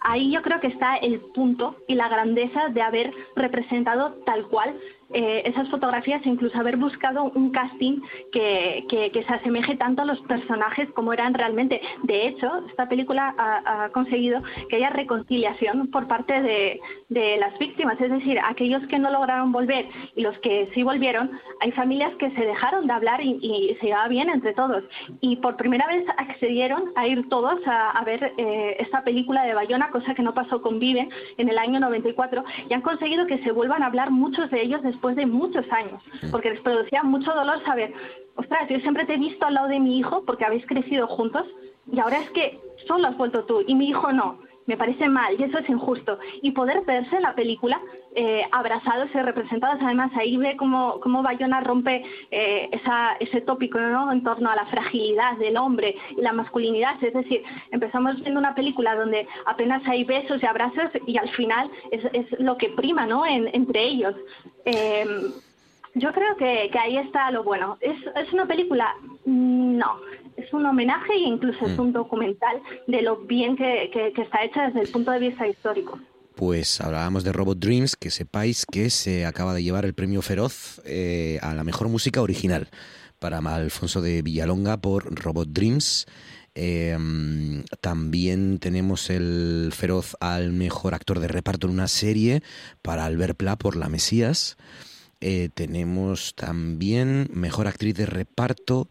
Ahí 0.00 0.30
yo 0.30 0.42
creo 0.42 0.60
que 0.60 0.68
está 0.68 0.96
el 0.96 1.20
punto 1.34 1.76
y 1.86 1.94
la 1.94 2.08
grandeza 2.08 2.68
de 2.68 2.82
haber 2.82 3.12
representado 3.34 4.14
tal 4.24 4.46
cual 4.48 4.78
eh, 5.12 5.42
esas 5.46 5.68
fotografías 5.70 6.24
incluso 6.26 6.58
haber 6.58 6.76
buscado 6.76 7.32
un 7.34 7.50
casting 7.50 8.00
que, 8.32 8.84
que, 8.88 9.24
se 9.24 9.34
asemeje 9.34 9.76
tanto 9.76 10.02
a 10.02 10.04
los 10.04 10.20
personajes 10.22 10.88
como 10.92 11.12
eran 11.12 11.34
realmente. 11.34 11.80
De 12.02 12.28
hecho, 12.28 12.62
esta 12.68 12.88
película 12.88 13.34
ha, 13.38 13.88
conseguido 13.90 14.42
que 14.68 14.76
haya 14.76 14.90
reconciliación 14.90 15.90
por 15.90 16.06
parte 16.06 16.40
de, 16.42 16.80
de, 17.08 17.36
las 17.38 17.58
víctimas, 17.58 18.00
es 18.00 18.10
decir, 18.10 18.38
aquellos 18.44 18.86
que 18.88 18.98
no 18.98 19.10
lograron 19.10 19.50
volver 19.50 19.88
y 20.14 20.22
los 20.22 20.38
que 20.38 20.70
sí 20.74 20.82
volvieron, 20.82 21.30
hay 21.60 21.72
familias 21.72 22.14
que 22.16 22.30
se 22.30 22.44
dejaron 22.44 22.86
de 22.86 22.92
hablar 22.92 23.20
y, 23.22 23.76
se 23.80 23.86
llevaba 23.86 24.08
bien 24.08 24.28
entre 24.28 24.54
todos. 24.54 24.84
Y 25.20 25.36
por 25.36 25.56
primera 25.56 25.86
vez 25.86 26.04
accedieron 26.16 26.92
a 26.96 27.06
ir 27.06 27.28
todos 27.28 27.60
a, 27.66 28.02
ver 28.04 28.32
eh, 28.36 28.76
esta 28.78 29.02
película 29.02 29.44
de 29.44 29.54
Bayona, 29.54 29.90
cosa 29.90 30.14
que 30.14 30.22
no 30.22 30.34
pasó 30.34 30.62
con 30.62 30.78
Vive 30.78 31.08
en 31.36 31.48
el 31.48 31.58
año 31.58 31.80
94, 31.80 32.44
y 32.68 32.74
han 32.74 32.82
conseguido 32.82 33.26
que 33.26 33.42
se 33.42 33.52
vuelvan 33.52 33.82
a 33.82 33.86
hablar 33.86 34.10
muchos 34.10 34.50
de 34.50 34.62
ellos 34.62 34.82
después 34.98 35.14
de 35.14 35.26
muchos 35.26 35.64
años, 35.70 36.02
porque 36.32 36.50
les 36.50 36.60
producía 36.60 37.04
mucho 37.04 37.32
dolor 37.32 37.62
saber, 37.64 37.92
ostras, 38.34 38.68
yo 38.68 38.80
siempre 38.80 39.06
te 39.06 39.14
he 39.14 39.16
visto 39.16 39.46
al 39.46 39.54
lado 39.54 39.68
de 39.68 39.78
mi 39.78 39.96
hijo 39.96 40.24
porque 40.26 40.44
habéis 40.44 40.66
crecido 40.66 41.06
juntos 41.06 41.46
y 41.92 42.00
ahora 42.00 42.18
es 42.18 42.28
que 42.30 42.58
solo 42.88 43.06
has 43.06 43.16
vuelto 43.16 43.44
tú 43.44 43.62
y 43.64 43.76
mi 43.76 43.90
hijo 43.90 44.12
no. 44.12 44.40
Me 44.68 44.76
parece 44.76 45.08
mal 45.08 45.34
y 45.38 45.42
eso 45.42 45.58
es 45.58 45.68
injusto. 45.68 46.18
Y 46.42 46.52
poder 46.52 46.82
verse 46.82 47.16
en 47.16 47.22
la 47.22 47.34
película 47.34 47.80
eh, 48.14 48.42
abrazados 48.52 49.08
y 49.14 49.18
representados, 49.18 49.78
además 49.80 50.12
ahí 50.14 50.36
ve 50.36 50.56
cómo, 50.58 51.00
cómo 51.00 51.22
Bayona 51.22 51.60
rompe 51.60 52.04
eh, 52.30 52.68
esa, 52.72 53.14
ese 53.18 53.40
tópico 53.40 53.80
¿no? 53.80 54.12
en 54.12 54.22
torno 54.22 54.50
a 54.50 54.56
la 54.56 54.66
fragilidad 54.66 55.38
del 55.38 55.56
hombre 55.56 55.96
y 56.14 56.20
la 56.20 56.34
masculinidad. 56.34 57.02
Es 57.02 57.14
decir, 57.14 57.42
empezamos 57.70 58.20
viendo 58.20 58.38
una 58.38 58.54
película 58.54 58.94
donde 58.94 59.26
apenas 59.46 59.82
hay 59.88 60.04
besos 60.04 60.42
y 60.42 60.46
abrazos 60.46 60.90
y 61.06 61.16
al 61.16 61.30
final 61.30 61.70
es, 61.90 62.04
es 62.12 62.38
lo 62.38 62.58
que 62.58 62.68
prima 62.68 63.06
¿no? 63.06 63.24
entre 63.26 63.82
ellos. 63.82 64.14
Eh, 64.66 65.06
yo 65.94 66.12
creo 66.12 66.36
que, 66.36 66.68
que, 66.70 66.78
ahí 66.78 66.98
está 66.98 67.30
lo 67.30 67.42
bueno. 67.42 67.78
¿Es, 67.80 67.96
¿Es, 68.16 68.32
una 68.32 68.46
película? 68.46 68.94
No. 69.24 69.96
Es 70.48 70.54
un 70.54 70.64
homenaje 70.64 71.12
e 71.12 71.28
incluso 71.28 71.66
es 71.66 71.76
mm. 71.76 71.80
un 71.80 71.92
documental 71.92 72.62
de 72.86 73.02
lo 73.02 73.18
bien 73.18 73.54
que, 73.54 73.90
que, 73.92 74.22
está 74.22 74.42
hecha 74.42 74.68
desde 74.68 74.80
el 74.80 74.88
punto 74.88 75.10
de 75.10 75.18
vista 75.18 75.46
histórico. 75.46 76.00
Pues 76.36 76.80
hablábamos 76.80 77.22
de 77.22 77.32
Robot 77.32 77.58
Dreams, 77.58 77.96
que 77.96 78.10
sepáis 78.10 78.64
que 78.64 78.88
se 78.88 79.26
acaba 79.26 79.52
de 79.52 79.62
llevar 79.62 79.84
el 79.84 79.92
premio 79.92 80.22
Feroz 80.22 80.80
eh, 80.86 81.38
a 81.42 81.54
la 81.54 81.64
mejor 81.64 81.88
música 81.88 82.22
original 82.22 82.68
para 83.18 83.38
Alfonso 83.38 84.00
de 84.00 84.22
Villalonga 84.22 84.78
por 84.78 85.14
Robot 85.22 85.48
Dreams. 85.50 86.06
Em, 86.54 87.62
también 87.82 88.58
tenemos 88.58 89.10
el 89.10 89.70
Feroz 89.74 90.16
al 90.20 90.52
mejor 90.52 90.94
actor 90.94 91.20
de 91.20 91.28
reparto 91.28 91.66
en 91.66 91.74
una 91.74 91.88
serie 91.88 92.42
para 92.80 93.04
Albert 93.04 93.36
Pla 93.36 93.56
por 93.56 93.76
La 93.76 93.90
Mesías. 93.90 94.56
Eh, 95.20 95.50
tenemos 95.52 96.34
también 96.36 97.28
mejor 97.34 97.66
actriz 97.66 97.96
de 97.96 98.06
reparto 98.06 98.88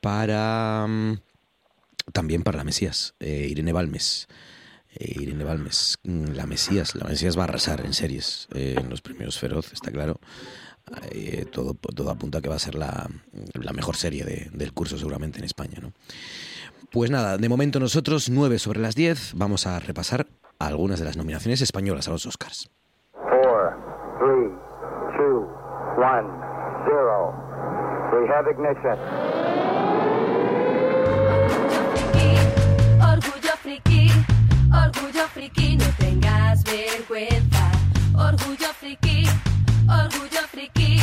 para. 0.00 0.86
Mm, 0.86 1.20
también 2.12 2.42
para 2.42 2.58
la 2.58 2.64
Mesías, 2.64 3.14
eh, 3.20 3.46
Irene 3.50 3.72
Balmes. 3.72 4.28
Eh, 4.94 5.20
Irene 5.20 5.44
Balmes, 5.44 5.98
mm, 6.04 6.32
la 6.32 6.46
Mesías. 6.46 6.94
La 6.94 7.06
Mesías 7.06 7.36
va 7.36 7.42
a 7.42 7.44
arrasar 7.44 7.84
en 7.84 7.92
series, 7.92 8.48
en 8.54 8.88
los 8.88 9.02
premios 9.02 9.38
Feroz, 9.38 9.72
está 9.72 9.90
claro. 9.90 10.18
todo, 11.52 11.74
todo 11.74 12.10
apunta 12.10 12.38
a 12.38 12.40
que 12.40 12.48
va 12.48 12.56
a 12.56 12.58
ser 12.58 12.74
la, 12.74 13.08
la 13.52 13.72
mejor 13.72 13.96
serie 13.96 14.24
del 14.24 14.72
curso 14.72 14.96
seguramente 14.96 15.38
en 15.38 15.44
España. 15.44 15.78
¿no? 15.82 15.92
Pues 16.90 17.10
nada, 17.10 17.36
de 17.36 17.48
momento 17.48 17.78
nosotros, 17.78 18.30
9 18.30 18.58
sobre 18.58 18.80
las 18.80 18.94
10, 18.94 19.34
vamos 19.34 19.66
a 19.66 19.78
repasar 19.80 20.26
algunas 20.58 20.98
de 20.98 21.04
las 21.04 21.18
nominaciones 21.18 21.60
españolas 21.60 22.08
a 22.08 22.12
los 22.12 22.24
Oscars. 22.24 22.70
one, 25.98 26.30
zero. 26.86 27.34
We 28.14 28.28
have 28.28 28.46
ignition. 28.46 29.37
Orgullo 34.88 35.24
friki, 35.34 35.76
no 35.76 35.84
tengas 35.98 36.64
vergüenza. 36.64 37.70
Orgullo 38.14 38.70
friki, 38.80 39.24
orgullo 39.88 40.42
friki, 40.50 40.98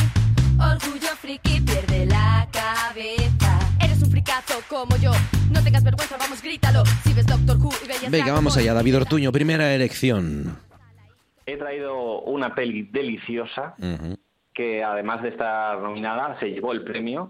orgullo 0.59 1.11
friki, 1.21 1.61
pierde 1.61 2.05
la 2.05 2.47
cabeza. 2.51 3.59
Eres 3.81 4.01
un 4.03 4.11
fricazo 4.11 4.55
como 4.69 4.95
yo, 4.97 5.11
no 5.51 5.63
tengas 5.63 5.83
vergüenza, 5.83 6.17
vamos, 6.17 6.41
grítalo. 6.41 6.83
Si 7.03 7.13
ves 7.13 7.25
Doctor 7.25 7.57
Who 7.57 7.71
y 7.83 7.87
veías 7.87 8.11
Venga, 8.11 8.33
vamos 8.33 8.57
allá, 8.57 8.73
David 8.73 8.97
Ortuño, 8.97 9.31
primera 9.31 9.73
elección. 9.73 10.57
He 11.45 11.57
traído 11.57 12.21
una 12.21 12.55
peli 12.55 12.83
deliciosa. 12.91 13.75
Uh 13.77 13.85
-huh 13.85 14.17
que 14.55 14.83
además 14.83 15.21
de 15.21 15.29
estar 15.29 15.77
nominada, 15.79 16.39
se 16.39 16.47
llevó 16.47 16.71
el 16.71 16.83
premio. 16.83 17.29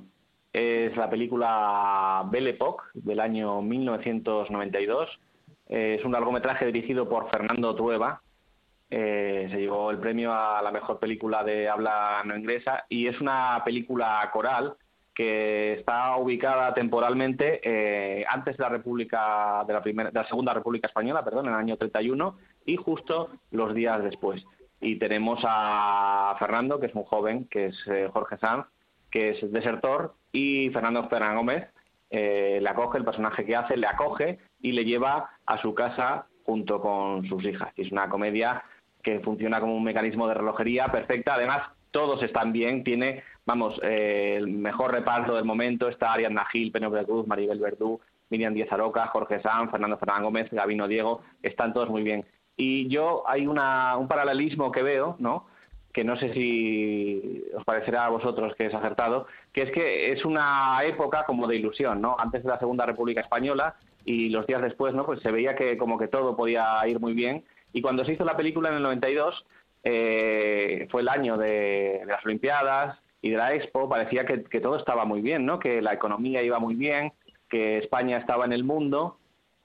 Es 0.54 0.96
la 0.96 1.10
película 1.10 2.24
Belle 2.32 2.52
Époque 2.52 2.84
del 2.94 3.20
año 3.20 3.62
1992. 3.62 5.10
Es 5.68 6.04
un 6.06 6.12
largometraje 6.12 6.66
dirigido 6.66 7.08
por 7.10 7.30
Fernando 7.30 7.76
Trueba. 7.76 8.22
Eh, 8.90 9.48
se 9.52 9.60
llevó 9.60 9.90
el 9.92 9.98
premio 9.98 10.32
a 10.34 10.62
la 10.62 10.72
mejor 10.72 11.00
película 11.00 11.44
de 11.44 11.68
habla 11.68 12.22
no 12.24 12.38
inglesa 12.38 12.86
y 12.88 13.08
es 13.08 13.20
una 13.20 13.62
película 13.66 14.30
coral 14.32 14.76
que 15.14 15.74
está 15.74 16.18
ubicada 16.18 16.74
temporalmente 16.74 17.62
eh, 17.64 18.26
antes 18.30 18.58
de 18.58 18.64
la 18.64 18.70
República 18.70 19.64
de 19.66 19.74
la, 19.74 19.82
primera, 19.82 20.28
Segunda 20.28 20.54
República 20.54 20.88
Española, 20.88 21.24
perdón, 21.24 21.48
en 21.48 21.54
el 21.54 21.60
año 21.60 21.78
31 21.78 22.38
y 22.66 22.76
justo 22.76 23.32
los 23.52 23.74
días 23.74 24.04
después 24.04 24.46
y 24.86 24.98
tenemos 24.98 25.40
a 25.44 26.36
Fernando, 26.38 26.80
que 26.80 26.88
es 26.88 26.96
un 26.96 27.04
joven, 27.04 27.46
que 27.46 27.68
es 27.68 27.88
eh, 27.88 28.10
Jorge 28.14 28.38
Sanz, 28.38 28.68
que 29.10 29.32
es 29.32 29.52
desertor, 29.52 30.14
y 30.32 30.70
Fernando 30.70 31.08
Fernández 31.08 31.38
Gómez 31.38 31.68
eh, 32.10 32.60
le 32.62 32.70
acoge, 32.70 32.98
el 32.98 33.06
personaje 33.06 33.46
que 33.46 33.56
hace, 33.56 33.78
le 33.78 33.88
acoge 33.88 34.40
y 34.62 34.72
le 34.72 34.86
lleva 34.86 35.30
a 35.46 35.62
su 35.62 35.74
casa 35.74 36.28
junto 36.46 36.80
con 36.80 37.26
sus 37.28 37.44
hijas. 37.44 37.72
es 37.76 37.92
una 37.92 38.10
comedia 38.10 38.64
que 39.04 39.20
funciona 39.20 39.60
como 39.60 39.76
un 39.76 39.84
mecanismo 39.84 40.28
de 40.28 40.34
relojería 40.34 40.88
perfecta. 40.88 41.36
Además, 41.36 41.70
todos 41.92 42.22
están 42.24 42.52
bien, 42.52 42.84
tiene, 42.84 43.24
vamos, 43.46 43.80
eh, 43.84 44.36
el 44.38 44.48
mejor 44.48 44.92
reparto 44.92 45.36
del 45.36 45.46
momento. 45.46 45.88
Está 45.88 46.14
Ariadna 46.14 46.46
Gil, 46.46 46.72
Penélope 46.72 47.06
Cruz, 47.06 47.28
Maribel 47.28 47.60
Verdú, 47.60 48.00
Miriam 48.30 48.54
Díaz 48.54 48.72
Aroca, 48.72 49.08
Jorge 49.08 49.42
Sanz, 49.42 49.72
Fernando 49.72 49.98
Fernández 49.98 50.24
Gómez, 50.24 50.52
Gabino 50.52 50.88
Diego, 50.88 51.22
están 51.44 51.74
todos 51.74 51.90
muy 51.90 52.04
bien. 52.04 52.26
Y 52.58 52.88
yo 52.88 53.24
hay 53.28 53.48
una, 53.48 53.98
un 53.98 54.08
paralelismo 54.08 54.72
que 54.72 54.82
veo, 54.84 55.16
¿no? 55.20 55.46
que 55.96 56.04
no 56.04 56.18
sé 56.18 56.34
si 56.34 57.46
os 57.56 57.64
parecerá 57.64 58.06
a 58.06 58.10
vosotros 58.10 58.54
que 58.58 58.66
es 58.66 58.74
acertado, 58.74 59.28
que 59.54 59.62
es 59.62 59.72
que 59.72 60.12
es 60.12 60.26
una 60.26 60.82
época 60.84 61.24
como 61.26 61.48
de 61.48 61.56
ilusión, 61.56 62.02
¿no? 62.02 62.18
Antes 62.20 62.44
de 62.44 62.50
la 62.50 62.60
Segunda 62.60 62.86
República 62.86 63.22
Española 63.22 63.78
y 64.06 64.30
los 64.30 64.48
días 64.48 64.62
después, 64.62 64.94
¿no? 64.94 65.06
Pues 65.06 65.20
se 65.22 65.32
veía 65.32 65.56
que 65.56 65.78
como 65.78 65.98
que 65.98 66.08
todo 66.08 66.36
podía 66.36 66.88
ir 66.88 67.00
muy 67.00 67.14
bien. 67.14 67.44
Y 67.74 67.82
cuando 67.82 68.06
se 68.06 68.14
hizo 68.14 68.24
la 68.24 68.38
película 68.38 68.70
en 68.70 68.76
el 68.76 68.84
92, 68.84 69.46
eh, 69.84 70.88
fue 70.90 71.02
el 71.02 71.10
año 71.10 71.38
de, 71.38 72.04
las 72.06 72.24
Olimpiadas 72.26 72.98
y 73.22 73.32
de 73.32 73.38
la 73.38 73.54
Expo, 73.54 73.90
parecía 73.90 74.26
que, 74.26 74.44
que 74.44 74.62
todo 74.62 74.78
estaba 74.78 75.06
muy 75.06 75.22
bien, 75.22 75.46
¿no? 75.46 75.60
Que 75.60 75.82
la 75.82 75.94
economía 75.94 76.44
iba 76.44 76.60
muy 76.60 76.76
bien, 76.76 77.12
que 77.50 77.80
España 77.80 78.18
estaba 78.18 78.46
en 78.46 78.54
el 78.54 78.64
mundo 78.64 79.18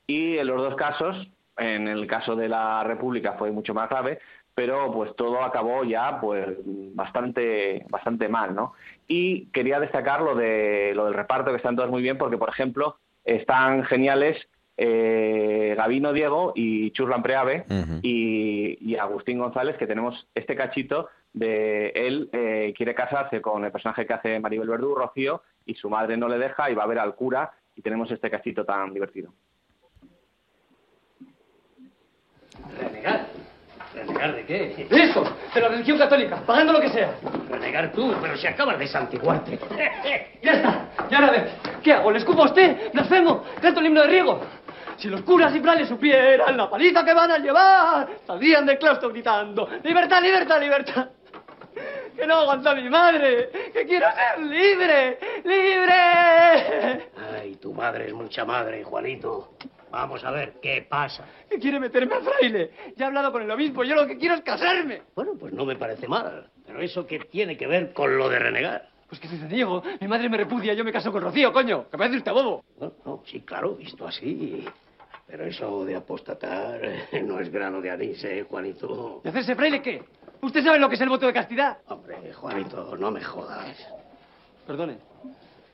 y 0.06 0.38
en 0.38 0.46
los 0.46 0.60
dos 0.60 0.74
casos 0.74 1.28
en 1.60 1.88
el 1.88 2.06
caso 2.06 2.34
de 2.36 2.48
la 2.48 2.82
República 2.84 3.34
fue 3.34 3.50
mucho 3.50 3.74
más 3.74 3.88
grave, 3.88 4.18
pero 4.54 4.92
pues 4.92 5.14
todo 5.14 5.42
acabó 5.42 5.84
ya 5.84 6.20
pues 6.20 6.56
bastante 6.94 7.84
bastante 7.88 8.28
mal, 8.28 8.54
¿no? 8.54 8.72
Y 9.06 9.46
quería 9.46 9.78
destacar 9.78 10.22
lo 10.22 10.34
de 10.34 10.92
lo 10.94 11.04
del 11.04 11.14
reparto 11.14 11.50
que 11.50 11.58
están 11.58 11.76
todos 11.76 11.90
muy 11.90 12.02
bien 12.02 12.18
porque 12.18 12.38
por 12.38 12.48
ejemplo 12.48 12.96
están 13.30 13.84
geniales 13.84 14.36
eh, 14.76 15.74
Gabino 15.76 16.12
Diego 16.12 16.52
y 16.56 16.90
Churlan 16.92 17.22
Preave 17.22 17.64
y, 18.02 18.96
Agustín 18.96 19.38
González 19.38 19.76
que 19.76 19.86
tenemos 19.86 20.28
este 20.34 20.56
cachito 20.56 21.08
de 21.32 21.88
él 21.90 22.28
eh, 22.32 22.74
quiere 22.76 22.94
casarse 22.94 23.40
con 23.40 23.64
el 23.64 23.70
personaje 23.70 24.04
que 24.04 24.12
hace 24.12 24.40
Maribel 24.40 24.68
Verdú, 24.68 24.94
Rocío, 24.94 25.42
y 25.64 25.74
su 25.74 25.88
madre 25.88 26.16
no 26.16 26.28
le 26.28 26.38
deja 26.38 26.70
y 26.70 26.74
va 26.74 26.82
a 26.82 26.88
ver 26.88 26.98
al 26.98 27.14
cura 27.14 27.52
y 27.76 27.82
tenemos 27.82 28.10
este 28.10 28.30
cachito 28.30 28.64
tan 28.64 28.92
divertido. 28.92 29.32
¿Renegar? 32.78 33.29
¿Renegar 33.94 34.36
de 34.36 34.44
qué? 34.44 34.86
¡Eso! 34.90 35.24
De 35.52 35.60
la 35.60 35.68
religión 35.68 35.98
católica, 35.98 36.36
pagando 36.46 36.72
lo 36.72 36.80
que 36.80 36.90
sea. 36.90 37.14
Renegar 37.48 37.90
tú, 37.92 38.14
pero 38.20 38.36
si 38.36 38.46
acabas 38.46 38.78
de 38.78 38.86
santiguarte. 38.86 39.58
¡Ya 40.42 40.52
está! 40.52 40.88
¡Ya 41.10 41.18
ahora 41.18 41.32
ve! 41.32 41.50
¿Qué 41.82 41.92
hago? 41.92 42.12
¿Le 42.12 42.18
escupo 42.18 42.42
a 42.42 42.46
usted? 42.46 42.92
¡Blasfemo! 42.92 43.42
¡Canto 43.60 43.80
el 43.80 43.86
himno 43.86 44.02
de 44.02 44.06
riego! 44.06 44.40
Si 44.96 45.08
los 45.08 45.22
curas 45.22 45.54
y 45.56 45.60
frailes 45.60 45.88
supieran 45.88 46.56
la 46.56 46.68
paliza 46.68 47.04
que 47.04 47.14
van 47.14 47.30
a 47.30 47.38
llevar, 47.38 48.06
saldrían 48.26 48.66
del 48.66 48.78
claustro 48.78 49.08
gritando 49.08 49.66
¡Libertad, 49.82 50.22
libertad, 50.22 50.60
libertad! 50.60 51.08
¡Que 52.14 52.26
no 52.26 52.34
aguanta 52.34 52.74
mi 52.74 52.88
madre! 52.90 53.50
¡Que 53.72 53.86
quiero 53.86 54.06
ser 54.12 54.44
libre! 54.44 55.18
¡Libre! 55.42 57.10
Ay, 57.40 57.56
tu 57.56 57.72
madre 57.72 58.08
es 58.08 58.12
mucha 58.12 58.44
madre, 58.44 58.84
Juanito. 58.84 59.54
Vamos 59.90 60.24
a 60.24 60.30
ver, 60.30 60.54
¿qué 60.62 60.86
pasa? 60.88 61.24
¿Qué 61.48 61.58
quiere 61.58 61.80
meterme 61.80 62.14
al 62.14 62.22
fraile? 62.22 62.70
Ya 62.96 63.04
he 63.04 63.08
hablado 63.08 63.32
con 63.32 63.42
el 63.42 63.50
obispo, 63.50 63.82
yo 63.84 63.94
lo 63.94 64.06
que 64.06 64.16
quiero 64.16 64.36
es 64.36 64.42
casarme. 64.42 65.02
Bueno, 65.14 65.32
pues 65.38 65.52
no 65.52 65.64
me 65.64 65.76
parece 65.76 66.06
mal. 66.06 66.48
Pero 66.64 66.80
eso 66.80 67.06
qué 67.06 67.18
tiene 67.18 67.56
que 67.56 67.66
ver 67.66 67.92
con 67.92 68.16
lo 68.16 68.28
de 68.28 68.38
renegar. 68.38 68.88
Pues 69.08 69.20
que 69.20 69.26
se 69.26 69.36
niego. 69.48 69.82
Mi 70.00 70.06
madre 70.06 70.28
me 70.28 70.36
repudia, 70.36 70.72
yo 70.74 70.84
me 70.84 70.92
caso 70.92 71.10
con 71.10 71.22
Rocío, 71.22 71.52
coño. 71.52 71.88
Que 71.90 71.98
parece 71.98 72.18
usted 72.18 72.32
bobo. 72.32 72.64
No, 72.78 72.92
no, 73.04 73.22
sí, 73.26 73.40
claro, 73.40 73.74
visto 73.74 74.06
así. 74.06 74.64
Pero 75.26 75.44
eso 75.44 75.84
de 75.84 75.96
apostatar 75.96 76.80
no 77.24 77.40
es 77.40 77.50
grano 77.50 77.80
de 77.80 77.90
anís, 77.90 78.22
¿eh, 78.24 78.46
Juanito? 78.48 79.20
¿Y 79.24 79.28
hacerse 79.28 79.56
fraile 79.56 79.82
qué? 79.82 80.04
¿Usted 80.40 80.62
sabe 80.62 80.78
lo 80.78 80.88
que 80.88 80.94
es 80.94 81.00
el 81.00 81.08
voto 81.08 81.26
de 81.26 81.32
castidad? 81.32 81.78
Hombre, 81.88 82.32
Juanito, 82.32 82.96
no 82.96 83.10
me 83.10 83.22
jodas. 83.22 83.76
Perdone. 84.66 84.98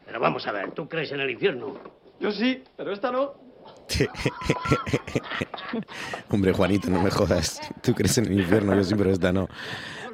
Pero 0.06 0.18
vamos 0.20 0.46
a 0.46 0.52
ver, 0.52 0.72
¿tú 0.72 0.88
crees 0.88 1.12
en 1.12 1.20
el 1.20 1.30
infierno? 1.30 1.74
Yo 2.18 2.30
sí, 2.30 2.64
pero 2.76 2.92
esta 2.92 3.10
no. 3.12 3.45
Hombre, 6.30 6.52
Juanito, 6.52 6.90
no 6.90 7.02
me 7.02 7.10
jodas. 7.10 7.60
Tú 7.82 7.94
crees 7.94 8.18
en 8.18 8.26
el 8.26 8.40
infierno, 8.40 8.74
yo 8.74 8.84
sí, 8.84 8.94
pero 8.94 9.10
esta 9.10 9.32
no. 9.32 9.48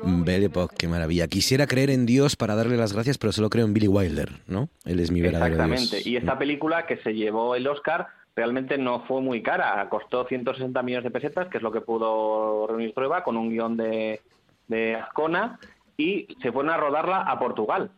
Belle 0.04 0.46
Époque, 0.46 0.74
qué 0.78 0.88
maravilla. 0.88 1.28
Quisiera 1.28 1.66
creer 1.66 1.90
en 1.90 2.06
Dios 2.06 2.36
para 2.36 2.56
darle 2.56 2.76
las 2.76 2.92
gracias, 2.92 3.18
pero 3.18 3.32
solo 3.32 3.50
creo 3.50 3.64
en 3.64 3.72
Billy 3.72 3.88
Wilder, 3.88 4.40
¿no? 4.46 4.68
Él 4.84 5.00
es 5.00 5.10
mi 5.10 5.20
verdadero 5.20 5.54
Exactamente. 5.54 5.96
Dios. 5.96 6.06
Y 6.06 6.16
esta 6.16 6.38
película 6.38 6.86
que 6.86 6.98
se 6.98 7.14
llevó 7.14 7.54
el 7.54 7.66
Oscar 7.68 8.08
realmente 8.34 8.78
no 8.78 9.04
fue 9.06 9.20
muy 9.20 9.42
cara. 9.42 9.88
Costó 9.88 10.26
160 10.26 10.82
millones 10.82 11.04
de 11.04 11.10
pesetas, 11.10 11.48
que 11.48 11.58
es 11.58 11.62
lo 11.62 11.70
que 11.70 11.80
pudo 11.80 12.66
reunir 12.66 12.94
Trueba, 12.94 13.22
con 13.22 13.36
un 13.36 13.50
guion 13.50 13.76
de, 13.76 14.20
de 14.68 14.96
Azcona, 14.96 15.58
y 15.96 16.26
se 16.42 16.50
fueron 16.50 16.72
a 16.72 16.76
rodarla 16.76 17.22
a 17.22 17.38
Portugal, 17.38 17.92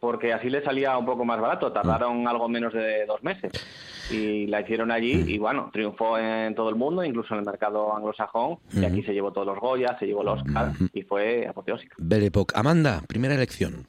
porque 0.00 0.32
así 0.32 0.48
le 0.48 0.62
salía 0.62 0.96
un 0.96 1.06
poco 1.06 1.24
más 1.24 1.40
barato. 1.40 1.72
Tardaron 1.72 2.26
algo 2.28 2.48
menos 2.48 2.72
de 2.72 3.04
dos 3.06 3.22
meses. 3.22 3.52
Y 4.10 4.46
la 4.46 4.62
hicieron 4.62 4.90
allí 4.90 5.24
y 5.26 5.38
bueno, 5.38 5.68
triunfó 5.72 6.18
en 6.18 6.54
todo 6.54 6.70
el 6.70 6.76
mundo, 6.76 7.04
incluso 7.04 7.34
en 7.34 7.40
el 7.40 7.46
mercado 7.46 7.94
anglosajón. 7.94 8.58
Y 8.72 8.84
aquí 8.84 9.02
se 9.02 9.12
llevó 9.12 9.32
todos 9.32 9.46
los 9.46 9.58
Goya, 9.58 9.98
se 9.98 10.06
llevó 10.06 10.22
el 10.22 10.28
Oscar 10.28 10.72
y 10.92 11.02
fue 11.02 11.46
apoteósica. 11.46 11.96
Belle 11.98 12.26
Époque. 12.26 12.54
Amanda, 12.56 13.02
primera 13.06 13.34
elección. 13.34 13.86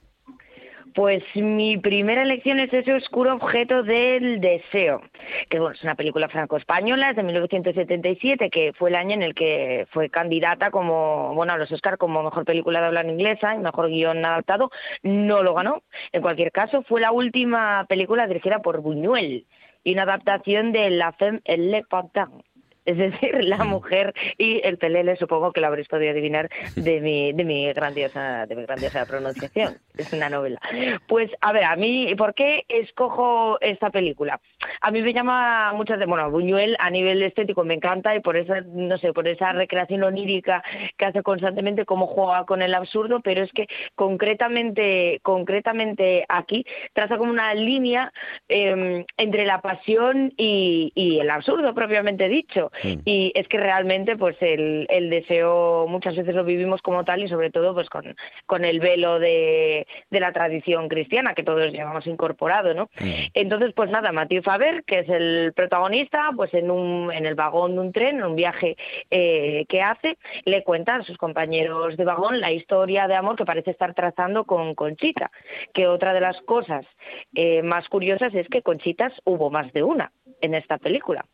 Pues 0.96 1.24
mi 1.36 1.78
primera 1.78 2.24
elección 2.24 2.60
es 2.60 2.74
ese 2.74 2.94
oscuro 2.94 3.34
objeto 3.34 3.84
del 3.84 4.40
deseo, 4.40 5.02
que 5.50 5.60
bueno, 5.60 5.76
es 5.76 5.84
una 5.84 5.96
película 5.96 6.30
franco-española 6.30 7.14
de 7.14 7.24
1977, 7.24 8.50
que 8.50 8.74
fue 8.74 8.90
el 8.90 8.96
año 8.96 9.14
en 9.14 9.24
el 9.24 9.36
que 9.36 9.88
fue 9.92 10.10
candidata 10.10 10.72
como, 10.72 11.34
bueno, 11.36 11.54
a 11.54 11.58
los 11.58 11.72
Oscar 11.72 11.98
como 11.98 12.24
mejor 12.24 12.46
película 12.46 12.80
de 12.80 12.88
habla 12.88 13.04
inglesa 13.04 13.56
y 13.56 13.60
mejor 13.60 13.90
guion 13.90 14.26
adaptado. 14.26 14.72
No 15.04 15.44
lo 15.44 15.54
ganó. 15.54 15.84
En 16.12 16.22
cualquier 16.22 16.52
caso, 16.52 16.84
fue 16.84 17.02
la 17.02 17.12
última 17.12 17.86
película 17.88 18.28
dirigida 18.28 18.60
por 18.60 18.82
Buñuel 18.82 19.46
y 19.84 19.94
una 19.94 20.04
adaptación 20.04 20.72
de 20.72 20.90
La 20.90 21.14
Femme 21.14 21.42
et 21.46 21.60
le 21.60 21.84
Pantin, 21.84 22.44
es 22.90 22.98
decir, 22.98 23.44
la 23.44 23.64
mujer 23.64 24.14
y 24.38 24.62
el 24.64 24.80
pelele, 24.80 25.16
supongo 25.16 25.52
que 25.52 25.62
lo 25.62 25.68
habréis 25.68 25.88
podido 25.88 26.12
adivinar 26.12 26.50
de 26.76 27.00
mi, 27.02 27.34
de 27.34 27.44
mi 27.44 27.72
grandiosa, 27.72 28.48
de 28.48 28.56
mi 28.56 28.64
grandiosa 28.64 29.06
pronunciación. 29.06 29.78
Es 30.00 30.14
una 30.14 30.30
novela. 30.30 30.62
Pues, 31.08 31.30
a 31.42 31.52
ver, 31.52 31.66
a 31.66 31.76
mí, 31.76 32.16
¿por 32.16 32.34
qué 32.34 32.64
escojo 32.70 33.60
esta 33.60 33.90
película? 33.90 34.40
A 34.80 34.92
mí 34.92 35.02
me 35.02 35.12
llama 35.12 35.74
mucho 35.74 35.98
de, 35.98 36.06
bueno, 36.06 36.32
Buñuel 36.32 36.78
a 36.80 36.90
nivel 36.90 37.22
estético 37.22 37.66
me 37.66 37.74
encanta 37.74 38.16
y 38.16 38.22
por 38.22 38.38
esa, 38.38 38.62
no 38.62 38.98
sé, 38.98 39.12
por 39.12 39.28
esa 39.28 39.52
recreación 39.52 40.04
onírica 40.04 40.64
que 40.98 41.04
hace 41.04 41.22
constantemente 41.22 41.84
como 41.84 42.08
juega 42.08 42.46
con 42.46 42.62
el 42.62 42.76
absurdo, 42.76 43.20
pero 43.20 43.44
es 43.44 43.52
que 43.52 43.68
concretamente, 43.96 45.20
concretamente 45.22 46.26
aquí 46.30 46.66
traza 46.94 47.18
como 47.18 47.32
una 47.32 47.54
línea 47.54 48.14
eh, 48.48 49.06
entre 49.18 49.46
la 49.46 49.60
pasión 49.60 50.34
y, 50.38 50.94
y 50.96 51.20
el 51.20 51.30
absurdo 51.30 51.76
propiamente 51.76 52.30
dicho. 52.30 52.72
Y 53.06 53.32
es 53.36 53.48
que 53.48 53.58
realmente 53.58 54.16
pues 54.16 54.38
el, 54.42 54.86
el, 54.90 55.10
deseo 55.10 55.86
muchas 55.88 56.16
veces 56.16 56.36
lo 56.36 56.44
vivimos 56.44 56.82
como 56.82 57.04
tal 57.04 57.24
y 57.24 57.28
sobre 57.28 57.50
todo 57.50 57.74
pues 57.74 57.90
con, 57.90 58.16
con 58.46 58.66
el 58.66 58.80
velo 58.80 59.20
de, 59.20 59.88
de, 60.10 60.20
la 60.20 60.32
tradición 60.32 60.88
cristiana 60.88 61.34
que 61.34 61.44
todos 61.44 61.72
llevamos 61.72 62.08
incorporado, 62.08 62.74
¿no? 62.74 62.90
Entonces 63.34 63.74
pues 63.76 63.90
nada, 63.90 64.12
Mathieu 64.12 64.42
Faber, 64.42 64.84
que 64.84 65.00
es 65.00 65.10
el 65.10 65.54
protagonista, 65.56 66.30
pues 66.36 66.54
en, 66.54 66.72
un, 66.72 67.12
en 67.12 67.26
el 67.26 67.36
vagón 67.36 67.74
de 67.74 67.82
un 67.82 67.92
tren, 67.92 68.18
en 68.18 68.24
un 68.24 68.36
viaje 68.36 68.78
eh, 69.10 69.66
que 69.68 69.82
hace, 69.82 70.18
le 70.46 70.64
cuenta 70.64 70.96
a 70.96 71.04
sus 71.04 71.18
compañeros 71.18 71.98
de 71.98 72.06
vagón 72.06 72.40
la 72.40 72.52
historia 72.52 73.08
de 73.08 73.16
amor 73.16 73.36
que 73.36 73.46
parece 73.46 73.72
estar 73.72 73.94
trazando 73.94 74.46
con 74.46 74.76
Conchita, 74.76 75.32
que 75.74 75.88
otra 75.88 76.14
de 76.14 76.22
las 76.22 76.40
cosas 76.42 76.86
eh, 77.34 77.62
más 77.64 77.88
curiosas 77.90 78.34
es 78.34 78.48
que 78.48 78.62
Conchitas 78.62 79.14
hubo 79.26 79.50
más 79.50 79.72
de 79.74 79.84
una 79.84 80.12
en 80.42 80.54
esta 80.54 80.78
película 80.78 81.26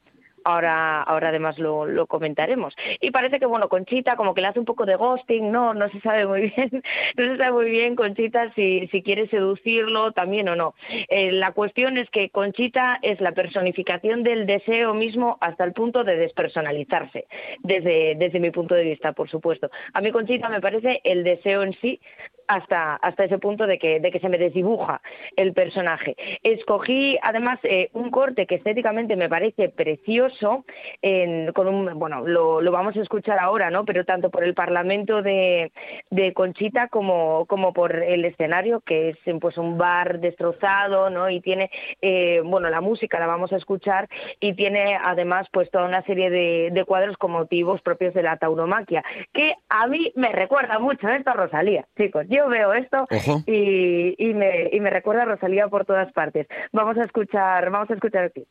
ahora, 0.46 1.02
ahora 1.02 1.30
además 1.30 1.60
lo, 1.60 2.06
comentaremos. 2.08 2.76
Y 3.02 3.12
parece 3.12 3.40
que, 3.40 3.46
bueno, 3.46 3.68
Conchita 3.68 4.16
como 4.16 4.34
que 4.34 4.42
le 4.42 4.48
hace 4.48 4.60
un 4.60 4.66
poco 4.66 4.86
de 4.86 4.96
ghosting, 4.96 5.52
no, 5.52 5.74
no 5.74 5.90
se 5.90 6.00
sabe 6.00 6.26
muy 6.26 6.54
bien, 6.56 6.72
no 7.18 7.26
se 7.26 7.38
sabe 7.38 7.52
muy 7.52 7.70
bien 7.70 7.96
Conchita 7.96 8.54
si, 8.54 8.88
si 8.88 9.02
quiere 9.02 9.28
seducirlo 9.28 10.12
también 10.14 10.48
o 10.48 10.56
no. 10.56 10.76
Eh, 11.10 11.32
la 11.32 11.52
cuestión 11.52 11.98
es 11.98 12.10
que 12.12 12.30
Conchita 12.30 13.00
es 13.02 13.20
la 13.20 13.34
personificación 13.34 14.24
del 14.24 14.46
deseo 14.46 14.94
mismo 14.94 15.38
hasta 15.42 15.64
el 15.64 15.74
punto 15.74 16.04
de 16.04 16.16
despersonalizarse, 16.16 17.26
desde, 17.60 18.16
desde 18.16 18.40
mi 18.40 18.52
punto 18.52 18.76
de 18.76 18.84
vista, 18.84 19.14
por 19.14 19.30
supuesto. 19.30 19.70
A 19.94 20.02
mí 20.02 20.12
Conchita 20.12 20.48
me 20.50 20.62
parece 20.62 21.02
el 21.04 21.24
deseo 21.24 21.64
en 21.64 21.74
sí 21.74 22.00
hasta, 22.48 22.96
hasta 22.96 23.26
ese 23.26 23.38
punto 23.38 23.68
de 23.68 23.78
que, 23.78 24.00
de 24.00 24.12
que 24.12 24.20
se 24.20 24.30
me 24.30 24.38
desdibuja 24.38 25.02
el 25.36 25.54
personaje. 25.54 26.16
Escogí 26.44 27.18
además 27.22 27.60
eh, 27.64 27.90
un 27.94 28.12
corte 28.12 28.46
que 28.46 28.56
estéticamente 28.56 29.16
me 29.16 29.30
parece 29.30 29.70
precioso, 29.70 30.66
en, 31.02 31.52
con 31.54 31.68
un, 31.68 31.98
bueno, 31.98 32.22
lo, 32.26 32.62
lo, 32.62 32.72
vamos 32.72 32.96
a 32.96 33.02
escuchar 33.02 33.40
ahora, 33.40 33.70
¿no? 33.70 33.86
Pero 33.86 34.06
tanto 34.06 34.30
por 34.30 34.44
el 34.44 34.54
Parlamento 34.54 35.22
de, 35.22 35.72
de 36.10 36.34
Conchita 36.34 36.88
como, 36.88 37.46
como 37.48 37.74
por 37.74 37.96
el 37.96 38.26
escenario, 38.26 38.82
que 38.82 39.10
es 39.10 39.18
pues 39.40 39.58
un 39.58 39.78
bar 39.78 40.20
destrozado, 40.20 41.10
¿no? 41.10 41.30
Y 41.30 41.42
tiene, 41.42 41.70
eh, 42.02 42.42
bueno, 42.44 42.70
la 42.70 42.82
música 42.82 43.20
la 43.20 43.28
vamos 43.28 43.52
a 43.54 43.58
escuchar 43.58 44.08
y 44.40 44.54
tiene 44.54 44.98
además 45.02 45.48
pues 45.52 45.70
toda 45.72 45.86
una 45.86 46.04
serie 46.04 46.30
de, 46.30 46.70
de 46.72 46.86
cuadros 46.86 47.18
con 47.18 47.32
motivos 47.32 47.82
propios 47.82 48.14
de 48.14 48.24
la 48.24 48.38
tauromaquia, 48.38 49.04
que 49.34 49.56
a 49.70 49.88
mí 49.88 50.12
me 50.16 50.32
recuerda 50.32 50.80
mucho 50.80 51.10
esto 51.10 51.32
a 51.32 51.34
Rosalía, 51.34 51.86
chicos 51.98 52.26
yo 52.36 52.48
veo 52.48 52.74
esto 52.74 53.08
y, 53.46 54.16
y, 54.18 54.34
me, 54.34 54.70
y 54.72 54.80
me 54.80 54.90
recuerda 54.90 55.24
a 55.24 55.26
Rosalía 55.26 55.68
por 55.68 55.86
todas 55.86 56.12
partes. 56.12 56.48
Vamos 56.72 56.98
a 56.98 57.04
escuchar, 57.04 57.70
vamos 57.70 57.90
a 57.90 57.94
escuchar 57.94 58.26
aquí. 58.26 58.46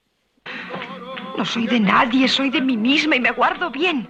No 1.36 1.44
soy 1.44 1.66
de 1.66 1.80
nadie, 1.80 2.28
soy 2.28 2.50
de 2.50 2.60
mí 2.60 2.76
misma 2.76 3.16
y 3.16 3.20
me 3.20 3.30
guardo 3.32 3.70
bien. 3.70 4.08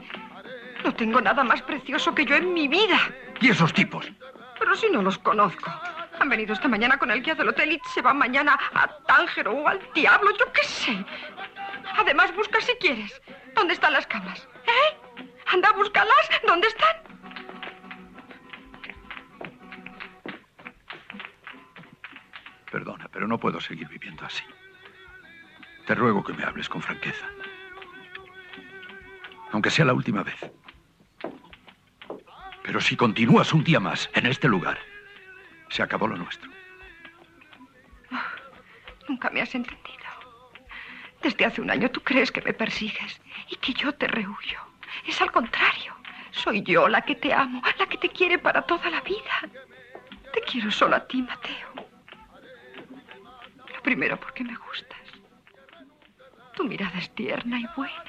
No 0.85 0.95
tengo 0.95 1.21
nada 1.21 1.43
más 1.45 1.63
precioso 1.63 2.15
que 2.15 2.27
yo 2.27 2.37
en 2.37 2.53
mi 2.53 2.69
vida. 2.69 2.99
¿Y 3.41 3.49
esos 3.51 3.73
tipos? 3.73 4.11
Pero 4.59 4.75
si 4.77 4.91
no 4.91 5.03
los 5.03 5.19
conozco. 5.19 5.71
Han 6.21 6.29
venido 6.29 6.53
esta 6.53 6.69
mañana 6.69 6.97
con 6.99 7.11
el 7.11 7.23
guía 7.23 7.35
del 7.35 7.49
hotel 7.49 7.73
y 7.73 7.81
se 7.93 8.03
van 8.03 8.19
mañana 8.19 8.59
a 8.75 8.89
Tánger 9.07 9.49
o 9.49 9.67
al 9.67 9.81
diablo, 9.95 10.31
yo 10.39 10.53
qué 10.53 10.65
sé. 10.65 11.05
Además, 11.97 12.35
busca 12.37 12.61
si 12.61 12.73
quieres. 12.75 13.21
¿Dónde 13.55 13.75
están 13.75 13.93
las 13.93 14.07
camas? 14.07 14.47
¿Eh? 14.67 14.97
Anda, 15.53 15.73
búscalas. 15.73 16.31
¿Dónde 16.47 16.69
están? 16.69 16.97
Perdona, 22.75 23.07
pero 23.07 23.29
no 23.29 23.39
puedo 23.39 23.61
seguir 23.61 23.87
viviendo 23.87 24.27
así. 24.27 24.43
Te 25.87 25.95
ruego 25.95 26.25
que 26.25 26.33
me 26.33 26.43
hables 26.43 26.69
con 26.69 26.83
franqueza. 26.83 27.25
Aunque 29.53 29.71
sea 29.71 29.85
la 29.85 29.95
última 29.95 30.25
vez. 30.25 30.51
Pero 32.65 32.81
si 32.81 32.97
continúas 32.97 33.53
un 33.53 33.63
día 33.63 33.79
más 33.79 34.11
en 34.15 34.27
este 34.27 34.49
lugar, 34.49 34.77
se 35.69 35.85
acabó 35.85 36.09
lo 36.09 36.17
nuestro. 36.17 36.51
Oh, 38.11 39.07
nunca 39.09 39.31
me 39.31 39.41
has 39.41 39.55
entendido. 39.55 40.09
Desde 41.23 41.45
hace 41.45 41.61
un 41.61 41.71
año 41.71 41.89
tú 41.93 42.01
crees 42.01 42.33
que 42.33 42.43
me 42.43 42.55
persigues 42.55 43.21
y 43.51 43.55
que 43.55 43.73
yo 43.73 43.95
te 43.95 44.09
rehuyo. 44.09 44.59
Es 45.07 45.21
al 45.21 45.31
contrario. 45.31 45.95
Soy 46.33 46.61
yo 46.65 46.89
la 46.89 47.03
que 47.03 47.15
te 47.15 47.33
amo, 47.33 47.63
la 47.79 47.87
que 47.87 47.99
te 47.99 48.09
quiere 48.09 48.37
para 48.37 48.63
toda 48.63 48.91
la 48.91 49.01
vida. 49.03 49.49
Te 50.33 50.41
quiero 50.41 50.73
solo 50.73 50.97
a 50.97 51.07
ti, 51.07 51.23
Mateo. 51.23 51.84
Primero 53.85 54.19
porque 54.19 54.43
me 54.43 54.56
gustas. 54.56 54.98
Tu 56.56 56.65
mirada 56.65 56.98
es 56.98 57.11
tierna 57.15 57.61
y 57.61 57.66
buena. 57.77 58.05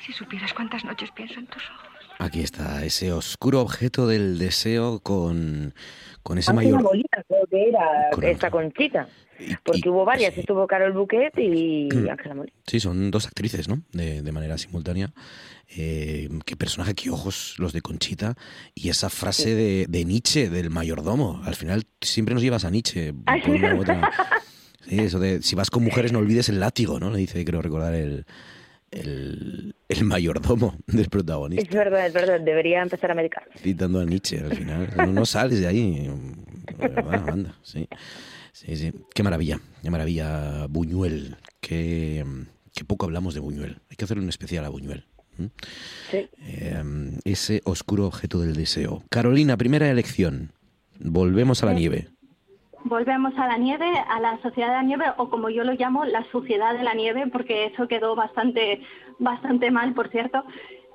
Si 0.00 0.12
supieras 0.12 0.52
cuántas 0.52 0.84
noches 0.84 1.10
pienso 1.12 1.38
en 1.38 1.46
tus 1.46 1.62
ojos. 1.70 1.88
Aquí 2.18 2.40
está, 2.40 2.84
ese 2.84 3.12
oscuro 3.12 3.60
objeto 3.60 4.08
del 4.08 4.38
deseo 4.38 4.98
con, 5.00 5.72
con 6.24 6.38
ese 6.38 6.52
mayor... 6.52 6.82
Molina, 6.82 7.06
creo 7.28 7.46
que 7.48 7.68
era 7.68 8.10
con 8.12 8.24
esta 8.24 8.50
Conchita. 8.50 9.08
Porque 9.62 9.82
y, 9.84 9.88
hubo 9.88 10.04
varias, 10.04 10.34
sí. 10.34 10.40
estuvo 10.40 10.66
Carol 10.66 10.92
Bouquet 10.92 11.32
y 11.38 11.88
Ángela 12.08 12.34
Molina. 12.34 12.56
Sí, 12.66 12.80
son 12.80 13.10
dos 13.10 13.26
actrices, 13.26 13.68
¿no? 13.68 13.82
De, 13.92 14.22
de 14.22 14.32
manera 14.32 14.58
simultánea. 14.58 15.12
Eh, 15.76 16.28
qué 16.46 16.56
personaje, 16.56 16.94
qué 16.94 17.10
ojos 17.10 17.56
los 17.58 17.72
de 17.72 17.82
Conchita. 17.82 18.34
Y 18.74 18.88
esa 18.88 19.10
frase 19.10 19.44
sí. 19.44 19.50
de, 19.50 19.86
de, 19.88 20.04
Nietzsche, 20.04 20.48
del 20.48 20.70
mayordomo. 20.70 21.40
Al 21.44 21.54
final 21.54 21.84
siempre 22.00 22.34
nos 22.34 22.42
llevas 22.42 22.64
a 22.64 22.70
Nietzsche. 22.70 23.12
Por 23.44 23.54
una 23.54 23.74
u 23.74 23.80
otra. 23.80 24.10
Sí, 24.88 25.00
eso 25.00 25.18
de 25.18 25.42
si 25.42 25.54
vas 25.54 25.70
con 25.70 25.84
mujeres 25.84 26.12
no 26.12 26.18
olvides 26.18 26.48
el 26.48 26.60
látigo, 26.60 26.98
¿no? 26.98 27.10
Le 27.10 27.18
dice, 27.18 27.44
creo 27.44 27.60
recordar 27.60 27.94
el, 27.94 28.24
el, 28.90 29.74
el, 29.88 30.04
mayordomo 30.04 30.76
del 30.86 31.08
protagonista. 31.10 31.68
Es 31.68 31.74
verdad, 31.74 32.06
es 32.06 32.12
verdad, 32.12 32.40
debería 32.40 32.82
empezar 32.82 33.10
a 33.10 33.14
medicar. 33.14 33.46
Citando 33.56 34.00
a 34.00 34.04
Nietzsche 34.04 34.38
al 34.38 34.56
final. 34.56 34.88
No, 34.96 35.06
no 35.08 35.26
sales 35.26 35.60
de 35.60 35.66
ahí. 35.66 36.10
Verdad, 36.78 37.28
anda, 37.28 37.54
sí. 37.62 37.86
Sí, 38.66 38.76
sí. 38.76 38.92
Qué 39.14 39.22
maravilla, 39.22 39.60
qué 39.82 39.90
maravilla 39.90 40.66
Buñuel. 40.68 41.36
Qué, 41.60 42.24
qué 42.74 42.84
poco 42.84 43.06
hablamos 43.06 43.34
de 43.34 43.40
Buñuel. 43.40 43.78
Hay 43.90 43.96
que 43.96 44.04
hacerle 44.04 44.22
un 44.22 44.28
especial 44.28 44.64
a 44.64 44.68
Buñuel. 44.68 45.04
Sí. 46.10 46.28
Eh, 46.40 46.82
ese 47.24 47.60
oscuro 47.64 48.06
objeto 48.06 48.40
del 48.40 48.54
deseo. 48.54 49.02
Carolina, 49.08 49.56
primera 49.56 49.88
elección. 49.88 50.50
Volvemos 50.98 51.62
a 51.62 51.66
la 51.66 51.74
nieve. 51.74 52.08
Volvemos 52.84 53.36
a 53.36 53.46
la 53.46 53.58
nieve, 53.58 53.86
a 54.08 54.20
la 54.20 54.40
sociedad 54.42 54.68
de 54.68 54.74
la 54.74 54.82
nieve, 54.82 55.04
o 55.16 55.30
como 55.30 55.50
yo 55.50 55.64
lo 55.64 55.74
llamo, 55.74 56.04
la 56.04 56.24
suciedad 56.30 56.76
de 56.76 56.82
la 56.82 56.94
nieve, 56.94 57.26
porque 57.30 57.66
eso 57.66 57.86
quedó 57.86 58.14
bastante, 58.14 58.80
bastante 59.18 59.70
mal, 59.70 59.94
por 59.94 60.08
cierto. 60.10 60.44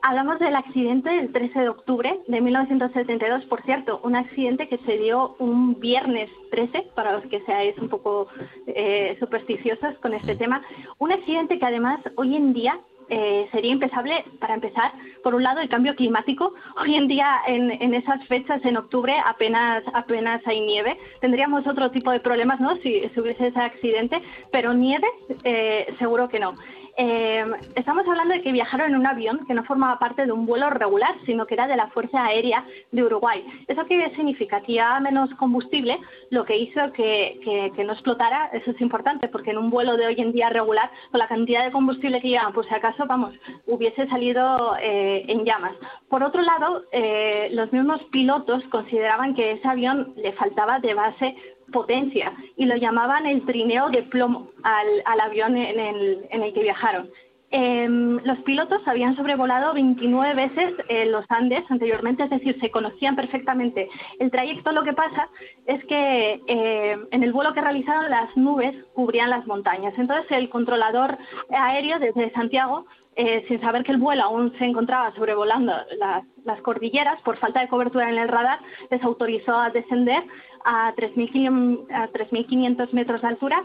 Hablamos 0.05 0.37
del 0.37 0.53
accidente 0.57 1.09
del 1.09 1.31
13 1.31 1.61
de 1.61 1.69
octubre 1.69 2.19
de 2.27 2.41
1972, 2.41 3.45
por 3.45 3.61
cierto, 3.63 4.01
un 4.03 4.17
accidente 4.17 4.67
que 4.67 4.77
se 4.79 4.97
dio 4.97 5.37
un 5.39 5.79
viernes 5.79 6.29
13, 6.51 6.89
para 6.93 7.13
los 7.13 7.25
que 7.27 7.39
seáis 7.45 7.77
un 7.77 7.87
poco 7.87 8.27
eh, 8.67 9.15
supersticiosos 9.21 9.95
con 10.01 10.13
este 10.13 10.35
tema. 10.35 10.61
Un 10.99 11.13
accidente 11.13 11.57
que 11.57 11.65
además 11.65 12.01
hoy 12.17 12.35
en 12.35 12.51
día 12.51 12.81
eh, 13.07 13.47
sería 13.53 13.71
impensable, 13.71 14.25
para 14.41 14.55
empezar, 14.55 14.91
por 15.23 15.35
un 15.35 15.43
lado, 15.43 15.61
el 15.61 15.69
cambio 15.69 15.95
climático. 15.95 16.53
Hoy 16.81 16.95
en 16.95 17.07
día, 17.07 17.39
en, 17.47 17.93
esas 17.93 18.27
fechas, 18.27 18.59
en 18.65 18.75
octubre, 18.75 19.15
apenas, 19.25 19.85
apenas 19.93 20.45
hay 20.45 20.59
nieve. 20.59 20.97
Tendríamos 21.21 21.65
otro 21.65 21.91
tipo 21.91 22.11
de 22.11 22.19
problemas, 22.19 22.59
¿no? 22.59 22.75
Si, 22.77 23.07
si 23.07 23.19
hubiese 23.21 23.47
ese 23.47 23.59
accidente, 23.59 24.21
pero 24.51 24.73
nieve, 24.73 25.07
eh, 25.45 25.95
seguro 25.97 26.27
que 26.27 26.39
no. 26.39 26.55
Eh, 26.95 27.43
estamos 27.75 28.07
hablando 28.07 28.35
de 28.35 28.41
que 28.41 28.51
viajaron 28.51 28.91
en 28.91 28.95
un 28.97 29.07
avión 29.07 29.45
que 29.47 29.55
no 29.55 29.63
formaba 29.63 29.97
parte 29.97 30.25
de 30.25 30.31
un 30.31 30.45
vuelo 30.45 30.69
regular, 30.69 31.15
sino 31.25 31.47
que 31.47 31.55
era 31.55 31.67
de 31.67 31.75
la 31.75 31.87
Fuerza 31.87 32.23
Aérea 32.23 32.65
de 32.91 33.03
Uruguay. 33.03 33.43
¿Eso 33.67 33.85
qué 33.85 34.11
significa? 34.15 34.61
Que 34.61 34.73
llevaba 34.73 34.99
menos 34.99 35.33
combustible, 35.35 35.99
lo 36.29 36.45
que 36.45 36.57
hizo 36.57 36.91
que, 36.93 37.71
no 37.83 37.93
explotara. 37.93 38.47
Eso 38.53 38.71
es 38.71 38.81
importante, 38.81 39.27
porque 39.27 39.51
en 39.51 39.57
un 39.57 39.71
vuelo 39.71 39.97
de 39.97 40.05
hoy 40.05 40.15
en 40.19 40.33
día 40.33 40.49
regular, 40.49 40.91
con 41.11 41.19
la 41.19 41.27
cantidad 41.27 41.63
de 41.65 41.71
combustible 41.71 42.21
que 42.21 42.29
llevaban, 42.29 42.53
pues 42.53 42.67
si 42.67 42.75
acaso, 42.75 43.05
vamos, 43.07 43.33
hubiese 43.65 44.07
salido 44.07 44.75
eh, 44.79 45.25
en 45.27 45.45
llamas. 45.45 45.73
Por 46.09 46.23
otro 46.23 46.41
lado, 46.41 46.83
eh, 46.91 47.49
los 47.51 47.71
mismos 47.73 48.03
pilotos 48.11 48.63
consideraban 48.65 49.33
que 49.33 49.53
ese 49.53 49.67
avión 49.67 50.13
le 50.15 50.33
faltaba 50.33 50.79
de 50.79 50.93
base 50.93 51.35
potencia 51.71 52.33
y 52.57 52.65
lo 52.65 52.75
llamaban 52.75 53.25
el 53.25 53.45
trineo 53.45 53.89
de 53.89 54.03
plomo 54.03 54.49
al, 54.63 55.19
avión 55.19 55.57
en 55.57 55.79
el, 55.79 56.53
que 56.53 56.61
viajaron. 56.61 57.09
Em, 57.55 58.17
los 58.23 58.39
pilotos 58.39 58.81
habían 58.87 59.15
sobrevolado 59.15 59.75
29 59.75 60.33
veces 60.33 60.73
eh, 60.89 61.05
los 61.05 61.23
Andes 61.29 61.63
anteriormente, 61.69 62.23
es 62.23 62.31
decir, 62.31 62.59
se 62.59 62.71
conocían 62.71 63.15
perfectamente 63.15 63.89
el 64.19 64.31
trayecto. 64.31 64.71
Lo 64.71 64.83
que 64.83 64.93
pasa 64.93 65.29
es 65.67 65.85
que 65.85 66.41
eh, 66.47 66.97
en 67.11 67.23
el 67.23 67.31
vuelo 67.31 67.53
que 67.53 67.61
realizaron 67.61 68.09
las 68.09 68.35
nubes 68.35 68.75
cubrían 68.95 69.29
las 69.29 69.45
montañas. 69.45 69.93
Entonces 69.97 70.25
el 70.31 70.49
controlador 70.49 71.15
aéreo 71.51 71.99
desde 71.99 72.31
Santiago 72.31 72.85
eh, 73.15 73.45
sin 73.47 73.61
saber 73.61 73.83
que 73.83 73.91
el 73.91 73.99
vuelo 73.99 74.23
aún 74.23 74.51
se 74.57 74.65
encontraba 74.65 75.13
sobrevolando 75.13 75.71
las, 75.99 76.23
las, 76.45 76.61
cordilleras, 76.61 77.21
por 77.21 77.37
falta 77.37 77.59
de 77.61 77.67
cobertura 77.67 78.09
en 78.09 78.17
el 78.17 78.27
radar, 78.27 78.59
les 78.89 79.03
autorizó 79.03 79.53
a 79.53 79.69
descender 79.69 80.23
a 80.65 80.93
3.500 80.95 82.93
metros 82.93 83.21
de 83.21 83.27
altura. 83.27 83.63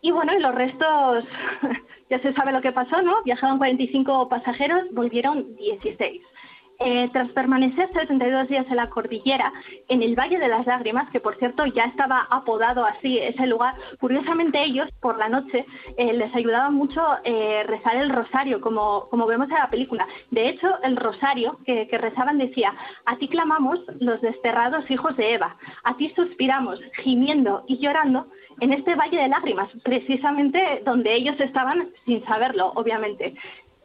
Y 0.00 0.10
bueno, 0.12 0.32
y 0.32 0.40
los 0.40 0.54
restos, 0.54 1.24
ya 2.10 2.20
se 2.20 2.32
sabe 2.34 2.52
lo 2.52 2.60
que 2.60 2.72
pasó, 2.72 3.02
¿no? 3.02 3.22
Viajaron 3.24 3.58
45 3.58 4.28
pasajeros, 4.28 4.84
volvieron 4.92 5.56
16. 5.56 6.22
Eh, 6.80 7.10
tras 7.12 7.28
permanecer 7.32 7.90
72 7.92 8.46
días 8.46 8.64
en 8.70 8.76
la 8.76 8.88
cordillera, 8.88 9.52
en 9.88 10.00
el 10.00 10.14
Valle 10.14 10.38
de 10.38 10.46
las 10.46 10.64
Lágrimas, 10.64 11.10
que 11.10 11.18
por 11.18 11.36
cierto 11.36 11.66
ya 11.66 11.86
estaba 11.86 12.28
apodado 12.30 12.84
así 12.84 13.18
ese 13.18 13.48
lugar, 13.48 13.74
curiosamente 13.98 14.62
ellos 14.62 14.88
por 15.00 15.18
la 15.18 15.28
noche 15.28 15.66
eh, 15.96 16.12
les 16.12 16.32
ayudaba 16.36 16.70
mucho 16.70 17.02
eh, 17.24 17.64
rezar 17.66 17.96
el 17.96 18.10
rosario, 18.10 18.60
como, 18.60 19.08
como 19.10 19.26
vemos 19.26 19.48
en 19.48 19.56
la 19.56 19.70
película. 19.70 20.06
De 20.30 20.48
hecho, 20.48 20.68
el 20.84 20.96
rosario 20.96 21.58
que, 21.66 21.88
que 21.88 21.98
rezaban 21.98 22.38
decía, 22.38 22.72
a 23.06 23.16
ti 23.16 23.26
clamamos 23.26 23.80
los 23.98 24.20
desterrados 24.20 24.88
hijos 24.88 25.16
de 25.16 25.34
Eva, 25.34 25.56
a 25.82 25.96
ti 25.96 26.12
suspiramos, 26.14 26.80
gimiendo 27.02 27.64
y 27.66 27.78
llorando 27.78 28.28
en 28.60 28.72
este 28.72 28.94
valle 28.94 29.18
de 29.18 29.28
lágrimas, 29.28 29.68
precisamente 29.82 30.82
donde 30.84 31.12
ellos 31.12 31.40
estaban 31.40 31.90
sin 32.04 32.24
saberlo, 32.24 32.72
obviamente. 32.76 33.34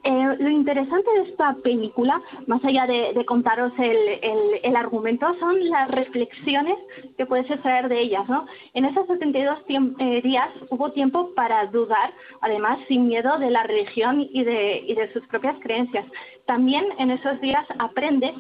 Eh, 0.04 0.36
lo 0.38 0.50
interesante 0.50 1.10
de 1.12 1.30
esta 1.30 1.54
película, 1.64 2.22
más 2.46 2.64
allá 2.66 2.86
de, 2.86 3.24
contaros 3.26 3.72
el, 3.78 4.76
argumento, 4.76 5.26
son 5.40 5.70
las 5.70 5.90
reflexiones 5.90 6.76
que 7.18 7.26
puedes 7.26 7.50
extraer 7.50 7.88
de 7.88 8.02
ellas. 8.02 8.28
¿no? 8.28 8.46
En 8.74 8.84
esos 8.84 9.08
72 9.08 9.60
eh, 10.00 10.22
días 10.22 10.50
hubo 10.70 10.92
tiempo 10.92 11.34
para 11.36 11.68
dudar, 11.68 12.14
además 12.42 12.80
sin 12.90 13.08
miedo 13.08 13.38
de 13.38 13.50
la 13.50 13.64
religión 13.64 14.28
y 14.30 14.44
de, 14.44 14.84
y 14.86 14.98
sus 15.14 15.26
propias 15.28 15.56
creencias. 15.62 16.06
También 16.46 16.86
en 16.98 17.12
esos 17.12 17.40
días 17.40 17.66
aprendes 17.80 18.34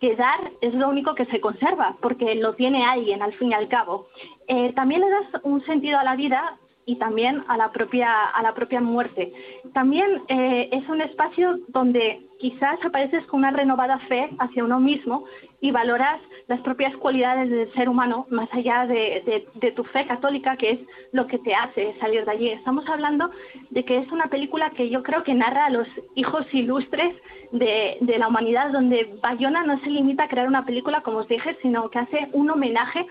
que 0.00 0.16
dar 0.16 0.52
es 0.62 0.72
lo 0.72 0.88
único 0.88 1.14
que 1.14 1.26
se 1.26 1.40
conserva, 1.40 1.96
porque 2.00 2.34
lo 2.34 2.54
tiene 2.54 2.84
alguien 2.86 3.22
al 3.22 3.34
fin 3.34 3.50
y 3.50 3.54
al 3.54 3.68
cabo. 3.68 4.08
Eh, 4.48 4.72
también 4.72 5.02
le 5.02 5.10
das 5.10 5.42
un 5.42 5.62
sentido 5.66 5.98
a 5.98 6.04
la 6.04 6.16
vida 6.16 6.58
y 6.90 6.96
también 6.96 7.44
a 7.46 7.56
la 7.56 7.70
propia, 7.70 8.24
a 8.24 8.42
la 8.42 8.52
propia 8.52 8.80
muerte. 8.80 9.32
También 9.72 10.22
eh, 10.26 10.68
es 10.72 10.88
un 10.88 11.00
espacio 11.00 11.60
donde 11.68 12.26
quizás 12.40 12.84
apareces 12.84 13.24
con 13.26 13.40
una 13.40 13.52
renovada 13.52 14.00
fe 14.08 14.28
hacia 14.40 14.64
uno 14.64 14.80
mismo 14.80 15.24
y 15.60 15.70
valoras 15.70 16.20
las 16.48 16.60
propias 16.62 16.96
cualidades 16.96 17.48
del 17.48 17.72
ser 17.74 17.88
humano 17.88 18.26
más 18.30 18.48
allá 18.52 18.88
de, 18.88 19.46
tu 19.76 19.84
fe 19.84 20.04
católica, 20.06 20.56
que 20.56 20.70
es 20.70 20.80
lo 21.12 21.28
que 21.28 21.38
te 21.38 21.54
hace 21.54 21.94
salir 22.00 22.24
de 22.24 22.32
allí. 22.32 22.48
Estamos 22.48 22.88
hablando 22.88 23.30
de 23.70 23.84
que 23.84 23.98
es 23.98 24.10
una 24.10 24.26
película 24.26 24.70
que 24.70 24.90
yo 24.90 25.04
creo 25.04 25.22
que 25.22 25.34
narra 25.34 25.66
a 25.66 25.70
los 25.70 25.86
hijos 26.16 26.44
ilustres 26.52 27.14
de, 27.52 27.98
de 28.00 28.18
la 28.18 28.26
humanidad, 28.26 28.72
donde 28.72 29.14
Bayona 29.22 29.62
no 29.62 29.78
se 29.80 29.90
limita 29.90 30.24
a 30.24 30.28
crear 30.28 30.48
una 30.48 30.64
película, 30.64 31.02
como 31.02 31.18
os 31.18 31.28
dije, 31.28 31.56
sino 31.62 31.88
que 31.88 32.00
hace 32.00 32.30
un 32.32 32.50
homenaje 32.50 33.06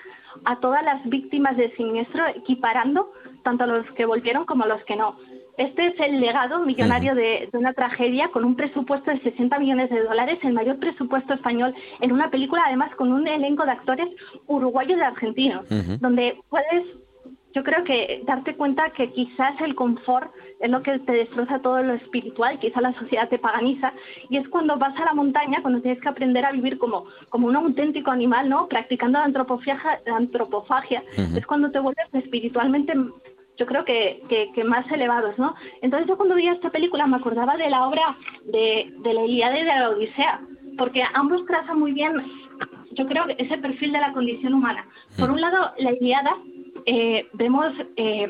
a 0.45 0.59
todas 0.59 0.83
las 0.83 1.07
víctimas 1.07 1.55
del 1.57 1.75
siniestro, 1.75 2.27
equiparando 2.27 3.11
tanto 3.43 3.63
a 3.63 3.67
los 3.67 3.85
que 3.91 4.05
volvieron 4.05 4.45
como 4.45 4.63
a 4.63 4.67
los 4.67 4.83
que 4.85 4.95
no. 4.95 5.17
Este 5.57 5.87
es 5.87 5.99
el 5.99 6.21
legado 6.21 6.59
millonario 6.59 7.15
de, 7.15 7.49
una 7.53 7.73
tragedia 7.73 8.29
con 8.29 8.45
un 8.45 8.55
presupuesto 8.55 9.11
de 9.11 9.19
60 9.19 9.59
millones 9.59 9.89
de 9.89 10.03
dólares, 10.03 10.39
el 10.43 10.53
mayor 10.53 10.79
presupuesto 10.79 11.33
español 11.33 11.75
en 11.99 12.13
una 12.13 12.31
película, 12.31 12.63
además 12.65 12.95
con 12.95 13.11
un 13.11 13.27
elenco 13.27 13.65
de 13.65 13.71
actores 13.71 14.07
uruguayos 14.47 14.97
y 14.97 15.01
argentinos, 15.01 15.65
donde 15.99 16.37
puedes 16.49 16.85
yo 17.53 17.63
creo 17.63 17.83
que 17.83 18.21
darte 18.25 18.55
cuenta 18.55 18.91
que 18.91 19.11
quizás 19.11 19.59
el 19.61 19.75
confort 19.75 20.31
es 20.59 20.69
lo 20.69 20.83
que 20.83 20.99
te 20.99 21.11
destroza 21.13 21.59
todo 21.59 21.81
lo 21.81 21.93
espiritual, 21.93 22.59
quizás 22.59 22.81
la 22.81 22.93
sociedad 22.93 23.29
te 23.29 23.39
paganiza, 23.39 23.93
y 24.29 24.37
es 24.37 24.47
cuando 24.49 24.77
vas 24.77 24.97
a 24.99 25.05
la 25.05 25.13
montaña, 25.13 25.61
cuando 25.61 25.81
tienes 25.81 26.01
que 26.01 26.09
aprender 26.09 26.45
a 26.45 26.51
vivir 26.51 26.77
como, 26.77 27.05
como 27.29 27.47
un 27.47 27.55
auténtico 27.55 28.11
animal, 28.11 28.49
¿no? 28.49 28.67
Practicando 28.67 29.19
la 29.19 29.25
antropofagia, 29.25 30.01
antropofagia 30.13 31.03
es 31.35 31.45
cuando 31.45 31.71
te 31.71 31.79
vuelves 31.79 32.07
espiritualmente 32.13 32.93
yo 33.57 33.65
creo 33.65 33.83
que, 33.83 34.23
que, 34.55 34.63
más 34.63 34.89
elevados, 34.89 35.37
¿no? 35.37 35.53
Entonces 35.81 36.07
yo 36.07 36.15
cuando 36.15 36.35
veía 36.35 36.53
esta 36.53 36.69
película 36.69 37.05
me 37.07 37.17
acordaba 37.17 37.57
de 37.57 37.69
la 37.69 37.87
obra 37.87 38.15
de, 38.45 38.93
de 38.99 39.13
la 39.13 39.25
Ilíada 39.25 39.59
y 39.59 39.63
de 39.63 39.67
la 39.67 39.89
Odisea, 39.89 40.39
porque 40.77 41.03
ambos 41.13 41.45
trazan 41.45 41.77
muy 41.77 41.91
bien, 41.91 42.13
yo 42.93 43.05
creo, 43.05 43.25
ese 43.37 43.57
perfil 43.57 43.91
de 43.91 43.99
la 43.99 44.13
condición 44.13 44.53
humana. 44.53 44.87
Por 45.17 45.29
un 45.29 45.41
lado, 45.41 45.73
la 45.77 45.91
Ilíada 45.91 46.37
eh, 46.85 47.27
vemos 47.33 47.73
eh, 47.97 48.27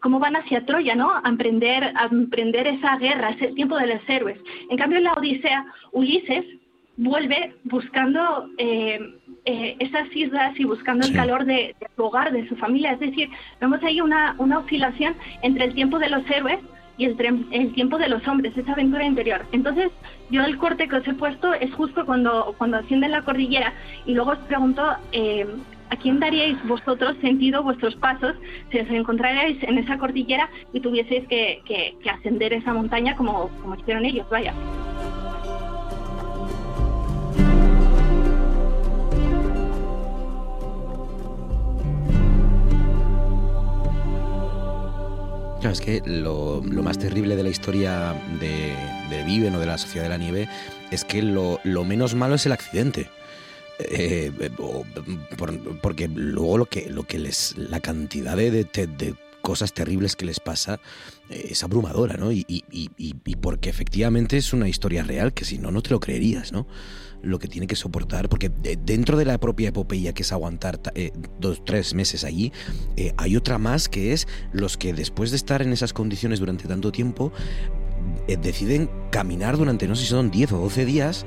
cómo 0.00 0.18
van 0.18 0.36
hacia 0.36 0.64
Troya, 0.64 0.94
¿no? 0.94 1.12
A 1.12 1.28
emprender, 1.28 1.84
a 1.84 2.06
emprender 2.10 2.66
esa 2.66 2.96
guerra, 2.96 3.30
ese 3.30 3.48
tiempo 3.48 3.76
de 3.76 3.86
los 3.86 4.00
héroes. 4.08 4.38
En 4.70 4.76
cambio, 4.76 4.98
en 4.98 5.04
la 5.04 5.12
Odisea, 5.14 5.66
Ulises 5.92 6.44
vuelve 6.96 7.54
buscando 7.64 8.48
eh, 8.58 8.98
esas 9.44 10.14
islas 10.14 10.58
y 10.58 10.64
buscando 10.64 11.06
el 11.06 11.12
calor 11.12 11.44
de, 11.44 11.74
su 11.94 12.02
hogar, 12.02 12.32
de 12.32 12.48
su 12.48 12.56
familia. 12.56 12.92
Es 12.92 13.00
decir, 13.00 13.28
vemos 13.60 13.82
ahí 13.82 14.00
una, 14.00 14.34
una 14.38 14.58
oscilación 14.58 15.14
entre 15.42 15.66
el 15.66 15.74
tiempo 15.74 15.98
de 15.98 16.08
los 16.08 16.28
héroes 16.30 16.58
y 16.98 17.04
el, 17.04 17.46
el, 17.50 17.74
tiempo 17.74 17.98
de 17.98 18.08
los 18.08 18.26
hombres, 18.26 18.56
esa 18.56 18.72
aventura 18.72 19.04
interior. 19.04 19.44
Entonces, 19.52 19.90
yo 20.30 20.42
el 20.42 20.56
corte 20.56 20.88
que 20.88 20.96
os 20.96 21.06
he 21.06 21.14
puesto 21.14 21.52
es 21.52 21.72
justo 21.74 22.06
cuando, 22.06 22.54
cuando 22.56 22.78
ascienden 22.78 23.12
la 23.12 23.22
cordillera 23.22 23.74
y 24.06 24.14
luego 24.14 24.32
os 24.32 24.38
pregunto 24.38 24.82
eh, 25.12 25.46
¿A 25.90 25.96
quién 25.96 26.18
daríais 26.18 26.56
vosotros 26.66 27.16
sentido 27.20 27.62
vuestros 27.62 27.94
pasos 27.96 28.34
si 28.70 28.78
os 28.78 28.90
encontrarais 28.90 29.62
en 29.62 29.78
esa 29.78 29.98
cordillera 29.98 30.50
y 30.72 30.80
tuvieseis 30.80 31.26
que, 31.28 31.94
ascender 32.10 32.52
esa 32.52 32.72
montaña 32.72 33.16
como, 33.16 33.48
como 33.62 33.76
hicieron 33.76 34.04
ellos? 34.04 34.26
Vaya. 34.30 34.52
Es 45.70 45.80
que 45.80 46.00
lo, 46.06 46.62
más 46.62 46.96
terrible 46.96 47.34
de 47.34 47.42
la 47.42 47.48
historia 47.48 48.14
de 48.40 49.24
Viven 49.24 49.54
o 49.56 49.58
de 49.58 49.66
la 49.66 49.76
Sociedad 49.78 50.04
de 50.04 50.10
la 50.10 50.16
Nieve 50.16 50.48
es 50.90 51.04
que 51.04 51.22
lo, 51.22 51.58
menos 51.84 52.14
malo 52.14 52.36
es 52.36 52.46
el 52.46 52.52
accidente. 52.52 53.08
Eh, 53.78 54.32
porque 55.82 56.08
luego 56.08 56.58
lo 56.58 56.66
que, 56.66 56.88
lo 56.90 57.04
que 57.04 57.18
les. 57.18 57.56
la 57.56 57.80
cantidad 57.80 58.36
de, 58.36 58.50
de, 58.50 59.14
cosas 59.42 59.72
terribles 59.72 60.16
que 60.16 60.24
les 60.24 60.40
pasa 60.40 60.80
eh, 61.30 61.48
es 61.50 61.62
abrumadora, 61.62 62.16
¿no? 62.16 62.32
Y, 62.32 62.44
y, 62.48 62.64
y, 62.68 63.36
porque 63.36 63.70
efectivamente 63.70 64.36
es 64.36 64.52
una 64.52 64.68
historia 64.68 65.04
real 65.04 65.32
que 65.32 65.44
si 65.44 65.58
no, 65.58 65.70
no 65.70 65.82
te 65.82 65.90
lo 65.90 66.00
creerías, 66.00 66.52
¿no? 66.52 66.66
Lo 67.22 67.38
que 67.38 67.46
tiene 67.46 67.66
que 67.66 67.76
soportar, 67.76 68.28
porque 68.28 68.48
dentro 68.48 69.16
de 69.16 69.24
la 69.24 69.38
propia 69.38 69.68
epopeya 69.68 70.12
que 70.12 70.22
es 70.22 70.32
aguantar 70.32 70.80
eh, 70.94 71.12
dos, 71.38 71.64
tres 71.64 71.94
meses 71.94 72.24
allí, 72.24 72.52
hay 73.16 73.36
otra 73.36 73.58
más 73.58 73.88
que 73.88 74.12
es 74.12 74.26
los 74.52 74.76
que 74.76 74.92
después 74.92 75.30
de 75.30 75.36
estar 75.36 75.62
en 75.62 75.72
esas 75.72 75.92
condiciones 75.92 76.40
durante 76.40 76.68
tanto 76.68 76.92
tiempo, 76.92 77.32
eh, 78.28 78.36
deciden 78.36 78.90
caminar 79.10 79.56
durante, 79.56 79.86
no 79.86 79.94
sé 79.94 80.02
si 80.02 80.08
son 80.08 80.30
10 80.30 80.52
o 80.52 80.58
12 80.58 80.84
días, 80.84 81.24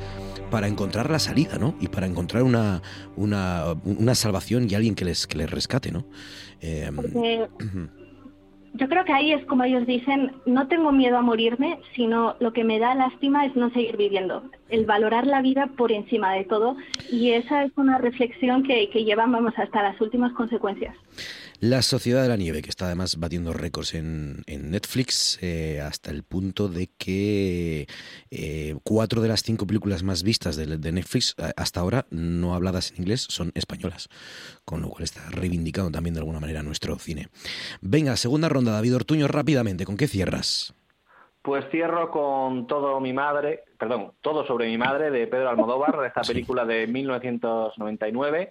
para 0.49 0.67
encontrar 0.67 1.09
la 1.09 1.19
salida, 1.19 1.57
¿no? 1.57 1.75
Y 1.79 1.87
para 1.87 2.07
encontrar 2.07 2.43
una, 2.43 2.81
una, 3.15 3.75
una 3.83 4.15
salvación 4.15 4.67
y 4.69 4.75
alguien 4.75 4.95
que 4.95 5.05
les, 5.05 5.27
que 5.27 5.37
les 5.37 5.49
rescate, 5.49 5.91
¿no? 5.91 6.05
Eh, 6.61 6.89
yo 8.73 8.87
creo 8.87 9.03
que 9.03 9.13
ahí 9.13 9.33
es 9.33 9.43
como 9.45 9.63
ellos 9.63 9.85
dicen, 9.87 10.31
no 10.45 10.67
tengo 10.67 10.91
miedo 10.91 11.17
a 11.17 11.21
morirme, 11.21 11.79
sino 11.95 12.35
lo 12.39 12.53
que 12.53 12.63
me 12.63 12.79
da 12.79 12.93
lástima 12.93 13.45
es 13.45 13.55
no 13.55 13.71
seguir 13.71 13.97
viviendo, 13.97 14.43
el 14.69 14.85
valorar 14.85 15.25
la 15.25 15.41
vida 15.41 15.67
por 15.75 15.91
encima 15.91 16.33
de 16.33 16.45
todo. 16.45 16.77
Y 17.11 17.31
esa 17.31 17.63
es 17.63 17.71
una 17.77 17.97
reflexión 17.97 18.63
que, 18.63 18.89
que 18.89 19.03
llevan, 19.03 19.31
vamos, 19.31 19.53
hasta 19.57 19.81
las 19.81 19.99
últimas 19.99 20.33
consecuencias. 20.33 20.95
La 21.61 21.81
Sociedad 21.81 22.21
de 22.21 22.29
la 22.29 22.37
Nieve, 22.37 22.61
que 22.61 22.69
está 22.69 22.85
además 22.85 23.19
batiendo 23.19 23.51
récords 23.51 23.93
en, 23.93 24.43
Netflix, 24.47 25.37
eh, 25.41 25.81
hasta 25.81 26.09
el 26.09 26.23
punto 26.23 26.69
de 26.69 26.87
que 26.97 27.85
eh, 28.31 28.75
cuatro 28.83 29.21
de 29.21 29.27
las 29.27 29.43
cinco 29.43 29.67
películas 29.67 30.01
más 30.01 30.23
vistas 30.23 30.55
de, 30.55 30.91
Netflix 30.93 31.35
eh, 31.37 31.51
hasta 31.57 31.81
ahora, 31.81 32.05
no 32.11 32.55
habladas 32.55 32.91
en 32.91 32.99
inglés, 32.99 33.27
son 33.29 33.51
españolas, 33.55 34.07
con 34.63 34.81
lo 34.81 34.87
cual 34.87 35.03
está 35.03 35.29
reivindicando 35.31 35.91
también 35.91 36.13
de 36.13 36.21
alguna 36.21 36.39
manera 36.39 36.63
nuestro 36.63 36.97
cine. 36.97 37.27
Venga, 37.81 38.15
segunda 38.15 38.47
ronda, 38.47 38.71
David 38.71 38.95
Ortuño, 38.95 39.27
rápidamente, 39.27 39.83
¿con 39.83 39.97
qué 39.97 40.07
cierras? 40.07 40.73
Pues 41.41 41.65
cierro 41.71 42.09
con 42.09 42.67
Todo 42.67 43.01
mi 43.01 43.11
madre, 43.11 43.65
perdón, 43.77 44.13
Todo 44.21 44.47
sobre 44.47 44.67
mi 44.67 44.77
madre 44.77 45.11
de 45.11 45.27
Pedro 45.27 45.49
Almodóvar, 45.49 46.05
esta 46.05 46.21
película 46.21 46.63
de 46.63 46.87
1999 46.87 48.49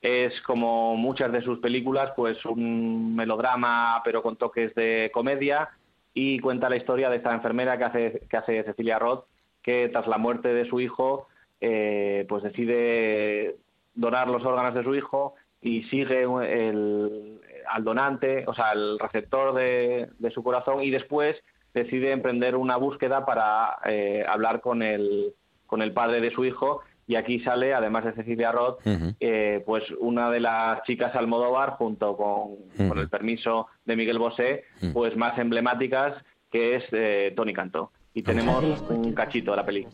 es 0.00 0.40
como 0.42 0.96
muchas 0.96 1.30
de 1.32 1.42
sus 1.42 1.58
películas, 1.58 2.12
pues 2.16 2.44
un 2.46 3.14
melodrama 3.14 4.00
pero 4.04 4.22
con 4.22 4.36
toques 4.36 4.74
de 4.74 5.10
comedia 5.12 5.70
y 6.14 6.38
cuenta 6.40 6.70
la 6.70 6.76
historia 6.76 7.10
de 7.10 7.16
esta 7.16 7.34
enfermera 7.34 7.76
que 7.78 7.84
hace, 7.84 8.22
que 8.28 8.36
hace 8.36 8.64
Cecilia 8.64 8.98
Roth, 8.98 9.26
que 9.62 9.88
tras 9.88 10.06
la 10.06 10.18
muerte 10.18 10.52
de 10.52 10.68
su 10.68 10.80
hijo, 10.80 11.28
eh, 11.60 12.24
pues 12.28 12.42
decide 12.42 13.56
donar 13.94 14.28
los 14.28 14.44
órganos 14.44 14.74
de 14.74 14.82
su 14.82 14.94
hijo 14.94 15.34
y 15.60 15.82
sigue 15.84 16.22
el, 16.22 17.40
al 17.68 17.84
donante, 17.84 18.44
o 18.46 18.54
sea, 18.54 18.70
al 18.70 18.98
receptor 18.98 19.54
de, 19.54 20.08
su 20.32 20.42
corazón 20.42 20.82
y 20.82 20.90
después 20.90 21.36
decide 21.74 22.12
emprender 22.12 22.56
una 22.56 22.76
búsqueda 22.76 23.26
para 23.26 23.78
eh, 23.84 24.24
hablar 24.26 24.60
con 24.62 24.82
el, 24.82 25.34
con 25.66 25.82
el 25.82 25.92
padre 25.92 26.20
de 26.20 26.32
su 26.32 26.44
hijo 26.44 26.82
y 27.10 27.16
aquí 27.16 27.40
sale, 27.40 27.74
además 27.74 28.04
de 28.04 28.12
Cecilia 28.12 28.52
Roth, 28.52 28.78
eh, 29.18 29.64
pues 29.66 29.82
una 29.98 30.30
de 30.30 30.38
las 30.38 30.80
chicas 30.84 31.12
Almodóvar, 31.16 31.70
junto 31.70 32.16
con, 32.16 32.88
con 32.88 32.98
el 32.98 33.08
permiso 33.08 33.66
de 33.84 33.96
Miguel 33.96 34.20
Bosé, 34.20 34.62
pues 34.92 35.16
más 35.16 35.36
emblemáticas, 35.36 36.14
que 36.52 36.76
es 36.76 36.84
eh, 36.92 37.32
Tony 37.34 37.52
Cantó. 37.52 37.90
Y 38.14 38.22
tenemos 38.22 38.62
un 38.88 39.12
cachito 39.12 39.50
de 39.50 39.56
la 39.56 39.66
peli. 39.66 39.88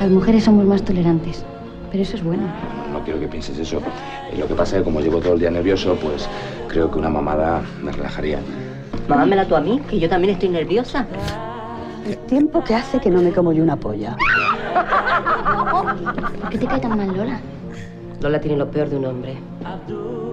Las 0.00 0.10
mujeres 0.10 0.42
somos 0.42 0.64
más 0.64 0.84
tolerantes, 0.84 1.46
pero 1.92 2.02
eso 2.02 2.16
es 2.16 2.24
bueno. 2.24 2.52
No 2.92 3.04
quiero 3.04 3.20
que 3.20 3.28
pienses 3.28 3.56
eso. 3.56 3.80
Eh, 4.32 4.36
lo 4.36 4.48
que 4.48 4.54
pasa 4.54 4.78
es 4.78 4.82
que 4.82 4.84
como 4.84 5.00
llevo 5.00 5.20
todo 5.20 5.34
el 5.34 5.38
día 5.38 5.52
nervioso, 5.52 5.96
pues 6.02 6.28
creo 6.66 6.90
que 6.90 6.98
una 6.98 7.10
mamada 7.10 7.62
me 7.80 7.92
relajaría. 7.92 8.40
Mámamela 9.06 9.46
tú 9.46 9.54
a 9.54 9.60
mí, 9.60 9.80
que 9.88 10.00
yo 10.00 10.08
también 10.08 10.34
estoy 10.34 10.48
nerviosa. 10.48 11.06
El 12.06 12.18
tiempo 12.26 12.62
que 12.64 12.74
hace 12.74 13.00
que 13.00 13.10
no 13.10 13.22
me 13.22 13.32
como 13.32 13.52
yo 13.52 13.62
una 13.62 13.76
polla. 13.76 14.16
¿Por 16.40 16.50
qué 16.50 16.58
te 16.58 16.66
cae 16.66 16.80
tan 16.80 16.96
mal 16.96 17.16
Lola? 17.16 17.40
Lola 18.20 18.40
tiene 18.40 18.56
lo 18.56 18.70
peor 18.70 18.88
de 18.88 18.96
un 18.96 19.04
hombre 19.06 19.36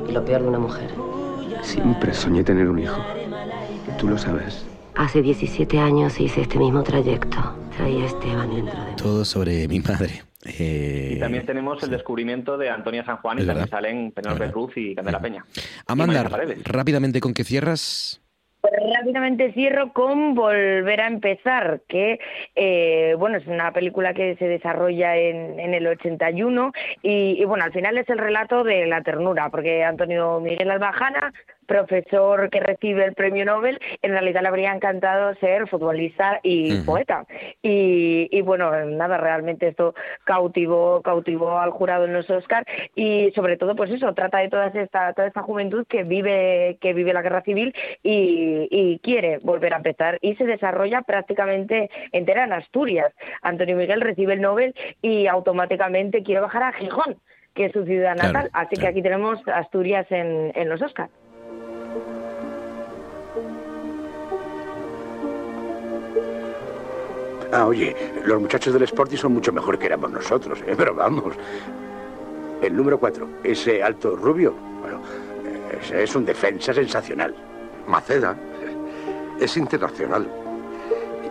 y 0.08 0.12
lo 0.12 0.24
peor 0.26 0.41
de 0.41 0.48
una 0.48 0.60
mujer. 0.60 0.90
Siempre 1.62 2.14
soñé 2.14 2.44
tener 2.44 2.68
un 2.70 2.80
hijo. 2.80 2.98
Tú 3.98 4.08
lo 4.08 4.18
sabes. 4.18 4.66
Hace 4.96 5.22
17 5.22 5.80
años 5.80 6.20
hice 6.20 6.41
este 6.41 6.58
mismo 6.58 6.84
trayecto. 6.84 7.38
Traía 7.78 8.04
a 8.04 8.08
Esteban 8.08 8.54
dentro 8.54 8.74
de 8.80 8.86
mí. 8.86 8.96
Todo 8.98 9.24
sobre 9.24 9.68
mi 9.68 9.80
madre. 9.80 10.24
Eh, 10.46 11.14
y 11.16 11.20
también 11.20 11.46
tenemos 11.46 11.84
el 11.84 11.90
descubrimiento 11.90 12.58
de 12.58 12.70
Antonia 12.70 13.04
San 13.06 13.18
Juan 13.18 13.40
y 13.40 13.46
también 13.46 13.68
salen 13.68 14.12
Penélope 14.12 14.52
Cruz 14.52 14.72
y 14.78 14.96
Candela 14.96 15.20
Peña. 15.20 15.46
Amanda, 15.86 16.30
rápidamente, 16.64 17.20
¿con 17.20 17.34
qué 17.34 17.44
cierras? 17.44 18.22
Pues 18.61 18.73
rápidamente 18.94 19.53
cierro 19.53 19.94
con 19.94 20.36
Volver 20.36 20.99
a 20.99 21.07
empezar, 21.07 21.81
que 21.88 22.19
eh, 22.56 23.15
bueno 23.18 23.38
es 23.38 23.48
una 23.48 23.72
película 23.72 24.14
que 24.14 24.36
se 24.36 24.49
desarrolla 24.49 25.15
en, 25.15 25.60
en 25.60 25.73
el 25.73 25.88
81 25.88 26.73
y, 27.02 27.41
y, 27.41 27.45
bueno 27.45 27.64
al 27.64 27.72
final 27.72 27.98
es 27.98 28.10
el 28.10 28.18
relato 28.18 28.65
de 28.65 28.86
la 28.86 29.02
ternura, 29.02 29.49
porque 29.49 29.86
Antonio 29.86 30.41
Miguel 30.41 30.72
Albajana 30.72 31.31
profesor 31.70 32.50
que 32.50 32.60
recibe 32.60 33.06
el 33.06 33.14
premio 33.14 33.46
Nobel, 33.46 33.80
en 34.02 34.12
realidad 34.12 34.41
le 34.41 34.48
habría 34.48 34.74
encantado 34.74 35.36
ser 35.36 35.68
futbolista 35.68 36.40
y 36.41 36.82
poeta. 36.82 37.26
Y, 37.62 38.41
bueno, 38.41 38.86
nada, 38.86 39.18
realmente 39.18 39.68
esto 39.68 39.94
cautivó, 40.24 41.02
cautivó 41.04 41.60
al 41.60 41.70
jurado 41.70 42.06
en 42.06 42.14
los 42.14 42.30
Oscars 42.30 42.66
y 42.96 43.32
sobre 43.36 43.56
todo, 43.56 43.76
pues 43.76 43.91
eso, 43.91 44.14
trata 44.16 44.40
de 44.40 44.50
toda 44.50 44.68
esta, 44.68 45.14
toda 45.14 45.28
esta 45.28 45.44
juventud 45.44 45.86
que 45.88 46.04
vive, 46.04 46.78
que 46.82 46.94
vive 46.94 47.14
la 47.14 47.22
guerra 47.22 47.44
civil 47.44 47.74
y, 48.02 48.68
y 48.72 49.00
quiere 49.00 49.38
volver 49.38 49.76
a 49.76 49.78
empezar 49.78 50.18
y 50.22 50.36
se 50.36 50.46
desarrolla 50.46 51.04
prácticamente 51.04 51.91
entera 52.12 52.46
en 52.46 52.54
Asturias. 52.54 53.14
Antonio 53.44 53.76
Miguel 53.76 54.02
recibe 54.02 54.34
el 54.34 54.41
Nobel 54.41 54.74
y 55.04 55.28
automáticamente 55.28 56.24
quiere 56.24 56.41
bajar 56.41 56.64
a 56.64 56.74
Gijón 56.74 57.18
que 57.56 57.66
es 57.66 57.74
su 57.74 57.84
ciudad 57.84 58.16
natal. 58.16 58.50
Así 58.54 58.78
que 58.78 58.88
aquí 58.88 59.02
tenemos 59.02 59.46
Asturias 59.48 60.06
en, 60.12 60.54
en 60.56 60.70
los 60.70 60.82
Oscars. 60.82 61.12
Ah, 67.52 67.66
oye, 67.66 67.96
los 68.26 68.40
muchachos 68.40 68.74
del 68.74 68.84
Sporting 68.84 69.18
son 69.18 69.34
mucho 69.34 69.52
mejor 69.52 69.80
que 69.80 69.88
éramos 69.88 70.12
nosotros, 70.12 70.60
¿eh? 70.68 70.76
pero 70.78 70.94
vamos. 70.94 71.34
El 72.62 72.76
número 72.76 73.00
cuatro, 73.00 73.28
ese 73.44 73.82
alto 73.82 74.16
rubio, 74.16 74.54
bueno, 74.82 75.02
es 75.94 76.16
un 76.16 76.26
defensa 76.26 76.74
sensacional. 76.74 77.34
Maceda 77.88 78.36
es 79.40 79.58
internacional. 79.58 80.30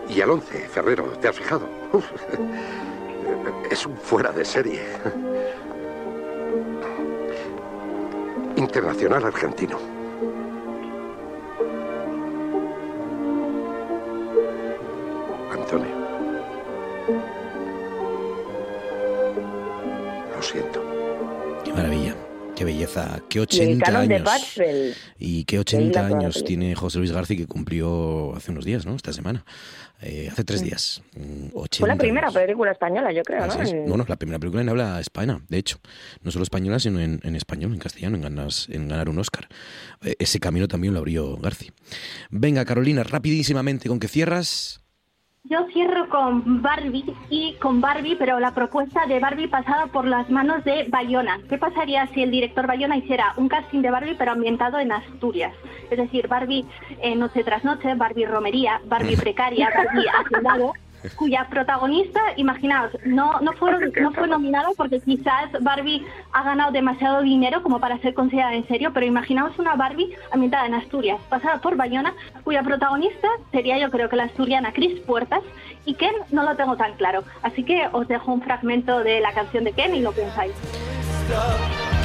Y 0.09 0.21
al 0.21 0.31
once, 0.31 0.67
Ferrero, 0.67 1.05
¿te 1.21 1.27
has 1.27 1.35
fijado? 1.35 1.67
es 3.69 3.85
un 3.85 3.95
fuera 3.95 4.31
de 4.31 4.43
serie. 4.43 4.81
Internacional 8.55 9.23
argentino. 9.23 9.98
Lo 20.35 20.41
siento. 20.41 21.61
Qué 21.65 21.73
maravilla. 21.73 22.15
Qué 22.59 22.65
belleza, 22.65 23.21
qué 23.29 23.39
80 23.39 23.97
años. 23.97 24.29
Y 25.17 25.45
qué 25.45 25.59
80 25.59 26.05
años 26.05 26.43
tiene 26.43 26.75
José 26.75 26.97
Luis 26.97 27.13
García 27.13 27.37
que 27.37 27.47
cumplió 27.47 28.35
hace 28.35 28.51
unos 28.51 28.65
días, 28.65 28.85
¿no? 28.85 28.97
Esta 28.97 29.13
semana. 29.13 29.45
Eh, 30.01 30.27
hace 30.29 30.43
tres 30.43 30.61
días. 30.61 31.01
Fue 31.77 31.87
la 31.87 31.95
primera 31.95 32.29
película 32.29 32.73
española, 32.73 33.13
yo 33.13 33.23
creo, 33.23 33.47
¿no? 33.47 33.55
Bueno, 33.87 34.05
la 34.09 34.17
primera 34.17 34.39
película 34.39 34.61
en 34.61 34.67
habla 34.67 34.99
hispana, 34.99 35.41
de 35.47 35.57
hecho. 35.57 35.79
No 36.21 36.31
solo 36.31 36.43
española, 36.43 36.79
sino 36.79 36.99
en, 36.99 37.35
español, 37.37 37.71
en 37.71 37.79
castellano, 37.79 38.17
en, 38.17 38.23
en 38.27 38.87
ganar 38.89 39.07
un 39.07 39.19
Oscar. 39.19 39.47
Eh, 40.03 40.17
ese 40.19 40.41
camino 40.41 40.67
también 40.67 40.93
lo 40.93 40.99
abrió 40.99 41.37
García. 41.37 41.71
Venga, 42.29 42.65
Carolina, 42.65 43.03
rapidísimamente, 43.03 43.87
¿con 43.87 44.01
qué 44.01 44.09
cierras? 44.09 44.81
Yo 45.45 45.65
cierro 45.71 46.09
con 46.09 46.61
Barbie 46.61 47.15
y 47.29 47.55
con 47.55 47.79
Barbie, 47.79 48.17
pero 48.17 48.39
la 48.39 48.53
propuesta 48.53 49.05
de 49.07 49.19
Barbie 49.19 49.47
pasada 49.47 49.87
por 49.87 50.05
las 50.05 50.29
manos 50.29 50.63
de 50.65 50.85
Bayona. 50.89 51.39
¿Qué 51.47 51.57
pasaría 51.57 52.05
si 52.07 52.21
el 52.21 52.29
director 52.29 52.67
Bayona 52.67 52.97
hiciera 52.97 53.33
un 53.37 53.47
casting 53.47 53.81
de 53.81 53.89
Barbie 53.89 54.15
pero 54.17 54.31
ambientado 54.31 54.79
en 54.79 54.91
Asturias? 54.91 55.53
Es 55.89 55.97
decir, 55.97 56.27
Barbie 56.27 56.65
eh, 57.01 57.15
noche 57.15 57.43
tras 57.45 57.63
noche, 57.63 57.95
Barbie 57.95 58.25
romería, 58.25 58.81
Barbie 58.85 59.17
precaria, 59.21 59.69
Barbie 59.73 60.09
hacendado 60.09 60.73
cuya 61.15 61.47
protagonista, 61.49 62.19
imaginaos, 62.37 62.91
no, 63.05 63.39
no, 63.41 63.53
fue, 63.53 63.71
no 64.01 64.11
fue 64.11 64.27
nominada 64.27 64.69
porque 64.75 64.99
quizás 64.99 65.49
Barbie 65.61 66.05
ha 66.31 66.43
ganado 66.43 66.71
demasiado 66.71 67.21
dinero 67.21 67.63
como 67.63 67.79
para 67.79 67.97
ser 67.99 68.13
considerada 68.13 68.53
en 68.53 68.67
serio, 68.67 68.91
pero 68.93 69.05
imaginaos 69.05 69.57
una 69.59 69.75
Barbie 69.75 70.15
ambientada 70.31 70.65
en 70.67 70.73
Asturias, 70.73 71.19
pasada 71.29 71.59
por 71.61 71.75
Bayona, 71.75 72.13
cuya 72.43 72.63
protagonista 72.63 73.27
sería 73.51 73.77
yo 73.77 73.89
creo 73.89 74.09
que 74.09 74.15
la 74.15 74.25
asturiana 74.25 74.73
Cris 74.73 74.99
Puertas, 75.01 75.41
y 75.85 75.95
Ken 75.95 76.13
no 76.31 76.43
lo 76.43 76.55
tengo 76.55 76.77
tan 76.77 76.93
claro. 76.93 77.23
Así 77.41 77.63
que 77.63 77.87
os 77.91 78.07
dejo 78.07 78.31
un 78.31 78.41
fragmento 78.41 78.99
de 78.99 79.19
la 79.21 79.33
canción 79.33 79.63
de 79.63 79.73
Ken 79.73 79.95
y 79.95 80.01
lo 80.01 80.11
pensáis. 80.11 80.53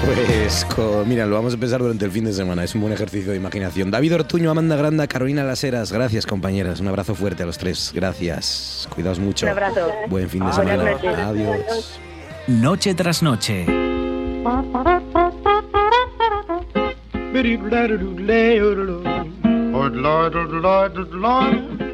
Pues 0.03 0.67
mira, 1.07 1.27
lo 1.27 1.35
vamos 1.37 1.55
a 1.55 1.57
pensar 1.57 1.81
durante 1.81 2.05
el 2.05 2.11
fin 2.11 2.25
de 2.25 2.33
semana. 2.33 2.65
Es 2.65 2.75
un 2.75 2.81
buen 2.83 2.93
ejercicio 2.93 3.31
de 3.31 3.37
imaginación. 3.37 3.91
David 3.91 4.15
Ortuño, 4.17 4.51
Amanda 4.51 4.77
Granda, 4.77 5.07
Carolina 5.07 5.45
Laseras. 5.45 5.93
Gracias, 5.93 6.27
compañeras. 6.27 6.81
Un 6.81 6.89
abrazo 6.89 7.15
fuerte 7.15 7.43
a 7.43 7.47
los 7.47 7.59
tres. 7.59 7.93
Gracias. 7.95 8.89
Cuidaos 8.95 9.19
mucho. 9.19 9.47
Un 9.47 9.53
abrazo. 9.53 9.89
Buen 10.09 10.29
fin 10.29 10.45
de 10.45 10.53
semana. 10.53 10.85
Adiós. 11.27 11.99
Noche 12.47 12.95
tras 12.95 13.23
noche. 13.23 13.67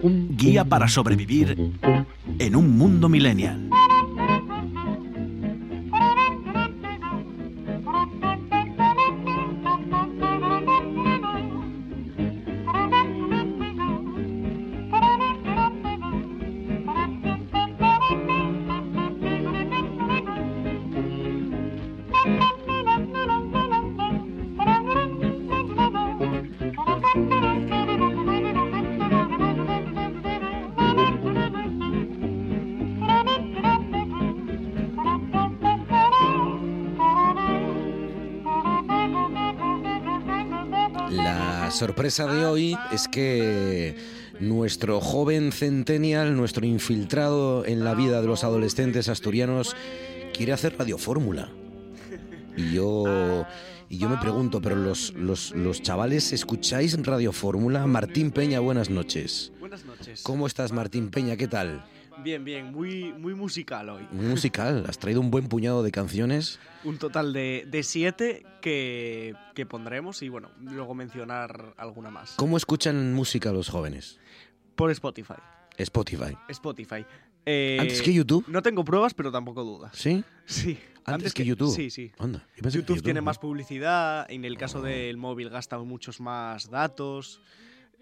Guía 0.02 0.64
para 0.64 0.88
sobrevivir 0.88 1.56
en 2.38 2.56
un 2.56 2.76
mundo 2.76 3.08
millennial. 3.08 3.68
Sorpresa 41.80 42.26
de 42.26 42.44
hoy 42.44 42.76
es 42.92 43.08
que 43.08 43.96
nuestro 44.38 45.00
joven 45.00 45.50
centennial, 45.50 46.36
nuestro 46.36 46.66
infiltrado 46.66 47.64
en 47.64 47.84
la 47.84 47.94
vida 47.94 48.20
de 48.20 48.26
los 48.26 48.44
adolescentes 48.44 49.08
asturianos, 49.08 49.74
quiere 50.34 50.52
hacer 50.52 50.76
radiofórmula. 50.76 51.50
Y 52.54 52.74
yo, 52.74 53.46
y 53.88 53.96
yo 53.96 54.10
me 54.10 54.18
pregunto, 54.18 54.60
¿pero 54.60 54.76
los, 54.76 55.14
los, 55.14 55.52
los 55.52 55.80
chavales 55.80 56.34
escucháis 56.34 57.02
radiofórmula? 57.02 57.86
Martín 57.86 58.30
Peña, 58.30 58.60
buenas 58.60 58.90
noches. 58.90 59.50
Buenas 59.58 59.82
noches. 59.86 60.20
¿Cómo 60.22 60.46
estás, 60.46 60.72
Martín 60.72 61.08
Peña? 61.08 61.38
¿Qué 61.38 61.48
tal? 61.48 61.86
Bien, 62.22 62.44
bien, 62.44 62.72
muy, 62.72 63.12
muy 63.12 63.34
musical 63.34 63.88
hoy. 63.88 64.06
Muy 64.12 64.26
musical, 64.26 64.84
has 64.88 64.98
traído 64.98 65.20
un 65.20 65.30
buen 65.30 65.48
puñado 65.48 65.82
de 65.82 65.90
canciones. 65.90 66.58
Un 66.84 66.98
total 66.98 67.32
de, 67.32 67.66
de 67.68 67.82
siete 67.82 68.44
que, 68.60 69.34
que 69.54 69.66
pondremos 69.66 70.22
y 70.22 70.28
bueno, 70.28 70.50
luego 70.60 70.94
mencionar 70.94 71.74
alguna 71.78 72.10
más. 72.10 72.34
¿Cómo 72.36 72.56
escuchan 72.56 73.14
música 73.14 73.52
los 73.52 73.68
jóvenes? 73.68 74.18
Por 74.74 74.90
Spotify. 74.90 75.34
Spotify. 75.78 76.36
Spotify. 76.48 77.06
Eh, 77.46 77.78
¿Antes 77.80 78.02
que 78.02 78.12
YouTube? 78.12 78.44
No 78.48 78.62
tengo 78.62 78.84
pruebas, 78.84 79.14
pero 79.14 79.32
tampoco 79.32 79.64
dudas. 79.64 79.92
¿Sí? 79.94 80.22
Sí. 80.44 80.78
¿Antes 81.06 81.32
que 81.32 81.44
YouTube? 81.44 81.74
Sí, 81.74 81.90
sí. 81.90 82.12
Anda, 82.18 82.46
YouTube 82.56 82.72
YouTube, 82.72 83.02
tiene 83.02 83.20
¿no? 83.20 83.24
más 83.24 83.38
publicidad, 83.38 84.30
en 84.30 84.44
el 84.44 84.58
caso 84.58 84.82
del 84.82 85.16
móvil 85.16 85.48
gasta 85.48 85.78
muchos 85.78 86.20
más 86.20 86.68
datos. 86.70 87.40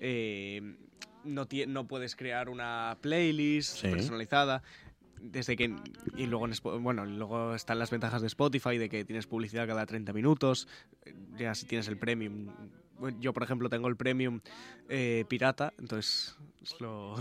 eh, 0.01 0.77
no, 1.25 1.47
no 1.67 1.87
puedes 1.87 2.17
crear 2.17 2.49
una 2.49 2.97
playlist 3.01 3.77
Sí. 3.79 3.89
personalizada. 3.89 4.63
Desde 5.21 5.57
que. 5.57 5.75
Y 6.17 6.27
luego, 6.27 6.47
en 6.47 6.83
bueno, 6.83 7.05
luego 7.05 7.55
están 7.55 7.79
las 7.81 7.91
ventajas 7.91 8.21
de 8.21 8.29
Spotify 8.29 8.79
de 8.79 8.89
que 8.89 9.05
tienes 9.05 9.27
publicidad 9.27 9.67
cada 9.67 9.85
30 9.85 10.13
minutos. 10.13 10.69
Ya 11.37 11.55
si 11.55 11.67
tienes 11.67 11.89
el 11.89 11.99
premium. 11.99 12.49
Yo, 13.21 13.33
por 13.33 13.43
ejemplo, 13.43 13.69
tengo 13.69 13.89
el 13.89 13.97
premium 13.97 14.41
eh, 14.89 15.25
pirata, 15.29 15.73
entonces 15.79 16.37
es 16.37 16.39
lo. 16.81 17.15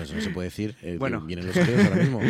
Eso 0.00 0.14
no 0.14 0.20
se 0.20 0.30
puede 0.30 0.48
decir. 0.48 0.76
eh, 0.82 0.96
Bueno. 0.98 1.20
Vienen 1.22 1.46
los 1.46 1.54
geos 1.54 1.84
ahora 1.84 1.96
mismo. 1.96 2.20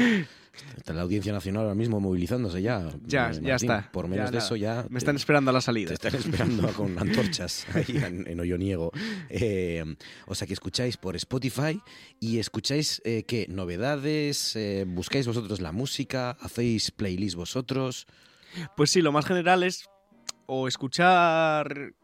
Está 0.76 0.92
la 0.92 1.00
Audiencia 1.00 1.32
Nacional 1.32 1.62
ahora 1.62 1.74
mismo 1.74 1.98
movilizándose 1.98 2.60
ya. 2.60 2.86
Ya, 3.06 3.30
eh, 3.30 3.34
ya 3.34 3.40
Martín. 3.40 3.52
está. 3.54 3.90
Por 3.90 4.06
menos 4.06 4.26
Ya 4.26 4.32
de 4.32 4.38
eso 4.38 4.54
ya... 4.54 4.84
Me 4.90 4.98
están 4.98 5.16
esperando 5.16 5.50
a 5.50 5.54
la 5.54 5.62
salida. 5.62 5.88
Te 5.88 5.94
están 5.94 6.14
esperando 6.14 6.68
con 6.74 6.98
antorchas 6.98 7.66
ahí 7.74 7.84
en, 8.06 8.26
en 8.28 8.38
Olloniego. 8.38 8.92
Eh, 9.30 9.82
o 10.26 10.34
sea 10.34 10.46
que 10.46 10.52
escucháis 10.52 10.98
por 10.98 11.16
Spotify 11.16 11.80
y 12.20 12.38
escucháis 12.38 13.00
eh, 13.06 13.24
qué 13.26 13.46
novedades, 13.48 14.54
eh, 14.56 14.84
buscáis 14.86 15.26
vosotros 15.26 15.62
la 15.62 15.72
música, 15.72 16.32
hacéis 16.32 16.90
playlist 16.90 17.34
vosotros. 17.36 18.06
Pues 18.76 18.90
sí, 18.90 19.00
lo 19.00 19.10
más 19.10 19.24
general 19.24 19.62
es 19.62 19.86
o 20.44 20.68
escuchar 20.68 21.94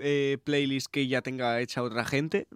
eh, 0.00 0.38
playlists 0.44 0.88
que 0.88 1.06
ya 1.08 1.20
tenga 1.20 1.60
hecha 1.60 1.82
otra 1.82 2.06
gente 2.06 2.48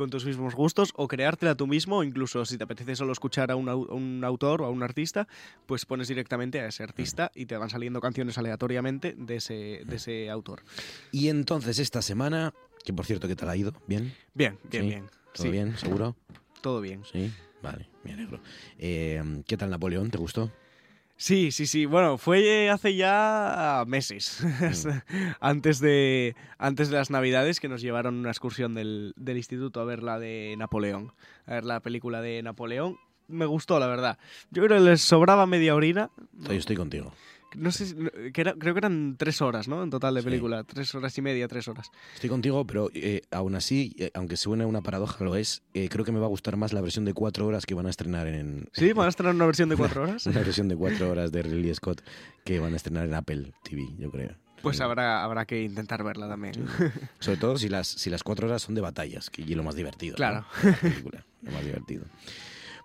con 0.00 0.08
tus 0.08 0.24
mismos 0.24 0.54
gustos 0.54 0.92
o 0.96 1.06
creártela 1.08 1.54
tú 1.54 1.66
mismo, 1.66 1.98
o 1.98 2.02
incluso 2.04 2.46
si 2.46 2.56
te 2.56 2.64
apetece 2.64 2.96
solo 2.96 3.12
escuchar 3.12 3.50
a 3.50 3.56
un, 3.56 3.66
au- 3.68 3.86
a 3.90 3.92
un 3.94 4.24
autor 4.24 4.62
o 4.62 4.64
a 4.64 4.70
un 4.70 4.82
artista, 4.82 5.28
pues 5.66 5.84
pones 5.84 6.08
directamente 6.08 6.58
a 6.58 6.66
ese 6.68 6.82
artista 6.82 7.30
y 7.34 7.44
te 7.44 7.58
van 7.58 7.68
saliendo 7.68 8.00
canciones 8.00 8.38
aleatoriamente 8.38 9.14
de 9.18 9.36
ese, 9.36 9.82
de 9.84 9.96
ese 9.96 10.30
autor. 10.30 10.62
Y 11.12 11.28
entonces 11.28 11.78
esta 11.78 12.00
semana, 12.00 12.54
que 12.82 12.94
por 12.94 13.04
cierto, 13.04 13.28
¿qué 13.28 13.36
tal 13.36 13.50
ha 13.50 13.56
ido? 13.58 13.74
¿Bien? 13.86 14.14
Bien, 14.32 14.58
bien, 14.70 14.82
¿Sí? 14.84 14.88
bien. 14.88 15.10
¿Todo 15.34 15.44
Sí. 15.44 15.50
bien? 15.50 15.76
¿Seguro? 15.76 16.16
Todo 16.62 16.80
bien. 16.80 17.04
Sí, 17.04 17.30
vale, 17.62 17.86
me 18.02 18.14
alegro. 18.14 18.40
Eh, 18.78 19.22
¿Qué 19.46 19.58
tal 19.58 19.68
Napoleón? 19.68 20.10
¿Te 20.10 20.16
gustó? 20.16 20.50
Sí, 21.20 21.50
sí, 21.50 21.66
sí. 21.66 21.84
Bueno, 21.84 22.16
fue 22.16 22.70
hace 22.70 22.96
ya 22.96 23.84
meses, 23.86 24.42
antes, 25.40 25.78
de, 25.78 26.34
antes 26.56 26.88
de 26.88 26.96
las 26.96 27.10
Navidades, 27.10 27.60
que 27.60 27.68
nos 27.68 27.82
llevaron 27.82 28.14
una 28.14 28.30
excursión 28.30 28.72
del, 28.72 29.12
del 29.16 29.36
instituto 29.36 29.82
a 29.82 29.84
ver 29.84 30.02
la 30.02 30.18
de 30.18 30.54
Napoleón, 30.56 31.12
a 31.44 31.56
ver 31.56 31.66
la 31.66 31.80
película 31.80 32.22
de 32.22 32.42
Napoleón. 32.42 32.96
Me 33.28 33.44
gustó, 33.44 33.78
la 33.78 33.86
verdad. 33.86 34.18
Yo 34.50 34.64
creo 34.64 34.78
que 34.78 34.84
les 34.84 35.02
sobraba 35.02 35.44
media 35.44 35.74
orina. 35.74 36.08
Yo 36.32 36.54
estoy 36.54 36.76
contigo. 36.76 37.12
No 37.56 37.72
sé, 37.72 37.86
si- 37.86 37.94
que 38.32 38.40
era- 38.40 38.54
creo 38.54 38.74
que 38.74 38.78
eran 38.78 39.16
tres 39.18 39.40
horas, 39.42 39.66
¿no? 39.68 39.82
En 39.82 39.90
total 39.90 40.14
de 40.14 40.22
película. 40.22 40.64
Tres 40.64 40.94
horas 40.94 41.16
y 41.18 41.22
media, 41.22 41.48
tres 41.48 41.66
horas. 41.68 41.90
Estoy 42.14 42.30
contigo, 42.30 42.66
pero 42.66 42.90
eh, 42.94 43.22
aún 43.30 43.54
así, 43.54 43.94
eh, 43.98 44.10
aunque 44.14 44.36
suene 44.36 44.64
una 44.64 44.82
paradoja, 44.82 45.24
lo 45.24 45.36
es, 45.36 45.62
eh, 45.74 45.88
creo 45.88 46.04
que 46.04 46.12
me 46.12 46.20
va 46.20 46.26
a 46.26 46.28
gustar 46.28 46.56
más 46.56 46.72
la 46.72 46.80
versión 46.80 47.04
de 47.04 47.14
cuatro 47.14 47.46
horas 47.46 47.66
que 47.66 47.74
van 47.74 47.86
a 47.86 47.90
estrenar 47.90 48.26
en... 48.28 48.68
¿Sí? 48.72 48.92
¿Van 48.92 49.06
a 49.06 49.08
estrenar 49.10 49.34
una 49.34 49.46
versión 49.46 49.68
de 49.68 49.76
cuatro 49.76 50.02
horas? 50.04 50.26
Una 50.26 50.40
versión 50.40 50.68
de 50.68 50.76
cuatro 50.76 51.10
horas 51.10 51.32
de 51.32 51.42
Ridley 51.42 51.74
Scott 51.74 52.02
que 52.44 52.58
van 52.60 52.72
a 52.72 52.76
estrenar 52.76 53.06
en 53.06 53.14
Apple 53.14 53.52
TV, 53.64 53.82
yo 53.98 54.10
creo. 54.10 54.36
Pues 54.62 54.80
habrá, 54.82 55.24
habrá 55.24 55.46
que 55.46 55.62
intentar 55.62 56.04
verla 56.04 56.28
también. 56.28 56.54
Sobre 57.18 57.38
todo 57.38 57.56
si 57.56 57.68
las, 57.70 57.86
si 57.88 58.10
las 58.10 58.22
cuatro 58.22 58.46
horas 58.46 58.60
son 58.62 58.74
de 58.74 58.82
batallas, 58.82 59.30
que 59.30 59.40
y 59.42 59.54
lo 59.54 59.62
más 59.62 59.74
divertido. 59.74 60.16
Claro. 60.16 60.44
de 60.62 60.70
la 60.70 60.76
película, 60.76 61.26
lo 61.42 61.50
más 61.52 61.64
divertido. 61.64 62.04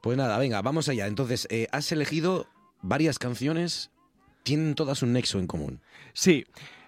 Pues 0.02 0.18
nada, 0.18 0.38
venga, 0.38 0.62
vamos 0.62 0.88
allá. 0.88 1.08
Entonces, 1.08 1.48
eh, 1.52 1.68
has 1.72 1.92
elegido 1.92 2.48
varias 2.82 3.20
canciones, 3.20 3.92
tienen 4.46 4.76
todas 4.76 5.02
un 5.02 5.12
nexo 5.12 5.40
en 5.40 5.48
común. 5.48 5.82
Sí. 6.14 6.46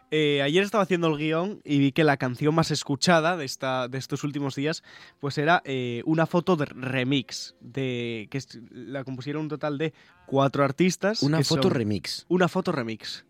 Eh, 0.10 0.42
ayer 0.42 0.64
estaba 0.64 0.84
haciendo 0.86 1.08
el 1.08 1.18
guion 1.18 1.60
y 1.66 1.80
vi 1.80 1.92
que 1.92 2.06
la 2.06 2.16
canción 2.16 2.56
más 2.56 2.72
escuchada 2.72 3.36
de, 3.36 3.44
esta, 3.44 3.90
de 3.90 3.98
estos 3.98 4.24
últimos 4.24 4.56
días 4.56 4.82
pues 5.20 5.38
era 5.38 5.62
eh, 5.66 6.02
una 6.06 6.26
foto 6.26 6.56
de 6.56 6.64
remix, 6.64 7.56
de, 7.60 8.30
que 8.32 8.40
la 8.72 9.04
compusieron 9.04 9.42
un 9.42 9.50
total 9.50 9.78
de 9.78 9.94
cuatro 10.26 10.64
artistas. 10.64 11.24
Una 11.24 11.44
foto 11.44 11.64
son- 11.64 11.72
remix. 11.74 12.26
Una 12.30 12.48
foto 12.48 12.72
remix. 12.72 13.26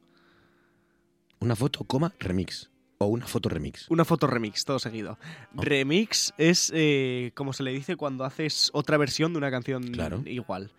Una 1.40 1.56
foto, 1.56 1.84
coma, 1.84 2.14
remix. 2.20 2.70
O 2.99 3.06
una 3.08 3.26
foto 3.28 3.48
remix. 3.49 3.90
Una 3.90 4.06
foto 4.06 4.26
remix, 4.28 4.66
todo 4.66 4.78
seguido. 4.80 5.18
Remix 5.54 6.34
es, 6.38 6.72
eh, 6.76 7.32
como 7.36 7.54
se 7.54 7.62
le 7.64 7.72
dice, 7.72 7.95
cuando 7.95 8.24
haces 8.24 8.70
otra 8.74 8.98
versión 8.98 9.34
de 9.34 9.38
una 9.38 9.52
canción 9.52 9.84
Claro. 9.84 10.22
igual. 10.26 10.72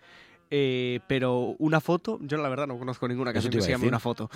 Eh, 0.51 0.99
pero 1.07 1.55
una 1.59 1.79
foto, 1.79 2.17
yo 2.21 2.37
la 2.37 2.49
verdad 2.49 2.65
no 2.65 2.77
conozco 2.79 3.07
ninguna 3.07 3.31
canción 3.33 3.51
que 3.53 3.61
se 3.61 3.69
llame 3.71 3.87
una 3.87 3.99
foto. 3.99 4.29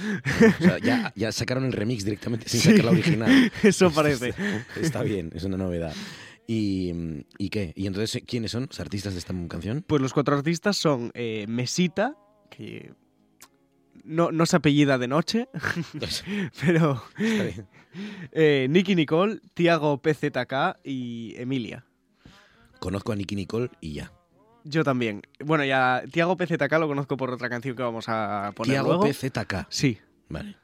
O 0.60 0.64
sea, 0.64 0.78
ya, 0.78 1.12
ya 1.16 1.32
sacaron 1.32 1.66
el 1.66 1.74
remix 1.74 2.06
directamente 2.06 2.48
sin 2.48 2.60
Sí, 2.62 2.70
sacar 2.70 2.86
la 2.86 2.92
original. 2.92 3.52
eso 3.64 3.92
parece. 3.92 4.34
Está 4.80 5.02
bien, 5.04 5.32
es 5.34 5.44
una 5.44 5.58
novedad. 5.58 5.94
¿Y, 6.46 6.92
¿Y 7.38 7.50
qué? 7.50 7.74
¿Y 7.76 7.88
entonces 7.88 8.22
quiénes 8.28 8.52
son 8.52 8.68
los 8.68 8.80
artistas 8.80 9.14
de 9.14 9.20
esta 9.20 9.34
canción? 9.48 9.84
Pues 9.88 10.02
los 10.02 10.14
cuatro 10.14 10.36
artistas 10.36 10.78
son 10.78 11.10
eh, 11.16 11.46
Mesita, 11.48 12.16
que 12.52 12.94
no, 14.04 14.32
no 14.32 14.46
se 14.46 14.58
apellida 14.58 14.98
de 14.98 15.08
noche, 15.08 15.48
pero 16.62 17.02
Está 17.18 17.44
bien. 17.44 17.68
eh, 18.34 18.68
Nicky 18.70 18.94
Nicole, 18.96 19.40
Tiago 19.54 20.00
PZK 20.02 20.80
y 20.84 21.34
Emilia. 21.38 21.86
Conozco 22.80 23.14
a 23.14 23.16
Nicky 23.16 23.36
Nicole 23.36 23.70
y 23.80 23.94
ya. 23.94 24.12
Yo 24.64 24.84
también. 24.84 25.22
Bueno, 25.44 25.66
ya 25.66 26.04
Tiago 26.12 26.38
PZK 26.38 26.72
lo 26.80 26.88
conozco 26.88 27.18
por 27.18 27.32
otra 27.32 27.50
canción 27.50 27.76
que 27.76 27.84
vamos 27.84 28.06
a 28.08 28.52
poner 28.56 28.74
Tiago 28.74 28.90
luego. 28.90 29.04
PZK. 29.06 29.68
Sí. 29.70 29.98
Vale. 30.30 30.56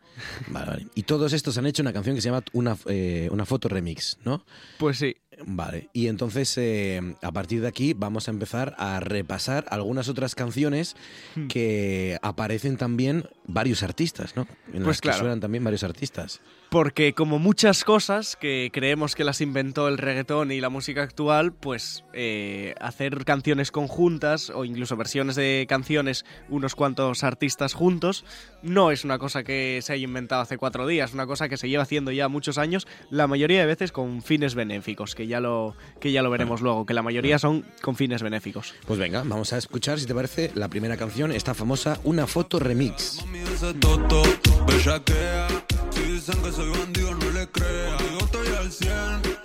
Vale, 0.47 0.65
vale. 0.65 0.87
Y 0.95 1.03
todos 1.03 1.33
estos 1.33 1.57
han 1.57 1.65
hecho 1.65 1.81
una 1.81 1.93
canción 1.93 2.15
que 2.15 2.21
se 2.21 2.29
llama 2.29 2.43
Una, 2.53 2.77
eh, 2.87 3.29
una 3.31 3.45
foto 3.45 3.69
remix, 3.69 4.17
¿no? 4.25 4.43
Pues 4.77 4.97
sí. 4.97 5.15
Vale. 5.45 5.89
Y 5.93 6.07
entonces, 6.07 6.57
eh, 6.57 7.15
a 7.21 7.31
partir 7.31 7.61
de 7.61 7.67
aquí, 7.67 7.93
vamos 7.93 8.27
a 8.27 8.31
empezar 8.31 8.75
a 8.77 8.99
repasar 8.99 9.65
algunas 9.69 10.09
otras 10.09 10.35
canciones 10.35 10.95
Hmm. 11.35 11.47
que 11.47 12.17
aparecen 12.21 12.77
también 12.77 13.25
varios 13.45 13.83
artistas, 13.83 14.35
¿no? 14.35 14.47
En 14.67 14.83
Pues 14.83 14.97
las 14.97 15.01
que 15.01 15.13
suenan 15.13 15.39
también 15.39 15.63
varios 15.63 15.83
artistas. 15.83 16.41
Porque 16.69 17.13
como 17.13 17.39
muchas 17.39 17.83
cosas 17.83 18.35
que 18.35 18.69
creemos 18.71 19.15
que 19.15 19.23
las 19.23 19.41
inventó 19.41 19.87
el 19.87 19.97
reggaetón 19.97 20.51
y 20.51 20.61
la 20.61 20.69
música 20.69 21.01
actual, 21.01 21.51
pues 21.51 22.03
eh, 22.13 22.75
hacer 22.79 23.25
canciones 23.25 23.71
conjuntas 23.71 24.51
o 24.51 24.65
incluso 24.65 24.95
versiones 24.95 25.35
de 25.35 25.65
canciones 25.67 26.25
unos 26.47 26.75
cuantos 26.75 27.23
artistas 27.23 27.73
juntos 27.73 28.23
no 28.61 28.91
es 28.91 29.03
una 29.03 29.17
cosa 29.17 29.43
que 29.43 29.79
se 29.81 29.93
haya 29.93 30.03
inventado 30.03 30.43
hace 30.43 30.57
cuatro 30.57 30.85
días, 30.85 31.13
una 31.13 31.25
cosa 31.25 31.49
que 31.49 31.57
se 31.57 31.69
lleva 31.69 31.83
haciendo 31.83 32.11
ya 32.11 32.27
muchos 32.27 32.59
años, 32.59 32.85
la 33.09 33.25
mayoría 33.25 33.61
de 33.61 33.65
veces 33.65 33.91
con 33.91 34.21
fines 34.21 34.53
benéficos, 34.53 35.15
que 35.15 35.25
ya 35.29 35.39
lo, 35.39 35.75
que 36.01 36.11
ya 36.11 36.21
lo 36.21 36.29
veremos 36.29 36.59
luego, 36.61 36.85
que 36.85 36.93
la 36.93 37.01
mayoría 37.01 37.39
son 37.39 37.63
con 37.81 37.95
fines 37.95 38.21
benéficos. 38.21 38.73
Pues 38.85 38.99
venga, 38.99 39.19
vamos 39.25 39.53
a 39.53 39.57
escuchar, 39.57 39.99
si 39.99 40.05
te 40.05 40.13
parece, 40.13 40.51
la 40.55 40.67
primera 40.67 40.97
canción, 40.97 41.31
esta 41.31 41.53
famosa 41.53 41.99
Una 42.03 42.27
foto 42.27 42.59
remix. 42.59 43.19
ese 43.53 43.73
toto, 43.75 44.23
bellaquea. 44.67 45.47
Si 45.91 46.01
dicen 46.01 46.41
que 46.43 46.51
soy 46.51 46.69
bandido, 46.69 47.13
no 47.15 47.29
le 47.31 47.47
crea. 47.47 47.97
Yo 48.11 48.25
estoy 48.25 48.47
al 48.57 48.71
100, 48.71 48.91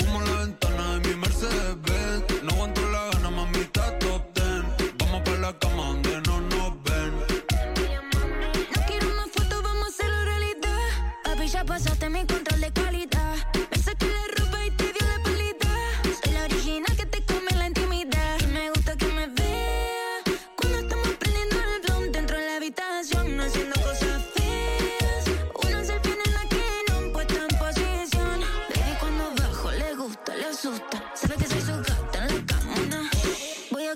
humo 0.09 0.21
en 0.23 0.33
la 0.35 0.41
ventana 0.41 0.99
de 0.99 1.09
mi 1.09 1.17
Mercedes 1.17 1.77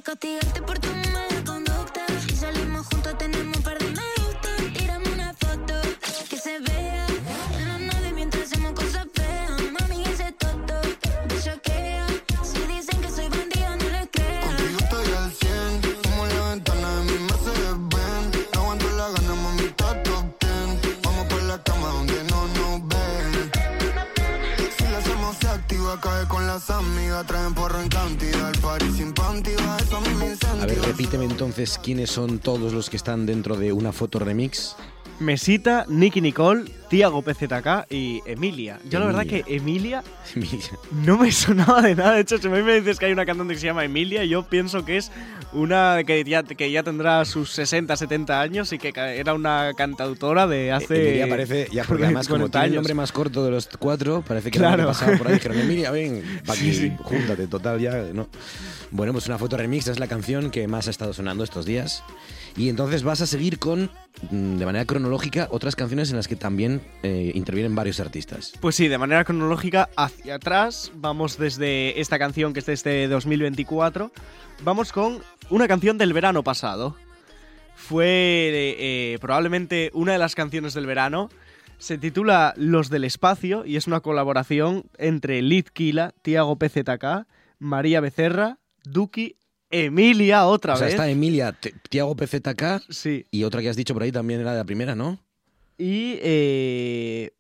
castigarte 0.09 0.63
se 25.89 25.95
activa, 25.95 26.01
cae 26.01 26.29
con 26.29 26.47
las 26.47 26.71
amigas. 26.71 27.27
Traen 27.27 27.55
porro 27.55 27.81
en 27.81 27.89
cantidad, 27.89 28.51
el 28.51 28.61
party 28.61 28.91
sin 28.93 29.13
panty. 29.13 29.51
va, 29.67 29.77
Eso 29.79 29.97
a 29.97 30.01
mí 30.01 30.09
me 30.19 30.27
incentiva. 30.27 30.63
A 30.63 30.67
ver, 30.67 30.81
repíteme 30.83 31.25
entonces 31.25 31.79
quiénes 31.83 32.11
son 32.11 32.39
todos 32.39 32.73
los 32.73 32.91
que 32.91 32.97
están 32.97 33.27
dentro 33.27 33.57
de 33.57 33.73
Una 33.73 33.93
foto 33.93 34.19
remix. 34.19 34.77
Mesita, 35.21 35.85
Nicky 35.89 36.21
Nicole, 36.21 36.71
Tiago 36.89 37.23
PZK 37.23 37.87
y 37.91 38.23
Emilia. 38.27 38.79
Yo 38.89 38.99
la 39.01 39.07
verdad 39.07 39.23
Emilia. 39.23 39.45
que 39.45 39.55
Emilia 39.57 40.03
Emilia. 40.35 40.61
no 41.05 41.19
me 41.19 41.31
sonaba 41.33 41.83
de 41.83 41.95
nada. 41.95 42.13
De 42.15 42.21
hecho, 42.23 42.39
si 42.39 42.49
me 42.49 42.63
dices 42.63 42.99
que 42.99 43.07
hay 43.07 43.13
una 43.13 43.27
cantante 43.27 43.55
que 43.55 43.61
se 43.61 43.67
llama 43.67 43.85
Emilia, 43.85 44.25
yo 44.25 44.45
pienso 44.49 44.85
que 44.85 44.97
es 44.97 45.11
una 45.53 45.99
que 46.07 46.23
ya, 46.25 46.43
que 46.43 46.71
ya 46.71 46.83
tendrá 46.83 47.25
sus 47.25 47.51
60, 47.53 47.97
70 47.97 48.41
años 48.41 48.73
y 48.73 48.79
que 48.79 48.93
era 48.95 49.35
una 49.35 49.73
cantautora 49.77 50.47
de 50.47 50.73
hace. 50.73 51.09
Emilia 51.09 51.29
parece, 51.29 51.69
ya 51.73 51.85
porque 51.85 52.05
además 52.05 52.27
como 52.29 52.39
40 52.41 52.59
tiene 52.61 52.67
el 52.69 52.75
nombre 52.77 52.95
más 52.95 53.13
corto 53.13 53.45
de 53.45 53.51
los 53.51 53.69
cuatro, 53.79 54.23
parece 54.27 54.51
que 54.51 54.59
Claro. 54.59 54.87
pasado 54.87 55.17
por 55.19 55.29
ahí 55.29 55.35
dijeron, 55.35 55.59
Emilia, 55.61 55.91
ven, 55.91 56.23
pa' 56.47 56.55
aquí, 56.55 56.73
sí. 56.73 56.93
júntate, 57.03 57.47
total 57.47 57.81
ya, 57.81 57.93
¿no? 58.13 58.29
Bueno, 58.91 59.13
pues 59.13 59.27
una 59.27 59.37
foto 59.39 59.57
remix 59.59 59.87
es 59.89 59.99
la 59.99 60.07
canción 60.07 60.51
que 60.51 60.67
más 60.67 60.87
ha 60.87 60.91
estado 60.91 61.13
sonando 61.13 61.45
estos 61.45 61.67
días. 61.67 62.03
Y 62.57 62.71
entonces 62.71 63.03
vas 63.03 63.21
a 63.21 63.27
seguir 63.27 63.59
con, 63.59 63.91
mm, 64.31 64.57
de 64.57 64.65
manera 64.67 64.85
cronológica, 64.87 65.47
otras 65.51 65.77
canciones 65.77 66.11
en 66.11 66.17
las 66.17 66.27
que 66.27 66.37
también 66.37 66.78
eh, 67.03 67.33
intervienen 67.35 67.75
varios 67.75 68.01
artistas. 68.01 68.53
Pues 68.61 68.75
sí, 68.75 68.89
de 68.89 68.99
manera 68.99 69.25
cronológica 69.25 69.89
hacia 69.97 70.37
atrás, 70.37 70.93
vamos 70.95 71.39
desde 71.39 72.01
esta 72.01 72.19
canción 72.19 72.53
que 72.53 72.61
es 72.61 72.67
de 72.67 72.73
este 72.75 73.09
2024, 73.09 74.11
vamos 74.65 74.93
con 74.93 75.21
una 75.51 75.69
canción 75.69 75.99
del 75.99 76.13
verano 76.13 76.43
pasado. 76.43 76.97
Fue 77.75 78.51
eh, 78.53 79.19
probablemente 79.21 79.91
una 79.95 80.13
de 80.13 80.19
las 80.19 80.35
canciones 80.35 80.75
del 80.75 80.87
verano. 80.87 81.31
Se 81.79 81.97
titula 81.97 82.53
Los 82.57 82.91
del 82.91 83.05
Espacio 83.05 83.65
y 83.65 83.77
es 83.77 83.87
una 83.87 84.01
colaboración 84.01 84.85
entre 84.99 85.43
Lid 85.43 85.67
Kila, 85.73 86.13
Tiago 86.23 86.59
PZK, 86.59 87.27
María 87.61 88.01
Becerra, 88.01 88.59
Duki, 88.85 89.37
Emilia 89.71 90.47
otra 90.47 90.75
o 90.75 90.77
sea, 90.77 90.87
vez. 90.87 90.95
está 90.95 91.09
Emilia, 91.09 91.55
Tiago 91.89 92.17
PZK 92.17 92.81
Sí. 92.89 93.27
y 93.31 93.45
otra 93.45 93.61
que 93.61 93.69
has 93.69 93.77
dicho 93.77 93.95
por 93.95 94.03
ahí 94.03 94.11
también 94.11 94.41
era 94.41 94.53
de 94.53 94.59
la 94.59 94.65
primera, 94.65 94.95
¿no? 94.97 95.21
Y. 95.79 96.19
eh, 96.21 97.31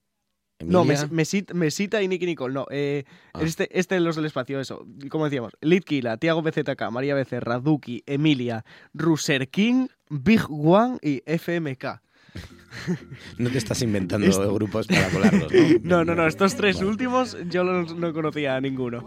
No, 0.65 0.85
Mesita 0.85 2.02
y 2.02 2.09
Nicky 2.09 2.27
Nicole, 2.27 2.52
no. 2.52 2.66
eh, 2.70 3.05
Ah. 3.32 3.40
este, 3.43 3.69
este 3.78 3.94
de 3.94 4.01
los 4.01 4.16
del 4.16 4.24
espacio, 4.27 4.59
eso. 4.60 4.85
Como 5.09 5.24
decíamos, 5.27 5.52
Litkila, 5.60 6.16
Tiago 6.16 6.43
BZK, 6.43 6.90
María 6.90 7.15
Becerra, 7.15 7.60
Duki, 7.60 8.02
Emilia, 8.06 8.65
Ruser 8.93 9.48
King, 9.51 9.86
Big 10.10 10.43
One 10.51 10.98
y 11.02 11.23
FMK. 11.27 12.01
No 13.39 13.51
te 13.51 13.59
estás 13.59 13.82
inventando 13.82 14.27
Est- 14.27 14.39
grupos 14.40 14.86
para 14.89 15.09
colarlos, 15.10 15.52
¿no? 15.82 15.98
No, 15.98 16.05
no, 16.05 16.15
no, 16.15 16.27
estos 16.27 16.55
tres 16.56 16.81
últimos 16.82 17.36
yo 17.48 17.62
los- 17.65 17.94
no 17.97 18.12
conocía 18.12 18.56
a 18.56 18.60
ninguno. 18.60 19.06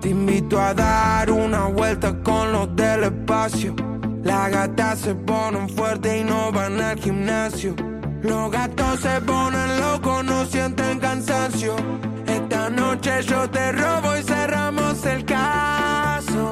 Te 0.00 0.10
invito 0.10 0.60
a 0.60 0.72
dar 0.72 1.30
una 1.30 1.66
vuelta 1.66 2.22
con 2.22 2.52
los 2.52 2.74
del 2.76 3.04
espacio. 3.04 3.74
Las 4.22 4.50
gatas 4.50 5.00
se 5.00 5.14
ponen 5.14 5.68
fuertes 5.68 6.20
y 6.20 6.24
no 6.24 6.52
van 6.52 6.80
al 6.80 6.98
gimnasio. 6.98 7.74
Los 8.26 8.50
gatos 8.50 9.00
se 9.00 9.20
ponen 9.20 9.80
locos, 9.80 10.24
no 10.24 10.44
sienten 10.46 10.98
cansancio. 10.98 11.76
Esta 12.26 12.68
noche 12.70 13.22
yo 13.22 13.48
te 13.48 13.70
robo 13.70 14.16
y 14.16 14.22
cerramos 14.22 15.04
el 15.06 15.24
caso. 15.24 16.50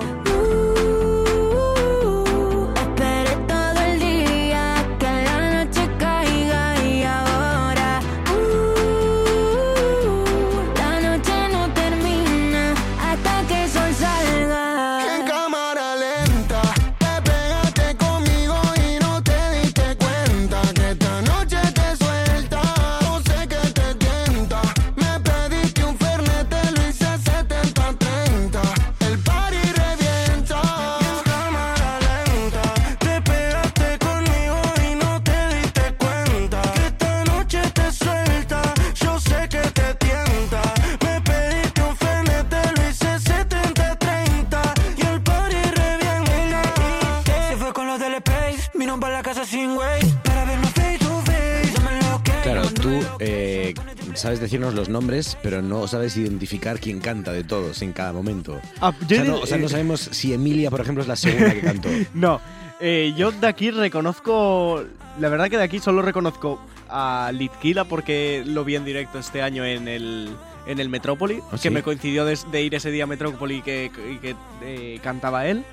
Tú 52.84 53.00
eh, 53.18 53.72
sabes 54.12 54.40
decirnos 54.40 54.74
los 54.74 54.90
nombres, 54.90 55.38
pero 55.42 55.62
no 55.62 55.88
sabes 55.88 56.18
identificar 56.18 56.78
quién 56.78 57.00
canta 57.00 57.32
de 57.32 57.42
todos 57.42 57.80
en 57.80 57.94
cada 57.94 58.12
momento. 58.12 58.60
Ah, 58.78 58.90
o, 58.90 59.08
sea, 59.08 59.24
no, 59.24 59.38
o 59.38 59.46
sea, 59.46 59.56
no 59.56 59.70
sabemos 59.70 60.00
si 60.00 60.34
Emilia, 60.34 60.70
por 60.70 60.82
ejemplo, 60.82 61.00
es 61.00 61.08
la 61.08 61.16
segunda 61.16 61.54
que 61.54 61.60
cantó. 61.60 61.88
No, 62.14 62.40
eh, 62.80 63.14
yo 63.16 63.32
de 63.32 63.46
aquí 63.46 63.70
reconozco. 63.70 64.84
La 65.18 65.30
verdad 65.30 65.48
que 65.48 65.56
de 65.56 65.62
aquí 65.62 65.78
solo 65.78 66.02
reconozco 66.02 66.60
a 66.90 67.30
Litkila 67.32 67.84
porque 67.84 68.42
lo 68.44 68.64
vi 68.64 68.76
en 68.76 68.84
directo 68.84 69.18
este 69.18 69.40
año 69.40 69.64
en 69.64 69.88
el, 69.88 70.28
en 70.66 70.78
el 70.78 70.90
Metrópoli, 70.90 71.38
¿Ah, 71.46 71.52
que 71.52 71.58
sí? 71.58 71.70
me 71.70 71.82
coincidió 71.82 72.26
de, 72.26 72.38
de 72.50 72.62
ir 72.62 72.74
ese 72.74 72.90
día 72.90 73.04
a 73.04 73.06
Metrópoli 73.06 73.56
y 73.56 73.62
que, 73.62 73.90
y 74.12 74.18
que 74.18 74.36
eh, 74.62 75.00
cantaba 75.02 75.46
él. 75.46 75.64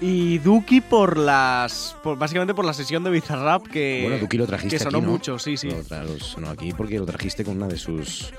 Y 0.00 0.38
Duki 0.38 0.80
por 0.80 1.16
las. 1.16 1.96
Por, 2.02 2.16
básicamente 2.18 2.54
por 2.54 2.64
la 2.64 2.72
sesión 2.72 3.02
de 3.04 3.10
Bizarrap 3.10 3.66
que. 3.66 4.00
Bueno, 4.02 4.18
Duki 4.18 4.36
lo 4.36 4.46
trajiste 4.46 4.76
Que 4.78 4.82
sonó 4.84 4.98
aquí, 4.98 5.06
¿no? 5.06 5.12
mucho, 5.12 5.38
sí, 5.38 5.56
sí. 5.56 5.68
Lo 5.68 6.02
lo 6.04 6.18
sonó 6.20 6.50
aquí 6.50 6.72
porque 6.72 6.98
lo 6.98 7.06
trajiste 7.06 7.44
con 7.44 7.56
una 7.56 7.66
de 7.66 7.76
sus 7.78 8.32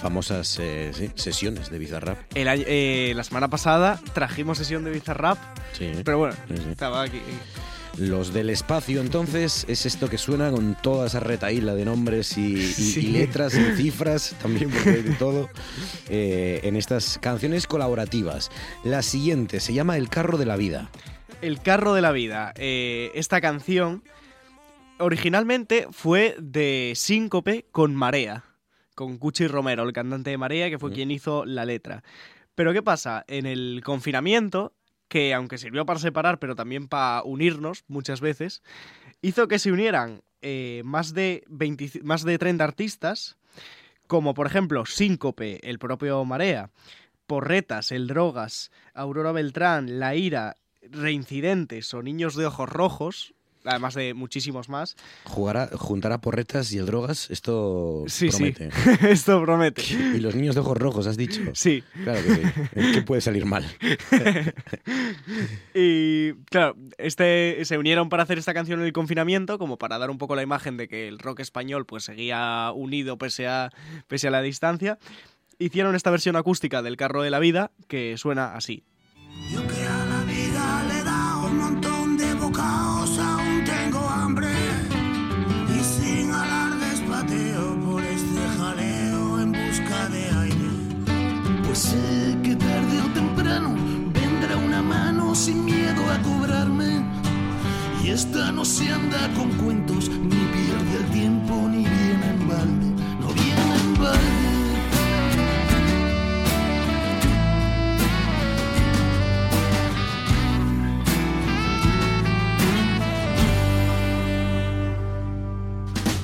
famosas 0.00 0.58
eh, 0.60 0.90
sí, 0.92 1.10
sesiones 1.14 1.70
de 1.70 1.78
Bizarrap. 1.78 2.18
El 2.34 2.48
eh, 2.50 3.12
la 3.16 3.24
semana 3.24 3.48
pasada 3.48 3.98
trajimos 4.12 4.58
sesión 4.58 4.84
de 4.84 4.90
Bizarrap. 4.90 5.38
Sí. 5.72 5.90
Pero 6.04 6.18
bueno, 6.18 6.34
Sí, 6.48 6.56
sí. 6.56 6.70
estaba 6.70 7.02
aquí. 7.02 7.20
Los 7.98 8.32
del 8.32 8.50
espacio, 8.50 9.00
entonces, 9.00 9.64
es 9.68 9.86
esto 9.86 10.08
que 10.10 10.18
suena 10.18 10.50
con 10.50 10.74
toda 10.82 11.06
esa 11.06 11.20
retaíla 11.20 11.74
de 11.76 11.84
nombres 11.84 12.36
y, 12.36 12.54
y- 12.54 12.72
Sí. 12.72 13.06
y 13.06 13.12
letras 13.12 13.54
y 13.54 13.76
cifras, 13.76 14.34
también 14.42 14.68
porque 14.70 14.90
hay 14.90 15.02
de 15.02 15.12
todo, 15.14 15.48
eh, 16.08 16.60
en 16.64 16.74
estas 16.74 17.18
canciones 17.22 17.68
colaborativas. 17.68 18.50
La 18.82 19.02
siguiente 19.02 19.60
se 19.60 19.74
llama 19.74 19.96
El 19.96 20.08
carro 20.08 20.38
de 20.38 20.46
la 20.46 20.56
vida. 20.56 20.90
El 21.40 21.60
carro 21.60 21.94
de 21.94 22.00
la 22.02 22.10
vida. 22.10 22.52
Eh, 22.56 23.12
esta 23.14 23.40
canción 23.40 24.02
originalmente 24.98 25.86
fue 25.92 26.36
de 26.40 26.92
Síncope 26.96 27.66
con 27.70 27.94
Marea, 27.94 28.44
con 28.94 29.18
Cuchi 29.18 29.46
Romero, 29.46 29.84
el 29.84 29.92
cantante 29.92 30.30
de 30.30 30.38
Marea, 30.38 30.68
que 30.70 30.78
fue 30.78 30.92
quien 30.92 31.10
hizo 31.10 31.44
la 31.44 31.64
letra. 31.64 32.02
Pero 32.54 32.72
¿qué 32.72 32.82
pasa? 32.82 33.24
En 33.28 33.46
el 33.46 33.82
confinamiento, 33.84 34.72
que 35.14 35.32
aunque 35.32 35.58
sirvió 35.58 35.86
para 35.86 36.00
separar, 36.00 36.40
pero 36.40 36.56
también 36.56 36.88
para 36.88 37.22
unirnos 37.22 37.84
muchas 37.86 38.20
veces, 38.20 38.64
hizo 39.22 39.46
que 39.46 39.60
se 39.60 39.70
unieran 39.70 40.22
eh, 40.42 40.82
más, 40.84 41.14
de 41.14 41.44
20 41.46 42.00
más 42.02 42.24
de 42.24 42.36
30 42.36 42.64
artistas, 42.64 43.36
como 44.08 44.34
por 44.34 44.48
ejemplo 44.48 44.86
Síncope, 44.86 45.60
el 45.70 45.78
propio 45.78 46.24
Marea, 46.24 46.70
Porretas, 47.28 47.92
El 47.92 48.08
Drogas, 48.08 48.72
Aurora 48.92 49.30
Beltrán, 49.30 50.00
La 50.00 50.16
Ira, 50.16 50.56
Reincidentes 50.82 51.94
o 51.94 52.02
Niños 52.02 52.34
de 52.34 52.46
Ojos 52.46 52.68
Rojos, 52.68 53.34
además 53.64 53.94
de 53.94 54.14
muchísimos 54.14 54.68
más. 54.68 54.96
Jugará, 55.24 55.68
juntará 55.74 56.20
porretas 56.20 56.72
y 56.72 56.78
el 56.78 56.86
drogas, 56.86 57.30
esto 57.30 58.04
Sí, 58.06 58.28
promete. 58.28 58.70
sí, 58.70 58.90
esto 59.08 59.42
promete. 59.42 59.82
Y 60.14 60.20
los 60.20 60.34
niños 60.34 60.54
de 60.54 60.60
ojos 60.60 60.76
rojos, 60.78 61.06
has 61.06 61.16
dicho. 61.16 61.40
Sí. 61.54 61.82
Claro 62.04 62.20
que 62.22 62.34
sí. 62.34 62.92
¿Qué 62.94 63.02
puede 63.02 63.20
salir 63.20 63.44
mal? 63.46 63.64
Y 65.74 66.34
claro, 66.50 66.76
este, 66.98 67.64
se 67.64 67.78
unieron 67.78 68.08
para 68.08 68.22
hacer 68.22 68.38
esta 68.38 68.54
canción 68.54 68.80
en 68.80 68.86
el 68.86 68.92
confinamiento, 68.92 69.58
como 69.58 69.76
para 69.78 69.98
dar 69.98 70.10
un 70.10 70.18
poco 70.18 70.36
la 70.36 70.42
imagen 70.42 70.76
de 70.76 70.88
que 70.88 71.08
el 71.08 71.18
rock 71.18 71.40
español 71.40 71.86
pues 71.86 72.04
seguía 72.04 72.70
unido 72.74 73.18
pese 73.18 73.46
a, 73.48 73.70
pese 74.06 74.28
a 74.28 74.30
la 74.30 74.42
distancia. 74.42 74.98
Hicieron 75.58 75.94
esta 75.94 76.10
versión 76.10 76.36
acústica 76.36 76.82
del 76.82 76.96
Carro 76.96 77.22
de 77.22 77.30
la 77.30 77.38
Vida, 77.38 77.70
que 77.88 78.16
suena 78.18 78.54
así. 78.54 78.84
Sé 91.74 92.38
que 92.44 92.54
tarde 92.54 93.00
o 93.00 93.08
temprano 93.12 93.74
vendrá 94.12 94.56
una 94.56 94.80
mano 94.80 95.34
sin 95.34 95.64
miedo 95.64 96.02
a 96.08 96.22
cobrarme. 96.22 97.02
Y 98.00 98.10
esta 98.10 98.52
no 98.52 98.64
se 98.64 98.92
anda 98.92 99.28
con 99.34 99.50
cuentos, 99.54 100.08
ni 100.08 100.36
pierde 100.54 100.96
el 100.98 101.04
tiempo, 101.10 101.54
ni 101.68 101.78
viene 101.78 102.30
en 102.30 102.48
balde. 102.48 102.86
No 103.20 103.26
viene 103.34 103.74
en 103.74 103.94
balde. 103.98 104.54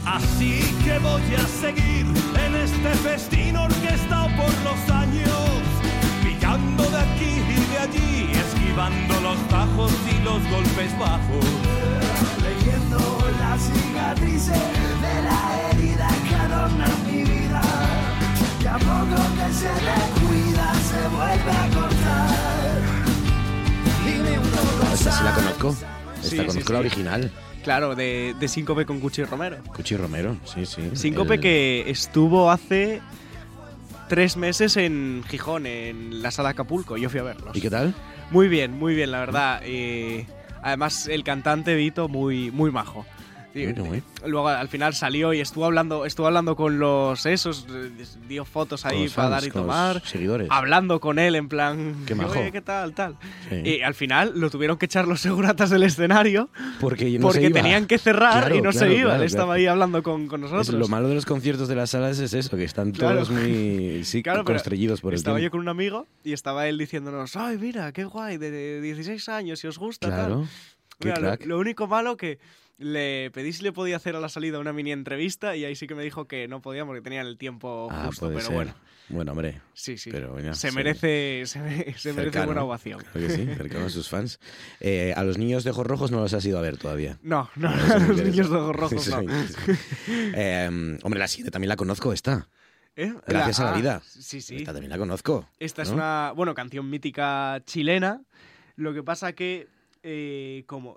Así 0.06 0.60
que 0.84 0.98
voy 1.00 1.34
a 1.34 1.46
seguir 1.46 2.06
en 2.46 2.54
este 2.54 2.90
festín 3.02 3.56
orquestado 3.56 4.28
por 4.36 4.52
los 4.64 4.90
años, 4.90 4.99
aquí 7.02 7.32
y 7.40 7.72
de 7.72 7.78
allí, 7.78 8.30
esquivando 8.32 9.20
los 9.20 9.38
bajos 9.50 9.92
y 10.10 10.22
los 10.24 10.40
golpes 10.50 10.98
bajos. 10.98 11.44
leyendo 12.42 12.98
las 13.40 13.60
cicatrices 13.62 14.62
de 15.04 15.22
la 15.22 15.70
herida 15.70 16.08
que 16.28 16.34
adornan 16.34 16.92
mi 17.06 17.22
vida. 17.24 17.62
Y 18.62 18.66
a 18.66 18.74
poco 18.78 19.16
que 19.36 19.52
se 19.54 19.68
descuida 19.68 20.74
se 20.74 21.08
vuelve 21.08 21.50
a 21.50 21.68
cortar. 21.74 22.30
Esta 24.92 25.12
sí 25.12 25.24
la 25.24 25.34
conozco. 25.34 25.68
Esta 26.16 26.28
Sí, 26.28 26.36
conozco 26.36 26.62
sí, 26.66 26.72
la 26.72 26.78
original. 26.80 27.32
Claro, 27.64 27.94
de, 27.94 28.34
de 28.38 28.48
Síncope 28.48 28.84
con 28.86 29.00
Cuchi 29.00 29.22
Romero. 29.24 29.58
Cuchi 29.74 29.96
Romero, 29.96 30.36
sí, 30.44 30.64
sí. 30.66 30.90
Síncope 30.94 31.34
El- 31.34 31.40
que 31.40 31.84
estuvo 31.90 32.50
hace 32.50 33.00
tres 34.10 34.36
meses 34.36 34.76
en 34.76 35.22
Gijón, 35.28 35.66
en 35.66 36.20
la 36.20 36.32
sala 36.32 36.48
Acapulco. 36.48 36.96
Yo 36.96 37.08
fui 37.08 37.20
a 37.20 37.22
verlos. 37.22 37.56
¿Y 37.56 37.60
qué 37.60 37.70
tal? 37.70 37.94
Muy 38.32 38.48
bien, 38.48 38.72
muy 38.72 38.96
bien, 38.96 39.12
la 39.12 39.20
verdad. 39.20 39.60
Eh, 39.62 40.26
además, 40.62 41.06
el 41.06 41.22
cantante 41.22 41.76
Vito, 41.76 42.08
muy, 42.08 42.50
muy 42.50 42.72
majo. 42.72 43.06
Sí, 43.52 43.66
muy. 43.78 44.02
Luego 44.26 44.48
al 44.48 44.68
final 44.68 44.94
salió 44.94 45.32
y 45.32 45.40
estuvo 45.40 45.64
hablando, 45.64 46.06
estuvo 46.06 46.26
hablando 46.28 46.54
con 46.54 46.78
los 46.78 47.26
esos, 47.26 47.66
eh, 47.68 47.90
dio 48.28 48.44
fotos 48.44 48.86
ahí 48.86 49.08
para 49.08 49.28
fans, 49.28 49.30
dar 49.30 49.44
y 49.44 49.50
tomar. 49.50 50.02
seguidores. 50.06 50.46
Hablando 50.50 51.00
con 51.00 51.18
él 51.18 51.34
en 51.34 51.48
plan, 51.48 52.04
Qué 52.06 52.14
majo. 52.14 52.30
"Oye, 52.38 52.52
¿qué 52.52 52.60
tal? 52.60 52.94
tal. 52.94 53.16
Sí. 53.48 53.56
Y 53.64 53.82
al 53.82 53.94
final 53.94 54.32
lo 54.36 54.50
tuvieron 54.50 54.76
que 54.78 54.86
echar 54.86 55.08
los 55.08 55.20
seguratas 55.20 55.70
del 55.70 55.82
escenario 55.82 56.48
Porque, 56.80 57.10
no 57.18 57.26
porque 57.26 57.50
tenían 57.50 57.86
que 57.86 57.98
cerrar 57.98 58.40
Claro, 58.44 58.54
y 58.54 58.62
no 58.62 58.70
claro, 58.70 58.86
se 58.86 58.94
iba. 58.94 59.04
claro, 59.08 59.22
Él 59.22 59.26
estaba 59.26 59.54
ahí 59.54 59.66
hablando 59.66 60.02
con, 60.04 60.28
con 60.28 60.42
nosotros. 60.42 60.68
Es 60.68 60.74
lo 60.74 60.86
malo 60.86 61.08
de 61.08 61.16
los 61.16 61.26
conciertos 61.26 61.66
de 61.66 61.74
las 61.74 61.90
salas 61.90 62.20
es 62.20 62.32
eso, 62.32 62.56
que 62.56 62.62
están 62.64 62.92
todos 62.92 63.30
muy 63.30 64.00
sí, 64.04 64.22
constreñidos 64.22 65.00
por 65.00 65.12
el 65.12 65.18
Estaba 65.18 65.40
yo 65.40 65.50
con 65.50 65.58
un 65.60 65.68
amigo 65.68 66.06
y 66.22 66.34
estaba 66.34 66.68
él 66.68 66.78
diciéndonos, 66.78 67.34
ay, 67.34 67.58
mira, 67.58 67.90
qué 67.92 68.04
guay, 68.04 68.36
de 68.38 68.80
16 68.80 69.28
años, 69.28 69.58
si 69.58 69.66
os 69.66 69.76
gusta. 69.78 70.08
tal". 70.08 70.46
Claro, 71.00 71.20
Mira, 71.22 71.38
lo 71.46 71.58
único 71.58 71.86
malo 71.86 72.16
que 72.16 72.38
le 72.80 73.30
pedí 73.30 73.52
si 73.52 73.62
le 73.62 73.72
podía 73.72 73.96
hacer 73.96 74.16
a 74.16 74.20
la 74.20 74.28
salida 74.30 74.58
una 74.58 74.72
mini 74.72 74.90
entrevista 74.90 75.54
y 75.54 75.64
ahí 75.66 75.76
sí 75.76 75.86
que 75.86 75.94
me 75.94 76.02
dijo 76.02 76.26
que 76.26 76.48
no 76.48 76.60
podía 76.62 76.84
porque 76.86 77.02
tenían 77.02 77.26
el 77.26 77.36
tiempo 77.36 77.88
Ah, 77.90 78.04
justo, 78.06 78.26
puede 78.26 78.36
pero 78.36 78.46
ser. 78.46 78.54
bueno. 78.56 78.74
Bueno, 79.10 79.32
hombre. 79.32 79.60
Sí, 79.74 79.98
sí. 79.98 80.08
Pero, 80.10 80.30
bueno, 80.32 80.54
se 80.54 80.70
merece, 80.70 81.42
se, 81.44 81.58
me- 81.58 81.94
se 81.98 82.12
merece 82.12 82.44
buena 82.46 82.62
ovación. 82.62 83.00
Que 83.12 83.28
sí, 83.28 83.44
cercano 83.44 83.86
a 83.86 83.90
sus 83.90 84.08
fans. 84.08 84.38
Eh, 84.78 85.12
a 85.16 85.24
los 85.24 85.36
niños 85.36 85.64
de 85.64 85.70
ojos 85.70 85.84
rojos 85.86 86.10
no 86.12 86.20
los 86.20 86.32
has 86.32 86.44
ido 86.44 86.58
a 86.58 86.62
ver 86.62 86.78
todavía. 86.78 87.18
No, 87.20 87.50
no, 87.56 87.70
me 87.70 87.76
los 88.08 88.22
niños 88.22 88.48
de 88.50 88.56
ojos 88.56 88.76
rojos 88.76 89.08
no. 89.08 89.20
Eh, 90.08 90.98
hombre, 91.02 91.18
la 91.18 91.28
siguiente 91.28 91.50
también 91.50 91.68
la 91.70 91.76
conozco, 91.76 92.12
esta. 92.12 92.48
¿Eh? 92.96 93.12
Gracias 93.26 93.60
a 93.60 93.64
la 93.64 93.72
ah, 93.72 93.76
vida. 93.76 94.02
Sí, 94.04 94.40
sí. 94.40 94.56
Esta 94.56 94.72
también 94.72 94.90
la 94.90 94.98
conozco. 94.98 95.48
Esta 95.58 95.82
es 95.82 95.90
una, 95.90 96.32
bueno, 96.36 96.54
canción 96.54 96.88
mítica 96.88 97.60
chilena. 97.66 98.22
Lo 98.76 98.94
que 98.94 99.02
pasa 99.02 99.32
que, 99.32 99.68
eh, 100.02 100.62
como 100.66 100.96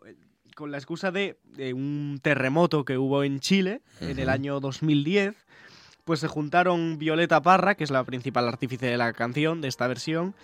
con 0.56 0.72
la 0.72 0.78
excusa 0.78 1.12
de, 1.12 1.38
de 1.56 1.74
un 1.74 2.20
terremoto 2.22 2.86
que 2.86 2.98
hubo 2.98 3.24
en 3.24 3.40
Chile 3.40 3.82
en 4.02 4.20
el 4.20 4.30
año 4.30 4.60
2010, 4.60 5.36
pues 6.06 6.20
se 6.20 6.28
juntaron 6.28 6.98
Violeta 6.98 7.42
Parra, 7.42 7.76
que 7.76 7.84
es 7.84 7.92
la 7.92 8.04
principal 8.04 8.48
artífice 8.48 8.86
de 8.88 8.98
la 8.98 9.14
canción, 9.14 9.62
de 9.62 9.68
esta 9.70 9.88
versión, 9.88 10.36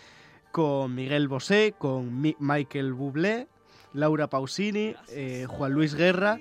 con 0.51 0.95
Miguel 0.95 1.27
Bosé, 1.27 1.73
con 1.77 2.21
Mi- 2.21 2.35
Michael 2.39 2.93
Bublé, 2.93 3.47
Laura 3.93 4.27
Pausini, 4.29 4.95
eh, 5.11 5.45
Juan 5.47 5.73
Luis 5.73 5.95
Guerra 5.95 6.39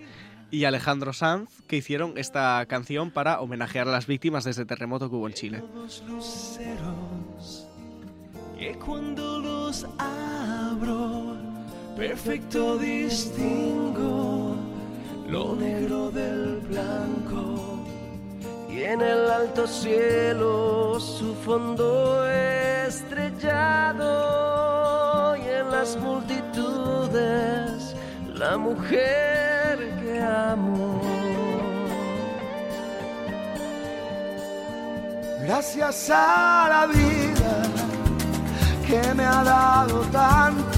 y 0.50 0.64
Alejandro 0.64 1.12
Sanz, 1.12 1.50
que 1.66 1.76
hicieron 1.76 2.14
esta 2.16 2.64
canción 2.66 3.10
para 3.10 3.40
homenajear 3.40 3.86
a 3.88 3.90
las 3.92 4.06
víctimas 4.06 4.44
de 4.44 4.52
ese 4.52 4.64
terremoto 4.64 5.10
que 5.10 5.16
hubo 5.16 5.26
en 5.28 5.34
Chile. 5.34 5.62
Los 5.74 6.02
luceros 6.04 7.66
que 8.58 8.74
cuando 8.78 9.40
los 9.40 9.84
abro 9.98 11.36
perfecto 11.98 12.78
distingo 12.78 14.54
lo 15.26 15.54
negro 15.56 16.12
del 16.12 16.60
blanco 16.60 17.82
y 18.70 18.84
en 18.84 19.02
el 19.02 19.28
alto 19.28 19.66
cielo 19.66 21.00
su 21.00 21.34
fondo 21.44 22.24
estrellado 22.86 24.06
y 25.36 25.42
en 25.42 25.72
las 25.72 25.96
multitudes 25.96 27.96
la 28.32 28.56
mujer 28.56 29.76
que 30.00 30.20
amo. 30.20 31.02
Gracias 35.42 36.10
a 36.10 36.68
la 36.68 36.86
vida 36.86 37.62
que 38.86 39.02
me 39.14 39.24
ha 39.24 39.42
dado 39.42 40.02
tanto, 40.12 40.77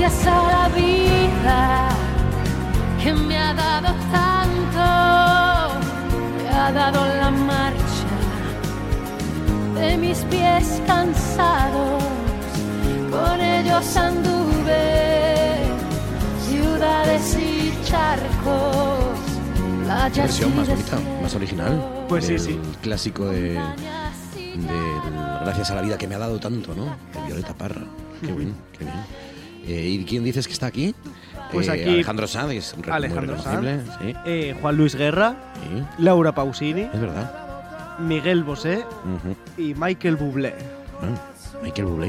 Gracias 0.00 0.26
a 0.28 0.42
la 0.48 0.68
vida 0.70 1.88
que 3.02 3.12
me 3.12 3.36
ha 3.36 3.52
dado 3.52 3.94
tanto, 4.10 5.78
me 6.42 6.48
ha 6.48 6.72
dado 6.72 7.04
la 7.16 7.30
marcha 7.30 8.14
de 9.74 9.98
mis 9.98 10.20
pies 10.20 10.80
cansados, 10.86 12.02
con 13.10 13.40
ellos 13.42 13.94
anduve 13.94 15.58
ciudades 16.48 17.36
y 17.38 17.74
charcos, 17.84 19.04
playas 19.84 20.16
versión 20.16 20.52
y 20.52 20.56
más 20.56 20.68
bonita, 20.70 20.98
más 21.20 21.34
original. 21.34 22.04
Pues 22.08 22.24
sí, 22.24 22.38
sí. 22.38 22.58
clásico 22.80 23.26
de, 23.26 23.52
del 23.52 23.62
Gracias 25.44 25.70
a 25.70 25.74
la 25.74 25.82
vida 25.82 25.98
que 25.98 26.08
me 26.08 26.14
ha 26.14 26.18
dado 26.18 26.40
tanto, 26.40 26.74
¿no? 26.74 26.86
De 26.86 27.26
Violeta 27.26 27.52
Parra. 27.52 27.82
Qué 28.22 28.32
bien, 28.32 28.54
qué 28.78 28.84
bien. 28.84 29.29
Eh, 29.66 29.88
¿Y 30.00 30.04
quién 30.04 30.24
dices 30.24 30.46
que 30.46 30.52
está 30.52 30.66
aquí? 30.66 30.94
Pues 31.52 31.68
Eh, 31.68 31.72
aquí- 31.72 31.82
Alejandro 31.84 32.26
Sanz, 32.26 32.48
que 32.50 32.58
es 32.58 32.76
muy 32.76 32.88
Alejandro 32.90 33.40
Sanz, 33.42 33.82
sí. 34.00 34.14
eh, 34.24 34.54
Juan 34.60 34.76
Luis 34.76 34.94
Guerra, 34.94 35.34
Laura 35.98 36.32
Pausini, 36.34 36.82
Es 36.82 37.00
verdad. 37.00 37.98
Miguel 37.98 38.44
Bosé 38.44 38.84
y 39.58 39.74
Michael 39.74 40.16
Bublé. 40.16 40.54
Ah, 41.02 41.60
Michael 41.62 41.86
Bublé. 41.88 42.08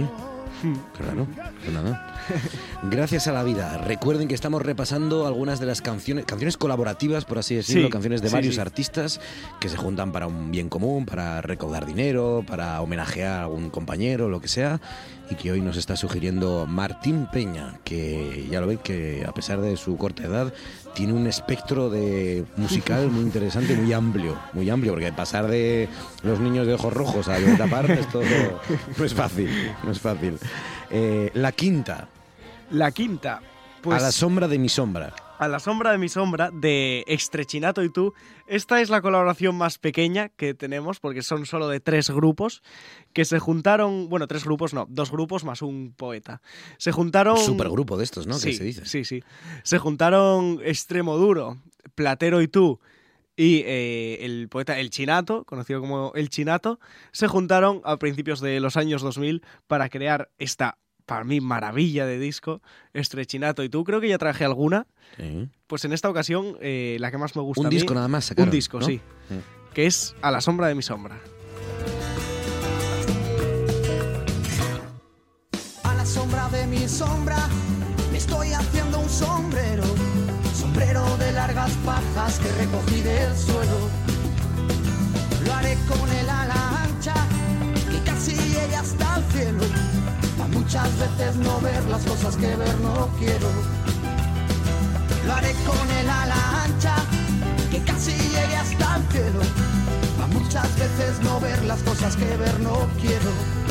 Hmm. 0.63 0.75
Qué 0.95 1.03
raro. 1.03 1.27
Pues 1.63 1.73
nada. 1.73 2.10
Gracias 2.83 3.27
a 3.27 3.31
la 3.31 3.43
vida. 3.43 3.77
Recuerden 3.77 4.27
que 4.27 4.35
estamos 4.35 4.61
repasando 4.61 5.27
algunas 5.27 5.59
de 5.59 5.65
las 5.65 5.81
canciones, 5.81 6.25
canciones 6.25 6.57
colaborativas, 6.57 7.25
por 7.25 7.39
así 7.39 7.55
decirlo, 7.55 7.87
Sí, 7.87 7.91
canciones 7.91 8.21
de 8.21 8.29
sí, 8.29 8.33
varios 8.33 8.55
sí. 8.55 8.61
artistas 8.61 9.21
que 9.59 9.69
se 9.69 9.77
juntan 9.77 10.11
para 10.11 10.27
un 10.27 10.51
bien 10.51 10.69
común, 10.69 11.05
para 11.05 11.41
recaudar 11.41 11.85
dinero, 11.85 12.43
para 12.47 12.81
homenajear 12.81 13.31
a 13.31 13.43
algún 13.43 13.69
compañero, 13.69 14.29
lo 14.29 14.41
que 14.41 14.47
sea, 14.47 14.81
y 15.29 15.35
que 15.35 15.51
hoy 15.51 15.61
nos 15.61 15.77
está 15.77 15.95
sugiriendo 15.95 16.65
Martín 16.67 17.27
Peña, 17.31 17.79
que 17.83 18.47
ya 18.51 18.59
lo 18.59 18.67
veis 18.67 18.79
que 18.81 19.23
a 19.27 19.33
pesar 19.33 19.61
de 19.61 19.77
su 19.77 19.97
corta 19.97 20.23
edad 20.23 20.53
tiene 20.93 21.13
un 21.13 21.25
espectro 21.27 21.89
de 21.89 22.43
musical 22.57 23.09
muy 23.09 23.23
interesante, 23.23 23.75
muy 23.75 23.93
amplio, 23.93 24.37
muy 24.53 24.69
amplio, 24.69 24.91
porque 24.93 25.11
pasar 25.13 25.47
de 25.47 25.87
los 26.23 26.39
niños 26.39 26.67
de 26.67 26.73
ojos 26.73 26.91
rojos 26.93 27.29
a 27.29 27.37
Parra 27.69 27.93
esto 27.93 28.21
no 28.97 29.05
es 29.05 29.13
fácil, 29.13 29.49
no 29.83 29.91
es 29.91 29.99
fácil. 29.99 30.37
Eh, 30.93 31.31
la 31.35 31.53
quinta, 31.53 32.09
La 32.69 32.91
quinta, 32.91 33.41
pues 33.81 34.01
a 34.01 34.05
la 34.07 34.11
sombra 34.11 34.49
de 34.49 34.59
mi 34.59 34.67
sombra. 34.67 35.13
A 35.39 35.47
la 35.47 35.59
sombra 35.59 35.91
de 35.93 35.97
mi 35.97 36.09
sombra, 36.09 36.51
de 36.51 37.05
Extrechinato 37.07 37.81
y 37.83 37.89
tú. 37.89 38.13
Esta 38.45 38.81
es 38.81 38.89
la 38.89 39.01
colaboración 39.01 39.55
más 39.55 39.77
pequeña 39.77 40.29
que 40.29 40.53
tenemos, 40.53 40.99
porque 40.99 41.21
son 41.21 41.45
solo 41.45 41.69
de 41.69 41.79
tres 41.79 42.11
grupos, 42.11 42.61
que 43.13 43.23
se 43.23 43.39
juntaron, 43.39 44.09
bueno, 44.09 44.27
tres 44.27 44.43
grupos 44.43 44.73
no, 44.73 44.85
dos 44.89 45.11
grupos 45.11 45.45
más 45.45 45.61
un 45.61 45.93
poeta. 45.95 46.41
Se 46.77 46.91
juntaron... 46.91 47.37
Un 47.37 47.45
supergrupo 47.45 47.97
de 47.97 48.03
estos, 48.03 48.27
¿no? 48.27 48.33
Sí, 48.33 48.53
se 48.53 48.63
dice. 48.65 48.85
sí, 48.85 49.05
sí. 49.05 49.23
Se 49.63 49.79
juntaron 49.79 50.59
Extremo 50.63 51.15
Duro, 51.15 51.57
Platero 51.95 52.41
y 52.41 52.49
tú, 52.49 52.81
y 53.35 53.63
eh, 53.65 54.19
el 54.21 54.49
poeta 54.49 54.79
El 54.79 54.89
Chinato, 54.89 55.45
conocido 55.45 55.79
como 55.79 56.11
El 56.15 56.29
Chinato, 56.29 56.79
se 57.11 57.27
juntaron 57.27 57.81
a 57.85 57.97
principios 57.97 58.41
de 58.41 58.59
los 58.59 58.77
años 58.77 59.01
2000 59.01 59.41
para 59.67 59.89
crear 59.89 60.29
esta, 60.37 60.77
para 61.11 61.25
mí, 61.25 61.41
maravilla 61.41 62.05
de 62.05 62.17
disco, 62.19 62.61
Estrechinato 62.93 63.63
y 63.63 63.69
tú. 63.69 63.83
Creo 63.83 63.99
que 63.99 64.07
ya 64.07 64.17
traje 64.17 64.45
alguna. 64.45 64.87
Sí. 65.17 65.49
Pues 65.67 65.83
en 65.83 65.91
esta 65.91 66.09
ocasión, 66.09 66.55
eh, 66.61 66.95
la 67.01 67.11
que 67.11 67.17
más 67.17 67.35
me 67.35 67.41
gusta 67.41 67.59
Un 67.59 67.67
a 67.67 67.69
mí- 67.69 67.75
disco 67.75 67.93
nada 67.93 68.07
más 68.07 68.23
sacaron, 68.25 68.47
Un 68.47 68.51
disco, 68.55 68.79
¿no? 68.79 68.85
sí. 68.85 69.01
Que 69.73 69.85
es 69.87 70.15
A 70.21 70.31
la 70.31 70.39
sombra 70.39 70.67
de 70.67 70.75
mi 70.75 70.81
sombra. 70.81 71.19
A 75.83 75.93
la 75.95 76.05
sombra 76.05 76.47
de 76.49 76.67
mi 76.67 76.87
sombra 76.87 77.37
me 78.11 78.17
estoy 78.17 78.51
haciendo 78.53 78.99
un 78.99 79.09
sombrero, 79.09 79.83
sombrero 80.53 81.03
de 81.17 81.31
largas 81.33 81.71
pajas 81.85 82.39
que 82.39 82.51
recogí 82.53 83.01
del 83.01 83.35
suelo. 83.35 83.89
Lo 85.45 85.53
haré 85.53 85.77
con 85.87 86.09
el 86.09 86.29
ala 86.29 86.83
ancha 86.83 87.13
que 87.91 87.99
casi 88.09 88.31
llegue 88.35 88.75
hasta 88.75 89.17
el 89.17 89.23
cielo, 89.33 89.59
muchas 90.71 90.99
veces 90.99 91.35
no 91.35 91.59
ver 91.59 91.83
las 91.89 92.01
cosas 92.05 92.37
que 92.37 92.55
ver 92.55 92.79
no 92.79 93.09
quiero. 93.19 93.49
Lo 95.27 95.33
haré 95.33 95.53
con 95.65 95.91
el 95.99 96.09
ala 96.09 96.63
ancha 96.63 96.95
que 97.69 97.83
casi 97.83 98.11
llegue 98.13 98.55
hasta 98.55 98.95
el 98.95 99.03
cielo, 99.11 99.41
para 100.15 100.27
muchas 100.27 100.79
veces 100.79 101.19
no 101.23 101.41
ver 101.41 101.61
las 101.65 101.81
cosas 101.83 102.15
que 102.15 102.37
ver 102.37 102.57
no 102.61 102.87
quiero. 103.01 103.70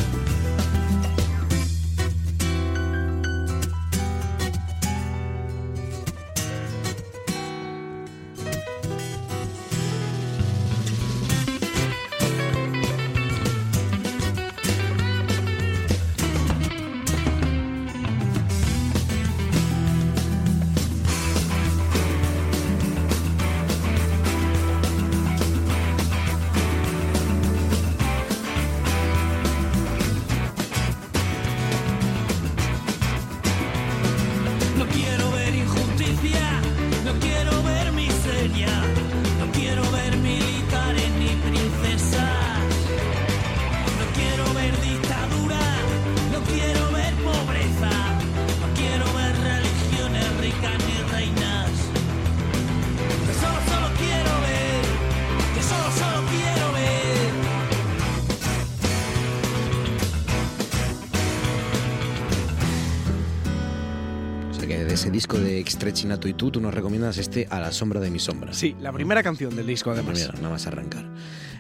Extrechinato 65.81 66.29
y 66.29 66.35
tú, 66.35 66.51
tú 66.51 66.61
nos 66.61 66.75
recomiendas 66.75 67.17
este 67.17 67.47
A 67.49 67.59
la 67.59 67.73
sombra 67.73 68.01
de 68.01 68.11
mi 68.11 68.19
sombra. 68.19 68.53
Sí, 68.53 68.77
la 68.83 68.93
primera 68.93 69.23
canción 69.23 69.57
del 69.57 69.67
disco, 69.67 69.91
además. 69.91 70.19
Mira, 70.19 70.33
nada 70.35 70.51
más 70.51 70.67
arrancar. 70.67 71.07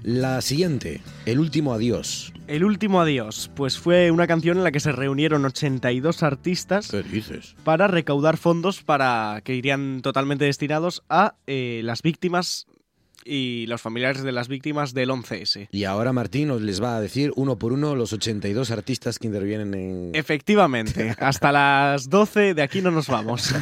La 0.02 0.42
siguiente, 0.42 1.00
El 1.24 1.38
último 1.38 1.72
adiós. 1.72 2.30
El 2.46 2.64
último 2.64 3.00
adiós, 3.00 3.50
pues 3.54 3.78
fue 3.78 4.10
una 4.10 4.26
canción 4.26 4.58
en 4.58 4.64
la 4.64 4.72
que 4.72 4.80
se 4.80 4.92
reunieron 4.92 5.46
82 5.46 6.22
artistas 6.22 6.90
¿Qué 6.90 7.02
dices? 7.02 7.56
para 7.64 7.86
recaudar 7.86 8.36
fondos 8.36 8.82
para 8.82 9.40
que 9.42 9.54
irían 9.54 10.02
totalmente 10.02 10.44
destinados 10.44 11.02
a 11.08 11.36
eh, 11.46 11.80
las 11.82 12.02
víctimas 12.02 12.66
y 13.30 13.66
los 13.66 13.80
familiares 13.80 14.24
de 14.24 14.32
las 14.32 14.48
víctimas 14.48 14.92
del 14.92 15.10
11S. 15.10 15.68
Y 15.70 15.84
ahora 15.84 16.12
Martín 16.12 16.50
os 16.50 16.60
les 16.62 16.82
va 16.82 16.96
a 16.96 17.00
decir 17.00 17.32
uno 17.36 17.56
por 17.58 17.72
uno 17.72 17.94
los 17.94 18.12
82 18.12 18.72
artistas 18.72 19.20
que 19.20 19.28
intervienen 19.28 19.72
en... 19.74 20.10
Efectivamente, 20.14 21.14
hasta 21.20 21.52
las 21.52 22.10
12 22.10 22.54
de 22.54 22.62
aquí 22.62 22.82
no 22.82 22.90
nos 22.90 23.06
vamos. 23.06 23.54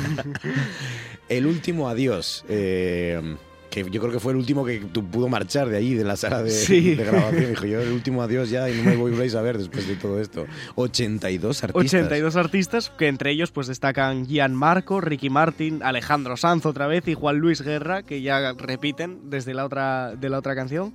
El 1.28 1.46
último 1.46 1.88
adiós. 1.88 2.44
eh, 2.48 3.36
que 3.84 3.90
yo 3.90 4.00
creo 4.00 4.12
que 4.12 4.20
fue 4.20 4.32
el 4.32 4.38
último 4.38 4.64
que 4.64 4.78
tu- 4.80 5.04
pudo 5.04 5.28
marchar 5.28 5.68
de 5.68 5.76
ahí, 5.76 5.94
de 5.94 6.04
la 6.04 6.16
sala 6.16 6.42
de, 6.42 6.50
Sí. 6.50 6.94
de 6.94 7.04
grabación. 7.04 7.50
Dijo 7.50 7.66
yo, 7.66 7.80
el 7.80 7.92
último 7.92 8.22
adiós 8.22 8.50
ya 8.50 8.68
y 8.70 8.76
no 8.76 8.84
me 8.84 8.96
volvéis 8.96 9.34
a 9.34 9.42
ver 9.42 9.58
después 9.58 9.86
de 9.88 9.96
todo 9.96 10.20
esto. 10.20 10.46
82 10.76 11.64
artistas. 11.64 11.84
82 12.00 12.36
artistas, 12.36 12.90
que 12.90 13.08
entre 13.08 13.30
ellos 13.30 13.50
pues 13.50 13.66
destacan 13.66 14.26
Gian 14.26 14.54
Marco, 14.54 15.00
Ricky 15.00 15.30
Martin, 15.30 15.82
Alejandro 15.82 16.36
Sanz 16.36 16.66
otra 16.66 16.86
vez 16.86 17.06
y 17.08 17.14
Juan 17.14 17.38
Luis 17.38 17.62
Guerra, 17.62 18.02
que 18.02 18.22
ya 18.22 18.52
repiten 18.52 19.30
desde 19.30 19.54
la 19.54 19.64
otra, 19.64 20.14
de 20.16 20.28
la 20.28 20.38
otra 20.38 20.54
canción, 20.54 20.92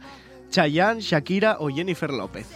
Chayanne, 0.50 1.02
Shakira 1.02 1.58
o 1.60 1.70
Jennifer 1.70 2.12
López. 2.12 2.48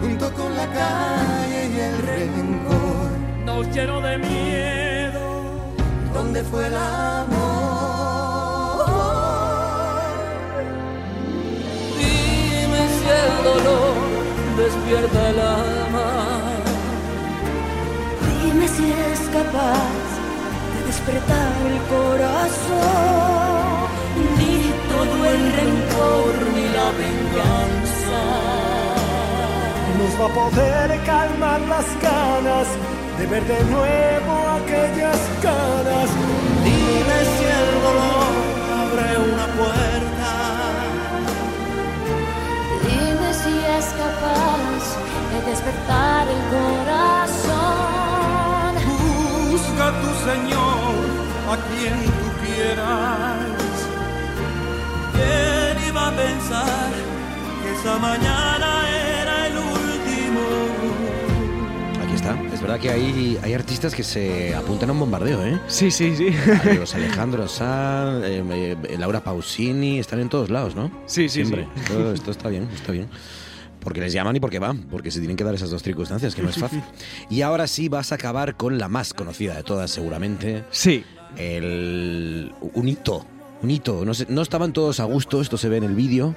junto 0.00 0.32
con 0.32 0.56
la 0.56 0.66
calle 0.72 1.68
y 1.74 1.80
el 1.80 1.98
rencor. 1.98 3.10
Nos 3.44 3.74
llenó 3.74 4.00
de 4.00 4.18
miedo. 4.18 4.83
¿Dónde 6.14 6.42
fue 6.44 6.66
el 6.68 6.74
amor? 6.76 7.34
Dime 11.98 12.82
si 12.96 13.04
el 13.22 13.34
dolor 13.50 13.96
despierta 14.56 15.20
el 15.30 15.40
alma. 15.40 16.08
Dime 18.42 18.66
si 18.68 18.86
es 18.92 19.20
capaz 19.38 20.04
de 20.72 20.80
despertar 20.86 21.52
el 21.72 21.78
corazón. 21.94 23.34
Ni 24.38 24.56
todo 24.92 25.16
el 25.32 25.42
rencor 25.58 26.32
ni 26.54 26.64
la 26.78 26.88
venganza. 27.02 28.22
Nos 29.98 30.12
va 30.20 30.26
a 30.26 30.34
poder 30.40 30.88
calmar 31.04 31.60
las 31.62 31.88
ganas 32.00 32.68
de 33.18 33.26
ver 33.26 33.44
de 33.44 33.64
nuevo 33.64 34.34
aquellas 34.58 35.18
caras. 35.42 36.10
Dime 36.64 37.18
si 37.34 37.44
el 37.60 37.68
dolor 37.86 38.34
abre 38.82 39.08
una 39.30 39.46
puerta. 39.58 40.30
Dime 42.86 43.28
si 43.42 43.54
es 43.78 43.86
capaz 44.02 44.82
de 45.30 45.38
despertar 45.50 46.24
el 46.28 46.42
corazón. 46.56 47.62
Busca 49.50 49.86
tu 50.02 50.10
Señor 50.28 50.94
a 51.52 51.54
quien 51.68 51.96
tú 52.18 52.28
quieras. 52.44 53.74
¿Quién 55.14 55.74
iba 55.88 56.02
a 56.08 56.10
pensar 56.12 56.90
que 57.62 57.68
esa 57.74 57.94
mañana 57.98 58.73
verdad 62.64 62.80
que 62.80 62.88
hay, 62.90 63.38
hay 63.42 63.52
artistas 63.52 63.94
que 63.94 64.02
se 64.02 64.54
apuntan 64.54 64.88
a 64.88 64.92
un 64.94 65.00
bombardeo, 65.00 65.44
¿eh? 65.44 65.60
Sí, 65.66 65.90
sí, 65.90 66.16
sí. 66.16 66.30
Los 66.78 66.94
Alejandro 66.94 67.46
Sanz, 67.46 68.24
eh, 68.24 68.42
eh, 68.88 68.96
Laura 68.98 69.22
Pausini, 69.22 69.98
están 69.98 70.20
en 70.20 70.30
todos 70.30 70.48
lados, 70.48 70.74
¿no? 70.74 70.90
Sí, 71.04 71.28
sí, 71.28 71.44
Siempre. 71.44 71.68
sí. 71.74 71.80
Esto, 71.82 72.12
esto 72.14 72.30
está 72.30 72.48
bien, 72.48 72.66
está 72.74 72.92
bien. 72.92 73.08
Porque 73.80 74.00
les 74.00 74.14
llaman 74.14 74.34
y 74.36 74.40
porque 74.40 74.58
van, 74.58 74.84
porque 74.84 75.10
se 75.10 75.18
tienen 75.18 75.36
que 75.36 75.44
dar 75.44 75.54
esas 75.54 75.68
dos 75.68 75.82
circunstancias, 75.82 76.34
que 76.34 76.40
no 76.42 76.48
es 76.48 76.56
fácil. 76.56 76.82
Y 77.28 77.42
ahora 77.42 77.66
sí 77.66 77.90
vas 77.90 78.12
a 78.12 78.14
acabar 78.14 78.56
con 78.56 78.78
la 78.78 78.88
más 78.88 79.12
conocida 79.12 79.54
de 79.54 79.62
todas, 79.62 79.90
seguramente. 79.90 80.64
Sí. 80.70 81.04
El. 81.36 82.50
Un 82.60 82.88
hito. 82.88 83.26
Un 83.62 83.70
hito. 83.70 84.06
No, 84.06 84.12
no 84.28 84.40
estaban 84.40 84.72
todos 84.72 85.00
a 85.00 85.04
gusto, 85.04 85.42
esto 85.42 85.58
se 85.58 85.68
ve 85.68 85.76
en 85.76 85.84
el 85.84 85.94
vídeo. 85.94 86.34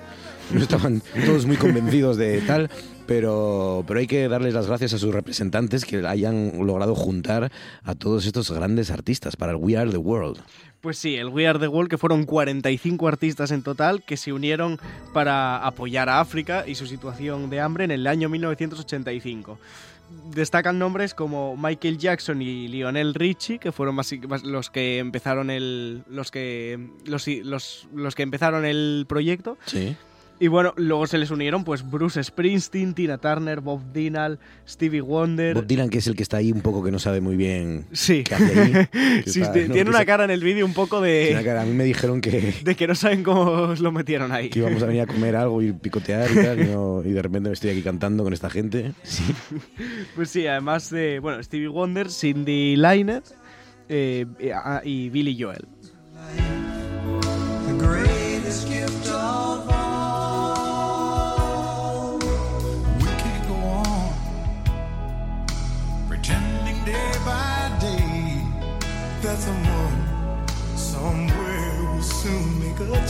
No 0.51 0.61
estaban 0.61 1.01
todos 1.25 1.45
muy 1.45 1.57
convencidos 1.57 2.15
de 2.17 2.39
tal, 2.41 2.69
pero, 3.05 3.83
pero 3.87 3.99
hay 3.99 4.07
que 4.07 4.27
darles 4.27 4.53
las 4.53 4.67
gracias 4.67 4.93
a 4.93 4.97
sus 4.97 5.13
representantes 5.13 5.83
que 5.83 6.05
hayan 6.05 6.53
logrado 6.65 6.95
juntar 6.95 7.51
a 7.83 7.95
todos 7.95 8.25
estos 8.25 8.51
grandes 8.51 8.89
artistas 8.91 9.35
para 9.35 9.51
el 9.51 9.57
We 9.57 9.77
Are 9.77 9.91
the 9.91 9.97
World. 9.97 10.39
Pues 10.81 10.97
sí, 10.97 11.15
el 11.15 11.29
We 11.29 11.47
Are 11.47 11.59
the 11.59 11.67
World, 11.67 11.89
que 11.89 11.97
fueron 11.97 12.25
45 12.25 13.07
artistas 13.07 13.51
en 13.51 13.63
total 13.63 14.03
que 14.03 14.15
se 14.15 14.31
unieron 14.31 14.79
para 15.13 15.65
apoyar 15.65 16.07
a 16.07 16.21
África 16.21 16.65
y 16.67 16.75
su 16.75 16.85
situación 16.85 17.49
de 17.49 17.59
hambre 17.59 17.83
en 17.83 17.91
el 17.91 18.07
año 18.07 18.29
1985. 18.29 19.59
Destacan 20.33 20.79
nombres 20.79 21.13
como 21.13 21.57
Michael 21.57 21.97
Jackson 21.97 22.41
y 22.41 22.69
Lionel 22.69 23.13
Richie, 23.13 23.59
que 23.59 23.73
fueron 23.73 23.97
los 24.43 24.69
que 24.69 24.99
empezaron 24.99 25.49
el 25.49 26.03
los 26.09 26.31
que 26.31 26.79
los, 27.05 27.27
los, 27.27 27.87
los 27.93 28.15
que 28.15 28.23
empezaron 28.23 28.63
el 28.63 29.05
proyecto. 29.09 29.57
Sí. 29.65 29.97
Y 30.39 30.49
bueno, 30.49 30.71
luego 30.77 31.07
se 31.07 31.17
les 31.17 31.31
unieron 31.31 31.63
pues 31.63 31.89
Bruce 31.89 32.23
Springsteen, 32.23 32.93
Tina 32.93 33.17
Turner, 33.17 33.59
Bob 33.59 33.81
Dylan, 33.91 34.37
Stevie 34.69 35.01
Wonder. 35.01 35.55
Bob 35.55 35.65
Dylan, 35.65 35.89
que 35.89 35.97
es 35.97 36.05
el 36.05 36.15
que 36.15 36.21
está 36.21 36.37
ahí 36.37 36.51
un 36.51 36.61
poco 36.61 36.83
que 36.83 36.91
no 36.91 36.99
sabe 36.99 37.21
muy 37.21 37.35
bien 37.35 37.85
Sí. 37.91 38.23
qué 38.23 38.35
hace 38.35 38.59
ahí. 38.61 38.71
que 39.23 39.29
Sí, 39.31 39.41
está- 39.41 39.53
ti- 39.53 39.65
no, 39.67 39.73
tiene 39.73 39.89
una 39.89 40.05
cara 40.05 40.25
en 40.25 40.29
el 40.29 40.43
vídeo 40.43 40.63
un 40.65 40.73
poco 40.75 41.01
de, 41.01 41.29
una 41.31 41.43
cara. 41.43 41.63
A 41.63 41.65
mí 41.65 41.73
me 41.73 41.83
dijeron 41.85 42.21
que, 42.21 42.53
de 42.63 42.75
que 42.75 42.85
no 42.87 42.93
saben 42.93 43.23
cómo 43.23 43.73
lo 43.79 43.91
metieron 43.91 44.31
ahí. 44.31 44.49
que 44.49 44.59
íbamos 44.59 44.83
a 44.83 44.85
venir 44.85 45.01
a 45.01 45.07
comer 45.07 45.35
algo 45.35 45.59
y 45.63 45.71
picotear 45.73 46.29
y 46.31 46.35
tal, 46.35 46.59
y, 46.61 46.65
no- 46.65 47.01
y 47.03 47.11
de 47.13 47.21
repente 47.23 47.49
me 47.49 47.53
estoy 47.53 47.71
aquí 47.71 47.81
cantando 47.81 48.23
con 48.23 48.31
esta 48.33 48.51
gente. 48.51 48.93
Sí. 49.01 49.23
Pues 50.15 50.29
sí, 50.29 50.45
además 50.45 50.91
de 50.91 51.17
bueno, 51.19 51.41
Stevie 51.41 51.67
Wonder, 51.67 52.11
Cindy 52.11 52.75
Liner 52.75 53.23
eh, 53.89 54.27
ah, 54.53 54.81
y 54.83 55.09
Billy 55.09 55.35
Joel. 55.41 55.65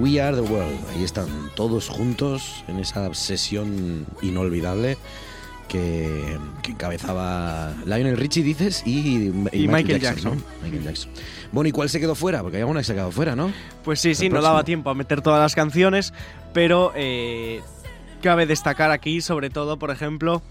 We 0.00 0.20
Are 0.20 0.34
the 0.34 0.42
World. 0.42 0.78
Ahí 0.94 1.04
están 1.04 1.28
todos 1.54 1.88
juntos 1.88 2.64
en 2.68 2.78
esa 2.78 3.12
sesión 3.12 4.06
inolvidable 4.22 4.96
que, 5.68 6.38
que 6.62 6.72
encabezaba 6.72 7.74
Lionel 7.84 8.16
Richie, 8.16 8.42
dices, 8.42 8.82
y, 8.86 9.28
Y 9.52 9.68
Michael 9.68 10.00
Jackson. 10.00 10.36
¿no? 10.38 10.42
Michael 10.64 10.84
Jackson. 10.84 11.10
Bueno, 11.52 11.68
¿y 11.68 11.72
cuál 11.72 11.90
se 11.90 12.00
quedó 12.00 12.14
fuera? 12.14 12.40
Porque 12.40 12.56
hay 12.56 12.62
alguna 12.62 12.80
que 12.80 12.84
se 12.84 12.92
ha 12.92 12.94
quedado 12.94 13.12
fuera, 13.12 13.36
¿no? 13.36 13.52
Pues 13.84 14.00
sí, 14.00 14.14
sí, 14.14 14.30
no 14.30 14.40
daba 14.40 14.64
tiempo 14.64 14.88
a 14.88 14.94
meter 14.94 15.20
todas 15.20 15.40
las 15.40 15.54
canciones, 15.54 16.14
pero 16.54 16.92
eh, 16.96 17.60
cabe 18.22 18.46
destacar 18.46 18.90
aquí, 18.90 19.20
sobre 19.20 19.50
todo, 19.50 19.78
por 19.78 19.90
ejemplo, 19.90 20.42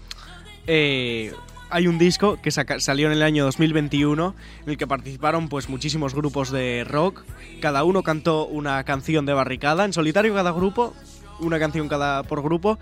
eh, 0.68 1.34
hay 1.70 1.86
un 1.86 1.98
disco 1.98 2.38
que 2.42 2.50
salió 2.50 3.06
en 3.06 3.12
el 3.12 3.22
año 3.22 3.44
2021 3.44 4.34
en 4.64 4.70
el 4.70 4.76
que 4.76 4.86
participaron 4.86 5.48
pues 5.48 5.68
muchísimos 5.68 6.14
grupos 6.14 6.50
de 6.50 6.84
rock. 6.84 7.22
Cada 7.60 7.84
uno 7.84 8.02
cantó 8.02 8.46
una 8.46 8.82
canción 8.84 9.26
de 9.26 9.32
barricada, 9.32 9.84
en 9.84 9.92
solitario 9.92 10.34
cada 10.34 10.50
grupo, 10.52 10.94
una 11.40 11.58
canción 11.58 11.88
cada 11.88 12.22
por 12.24 12.42
grupo, 12.42 12.78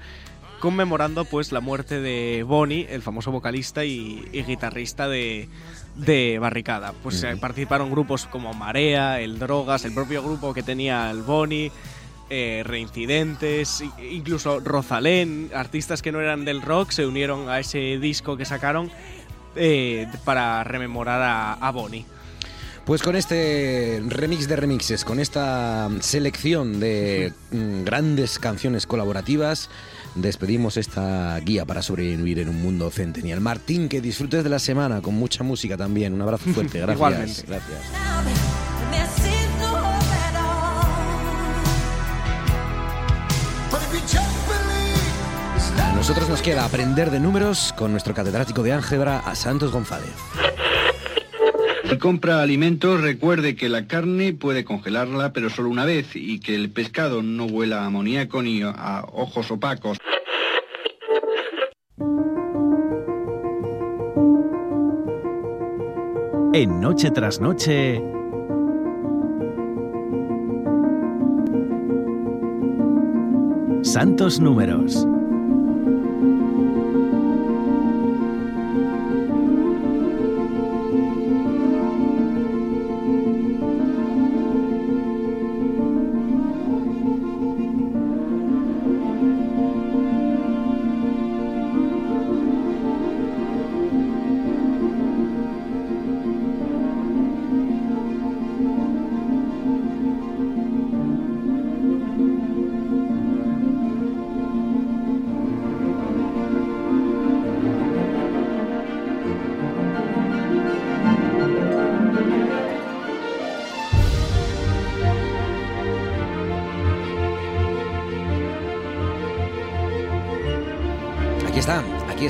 conmemorando 0.61 1.25
pues 1.25 1.53
la 1.53 1.61
muerte 1.61 2.01
de 2.01 2.45
Bonnie, 2.47 2.87
el 2.91 3.03
famoso 3.03 3.31
vocalista 3.31 3.85
y, 3.85 4.25
y 4.33 4.43
guitarrista 4.43 5.09
de, 5.09 5.49
de 5.99 6.39
Barricada. 6.39 6.95
Pues 7.03 7.23
eh, 7.23 7.37
participaron 7.37 7.91
grupos 7.91 8.27
como 8.27 8.53
Marea, 8.55 9.21
El 9.21 9.39
Drogas, 9.39 9.85
el 9.85 9.93
propio 9.93 10.23
grupo 10.23 10.55
que 10.55 10.63
tenía 10.63 11.11
el 11.11 11.23
Bonnie, 11.23 11.71
eh, 12.31 12.63
Reincidentes, 12.65 13.83
incluso 14.11 14.61
Rosalén, 14.61 15.51
artistas 15.55 16.03
que 16.03 16.13
no 16.13 16.21
eran 16.21 16.45
del 16.45 16.63
rock 16.63 16.91
se 16.91 17.07
unieron 17.07 17.49
a 17.49 17.61
ese 17.61 17.99
disco 17.99 18.37
que 18.37 18.45
sacaron 18.45 18.91
eh, 19.57 20.07
para 20.25 20.63
rememorar 20.65 21.23
a, 21.23 21.53
a 21.55 21.71
Bonnie. 21.71 22.05
Pues 22.89 23.03
con 23.03 23.17
este 23.17 24.03
remix 24.07 24.49
de 24.49 24.57
remixes, 24.57 25.05
con 25.05 25.21
esta 25.21 25.91
selección 26.01 26.81
de 26.81 27.35
mm, 27.51 27.85
grandes 27.85 28.39
canciones 28.39 28.87
colaborativas, 28.87 29.69
despedimos 30.15 30.79
esta 30.79 31.39
guía 31.41 31.67
para 31.67 31.83
sobrevivir 31.83 32.39
en 32.39 32.49
un 32.49 32.63
mundo 32.63 32.91
centenial. 32.91 33.43
Martín, 33.43 33.91
que 33.91 34.01
disfrutes 34.01 34.43
de 34.43 34.49
la 34.49 34.59
semana 34.59 35.03
con 35.03 35.15
mucha 35.15 35.45
música 35.45 35.77
también. 35.77 36.15
Un 36.15 36.23
abrazo 36.23 36.51
fuerte, 36.51 36.79
gracias. 36.81 36.97
Igualmente. 36.97 37.43
Gracias. 37.47 39.38
Nosotros 45.99 46.29
nos 46.29 46.43
queda 46.43 46.65
aprender 46.65 47.11
de 47.11 47.19
números 47.19 47.75
con 47.77 47.91
nuestro 47.91 48.15
catedrático 48.15 48.63
de 48.63 48.73
álgebra, 48.73 49.19
a 49.19 49.35
Santos 49.35 49.73
González. 49.73 50.13
Si 51.91 51.99
compra 51.99 52.41
alimentos, 52.41 53.01
recuerde 53.01 53.57
que 53.57 53.69
la 53.69 53.89
carne 53.89 54.33
puede 54.33 54.65
congelarla, 54.65 55.33
pero 55.33 55.51
solo 55.51 55.71
una 55.71 55.85
vez, 55.85 56.15
y 56.15 56.39
que 56.39 56.55
el 56.55 56.71
pescado 56.71 57.25
no 57.25 57.47
huela 57.47 57.83
a 57.83 57.87
amoníaco 57.87 58.43
ni 58.43 58.63
a 58.63 59.05
ojos 59.13 59.51
opacos. 59.51 59.99
En 66.55 66.81
Noche 66.81 67.11
tras 67.11 67.41
Noche. 67.41 68.01
Santos 73.83 74.39
Números. 74.39 75.09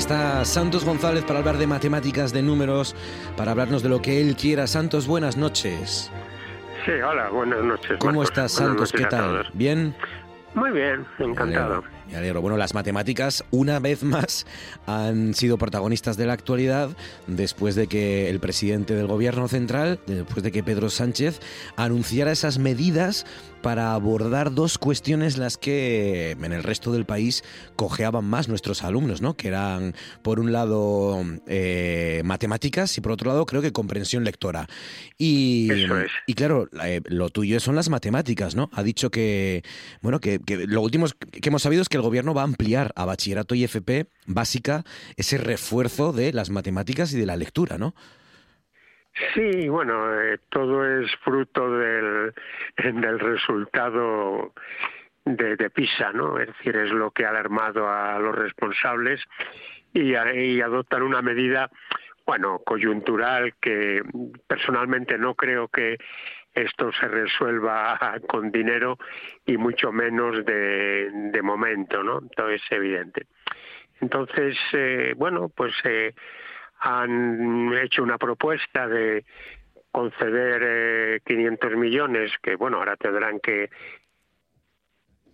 Está 0.09 0.43
Santos 0.43 0.83
González 0.85 1.23
para 1.23 1.37
hablar 1.37 1.59
de 1.59 1.67
matemáticas, 1.67 2.33
de 2.33 2.41
números, 2.41 2.95
para 3.37 3.51
hablarnos 3.51 3.83
de 3.83 3.89
lo 3.89 4.01
que 4.01 4.19
él 4.19 4.35
quiera. 4.35 4.65
Santos, 4.65 5.05
buenas 5.05 5.37
noches. 5.37 6.11
Sí, 6.83 6.93
hola, 6.93 7.29
buenas 7.29 7.61
noches. 7.61 7.99
¿Cómo 7.99 8.23
estás, 8.23 8.53
Santos? 8.53 8.91
¿Qué 8.91 9.05
tal? 9.05 9.47
¿Bien? 9.53 9.95
Muy 10.55 10.71
bien, 10.71 11.05
encantado. 11.19 11.83
Me 12.09 12.17
alegro. 12.17 12.41
Bueno, 12.41 12.57
las 12.57 12.73
matemáticas, 12.73 13.43
una 13.51 13.79
vez 13.79 14.03
más, 14.03 14.47
han 14.87 15.35
sido 15.35 15.57
protagonistas 15.57 16.17
de 16.17 16.25
la 16.25 16.33
actualidad 16.33 16.89
después 17.27 17.75
de 17.75 17.87
que 17.87 18.29
el 18.29 18.39
presidente 18.39 18.95
del 18.95 19.07
gobierno 19.07 19.47
central, 19.47 19.99
después 20.07 20.41
de 20.41 20.51
que 20.51 20.63
Pedro 20.63 20.89
Sánchez 20.89 21.39
anunciara 21.75 22.31
esas 22.31 22.57
medidas 22.57 23.25
para 23.61 23.93
abordar 23.93 24.53
dos 24.53 24.77
cuestiones 24.77 25.37
las 25.37 25.57
que 25.57 26.31
en 26.31 26.53
el 26.53 26.63
resto 26.63 26.91
del 26.91 27.05
país 27.05 27.43
cojeaban 27.75 28.25
más 28.25 28.47
nuestros 28.47 28.83
alumnos, 28.83 29.21
¿no? 29.21 29.35
Que 29.35 29.49
eran, 29.49 29.93
por 30.21 30.39
un 30.39 30.51
lado, 30.51 31.21
eh, 31.45 32.21
matemáticas 32.23 32.97
y 32.97 33.01
por 33.01 33.11
otro 33.11 33.29
lado, 33.29 33.45
creo 33.45 33.61
que 33.61 33.71
comprensión 33.73 34.23
lectora. 34.23 34.67
Y, 35.17 35.69
y 36.25 36.33
claro, 36.33 36.69
eh, 36.83 37.01
lo 37.05 37.29
tuyo 37.29 37.59
son 37.59 37.75
las 37.75 37.89
matemáticas, 37.89 38.55
¿no? 38.55 38.69
Ha 38.73 38.81
dicho 38.81 39.11
que, 39.11 39.63
bueno, 40.01 40.19
que, 40.19 40.39
que 40.39 40.65
lo 40.65 40.81
último 40.81 41.07
que 41.29 41.49
hemos 41.49 41.61
sabido 41.61 41.81
es 41.81 41.89
que 41.89 41.98
el 41.99 42.05
gobierno 42.05 42.33
va 42.33 42.41
a 42.41 42.45
ampliar 42.45 42.91
a 42.95 43.05
bachillerato 43.05 43.55
y 43.55 43.63
FP 43.63 44.07
básica 44.25 44.83
ese 45.17 45.37
refuerzo 45.37 46.13
de 46.13 46.33
las 46.33 46.49
matemáticas 46.49 47.13
y 47.13 47.19
de 47.19 47.25
la 47.25 47.35
lectura, 47.35 47.77
¿no? 47.77 47.93
Sí, 49.33 49.67
bueno, 49.67 50.21
eh, 50.21 50.39
todo 50.49 50.85
es 50.85 51.11
fruto 51.23 51.71
del, 51.71 52.33
del 52.77 53.19
resultado 53.19 54.53
de, 55.25 55.55
de 55.55 55.69
PISA, 55.69 56.11
¿no? 56.13 56.39
Es 56.39 56.47
decir, 56.47 56.75
es 56.77 56.91
lo 56.91 57.11
que 57.11 57.25
ha 57.25 57.29
alarmado 57.29 57.89
a 57.89 58.17
los 58.19 58.35
responsables 58.35 59.21
y, 59.93 60.13
y 60.13 60.61
adoptan 60.61 61.01
una 61.01 61.21
medida, 61.21 61.69
bueno, 62.25 62.59
coyuntural 62.65 63.55
que 63.59 64.01
personalmente 64.47 65.17
no 65.17 65.35
creo 65.35 65.67
que 65.67 65.97
esto 66.61 66.91
se 66.91 67.07
resuelva 67.07 67.97
con 68.27 68.51
dinero 68.51 68.97
y 69.45 69.57
mucho 69.57 69.91
menos 69.91 70.45
de, 70.45 71.09
de 71.11 71.41
momento, 71.41 72.03
¿no? 72.03 72.21
Todo 72.35 72.49
es 72.49 72.61
evidente. 72.71 73.25
Entonces, 74.01 74.57
eh, 74.73 75.13
bueno, 75.17 75.49
pues 75.49 75.73
eh, 75.83 76.13
han 76.79 77.73
hecho 77.73 78.03
una 78.03 78.17
propuesta 78.17 78.87
de 78.87 79.25
conceder 79.91 80.61
eh, 80.63 81.19
500 81.25 81.75
millones 81.75 82.31
que, 82.41 82.55
bueno, 82.55 82.77
ahora 82.77 82.95
tendrán 82.95 83.39
que 83.39 83.69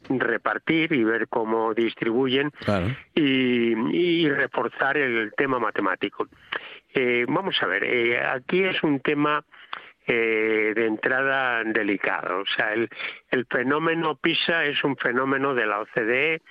repartir 0.10 0.94
y 0.94 1.04
ver 1.04 1.28
cómo 1.28 1.74
distribuyen 1.74 2.52
Claro. 2.52 2.88
y, 3.14 3.74
y 3.96 4.30
reforzar 4.30 4.98
el 4.98 5.34
tema 5.36 5.60
matemático. 5.60 6.28
Eh, 6.94 7.26
vamos 7.28 7.62
a 7.62 7.66
ver, 7.66 7.84
eh, 7.84 8.20
aquí 8.26 8.64
es 8.64 8.82
un 8.84 9.00
tema 9.00 9.44
eh, 10.08 10.74
de 10.76 10.86
entrada 10.86 11.64
delicado. 11.64 12.42
O 12.42 12.46
sea, 12.46 12.74
el, 12.74 12.90
el 13.30 13.46
fenómeno 13.46 14.16
PISA 14.16 14.66
es 14.66 14.84
un 14.84 14.96
fenómeno 14.98 15.56
de 15.56 15.66
la 15.66 15.80
OCDE 15.82 16.42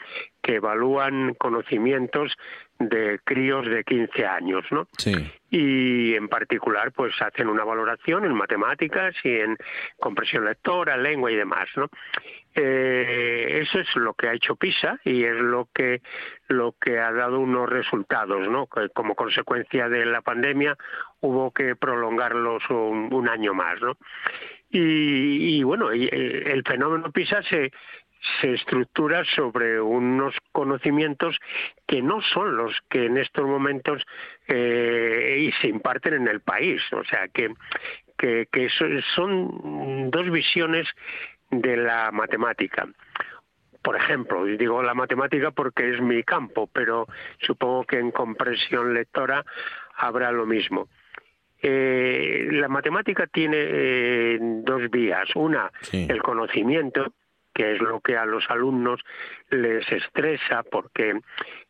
que 0.43 0.57
evalúan 0.57 1.35
conocimientos 1.35 2.37
de 2.79 3.21
críos 3.25 3.67
de 3.67 3.85
15 3.85 4.27
años, 4.27 4.65
¿no? 4.71 4.89
Sí. 4.99 5.15
y 5.51 6.15
en 6.15 6.29
particular 6.29 6.91
pues 6.93 7.15
hacen 7.23 7.49
una 7.49 7.63
valoración 7.63 8.25
en 8.25 8.35
matemáticas 8.35 9.15
y 9.23 9.37
en 9.37 9.57
compresión 9.99 10.45
lectora, 10.45 10.97
lengua 10.97 11.31
y 11.31 11.37
demás, 11.37 11.69
¿no? 11.77 11.89
Eh, 12.57 13.63
eso 13.63 13.81
es 13.81 13.97
lo 13.97 14.15
que 14.15 14.29
ha 14.29 14.35
hecho 14.35 14.55
PISA 14.55 15.01
y 15.05 15.25
es 15.25 15.37
lo 15.37 15.69
que 15.75 16.03
lo 16.49 16.73
que 16.81 17.01
ha 17.01 17.13
dado 17.13 17.41
unos 17.41 17.69
resultados, 17.69 18.49
¿no? 18.49 18.69
Como 18.95 19.15
consecuencia 19.15 19.89
de 19.89 20.07
la 20.07 20.23
pandemia 20.23 20.77
hubo 21.21 21.53
que 21.53 21.75
prolongarlos 21.75 22.63
un, 22.71 23.13
un 23.13 23.29
año 23.29 23.55
más, 23.55 23.81
¿no? 23.81 23.97
Y, 24.71 25.59
y, 25.59 25.63
bueno, 25.63 25.93
el 25.93 26.65
fenómeno 26.67 27.13
PISA 27.13 27.43
se 27.45 27.71
se 28.41 28.55
estructura 28.55 29.25
sobre 29.25 29.81
unos 29.81 30.35
conocimientos 30.53 31.37
que 31.87 32.01
no 32.03 32.23
son 32.23 32.57
los 32.57 32.75
que 32.89 33.07
en 33.07 33.19
estos 33.19 33.45
momentos 33.45 34.03
eh, 34.49 35.37
y 35.47 35.53
se 35.61 35.69
imparten 35.69 36.15
en 36.15 36.29
el 36.29 36.41
país. 36.41 36.81
O 36.93 37.05
sea, 37.05 37.29
que, 37.29 37.51
que, 38.17 38.47
que 38.51 38.69
so- 38.71 38.87
son 39.15 40.11
dos 40.11 40.31
visiones 40.31 40.89
de 41.51 41.77
la 41.77 42.11
matemática. 42.13 42.89
Por 43.83 43.97
ejemplo, 43.97 44.49
y 44.49 44.57
digo 44.57 44.83
la 44.83 44.95
matemática 44.95 45.51
porque 45.51 45.91
es 45.91 46.01
mi 46.01 46.23
campo, 46.23 46.67
pero 46.73 47.07
supongo 47.41 47.85
que 47.85 47.99
en 47.99 48.11
comprensión 48.11 48.95
lectora 48.95 49.45
habrá 49.97 50.33
lo 50.33 50.47
mismo. 50.47 50.89
Eh, 51.61 52.49
la 52.51 52.69
matemática 52.69 53.27
tiene 53.27 53.57
eh, 53.59 54.39
dos 54.41 54.91
vías. 54.91 55.29
Una, 55.35 55.71
el 55.93 56.23
conocimiento, 56.23 57.13
que 57.55 57.73
es 57.73 57.81
lo 57.81 58.01
que 58.01 58.17
a 58.17 58.27
los 58.27 58.45
alumnos 58.51 59.01
les 59.51 59.91
estresa 59.91 60.63
porque 60.63 61.21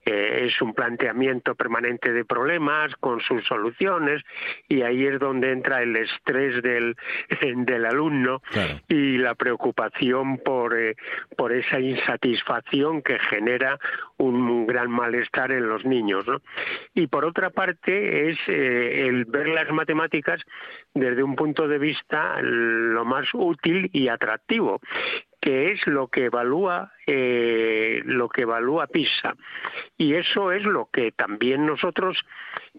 eh, 0.06 0.46
es 0.46 0.60
un 0.60 0.74
planteamiento 0.74 1.54
permanente 1.54 2.12
de 2.12 2.24
problemas 2.24 2.94
con 2.96 3.20
sus 3.20 3.44
soluciones 3.46 4.22
y 4.68 4.82
ahí 4.82 5.06
es 5.06 5.18
donde 5.18 5.50
entra 5.50 5.82
el 5.82 5.96
estrés 5.96 6.62
del, 6.62 6.96
del 7.40 7.86
alumno 7.86 8.42
y 8.88 9.18
la 9.18 9.34
preocupación 9.34 10.38
por, 10.38 10.78
eh, 10.78 10.96
por 11.36 11.52
esa 11.52 11.80
insatisfacción 11.80 13.02
que 13.02 13.18
genera 13.18 13.78
un 14.18 14.66
gran 14.66 14.90
malestar 14.90 15.52
en 15.52 15.68
los 15.68 15.84
niños. 15.84 16.26
¿no? 16.26 16.40
Y 16.94 17.06
por 17.06 17.24
otra 17.24 17.50
parte 17.50 18.30
es 18.30 18.38
eh, 18.48 19.06
el 19.08 19.24
ver 19.24 19.48
las 19.48 19.70
matemáticas 19.70 20.40
desde 20.94 21.22
un 21.22 21.34
punto 21.34 21.66
de 21.66 21.78
vista 21.78 22.40
lo 22.42 23.04
más 23.04 23.26
útil 23.32 23.90
y 23.92 24.08
atractivo 24.08 24.80
que 25.44 25.72
es 25.72 25.86
lo 25.86 26.08
que 26.08 26.24
evalúa 26.24 26.90
eh, 27.06 28.00
lo 28.06 28.30
que 28.30 28.42
evalúa 28.42 28.86
PISA. 28.86 29.34
Y 29.98 30.14
eso 30.14 30.52
es 30.52 30.62
lo 30.62 30.88
que 30.90 31.12
también 31.12 31.66
nosotros 31.66 32.18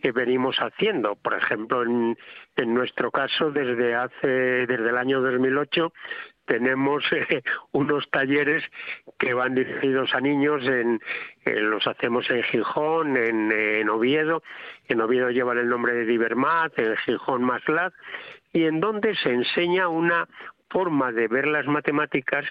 eh, 0.02 0.12
venimos 0.12 0.58
haciendo. 0.58 1.16
Por 1.16 1.36
ejemplo 1.36 1.84
en, 1.84 2.18
en 2.56 2.74
nuestro 2.74 3.12
caso 3.12 3.52
desde 3.52 3.94
hace 3.94 4.28
desde 4.28 4.90
el 4.90 4.98
año 4.98 5.22
2008 5.22 5.94
tenemos 6.46 7.04
eh, 7.12 7.44
unos 7.72 8.10
talleres 8.10 8.64
que 9.20 9.36
van 9.36 9.54
dirigidos 9.54 10.16
a 10.16 10.22
niños 10.22 10.64
en, 10.64 11.02
eh, 11.46 11.60
los 11.60 11.86
hacemos 11.86 12.28
en 12.32 12.42
Gijón 12.44 13.16
en, 13.16 13.90
Oviedo. 13.90 14.42
En 14.88 15.02
Oviedo 15.02 15.30
llevan 15.30 15.60
el 15.60 15.70
nombre 15.70 15.94
de 15.94 16.06
Divermat 16.06 16.78
en 16.80 16.98
Gijón 16.98 17.44
Maslat 17.44 17.94
y 18.54 18.66
en 18.66 18.80
donde 18.80 19.16
se 19.16 19.30
enseña 19.30 19.88
una 19.88 20.28
forma 20.76 21.14
de 21.14 21.30
ver 21.30 21.48
las 21.48 21.66
matemáticas 21.68 22.44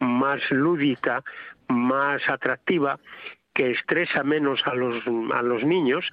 más 0.00 0.40
lúdica, 0.50 1.22
más 1.68 2.26
atractiva, 2.26 2.98
que 3.52 3.72
estresa 3.72 4.22
menos 4.22 4.66
a 4.66 4.74
los, 4.74 4.96
a 5.34 5.42
los 5.42 5.62
niños 5.62 6.10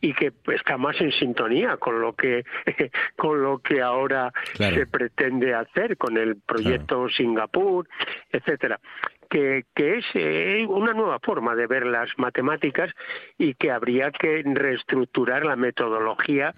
y 0.00 0.14
que 0.14 0.32
está 0.54 0.76
más 0.76 1.00
en 1.00 1.12
sintonía 1.12 1.76
con 1.76 2.00
lo 2.00 2.14
que 2.14 2.44
con 3.16 3.42
lo 3.42 3.58
que 3.58 3.80
ahora 3.82 4.32
Claro. 4.54 4.76
se 4.76 4.86
pretende 4.86 5.54
hacer 5.54 5.96
con 5.96 6.16
el 6.16 6.36
proyecto 6.36 7.08
Singapur, 7.08 7.88
etcétera. 8.32 8.80
Que, 9.28 9.64
que 9.76 9.98
es 9.98 10.04
eh, 10.14 10.66
una 10.68 10.92
nueva 10.92 11.20
forma 11.20 11.54
de 11.54 11.68
ver 11.68 11.86
las 11.86 12.08
matemáticas 12.18 12.92
y 13.38 13.54
que 13.54 13.70
habría 13.70 14.10
que 14.10 14.42
reestructurar 14.44 15.44
la 15.44 15.54
metodología 15.54 16.52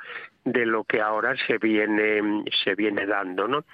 de 0.45 0.65
lo 0.65 0.85
que 0.85 1.01
ahora 1.01 1.35
se 1.47 1.59
viene 1.59 2.45
se 2.65 2.75
viene 2.75 3.07
dando, 3.07 3.47
¿no? 3.47 3.65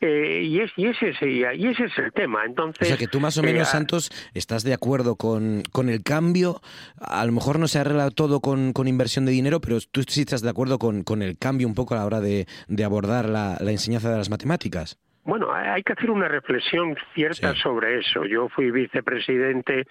Eh, 0.00 0.42
y, 0.44 0.60
es, 0.60 0.70
y, 0.76 0.86
ese 0.86 1.08
es, 1.10 1.22
y 1.22 1.66
ese 1.66 1.84
es 1.86 1.98
el 1.98 2.12
tema. 2.12 2.42
O 2.42 2.46
Entonces, 2.46 2.86
sea 2.86 2.96
que 2.96 3.08
tú 3.08 3.18
más 3.18 3.36
o 3.36 3.40
eh, 3.42 3.46
menos, 3.46 3.68
a- 3.68 3.72
Santos, 3.72 4.10
estás 4.34 4.62
de 4.62 4.72
acuerdo 4.72 5.16
con, 5.16 5.62
con 5.72 5.88
el 5.88 6.02
cambio. 6.04 6.60
A 7.00 7.24
lo 7.26 7.32
mejor 7.32 7.58
no 7.58 7.66
se 7.66 7.80
arregla 7.80 8.10
todo 8.10 8.40
con, 8.40 8.72
con 8.72 8.86
inversión 8.86 9.24
de 9.26 9.32
dinero, 9.32 9.60
pero 9.60 9.78
tú 9.90 10.02
sí 10.06 10.20
estás 10.20 10.42
de 10.42 10.50
acuerdo 10.50 10.78
con, 10.78 11.02
con 11.02 11.22
el 11.22 11.36
cambio 11.36 11.66
un 11.66 11.74
poco 11.74 11.94
a 11.94 11.98
la 11.98 12.06
hora 12.06 12.20
de, 12.20 12.46
de 12.68 12.84
abordar 12.84 13.28
la, 13.28 13.56
la 13.60 13.70
enseñanza 13.72 14.10
de 14.10 14.18
las 14.18 14.30
matemáticas. 14.30 14.98
Bueno, 15.24 15.52
hay 15.52 15.66
hay 15.68 15.82
que 15.82 15.92
hacer 15.92 16.10
una 16.10 16.28
reflexión 16.28 16.96
cierta 17.14 17.54
sobre 17.56 17.98
eso. 17.98 18.24
Yo 18.24 18.48
fui 18.48 18.70
vicepresidente 18.70 19.86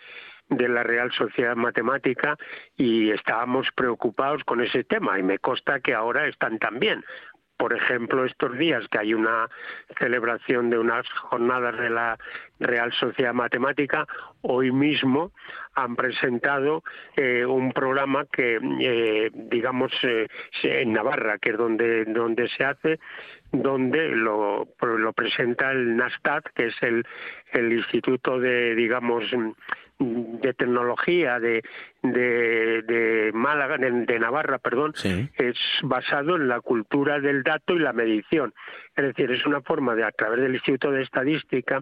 de 0.50 0.70
la 0.70 0.82
Real 0.84 1.12
Sociedad 1.12 1.56
Matemática 1.56 2.38
y 2.78 3.12
estábamos 3.12 3.68
preocupados 3.76 4.44
con 4.46 4.62
ese 4.62 4.84
tema 4.84 5.20
y 5.20 5.24
me 5.24 5.38
consta 5.40 5.80
que 5.82 5.94
ahora 5.94 6.28
están 6.28 6.58
también. 6.58 7.04
Por 7.58 7.74
ejemplo, 7.74 8.24
estos 8.24 8.56
días 8.58 8.88
que 8.90 9.00
hay 9.00 9.14
una 9.16 9.50
celebración 9.98 10.70
de 10.70 10.78
unas 10.78 11.10
jornadas 11.10 11.78
de 11.80 11.90
la 11.90 12.18
Real 12.60 12.94
Sociedad 12.94 13.34
Matemática, 13.34 14.08
hoy 14.42 14.72
mismo 14.72 15.32
han 15.74 15.96
presentado 15.96 16.84
eh, 17.16 17.46
un 17.46 17.72
programa 17.72 18.26
que, 18.26 18.60
eh, 18.80 19.32
digamos, 19.34 19.92
eh, 20.04 20.28
en 20.64 20.94
Navarra, 20.94 21.40
que 21.40 21.52
es 21.52 21.58
donde, 21.58 22.06
donde 22.06 22.48
se 22.50 22.64
hace, 22.64 23.00
donde 23.52 24.10
lo, 24.10 24.68
lo 24.82 25.14
presenta 25.14 25.72
el 25.72 25.96
NASTAT, 25.98 26.46
que 26.56 26.68
es 26.68 26.76
el, 26.82 27.06
el 27.54 27.74
Instituto 27.74 28.40
de, 28.40 28.76
digamos, 28.76 29.26
de 30.00 30.54
tecnología 30.54 31.40
de, 31.40 31.64
de, 32.04 32.82
de 32.84 33.32
Málaga, 33.34 33.78
de, 33.78 33.92
de 33.92 34.20
Navarra, 34.20 34.60
perdón, 34.60 34.94
es 35.38 35.58
basado 35.84 36.36
en 36.36 36.48
la 36.48 36.62
cultura 36.62 37.20
del 37.20 37.44
dato 37.44 37.74
y 37.74 37.80
la 37.80 37.94
medición. 37.94 38.54
Es 38.96 39.06
decir, 39.06 39.32
es 39.32 39.46
una 39.46 39.62
forma 39.62 39.96
de, 39.96 40.04
a 40.04 40.12
través 40.12 40.42
del 40.42 40.56
Instituto 40.56 40.92
de 40.92 41.04
Estadística, 41.04 41.82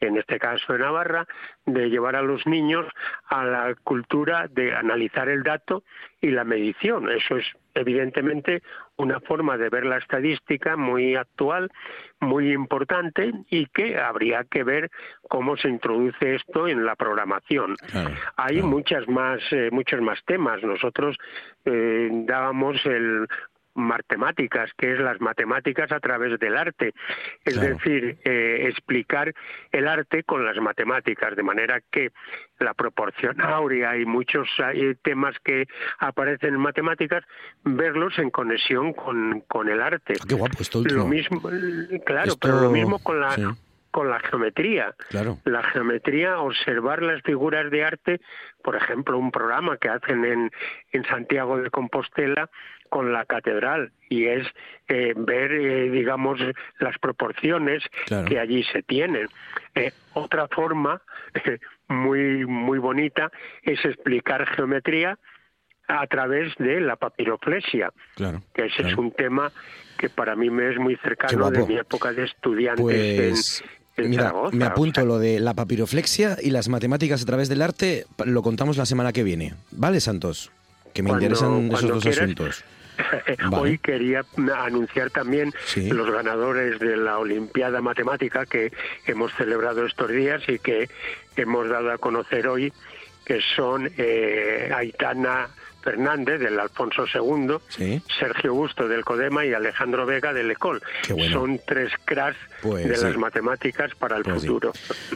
en 0.00 0.16
este 0.16 0.38
caso 0.38 0.72
de 0.72 0.80
Navarra, 0.80 1.26
de 1.64 1.88
llevar 1.88 2.16
a 2.16 2.22
los 2.22 2.46
niños 2.46 2.86
a 3.28 3.44
la 3.44 3.74
cultura 3.84 4.48
de 4.48 4.74
analizar 4.74 5.28
el 5.28 5.42
dato 5.42 5.84
y 6.20 6.30
la 6.30 6.44
medición. 6.44 7.10
Eso 7.10 7.36
es 7.36 7.46
evidentemente 7.74 8.62
una 8.96 9.20
forma 9.20 9.58
de 9.58 9.68
ver 9.68 9.84
la 9.84 9.98
estadística 9.98 10.76
muy 10.76 11.14
actual, 11.14 11.70
muy 12.20 12.52
importante 12.52 13.32
y 13.50 13.66
que 13.66 13.98
habría 13.98 14.44
que 14.44 14.64
ver 14.64 14.90
cómo 15.28 15.56
se 15.56 15.68
introduce 15.68 16.36
esto 16.36 16.66
en 16.66 16.84
la 16.84 16.96
programación. 16.96 17.76
Hay 18.36 18.62
muchas 18.62 19.06
más, 19.08 19.40
eh, 19.56 19.70
muchos 19.72 20.00
más 20.00 20.18
temas. 20.24 20.62
Nosotros 20.62 21.16
eh, 21.64 22.08
dábamos 22.26 22.84
el 22.86 23.26
matemáticas, 23.78 24.70
que 24.78 24.94
es 24.94 24.98
las 25.00 25.20
matemáticas 25.20 25.92
a 25.92 26.00
través 26.00 26.38
del 26.40 26.56
arte, 26.56 26.94
es 27.44 27.60
decir, 27.60 28.16
eh, 28.24 28.68
explicar 28.70 29.34
el 29.70 29.86
arte 29.86 30.22
con 30.24 30.44
las 30.46 30.56
matemáticas, 30.56 31.36
de 31.36 31.42
manera 31.42 31.80
que 31.90 32.10
la 32.58 32.72
proporción 32.72 33.38
áurea 33.40 33.96
y 33.98 34.06
muchos 34.06 34.48
eh, 34.72 34.94
temas 35.02 35.36
que 35.44 35.66
aparecen 35.98 36.54
en 36.54 36.60
matemáticas, 36.60 37.22
verlos 37.64 38.18
en 38.18 38.30
conexión 38.30 38.94
con, 38.94 39.42
con 39.42 39.68
el 39.68 39.82
arte. 39.82 40.14
Ah, 40.20 40.24
Qué 40.26 40.34
guapo 40.34 40.56
esto 40.60 40.82
Lo 40.82 41.06
mismo, 41.06 41.40
claro, 42.06 42.28
Esto- 42.32 42.38
pero 42.40 42.60
lo 42.62 42.70
mismo 42.70 42.98
con 42.98 43.20
la 43.20 43.32
sí. 43.32 43.42
Con 43.96 44.10
la 44.10 44.20
geometría. 44.20 44.94
Claro. 45.08 45.38
La 45.46 45.62
geometría, 45.62 46.38
observar 46.40 47.02
las 47.02 47.22
figuras 47.22 47.70
de 47.70 47.82
arte, 47.82 48.20
por 48.62 48.76
ejemplo, 48.76 49.16
un 49.16 49.30
programa 49.30 49.78
que 49.78 49.88
hacen 49.88 50.22
en, 50.26 50.50
en 50.92 51.04
Santiago 51.06 51.56
de 51.56 51.70
Compostela 51.70 52.50
con 52.90 53.10
la 53.14 53.24
catedral 53.24 53.92
y 54.10 54.26
es 54.26 54.46
eh, 54.88 55.14
ver, 55.16 55.50
eh, 55.50 55.88
digamos, 55.88 56.38
las 56.78 56.98
proporciones 56.98 57.82
Claro. 58.04 58.28
que 58.28 58.38
allí 58.38 58.64
se 58.64 58.82
tienen. 58.82 59.28
Eh, 59.74 59.92
otra 60.12 60.46
forma 60.48 61.00
muy 61.88 62.44
muy 62.44 62.78
bonita 62.78 63.30
es 63.62 63.82
explicar 63.82 64.44
geometría 64.56 65.18
a 65.88 66.06
través 66.06 66.54
de 66.58 66.80
la 66.80 66.96
papiroflexia, 66.96 67.92
Claro. 68.16 68.42
que 68.52 68.66
ese 68.66 68.82
es 68.88 68.94
un 68.98 69.10
tema 69.12 69.50
que 69.96 70.10
para 70.10 70.36
mí 70.36 70.50
me 70.50 70.68
es 70.70 70.76
muy 70.78 70.96
cercano 70.96 71.50
de 71.50 71.64
mi 71.64 71.76
época 71.78 72.12
de 72.12 72.24
estudiante 72.24 72.82
Pues 72.82 73.64
mira, 73.96 74.32
me 74.52 74.64
apunto 74.64 75.04
lo 75.04 75.18
de 75.18 75.40
la 75.40 75.54
papiroflexia 75.54 76.36
y 76.42 76.50
las 76.50 76.68
matemáticas 76.68 77.22
a 77.22 77.26
través 77.26 77.48
del 77.48 77.62
arte, 77.62 78.06
lo 78.24 78.42
contamos 78.42 78.76
la 78.76 78.86
semana 78.86 79.12
que 79.12 79.22
viene. 79.22 79.54
¿Vale, 79.72 80.00
Santos? 80.00 80.50
Que 80.92 81.02
me 81.02 81.10
Cuando- 81.10 81.24
interesan 81.26 81.66
esos 81.72 81.88
dos 81.90 82.02
quieras. 82.02 82.20
asuntos. 82.22 82.64
Vale. 83.50 83.56
Hoy 83.56 83.78
quería 83.78 84.24
anunciar 84.64 85.10
también 85.10 85.52
Sí. 85.66 85.90
los 85.90 86.10
ganadores 86.10 86.78
de 86.80 86.96
la 86.96 87.18
Olimpiada 87.18 87.82
Matemática 87.82 88.46
que 88.46 88.72
hemos 89.06 89.32
celebrado 89.34 89.84
estos 89.84 90.08
días 90.10 90.42
y 90.48 90.58
que 90.58 90.88
hemos 91.36 91.68
dado 91.68 91.92
a 91.92 91.98
conocer 91.98 92.48
hoy, 92.48 92.72
que 93.26 93.40
son 93.54 93.90
eh, 93.98 94.70
Aitana 94.74 95.48
Fernández 95.82 96.40
del 96.40 96.58
Alfonso 96.58 97.04
II, 97.12 97.58
Sí. 97.68 98.00
Sergio 98.18 98.54
Busto 98.54 98.88
del 98.88 99.04
Codema 99.04 99.44
y 99.44 99.52
Alejandro 99.52 100.04
Vega 100.06 100.32
del 100.32 100.50
Ecol. 100.50 100.82
Bueno. 101.10 101.32
Son 101.32 101.60
tres 101.66 101.92
cracks 102.04 102.38
Pues 102.62 102.88
de 102.88 102.96
sí. 102.96 103.04
las 103.04 103.16
matemáticas 103.16 103.92
para 103.98 104.16
el 104.16 104.22
Pues 104.24 104.42
sí. 104.42 104.48
futuro. 104.48 104.72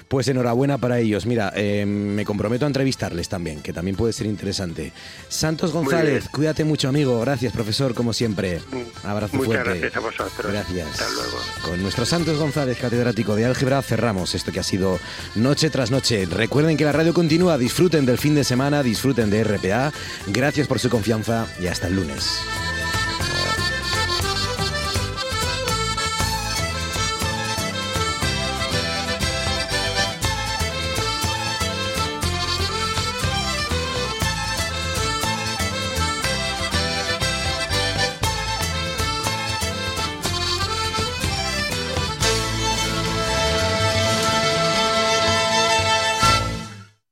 Pues 0.08 0.28
enhorabuena 0.28 0.78
para 0.78 0.98
ellos. 0.98 1.26
Mira, 1.26 1.52
eh, 1.56 1.84
me 1.86 2.24
comprometo 2.24 2.64
a 2.64 2.68
entrevistarles 2.68 3.28
también, 3.28 3.60
que 3.62 3.72
también 3.72 3.96
puede 3.96 4.12
ser 4.12 4.26
interesante. 4.26 4.92
Santos 5.28 5.72
González, 5.72 6.28
cuídate 6.28 6.64
mucho, 6.64 6.88
amigo. 6.88 7.20
Gracias, 7.20 7.52
profesor, 7.52 7.94
como 7.94 8.12
siempre. 8.12 8.60
Abrazo 9.04 9.36
Muchas 9.36 9.46
fuerte. 9.62 9.70
gracias 9.80 9.96
a 9.96 10.00
vosotros. 10.00 10.52
Gracias. 10.52 10.88
Hasta 11.00 11.12
luego. 11.14 11.38
Con 11.64 11.82
nuestro 11.82 12.04
Santos 12.04 12.38
González, 12.38 12.78
catedrático 12.78 13.34
de 13.36 13.44
álgebra, 13.46 13.82
cerramos 13.82 14.34
esto 14.34 14.52
que 14.52 14.60
ha 14.60 14.64
sido 14.64 14.98
noche 15.34 15.70
tras 15.70 15.90
noche. 15.90 16.26
Recuerden 16.26 16.76
que 16.76 16.84
la 16.84 16.92
radio 16.92 17.14
continúa, 17.14 17.58
disfruten 17.58 18.06
del 18.06 18.18
fin 18.18 18.34
de 18.34 18.44
semana, 18.44 18.82
disfruten 18.82 19.30
de 19.30 19.44
RPA. 19.44 19.92
Gracias 20.28 20.66
por 20.66 20.78
su 20.78 20.88
confianza 20.90 21.46
y 21.60 21.66
hasta 21.66 21.86
el 21.88 21.96
lunes. 21.96 22.40